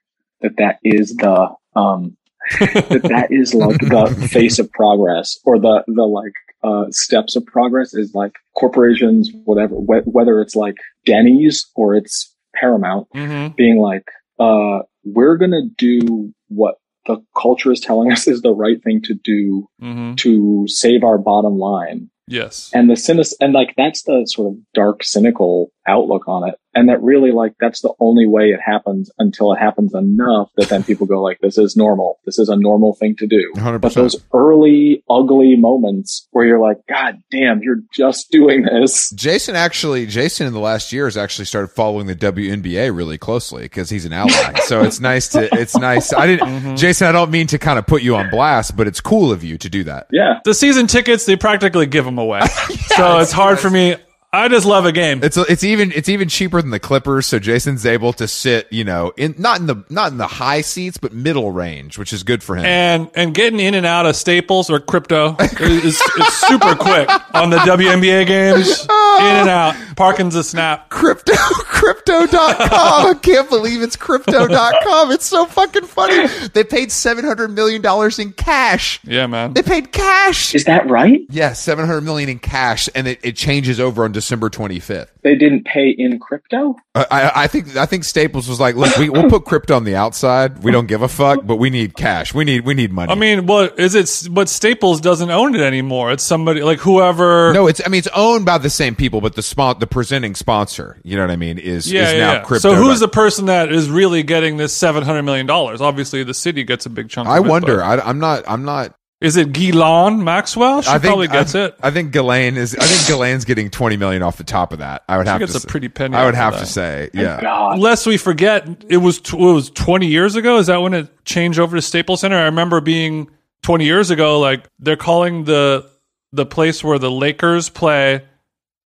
that 0.41 0.51
that 0.57 0.79
is 0.83 1.15
the 1.15 1.49
um 1.75 2.15
that 2.59 3.01
that 3.09 3.27
is 3.31 3.53
like 3.53 3.79
the 3.79 4.27
face 4.31 4.59
of 4.59 4.71
progress 4.71 5.37
or 5.43 5.59
the 5.59 5.83
the 5.87 6.03
like 6.03 6.33
uh 6.63 6.85
steps 6.89 7.35
of 7.35 7.45
progress 7.45 7.93
is 7.93 8.13
like 8.13 8.33
corporations 8.57 9.29
whatever 9.45 9.75
wh- 9.75 10.07
whether 10.07 10.41
it's 10.41 10.55
like 10.55 10.75
Denny's 11.05 11.69
or 11.75 11.95
it's 11.95 12.33
Paramount 12.55 13.07
Mm-hmm. 13.15 13.55
being 13.55 13.77
like 13.79 14.05
uh 14.39 14.79
we're 15.05 15.37
going 15.37 15.51
to 15.51 15.69
do 15.77 16.33
what 16.49 16.75
the 17.05 17.17
culture 17.39 17.71
is 17.71 17.79
telling 17.79 18.11
us 18.11 18.27
is 18.27 18.41
the 18.41 18.51
right 18.53 18.81
thing 18.83 19.01
to 19.03 19.13
do 19.13 19.67
Mm-hmm. 19.81 20.15
to 20.15 20.65
save 20.67 21.03
our 21.03 21.17
bottom 21.17 21.57
line 21.57 22.09
Yes. 22.27 22.69
and 22.73 22.89
the 22.89 22.95
cynic 22.95 23.27
and 23.41 23.53
like 23.53 23.73
that's 23.77 24.03
the 24.03 24.23
sort 24.25 24.53
of 24.53 24.59
dark 24.73 25.03
cynical 25.03 25.71
outlook 25.87 26.27
on 26.27 26.47
it 26.49 26.55
and 26.75 26.89
that 26.89 27.01
really 27.01 27.31
like 27.31 27.53
that's 27.59 27.81
the 27.81 27.93
only 27.99 28.27
way 28.27 28.49
it 28.49 28.59
happens 28.63 29.11
until 29.19 29.51
it 29.53 29.57
happens 29.59 29.93
enough 29.93 30.49
that 30.57 30.69
then 30.69 30.83
people 30.83 31.05
go 31.05 31.21
like 31.21 31.39
this 31.41 31.57
is 31.57 31.75
normal 31.75 32.19
this 32.25 32.39
is 32.39 32.49
a 32.49 32.55
normal 32.55 32.93
thing 32.95 33.15
to 33.15 33.27
do 33.27 33.51
100%. 33.55 33.81
but 33.81 33.93
those 33.93 34.15
early 34.33 35.03
ugly 35.09 35.55
moments 35.55 36.27
where 36.31 36.45
you're 36.45 36.59
like 36.59 36.77
god 36.87 37.21
damn 37.31 37.61
you're 37.61 37.81
just 37.93 38.29
doing 38.31 38.63
this 38.63 39.11
Jason 39.11 39.55
actually, 39.55 40.05
Jason 40.05 40.47
in 40.47 40.53
the 40.53 40.59
last 40.59 40.93
year 40.93 41.05
has 41.05 41.17
actually 41.17 41.45
started 41.45 41.69
following 41.69 42.07
the 42.07 42.15
WNBA 42.15 42.95
really 42.95 43.17
closely 43.17 43.63
because 43.63 43.89
he's 43.89 44.05
an 44.05 44.13
ally. 44.13 44.59
so 44.65 44.81
it's 44.81 44.99
nice 44.99 45.29
to, 45.29 45.49
it's 45.59 45.75
nice. 45.77 46.13
I 46.13 46.27
didn't, 46.27 46.49
Mm-hmm. 46.49 46.75
Jason, 46.75 47.07
I 47.07 47.11
don't 47.11 47.31
mean 47.31 47.47
to 47.47 47.57
kind 47.59 47.77
of 47.77 47.85
put 47.85 48.01
you 48.01 48.15
on 48.15 48.29
blast, 48.29 48.75
but 48.75 48.87
it's 48.87 48.99
cool 49.01 49.31
of 49.31 49.43
you 49.43 49.57
to 49.59 49.69
do 49.69 49.83
that. 49.85 50.07
yeah 50.11 50.39
The 50.45 50.53
season 50.53 50.87
tickets, 50.87 51.25
they 51.25 51.35
practically 51.35 51.85
give 51.85 52.05
them 52.05 52.17
away. 52.17 52.41
so 52.97 53.19
it's 53.19 53.31
hard 53.31 53.59
for 53.59 53.69
me. 53.69 53.95
I 54.31 54.47
just 54.47 54.67
love 54.67 54.85
a 54.85 54.91
game. 54.91 55.23
It's 55.23 55.37
it's 55.37 55.63
even 55.63 55.91
it's 55.91 56.07
even 56.07 56.27
cheaper 56.29 56.61
than 56.61 56.69
the 56.69 56.79
Clippers, 56.79 57.25
so 57.25 57.39
Jason's 57.39 57.83
able 57.83 58.13
to 58.13 58.27
sit, 58.27 58.67
you 58.71 58.83
know, 58.83 59.11
in 59.17 59.33
not 59.39 59.59
in 59.59 59.65
the 59.65 59.83
not 59.89 60.11
in 60.11 60.19
the 60.19 60.27
high 60.27 60.61
seats, 60.61 60.97
but 60.97 61.11
middle 61.13 61.51
range, 61.51 61.97
which 61.97 62.13
is 62.13 62.21
good 62.21 62.43
for 62.43 62.55
him. 62.55 62.63
and 62.65 63.09
and 63.15 63.33
getting 63.33 63.59
in 63.59 63.73
and 63.73 63.87
out 63.87 64.05
of 64.05 64.15
Staples 64.15 64.69
or 64.69 64.79
crypto 64.79 65.35
is, 65.39 65.99
is 65.99 66.27
super 66.47 66.75
quick 66.75 67.09
on 67.33 67.49
the 67.49 67.57
WNBA 67.57 68.27
games. 68.27 68.81
In 68.81 69.25
and 69.25 69.49
out, 69.49 69.75
parking's 69.95 70.35
a 70.35 70.43
snap. 70.43 70.89
crypto 70.89 71.33
crypto.com. 71.35 73.07
I 73.07 73.13
can't 73.19 73.49
believe 73.49 73.81
it's 73.81 73.95
crypto.com. 73.95 75.11
It's 75.11 75.25
so 75.25 75.45
fucking 75.45 75.85
funny. 75.85 76.27
They 76.53 76.63
paid 76.63 76.91
700 76.91 77.47
million 77.49 77.81
dollars 77.81 78.19
in 78.19 78.33
cash. 78.33 78.99
Yeah, 79.03 79.25
man. 79.27 79.53
They 79.53 79.63
paid 79.63 79.91
cash. 79.91 80.53
is 80.53 80.65
that 80.65 80.87
right 80.87 81.21
Yeah, 81.29 81.53
700 81.53 82.01
million 82.01 82.29
in 82.29 82.39
cash 82.39 82.89
and 82.93 83.07
it, 83.07 83.19
it 83.23 83.35
changes 83.35 83.79
over 83.79 84.03
on 84.03 84.11
December 84.19 84.49
25th. 84.49 85.07
they 85.23 85.35
didn't 85.35 85.63
pay 85.65 85.89
in 85.89 86.19
crypto 86.19 86.75
Uh, 86.93 87.05
I, 87.09 87.43
I 87.43 87.47
think 87.47 87.75
I 87.77 87.85
think 87.85 88.03
Staples 88.03 88.49
was 88.49 88.59
like, 88.59 88.75
look, 88.75 88.95
we, 88.97 89.09
we'll 89.09 89.29
put 89.29 89.45
crypto 89.45 89.75
on 89.75 89.83
the 89.85 89.95
outside. 89.95 90.61
We 90.63 90.71
don't 90.71 90.87
give 90.87 91.01
a 91.01 91.07
fuck, 91.07 91.45
but 91.45 91.55
we 91.55 91.69
need 91.69 91.95
cash. 91.95 92.33
We 92.33 92.43
need 92.43 92.65
we 92.65 92.73
need 92.73 92.91
money. 92.91 93.11
I 93.11 93.15
mean, 93.15 93.45
what 93.45 93.79
is 93.79 93.95
it? 93.95 94.27
But 94.33 94.49
Staples 94.49 94.99
doesn't 94.99 95.29
own 95.31 95.55
it 95.55 95.61
anymore. 95.61 96.11
It's 96.11 96.23
somebody 96.23 96.61
like 96.63 96.79
whoever. 96.79 97.53
no, 97.53 97.67
it's 97.67 97.81
I 97.85 97.89
mean 97.89 97.99
it's 97.99 98.07
owned 98.13 98.45
by 98.45 98.57
the 98.57 98.69
same 98.69 98.95
people, 98.95 99.21
but 99.21 99.35
the 99.35 99.41
spon- 99.41 99.79
the 99.79 99.87
presenting 99.87 100.35
sponsor, 100.35 100.99
you 101.03 101.15
know 101.15 101.23
what 101.23 101.31
I 101.31 101.37
mean, 101.37 101.57
is 101.57 101.91
yeah, 101.91 102.03
is 102.07 102.13
yeah, 102.13 102.19
now 102.19 102.33
yeah. 102.33 102.43
crypto. 102.43 102.71
So 102.71 102.75
who's 102.75 102.99
the 102.99 103.07
person 103.07 103.45
that 103.45 103.71
is 103.71 103.89
really 103.89 104.23
getting 104.23 104.57
this 104.57 104.75
seven 104.75 105.03
hundred 105.03 105.23
million 105.23 105.45
dollars? 105.45 105.79
Obviously, 105.81 106.23
the 106.23 106.33
city 106.33 106.63
gets 106.63 106.85
a 106.85 106.89
big 106.89 107.09
chunk. 107.09 107.29
I 107.29 107.37
of 107.39 107.45
it, 107.45 107.49
wonder. 107.49 107.77
but- 107.77 107.99
I, 107.99 108.09
I'm 108.09 108.19
not. 108.19 108.43
I'm 108.47 108.65
not. 108.65 108.95
Is 109.21 109.35
it 109.35 109.51
Ghislaine 109.51 110.23
Maxwell? 110.23 110.81
She 110.81 110.89
I 110.89 110.93
think 110.93 111.03
probably 111.09 111.27
gets 111.27 111.53
I, 111.53 111.65
it. 111.65 111.75
I 111.83 111.91
think 111.91 112.13
Ghislaine 112.13 112.55
is. 112.55 112.73
I 112.73 112.85
think 112.85 113.01
Ghislaine's 113.07 113.43
getting 113.43 113.69
20 113.69 113.97
million 113.97 114.23
off 114.23 114.37
the 114.37 114.45
top 114.45 114.71
of 114.71 114.79
that. 114.79 115.03
I 115.09 115.17
would 115.17 115.27
have 115.27 115.39
gets 115.39 115.51
to. 115.51 115.57
a 115.57 115.61
say- 115.61 115.67
pretty 115.67 115.89
penny 115.89 116.15
I 116.15 116.25
would 116.25 116.35
have 116.35 116.53
of 116.53 116.61
to 116.61 116.65
say, 116.65 117.09
yeah. 117.13 117.41
god 117.41 117.79
Lest 117.79 118.07
we 118.07 118.15
forget, 118.17 118.85
it 118.87 118.97
was 118.97 119.19
tw- 119.19 119.33
it 119.33 119.39
was 119.53 119.69
twenty 119.71 120.07
years 120.07 120.35
ago. 120.35 120.57
Is 120.57 120.67
that 120.67 120.77
when 120.77 120.93
it 120.93 121.25
changed 121.25 121.59
over 121.59 121.75
to 121.75 121.81
Staples 121.81 122.21
Center? 122.21 122.37
I 122.37 122.43
remember 122.45 122.79
being 122.79 123.29
twenty 123.61 123.83
years 123.85 124.09
ago. 124.09 124.39
Like 124.39 124.65
they're 124.79 124.95
calling 124.95 125.43
the 125.43 125.89
the 126.31 126.45
place 126.45 126.81
where 126.83 126.97
the 126.97 127.11
Lakers 127.11 127.67
play. 127.67 128.23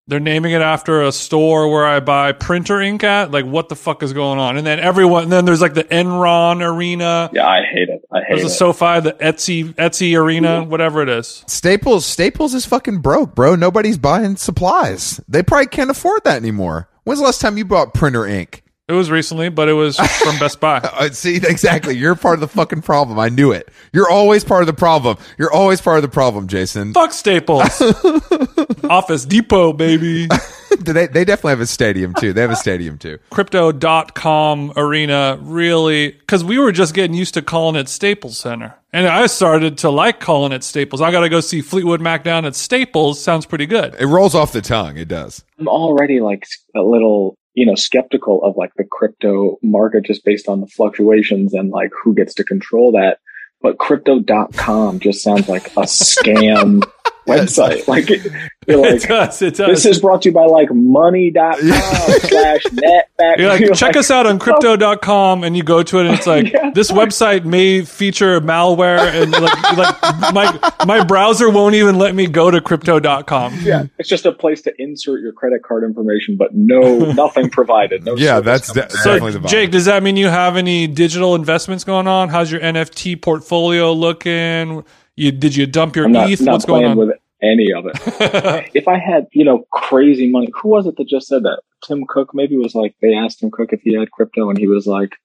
They're 0.07 0.19
naming 0.19 0.51
it 0.51 0.61
after 0.61 1.01
a 1.01 1.13
store 1.13 1.71
where 1.71 1.85
I 1.85 2.01
buy 2.01 2.33
printer 2.33 2.81
ink 2.81 3.05
at. 3.05 3.31
Like, 3.31 3.45
what 3.45 3.69
the 3.69 3.75
fuck 3.75 4.03
is 4.03 4.11
going 4.11 4.37
on? 4.37 4.57
And 4.57 4.67
then 4.67 4.79
everyone, 4.79 5.23
and 5.23 5.31
then 5.31 5.45
there's 5.45 5.61
like 5.61 5.75
the 5.75 5.85
Enron 5.85 6.61
Arena. 6.61 7.29
yeah 7.31 7.47
i 7.47 7.61
hate 7.63 7.87
it 7.87 8.01
i 8.11 8.19
hate 8.19 8.25
There's 8.29 8.41
it 8.43 8.47
a 8.47 8.49
SoFi, 8.49 8.99
the 8.99 9.13
Etsy 9.13 9.73
Etsy 9.75 10.19
Arena, 10.19 10.63
whatever 10.63 11.01
it 11.01 11.09
is. 11.09 11.43
Staples. 11.47 12.05
Staples 12.05 12.53
is 12.53 12.65
fucking 12.65 12.99
broke, 12.99 13.33
bro. 13.33 13.55
Nobody's 13.55 13.97
buying 13.97 14.35
supplies. 14.35 15.21
They 15.27 15.41
probably 15.41 15.67
can't 15.67 15.89
afford 15.89 16.23
that 16.25 16.35
anymore. 16.37 16.89
When's 17.05 17.19
the 17.19 17.25
last 17.25 17.39
time 17.41 17.57
you 17.57 17.65
bought 17.65 17.93
printer 17.93 18.25
ink? 18.25 18.62
It 18.89 18.93
was 18.93 19.09
recently, 19.09 19.47
but 19.47 19.69
it 19.69 19.73
was 19.73 19.97
from 20.23 20.37
Best 20.39 20.59
Buy. 20.59 20.77
Uh, 20.79 21.09
see, 21.09 21.37
exactly. 21.37 21.95
You're 21.95 22.15
part 22.15 22.35
of 22.35 22.41
the 22.41 22.49
fucking 22.49 22.81
problem. 22.81 23.17
I 23.17 23.29
knew 23.29 23.51
it. 23.53 23.69
You're 23.93 24.09
always 24.09 24.43
part 24.43 24.61
of 24.61 24.67
the 24.67 24.73
problem. 24.73 25.17
You're 25.37 25.53
always 25.53 25.79
part 25.79 25.97
of 25.97 26.01
the 26.01 26.09
problem, 26.09 26.47
Jason. 26.47 26.93
Fuck 26.93 27.13
Staples. 27.13 27.81
Office 28.89 29.23
Depot, 29.23 29.71
baby. 29.71 30.27
they, 30.79 31.07
they 31.07 31.23
definitely 31.23 31.51
have 31.51 31.61
a 31.61 31.65
stadium 31.65 32.13
too. 32.13 32.33
They 32.33 32.41
have 32.41 32.51
a 32.51 32.57
stadium 32.57 32.97
too. 32.97 33.19
crypto.com 33.29 34.73
arena 34.75 35.37
really 35.41 36.11
because 36.11 36.43
we 36.43 36.59
were 36.59 36.73
just 36.73 36.93
getting 36.93 37.15
used 37.15 37.35
to 37.35 37.41
calling 37.41 37.75
it 37.75 37.87
Staples 37.87 38.37
Center. 38.37 38.75
And 38.91 39.07
I 39.07 39.27
started 39.27 39.77
to 39.79 39.89
like 39.89 40.19
calling 40.19 40.51
it 40.51 40.63
Staples. 40.63 40.99
I 41.01 41.11
got 41.11 41.21
to 41.21 41.29
go 41.29 41.39
see 41.39 41.61
Fleetwood 41.61 42.01
Mac 42.01 42.23
down 42.23 42.43
at 42.45 42.53
Staples. 42.55 43.23
Sounds 43.23 43.45
pretty 43.45 43.65
good. 43.65 43.95
It 43.97 44.05
rolls 44.07 44.35
off 44.35 44.51
the 44.51 44.61
tongue. 44.61 44.97
It 44.97 45.07
does. 45.07 45.43
I'm 45.57 45.67
already 45.67 46.19
like 46.19 46.45
a 46.75 46.81
little, 46.81 47.35
you 47.53 47.65
know, 47.65 47.75
skeptical 47.75 48.43
of 48.43 48.57
like 48.57 48.73
the 48.75 48.83
crypto 48.83 49.57
market 49.61 50.03
just 50.03 50.25
based 50.25 50.47
on 50.47 50.61
the 50.61 50.67
fluctuations 50.67 51.53
and 51.53 51.69
like 51.69 51.91
who 52.03 52.13
gets 52.13 52.33
to 52.35 52.43
control 52.43 52.91
that. 52.93 53.19
But 53.61 53.77
crypto.com 53.77 54.99
just 54.99 55.23
sounds 55.23 55.47
like 55.47 55.67
a 55.67 55.81
scam 55.81 56.83
website. 57.27 57.87
Like, 57.93 58.09
you're 58.67 58.77
like 58.79 59.03
it 59.03 59.07
does. 59.09 59.41
It 59.41 59.55
does. 59.55 59.67
this 59.83 59.85
is 59.85 59.99
brought 60.01 60.21
to 60.21 60.29
you 60.29 60.33
by 60.33 60.45
like 60.45 60.69
money.com 60.71 61.59
slash 62.19 62.63
net 62.71 63.09
back. 63.17 63.37
You're 63.37 63.49
like, 63.49 63.59
You're 63.59 63.73
check 63.75 63.89
like, 63.89 63.97
us 63.97 64.09
out 64.09 64.25
on 64.25 64.39
crypto.com 64.39 65.43
and 65.43 65.55
you 65.57 65.63
go 65.63 65.83
to 65.83 65.99
it 65.99 66.05
and 66.05 66.15
it's 66.15 66.25
like 66.27 66.51
Yeah. 66.51 66.71
this 66.73 66.89
website 66.91 67.43
may 67.45 67.81
feature 67.83 68.39
malware 68.39 68.99
and 68.99 69.31
like, 69.31 69.77
like 69.77 70.33
my 70.33 70.71
my 70.85 71.03
browser 71.03 71.49
won't 71.49 71.75
even 71.75 71.97
let 71.97 72.15
me 72.15 72.25
go 72.27 72.49
to 72.49 72.61
crypto.com. 72.61 73.59
Yeah, 73.63 73.85
it's 73.99 74.07
just 74.09 74.25
a 74.25 74.31
place 74.31 74.61
to 74.63 74.73
insert 74.81 75.21
your 75.21 75.33
credit 75.33 75.61
card 75.63 75.83
information, 75.83 76.37
but 76.37 76.53
no, 76.55 77.11
nothing 77.11 77.49
provided. 77.49 78.05
No 78.05 78.15
Yeah, 78.15 78.39
that's 78.39 78.71
coming. 78.71 78.87
de- 78.87 78.95
So 78.97 79.13
definitely 79.13 79.31
the 79.33 79.39
vibe. 79.39 79.49
Jake, 79.49 79.71
does 79.71 79.85
that 79.85 80.03
mean 80.03 80.15
you 80.15 80.27
have 80.29 80.55
any 80.55 80.87
digital 80.87 81.35
investments 81.35 81.83
going 81.83 82.07
on? 82.07 82.29
How's 82.29 82.49
your 82.51 82.61
NFT 82.61 83.21
portfolio 83.21 83.91
looking? 83.91 84.85
You 85.15 85.31
did 85.31 85.55
you 85.55 85.65
dump 85.67 85.95
your 85.95 86.05
I'm 86.05 86.11
not, 86.11 86.29
ETH? 86.29 86.41
not 86.41 86.53
What's 86.53 86.65
going 86.65 86.85
on? 86.85 86.97
with 86.97 87.09
any 87.41 87.71
of 87.73 87.85
it. 87.85 87.93
if 88.73 88.87
I 88.87 88.97
had, 88.97 89.27
you 89.33 89.43
know, 89.43 89.65
crazy 89.71 90.29
money, 90.29 90.49
who 90.61 90.69
was 90.69 90.87
it 90.87 90.95
that 90.97 91.07
just 91.07 91.27
said 91.27 91.43
that? 91.43 91.61
Tim 91.85 92.05
Cook 92.07 92.33
maybe 92.33 92.55
was 92.57 92.73
like, 92.73 92.95
they 93.01 93.13
asked 93.13 93.39
Tim 93.39 93.51
Cook 93.51 93.73
if 93.73 93.81
he 93.81 93.93
had 93.93 94.09
crypto 94.11 94.49
and 94.49 94.57
he 94.57 94.67
was 94.67 94.87
like, 94.87 95.15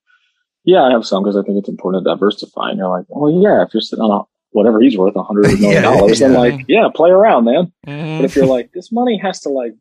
yeah, 0.64 0.82
I 0.82 0.91
have 0.91 1.07
some 1.07 1.22
because 1.22 1.36
I 1.36 1.43
think 1.43 1.59
it's 1.59 1.68
important 1.68 2.05
to 2.05 2.11
diversify. 2.11 2.70
And 2.70 2.78
you're 2.78 2.89
like, 2.89 3.07
well, 3.09 3.30
yeah, 3.41 3.62
if 3.62 3.72
you're 3.72 3.80
sitting 3.80 4.03
on 4.05 4.11
a, 4.20 4.24
whatever 4.51 4.80
he's 4.80 4.99
worth, 4.99 5.14
a 5.16 5.22
hundred 5.22 5.47
million 5.61 5.70
Yeah, 5.70 5.80
dollars, 5.82 6.18
then 6.18 6.32
yeah. 6.32 6.39
like, 6.39 6.61
yeah, 6.68 6.89
play 6.95 7.11
around, 7.11 7.45
man. 7.45 7.72
Mhm. 7.86 8.18
But 8.18 8.24
if 8.24 8.34
you're 8.36 8.47
like, 8.47 8.72
this 8.72 8.91
money 8.91 9.16
has 9.22 9.41
to 9.43 9.49
like 9.49 9.74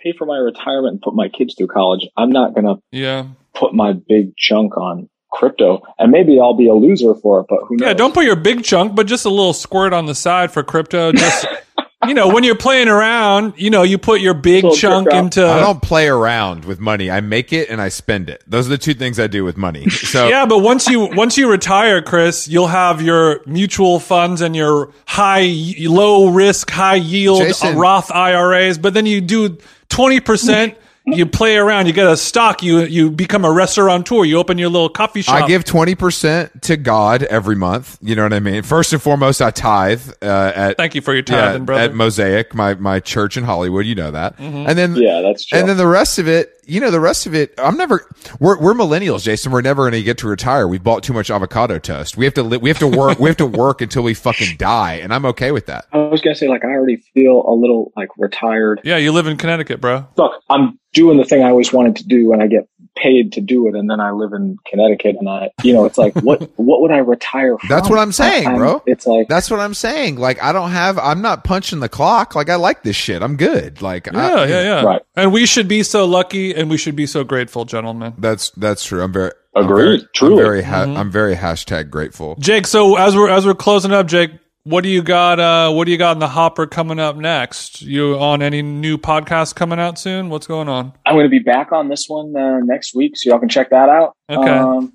pay 0.00 0.12
for 0.12 0.24
my 0.26 0.38
retirement 0.38 0.92
and 0.94 1.02
put 1.02 1.14
my 1.14 1.28
kids 1.28 1.54
through 1.56 1.68
college, 1.68 2.08
I'm 2.16 2.30
not 2.30 2.54
going 2.54 2.64
to 2.66 2.82
yeah. 2.90 3.26
put 3.54 3.74
my 3.74 3.92
big 3.92 4.34
chunk 4.36 4.76
on 4.78 5.08
crypto 5.36 5.82
and 5.98 6.10
maybe 6.10 6.40
I'll 6.40 6.54
be 6.54 6.68
a 6.68 6.74
loser 6.74 7.14
for 7.14 7.40
it, 7.40 7.46
but 7.48 7.60
who 7.66 7.76
knows? 7.76 7.86
Yeah, 7.88 7.94
don't 7.94 8.14
put 8.14 8.24
your 8.24 8.36
big 8.36 8.64
chunk, 8.64 8.94
but 8.94 9.06
just 9.06 9.24
a 9.24 9.30
little 9.30 9.52
squirt 9.52 9.92
on 9.92 10.06
the 10.06 10.14
side 10.14 10.50
for 10.50 10.62
crypto. 10.62 11.12
Just 11.12 11.46
you 12.06 12.14
know, 12.14 12.28
when 12.28 12.44
you're 12.44 12.54
playing 12.56 12.88
around, 12.88 13.54
you 13.56 13.70
know, 13.70 13.82
you 13.82 13.98
put 13.98 14.20
your 14.20 14.34
big 14.34 14.64
chunk 14.74 15.12
into. 15.12 15.46
I 15.46 15.60
don't 15.60 15.82
play 15.82 16.08
around 16.08 16.64
with 16.64 16.78
money. 16.78 17.10
I 17.10 17.20
make 17.20 17.52
it 17.52 17.68
and 17.70 17.80
I 17.80 17.88
spend 17.88 18.30
it. 18.30 18.42
Those 18.46 18.66
are 18.66 18.70
the 18.70 18.78
two 18.78 18.94
things 18.94 19.18
I 19.18 19.26
do 19.26 19.44
with 19.44 19.56
money. 19.56 19.86
So 20.06 20.28
yeah, 20.28 20.46
but 20.46 20.58
once 20.60 20.86
you 20.86 21.08
once 21.14 21.36
you 21.36 21.50
retire, 21.50 22.00
Chris, 22.00 22.48
you'll 22.48 22.68
have 22.68 23.02
your 23.02 23.40
mutual 23.44 23.98
funds 23.98 24.40
and 24.40 24.54
your 24.54 24.92
high 25.04 25.52
low 25.80 26.28
risk, 26.28 26.70
high 26.70 26.94
yield 26.94 27.40
Jason- 27.40 27.76
Roth 27.76 28.10
IRAs. 28.12 28.78
But 28.78 28.94
then 28.94 29.04
you 29.04 29.20
do 29.20 29.58
twenty 29.88 30.20
percent. 30.20 30.76
You 31.08 31.24
play 31.26 31.56
around. 31.56 31.86
You 31.86 31.92
get 31.92 32.06
a 32.08 32.16
stock. 32.16 32.62
You 32.62 32.80
you 32.80 33.10
become 33.10 33.44
a 33.44 33.52
restaurateur. 33.52 34.24
You 34.24 34.38
open 34.38 34.58
your 34.58 34.68
little 34.70 34.88
coffee 34.88 35.22
shop. 35.22 35.34
I 35.42 35.46
give 35.46 35.62
20% 35.64 36.62
to 36.62 36.76
God 36.76 37.22
every 37.24 37.54
month. 37.56 37.96
You 38.02 38.16
know 38.16 38.24
what 38.24 38.32
I 38.32 38.40
mean? 38.40 38.62
First 38.62 38.92
and 38.92 39.00
foremost, 39.00 39.40
I 39.40 39.50
tithe 39.52 40.08
uh, 40.20 40.52
at 40.54 40.76
Thank 40.76 40.94
you 40.96 41.00
for 41.00 41.14
your 41.14 41.22
yeah, 41.28 41.58
brother. 41.58 41.82
at 41.82 41.94
Mosaic, 41.94 42.54
my 42.54 42.74
my 42.74 42.98
church 43.00 43.36
in 43.36 43.44
Hollywood. 43.44 43.86
You 43.86 43.94
know 43.94 44.10
that. 44.10 44.36
Mm-hmm. 44.36 44.68
And 44.68 44.76
then 44.78 44.96
Yeah, 44.96 45.20
that's 45.22 45.44
true. 45.44 45.58
and 45.58 45.68
then 45.68 45.76
the 45.76 45.86
rest 45.86 46.18
of 46.18 46.26
it, 46.26 46.52
you 46.66 46.80
know, 46.80 46.90
the 46.90 46.98
rest 47.00 47.26
of 47.26 47.34
it, 47.36 47.54
I'm 47.58 47.76
never. 47.76 48.04
We're 48.40 48.58
we're 48.60 48.74
millennials, 48.74 49.22
Jason. 49.22 49.52
We're 49.52 49.60
never 49.60 49.82
going 49.82 49.92
to 49.92 50.02
get 50.02 50.18
to 50.18 50.28
retire. 50.28 50.66
We've 50.66 50.82
bought 50.82 51.04
too 51.04 51.12
much 51.12 51.30
avocado 51.30 51.78
toast. 51.78 52.16
We 52.16 52.24
have 52.24 52.34
to 52.34 52.42
li- 52.42 52.56
we 52.58 52.68
have 52.68 52.80
to 52.80 52.88
work. 52.88 53.20
we 53.20 53.28
have 53.30 53.36
to 53.36 53.46
work 53.46 53.80
until 53.80 54.02
we 54.02 54.14
fucking 54.14 54.56
die, 54.56 54.94
and 54.94 55.14
I'm 55.14 55.24
okay 55.26 55.52
with 55.52 55.66
that. 55.66 55.86
I 55.92 55.98
was 55.98 56.20
gonna 56.20 56.34
say 56.34 56.48
like 56.48 56.64
I 56.64 56.68
already 56.68 56.96
feel 57.14 57.44
a 57.46 57.54
little 57.54 57.92
like 57.96 58.08
retired. 58.18 58.80
yeah, 58.82 58.96
you 58.96 59.12
live 59.12 59.28
in 59.28 59.36
Connecticut, 59.36 59.80
bro. 59.80 60.06
Look, 60.16 60.32
I'm 60.50 60.78
doing 60.96 61.18
the 61.18 61.24
thing 61.24 61.44
I 61.44 61.50
always 61.50 61.72
wanted 61.72 61.96
to 61.96 62.04
do 62.08 62.32
and 62.32 62.42
I 62.42 62.46
get 62.48 62.68
paid 62.96 63.32
to 63.34 63.42
do 63.42 63.68
it 63.68 63.74
and 63.74 63.90
then 63.90 64.00
I 64.00 64.10
live 64.12 64.32
in 64.32 64.56
Connecticut 64.66 65.16
and 65.20 65.28
I 65.28 65.50
you 65.62 65.74
know, 65.74 65.84
it's 65.84 65.98
like 65.98 66.14
what 66.22 66.50
what 66.56 66.80
would 66.80 66.90
I 66.90 66.98
retire 66.98 67.58
from? 67.58 67.68
That's 67.68 67.90
what 67.90 67.98
I'm 67.98 68.10
saying, 68.12 68.46
I- 68.48 68.56
bro. 68.56 68.82
It's 68.86 69.06
like 69.06 69.28
That's 69.28 69.50
what 69.50 69.60
I'm 69.60 69.74
saying. 69.74 70.16
Like 70.16 70.42
I 70.42 70.52
don't 70.52 70.70
have. 70.70 70.98
I'm 70.98 71.20
not 71.22 71.44
punching 71.44 71.80
the 71.80 71.88
clock. 71.90 72.34
Like 72.34 72.48
I 72.48 72.56
like 72.56 72.82
this 72.82 72.96
shit. 72.96 73.22
I'm 73.22 73.36
good. 73.36 73.82
Like 73.82 74.06
Yeah, 74.06 74.18
I, 74.18 74.46
yeah, 74.46 74.62
yeah. 74.62 74.82
Right. 74.82 75.02
And 75.14 75.32
we 75.32 75.44
should 75.46 75.68
be 75.68 75.82
so 75.82 76.06
lucky, 76.06 76.54
and 76.54 76.70
we 76.70 76.78
should 76.78 76.96
be 76.96 77.06
so 77.06 77.22
grateful, 77.22 77.64
gentlemen. 77.66 78.14
That's 78.18 78.50
that's 78.50 78.82
true. 78.84 79.02
I'm 79.02 79.12
very 79.12 79.32
I'm 79.54 79.64
Agreed. 79.66 80.06
very- 80.18 80.32
I'm 80.32 80.36
very, 80.38 80.62
ha- 80.62 80.84
Mm-hmm. 80.84 80.96
I'm 80.98 81.10
very 81.10 81.34
hashtag 81.36 81.90
grateful. 81.90 82.36
Jake, 82.38 82.66
so 82.66 82.96
as 82.96 83.14
we're 83.16 83.28
as 83.30 83.44
we're 83.46 83.54
closing 83.54 83.92
up, 83.92 84.06
Jake, 84.06 84.30
what 84.66 84.82
do 84.82 84.90
you 84.90 85.00
got? 85.00 85.38
Uh, 85.38 85.70
what 85.70 85.84
do 85.84 85.92
you 85.92 85.96
got 85.96 86.16
in 86.16 86.18
the 86.18 86.26
hopper 86.26 86.66
coming 86.66 86.98
up 86.98 87.14
next? 87.14 87.82
You 87.82 88.18
on 88.18 88.42
any 88.42 88.62
new 88.62 88.98
podcasts 88.98 89.54
coming 89.54 89.78
out 89.78 89.96
soon? 89.96 90.28
What's 90.28 90.48
going 90.48 90.68
on? 90.68 90.92
I'm 91.06 91.14
gonna 91.14 91.28
be 91.28 91.38
back 91.38 91.70
on 91.70 91.88
this 91.88 92.06
one 92.08 92.34
uh, 92.36 92.58
next 92.64 92.92
week, 92.92 93.16
so 93.16 93.30
y'all 93.30 93.38
can 93.38 93.48
check 93.48 93.70
that 93.70 93.88
out. 93.88 94.16
Okay. 94.28 94.50
Um, 94.50 94.92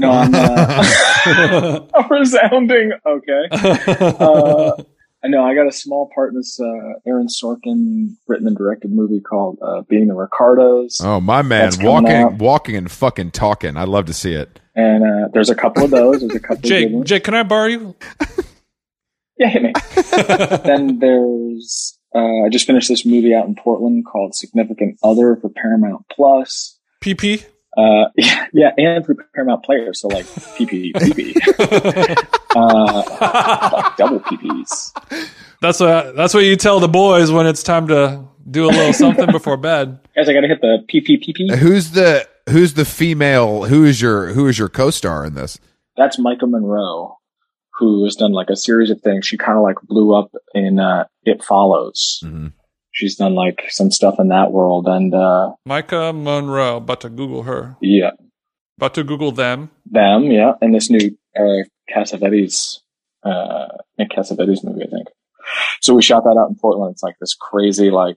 no, 0.00 0.10
I'm 0.10 0.34
uh, 0.34 1.86
a 1.94 2.08
resounding 2.10 2.90
okay. 3.06 3.44
Uh, 3.52 4.82
I 5.24 5.28
know 5.28 5.44
I 5.44 5.54
got 5.54 5.68
a 5.68 5.72
small 5.72 6.10
part 6.12 6.32
in 6.32 6.36
this 6.36 6.58
uh, 6.60 6.98
Aaron 7.06 7.28
Sorkin 7.28 8.16
written 8.26 8.48
and 8.48 8.56
directed 8.56 8.90
movie 8.90 9.20
called 9.20 9.58
uh, 9.62 9.82
Being 9.82 10.08
the 10.08 10.14
Ricardos. 10.14 11.00
Oh 11.00 11.20
my 11.20 11.42
man, 11.42 11.70
walking, 11.80 12.10
out. 12.10 12.34
walking 12.34 12.74
and 12.74 12.90
fucking 12.90 13.30
talking. 13.30 13.76
I'd 13.76 13.88
love 13.88 14.06
to 14.06 14.12
see 14.12 14.34
it. 14.34 14.58
And 14.74 15.04
uh, 15.04 15.28
there's 15.32 15.50
a 15.50 15.54
couple 15.54 15.84
of 15.84 15.92
those. 15.92 16.18
There's 16.18 16.34
a 16.34 16.40
couple 16.40 16.68
Jake, 16.68 16.90
ones. 16.90 17.08
Jake, 17.08 17.22
can 17.22 17.34
I 17.34 17.44
borrow 17.44 17.68
you? 17.68 17.94
Yeah, 19.38 19.48
hit 19.48 19.62
me. 19.62 19.72
then 20.64 20.98
there's 20.98 21.98
uh, 22.14 22.44
I 22.44 22.48
just 22.48 22.66
finished 22.66 22.88
this 22.88 23.04
movie 23.04 23.34
out 23.34 23.46
in 23.46 23.54
Portland 23.56 24.06
called 24.06 24.34
Significant 24.34 24.98
Other 25.02 25.36
for 25.36 25.48
Paramount 25.48 26.06
Plus. 26.10 26.78
PP. 27.00 27.44
Uh, 27.76 28.06
yeah, 28.16 28.46
yeah, 28.52 28.70
and 28.78 29.04
for 29.04 29.16
Paramount 29.34 29.64
Players, 29.64 30.00
so 30.00 30.08
like 30.08 30.26
PP, 30.26 30.92
PP, 30.92 31.36
uh, 32.56 33.72
like 33.72 33.96
double 33.96 34.20
PPs. 34.20 34.92
That's 35.60 35.80
what 35.80 36.14
that's 36.14 36.34
what 36.34 36.44
you 36.44 36.54
tell 36.54 36.78
the 36.78 36.88
boys 36.88 37.32
when 37.32 37.46
it's 37.46 37.64
time 37.64 37.88
to 37.88 38.24
do 38.48 38.66
a 38.66 38.70
little 38.70 38.92
something 38.92 39.26
before 39.26 39.56
bed. 39.56 39.98
Guys, 40.14 40.28
I 40.28 40.34
got 40.34 40.42
to 40.42 40.48
hit 40.48 40.60
the 40.60 40.84
PPPP. 40.88 41.56
Who's 41.56 41.90
the 41.90 42.28
who's 42.48 42.74
the 42.74 42.84
female? 42.84 43.64
Who 43.64 43.84
is 43.84 44.00
your 44.00 44.32
who 44.32 44.46
is 44.46 44.56
your 44.56 44.68
co-star 44.68 45.24
in 45.24 45.34
this? 45.34 45.58
That's 45.96 46.18
Maika 46.18 46.48
Monroe, 46.48 47.18
who 47.76 48.04
has 48.04 48.14
done 48.16 48.32
like 48.32 48.50
a 48.50 48.56
series 48.56 48.90
of 48.90 49.00
things. 49.00 49.26
She 49.26 49.36
kind 49.36 49.56
of 49.58 49.62
like 49.64 49.76
blew 49.82 50.14
up 50.14 50.30
in 50.54 50.78
uh, 50.78 51.04
It 51.24 51.42
Follows. 51.42 52.20
Mhm. 52.24 52.52
She's 52.92 53.16
done 53.16 53.34
like 53.34 53.64
some 53.70 53.90
stuff 53.90 54.20
in 54.20 54.28
that 54.28 54.52
world, 54.52 54.86
and 54.86 55.12
uh, 55.14 55.52
Maika 55.68 56.14
Monroe. 56.14 56.76
About 56.76 57.00
to 57.00 57.08
Google 57.10 57.42
her. 57.42 57.76
yeah, 57.80 58.12
About 58.78 58.94
to 58.94 59.02
Google 59.02 59.32
them. 59.32 59.70
them, 59.84 60.30
yeah, 60.30 60.52
and 60.60 60.72
this 60.74 60.88
new 60.90 61.16
uh, 61.36 61.64
Cassavetes, 61.92 62.78
uh, 63.24 63.66
Nick 63.98 64.10
Cassavetes 64.10 64.62
movie, 64.62 64.84
I 64.84 64.90
think. 64.90 65.08
So 65.80 65.92
we 65.94 66.02
shot 66.02 66.22
that 66.24 66.36
out 66.38 66.48
in 66.50 66.54
Portland. 66.56 66.92
It's 66.92 67.02
like 67.02 67.16
this 67.20 67.34
crazy, 67.34 67.90
like 67.90 68.16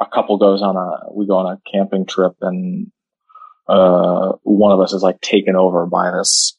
a 0.00 0.06
couple 0.06 0.36
goes 0.38 0.60
on 0.60 0.76
a, 0.76 1.12
we 1.14 1.26
go 1.26 1.36
on 1.36 1.46
a 1.54 1.60
camping 1.70 2.04
trip 2.04 2.32
and, 2.40 2.90
uh, 3.68 4.32
one 4.42 4.72
of 4.72 4.80
us 4.80 4.92
is 4.92 5.02
like 5.02 5.20
taken 5.20 5.54
over 5.54 5.86
by 5.86 6.10
this, 6.10 6.58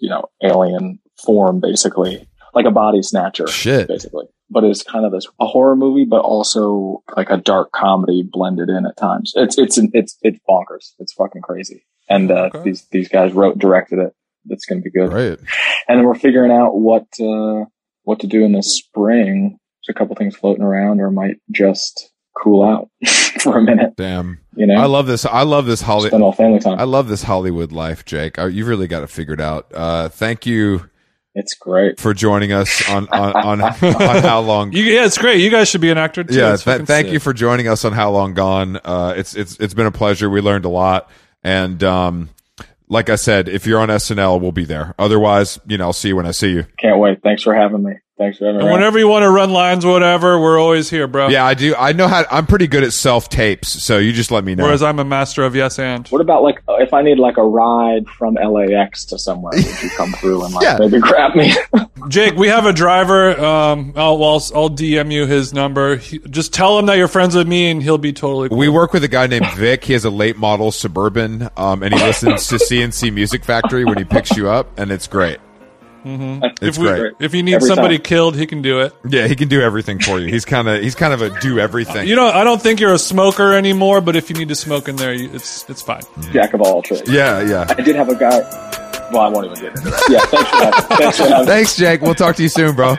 you 0.00 0.08
know, 0.10 0.24
alien 0.42 0.98
form, 1.24 1.60
basically, 1.60 2.26
like 2.54 2.66
a 2.66 2.70
body 2.70 3.02
snatcher, 3.02 3.46
Shit. 3.46 3.88
basically. 3.88 4.26
But 4.50 4.64
it's 4.64 4.82
kind 4.82 5.04
of 5.04 5.12
this 5.12 5.26
a 5.38 5.46
horror 5.46 5.76
movie, 5.76 6.04
but 6.06 6.20
also 6.20 7.02
like 7.16 7.28
a 7.30 7.36
dark 7.36 7.70
comedy 7.72 8.22
blended 8.22 8.70
in 8.70 8.86
at 8.86 8.96
times. 8.96 9.32
It's 9.36 9.58
it's 9.58 9.78
it's 9.92 10.16
it's 10.22 10.38
bonkers. 10.48 10.92
It's 10.98 11.12
fucking 11.12 11.42
crazy. 11.42 11.84
And 12.08 12.30
uh, 12.30 12.48
Okay. 12.54 12.62
these 12.64 12.86
these 12.90 13.08
guys 13.08 13.32
wrote 13.34 13.58
directed 13.58 13.98
it. 13.98 14.14
It's 14.48 14.64
going 14.64 14.80
to 14.80 14.84
be 14.84 14.90
good. 14.90 15.12
Right. 15.12 15.38
And 15.88 15.98
then 15.98 16.04
we're 16.04 16.14
figuring 16.14 16.50
out 16.50 16.76
what 16.78 17.04
uh, 17.20 17.66
what 18.04 18.20
to 18.20 18.26
do 18.26 18.42
in 18.44 18.52
the 18.52 18.62
spring. 18.62 19.58
There's 19.86 19.94
a 19.94 19.98
couple 19.98 20.16
things 20.16 20.34
floating 20.34 20.64
around, 20.64 21.00
or 21.00 21.10
might 21.10 21.36
just 21.50 22.10
cool 22.42 22.64
out 22.64 22.88
for 23.42 23.58
a 23.58 23.62
minute. 23.62 23.96
Damn. 23.96 24.38
You 24.56 24.66
know, 24.66 24.76
I 24.76 24.86
love 24.86 25.06
this. 25.06 25.26
I 25.26 25.42
love 25.42 25.66
this 25.66 25.82
Hollywood. 25.82 26.10
spend 26.12 26.22
all 26.22 26.32
family 26.32 26.60
time. 26.60 26.78
I 26.80 26.84
love 26.84 27.08
this 27.08 27.24
Hollywood 27.24 27.70
life, 27.72 28.06
Jake. 28.06 28.38
Uh, 28.38 28.46
You've 28.46 28.68
really 28.68 28.86
got 28.88 29.02
it 29.02 29.10
figured 29.10 29.40
out. 29.42 29.66
Uh, 29.74 30.08
thank 30.08 30.46
you 30.46 30.88
it's 31.38 31.54
great. 31.54 32.00
for 32.00 32.12
joining 32.12 32.52
us 32.52 32.88
on 32.88 33.08
on 33.08 33.36
on, 33.36 33.60
on 33.82 34.22
how 34.22 34.40
long. 34.40 34.72
You, 34.72 34.82
yeah, 34.84 35.04
it's 35.06 35.18
great. 35.18 35.40
You 35.40 35.50
guys 35.50 35.68
should 35.68 35.80
be 35.80 35.90
an 35.90 35.98
actor 35.98 36.24
too. 36.24 36.34
yeah, 36.34 36.56
th- 36.56 36.82
thank 36.82 37.06
sick. 37.06 37.12
you 37.12 37.20
for 37.20 37.32
joining 37.32 37.68
us 37.68 37.84
on 37.84 37.92
How 37.92 38.10
Long 38.10 38.34
Gone. 38.34 38.78
Uh, 38.84 39.14
it's 39.16 39.34
it's 39.34 39.58
it's 39.58 39.74
been 39.74 39.86
a 39.86 39.92
pleasure. 39.92 40.28
We 40.28 40.40
learned 40.40 40.64
a 40.64 40.68
lot, 40.68 41.10
and 41.42 41.82
um, 41.84 42.30
like 42.88 43.10
I 43.10 43.16
said, 43.16 43.48
if 43.48 43.66
you're 43.66 43.80
on 43.80 43.88
SNL, 43.88 44.40
we'll 44.40 44.52
be 44.52 44.64
there. 44.64 44.94
Otherwise, 44.98 45.58
you 45.66 45.78
know, 45.78 45.84
I'll 45.84 45.92
see 45.92 46.08
you 46.08 46.16
when 46.16 46.26
I 46.26 46.32
see 46.32 46.52
you. 46.52 46.66
Can't 46.78 46.98
wait. 46.98 47.22
Thanks 47.22 47.42
for 47.42 47.54
having 47.54 47.82
me. 47.82 47.94
Thanks 48.18 48.36
for 48.38 48.46
having 48.46 48.58
me. 48.58 48.64
And 48.66 48.72
whenever 48.72 48.98
you 48.98 49.06
want 49.06 49.22
to 49.22 49.30
run 49.30 49.50
lines, 49.50 49.86
whatever, 49.86 50.40
we're 50.40 50.58
always 50.60 50.90
here, 50.90 51.06
bro. 51.06 51.28
Yeah, 51.28 51.44
I 51.46 51.54
do. 51.54 51.74
I 51.76 51.92
know 51.92 52.08
how. 52.08 52.24
I'm 52.32 52.46
pretty 52.46 52.66
good 52.66 52.82
at 52.82 52.92
self 52.92 53.28
tapes, 53.28 53.68
so 53.82 53.98
you 53.98 54.12
just 54.12 54.32
let 54.32 54.42
me 54.44 54.56
know. 54.56 54.64
Whereas 54.64 54.82
I'm 54.82 54.98
a 54.98 55.04
master 55.04 55.44
of 55.44 55.54
yes 55.54 55.78
and. 55.78 56.06
What 56.08 56.20
about 56.20 56.42
like 56.42 56.60
if 56.68 56.92
I 56.92 57.02
need 57.02 57.20
like 57.20 57.36
a 57.36 57.44
ride 57.46 58.08
from 58.08 58.34
LAX 58.34 59.04
to 59.06 59.18
somewhere? 59.20 59.52
Would 59.54 59.82
you 59.82 59.90
come 59.90 60.10
through 60.14 60.44
and 60.44 60.52
like 60.52 60.62
Yeah. 60.64 60.78
maybe 60.80 60.98
grab 60.98 61.36
me? 61.36 61.54
Jake, 62.08 62.34
we 62.34 62.48
have 62.48 62.66
a 62.66 62.72
driver. 62.72 63.38
Um, 63.38 63.92
I'll, 63.94 64.22
I'll 64.24 64.42
I'll 64.54 64.70
DM 64.70 65.12
you 65.12 65.26
his 65.26 65.54
number. 65.54 65.96
He, 65.96 66.18
just 66.18 66.52
tell 66.52 66.76
him 66.76 66.86
that 66.86 66.96
you're 66.98 67.06
friends 67.06 67.36
with 67.36 67.46
me, 67.46 67.70
and 67.70 67.80
he'll 67.80 67.98
be 67.98 68.12
totally. 68.12 68.48
Cool. 68.48 68.58
We 68.58 68.68
work 68.68 68.92
with 68.92 69.04
a 69.04 69.08
guy 69.08 69.28
named 69.28 69.46
Vic. 69.54 69.84
He 69.84 69.92
has 69.92 70.04
a 70.04 70.10
late 70.10 70.36
model 70.36 70.72
suburban, 70.72 71.48
um, 71.56 71.84
and 71.84 71.94
he 71.94 72.00
listens 72.04 72.48
to 72.48 72.58
C+C 72.58 73.10
Music 73.12 73.44
Factory 73.44 73.84
when 73.84 73.96
he 73.96 74.04
picks 74.04 74.36
you 74.36 74.48
up, 74.48 74.76
and 74.76 74.90
it's 74.90 75.06
great. 75.06 75.38
Mm-hmm. 76.04 76.44
It's 76.64 76.76
if, 76.76 76.78
we, 76.78 76.88
great. 76.88 77.14
if 77.18 77.34
you 77.34 77.42
need 77.42 77.54
Every 77.54 77.68
somebody 77.68 77.98
time. 77.98 78.04
killed, 78.04 78.36
he 78.36 78.46
can 78.46 78.62
do 78.62 78.80
it. 78.80 78.94
Yeah, 79.08 79.26
he 79.26 79.34
can 79.36 79.48
do 79.48 79.60
everything 79.60 79.98
for 79.98 80.18
you. 80.20 80.28
He's 80.28 80.44
kind 80.44 80.68
of 80.68 80.82
he's 80.82 80.94
kind 80.94 81.12
of 81.12 81.22
a 81.22 81.30
do 81.40 81.58
everything. 81.58 82.06
You 82.08 82.16
know, 82.16 82.26
I 82.28 82.44
don't 82.44 82.60
think 82.62 82.80
you're 82.80 82.94
a 82.94 82.98
smoker 82.98 83.52
anymore, 83.54 84.00
but 84.00 84.16
if 84.16 84.30
you 84.30 84.36
need 84.36 84.48
to 84.48 84.54
smoke 84.54 84.88
in 84.88 84.96
there, 84.96 85.12
you, 85.12 85.30
it's 85.32 85.68
it's 85.68 85.82
fine. 85.82 86.02
Jack 86.32 86.54
of 86.54 86.60
all 86.62 86.82
trades. 86.82 87.10
yeah, 87.10 87.40
yeah. 87.42 87.66
I 87.68 87.74
did 87.82 87.96
have 87.96 88.08
a 88.08 88.14
guy. 88.14 88.38
Well, 89.12 89.22
I 89.22 89.28
won't 89.28 89.46
even 89.46 89.58
get 89.58 89.76
into 89.76 89.90
that. 89.90 90.04
Yeah, 90.10 90.18
thanks 90.20 90.48
for 90.50 90.64
having. 90.64 90.96
Thanks 90.98 91.16
for 91.16 91.22
having. 91.28 91.46
Thanks, 91.46 91.76
Jake. 91.76 92.00
We'll 92.02 92.14
talk 92.14 92.36
to 92.36 92.42
you 92.42 92.48
soon, 92.48 92.74
bro. 92.76 92.88
All 92.90 92.96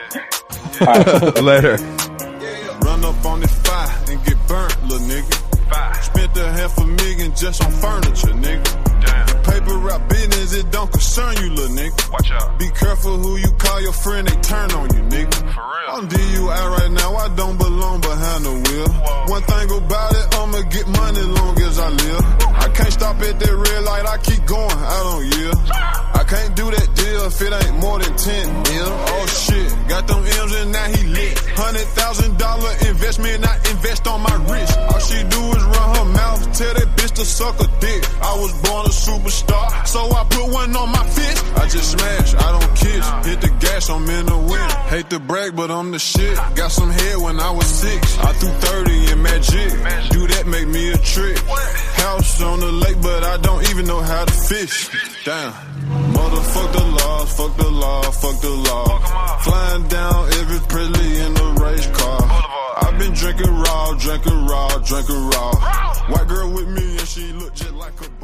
right. 0.81 1.41
Later. 1.43 1.75
Run 2.81 3.05
up 3.05 3.25
on 3.25 3.39
the 3.41 3.47
fire 3.63 4.03
and 4.09 4.25
get 4.25 4.37
burnt, 4.47 4.83
little 4.87 5.07
nigga. 5.07 6.03
Spent 6.03 6.35
a 6.37 6.51
half 6.51 6.77
a 6.79 6.85
million 6.85 7.35
just 7.35 7.63
on 7.63 7.71
furniture, 7.71 8.33
nigga. 8.33 8.88
Paper 9.59 9.77
route 9.77 10.07
business, 10.07 10.53
it 10.53 10.71
don't 10.71 10.89
concern 10.89 11.35
you, 11.35 11.49
little 11.49 11.75
nigga. 11.75 12.11
Watch 12.13 12.31
out. 12.31 12.57
Be 12.57 12.69
careful 12.69 13.17
who 13.17 13.35
you 13.35 13.51
call 13.57 13.81
your 13.81 13.91
friend, 13.91 14.25
they 14.25 14.39
turn 14.39 14.71
on 14.71 14.87
you, 14.95 15.01
nigga. 15.11 15.35
For 15.35 15.59
real. 15.59 15.95
I'm 15.99 16.07
DUI 16.07 16.77
right 16.79 16.91
now, 16.91 17.15
I 17.15 17.27
don't 17.35 17.57
belong 17.57 17.99
behind 17.99 18.45
the 18.45 18.55
wheel. 18.55 18.89
One 19.27 19.43
thing 19.43 19.67
about 19.75 20.11
it, 20.15 20.25
I'ma 20.39 20.61
get 20.69 20.87
money 20.87 21.23
long 21.23 21.59
as 21.59 21.77
I 21.77 21.89
live. 21.89 22.25
I 22.55 22.69
can't 22.69 22.93
stop 22.93 23.19
at 23.19 23.37
that 23.37 23.51
red 23.51 23.83
light, 23.83 24.05
I 24.05 24.17
keep 24.19 24.45
going, 24.45 24.79
I 24.95 24.99
don't 25.03 25.25
yield. 25.27 25.59
I 26.19 26.23
can't 26.23 26.55
do 26.55 26.71
that 26.71 26.95
deal 26.95 27.21
if 27.27 27.41
it 27.41 27.51
ain't 27.51 27.79
more 27.79 27.99
than 27.99 28.15
10 28.15 28.47
mil. 28.63 28.91
Oh 29.11 29.25
shit, 29.27 29.71
got 29.89 30.07
them 30.07 30.23
M's 30.23 30.53
and 30.55 30.71
now 30.71 30.87
he 30.87 31.03
lit. 31.07 31.37
Hundred 31.55 31.87
thousand 31.99 32.37
dollar 32.37 32.71
investment, 32.87 33.47
I 33.47 33.55
invest 33.71 34.07
on 34.07 34.21
my 34.21 34.35
wrist. 34.47 34.77
All 34.77 34.99
she 34.99 35.19
do 35.27 35.41
is 35.51 35.63
run 35.63 35.87
her 35.95 36.05
mouth, 36.05 36.41
tell 36.57 36.73
that 36.73 36.89
bitch 36.95 37.13
to 37.15 37.25
suck 37.25 37.59
a 37.59 37.67
dick. 37.79 38.03
I 38.21 38.35
was 38.35 38.53
born 38.63 38.85
a 38.85 38.93
superstar, 38.93 39.48
so 39.89 39.99
I 40.11 40.23
put 40.29 40.51
one 40.51 40.75
on 40.75 40.89
my 40.91 41.05
fist. 41.09 41.45
I 41.57 41.67
just 41.67 41.91
smash, 41.91 42.35
I 42.35 42.47
don't 42.55 42.75
kiss. 42.75 43.05
Hit 43.27 43.41
the 43.41 43.51
gas, 43.59 43.89
I'm 43.89 44.07
in 44.09 44.25
the 44.25 44.37
wind. 44.37 44.71
Hate 44.93 45.09
to 45.09 45.19
brag, 45.19 45.55
but 45.55 45.71
I'm 45.71 45.91
the 45.91 45.99
shit. 45.99 46.35
Got 46.55 46.71
some 46.71 46.91
head 46.91 47.17
when 47.17 47.39
I 47.39 47.51
was 47.51 47.65
six. 47.65 48.17
I 48.19 48.31
threw 48.33 48.49
30 48.49 49.11
in 49.11 49.21
magic. 49.21 49.69
Do 50.11 50.27
that 50.27 50.45
make 50.47 50.67
me 50.67 50.91
a 50.91 50.97
trick. 50.97 51.37
House 52.05 52.41
on 52.41 52.59
the 52.59 52.71
lake, 52.71 53.01
but 53.01 53.23
I 53.23 53.37
don't 53.37 53.67
even 53.69 53.85
know 53.87 54.01
how 54.01 54.25
to 54.25 54.33
fish. 54.33 54.89
Damn. 55.25 55.53
Motherfuck 56.13 56.71
the 56.71 56.85
laws, 56.99 57.37
fuck 57.37 57.57
the 57.57 57.69
law, 57.69 58.01
fuck 58.11 58.41
the 58.41 58.49
law. 58.49 58.99
Flying 59.39 59.87
down 59.87 60.27
every 60.39 60.59
Presley 60.67 61.19
in 61.25 61.33
the 61.33 61.49
race 61.63 61.87
car. 61.97 62.19
I've 62.81 62.97
been 62.99 63.13
drinking 63.13 63.53
raw, 63.55 63.93
drinking 63.93 64.45
raw, 64.45 64.77
drinking 64.79 65.29
raw. 65.29 65.51
White 66.09 66.27
girl 66.27 66.51
with 66.53 66.67
me 66.67 66.97
and 66.97 67.07
she 67.07 67.31
look 67.33 67.53
just 67.55 67.73
like 67.73 67.99
a 68.01 68.18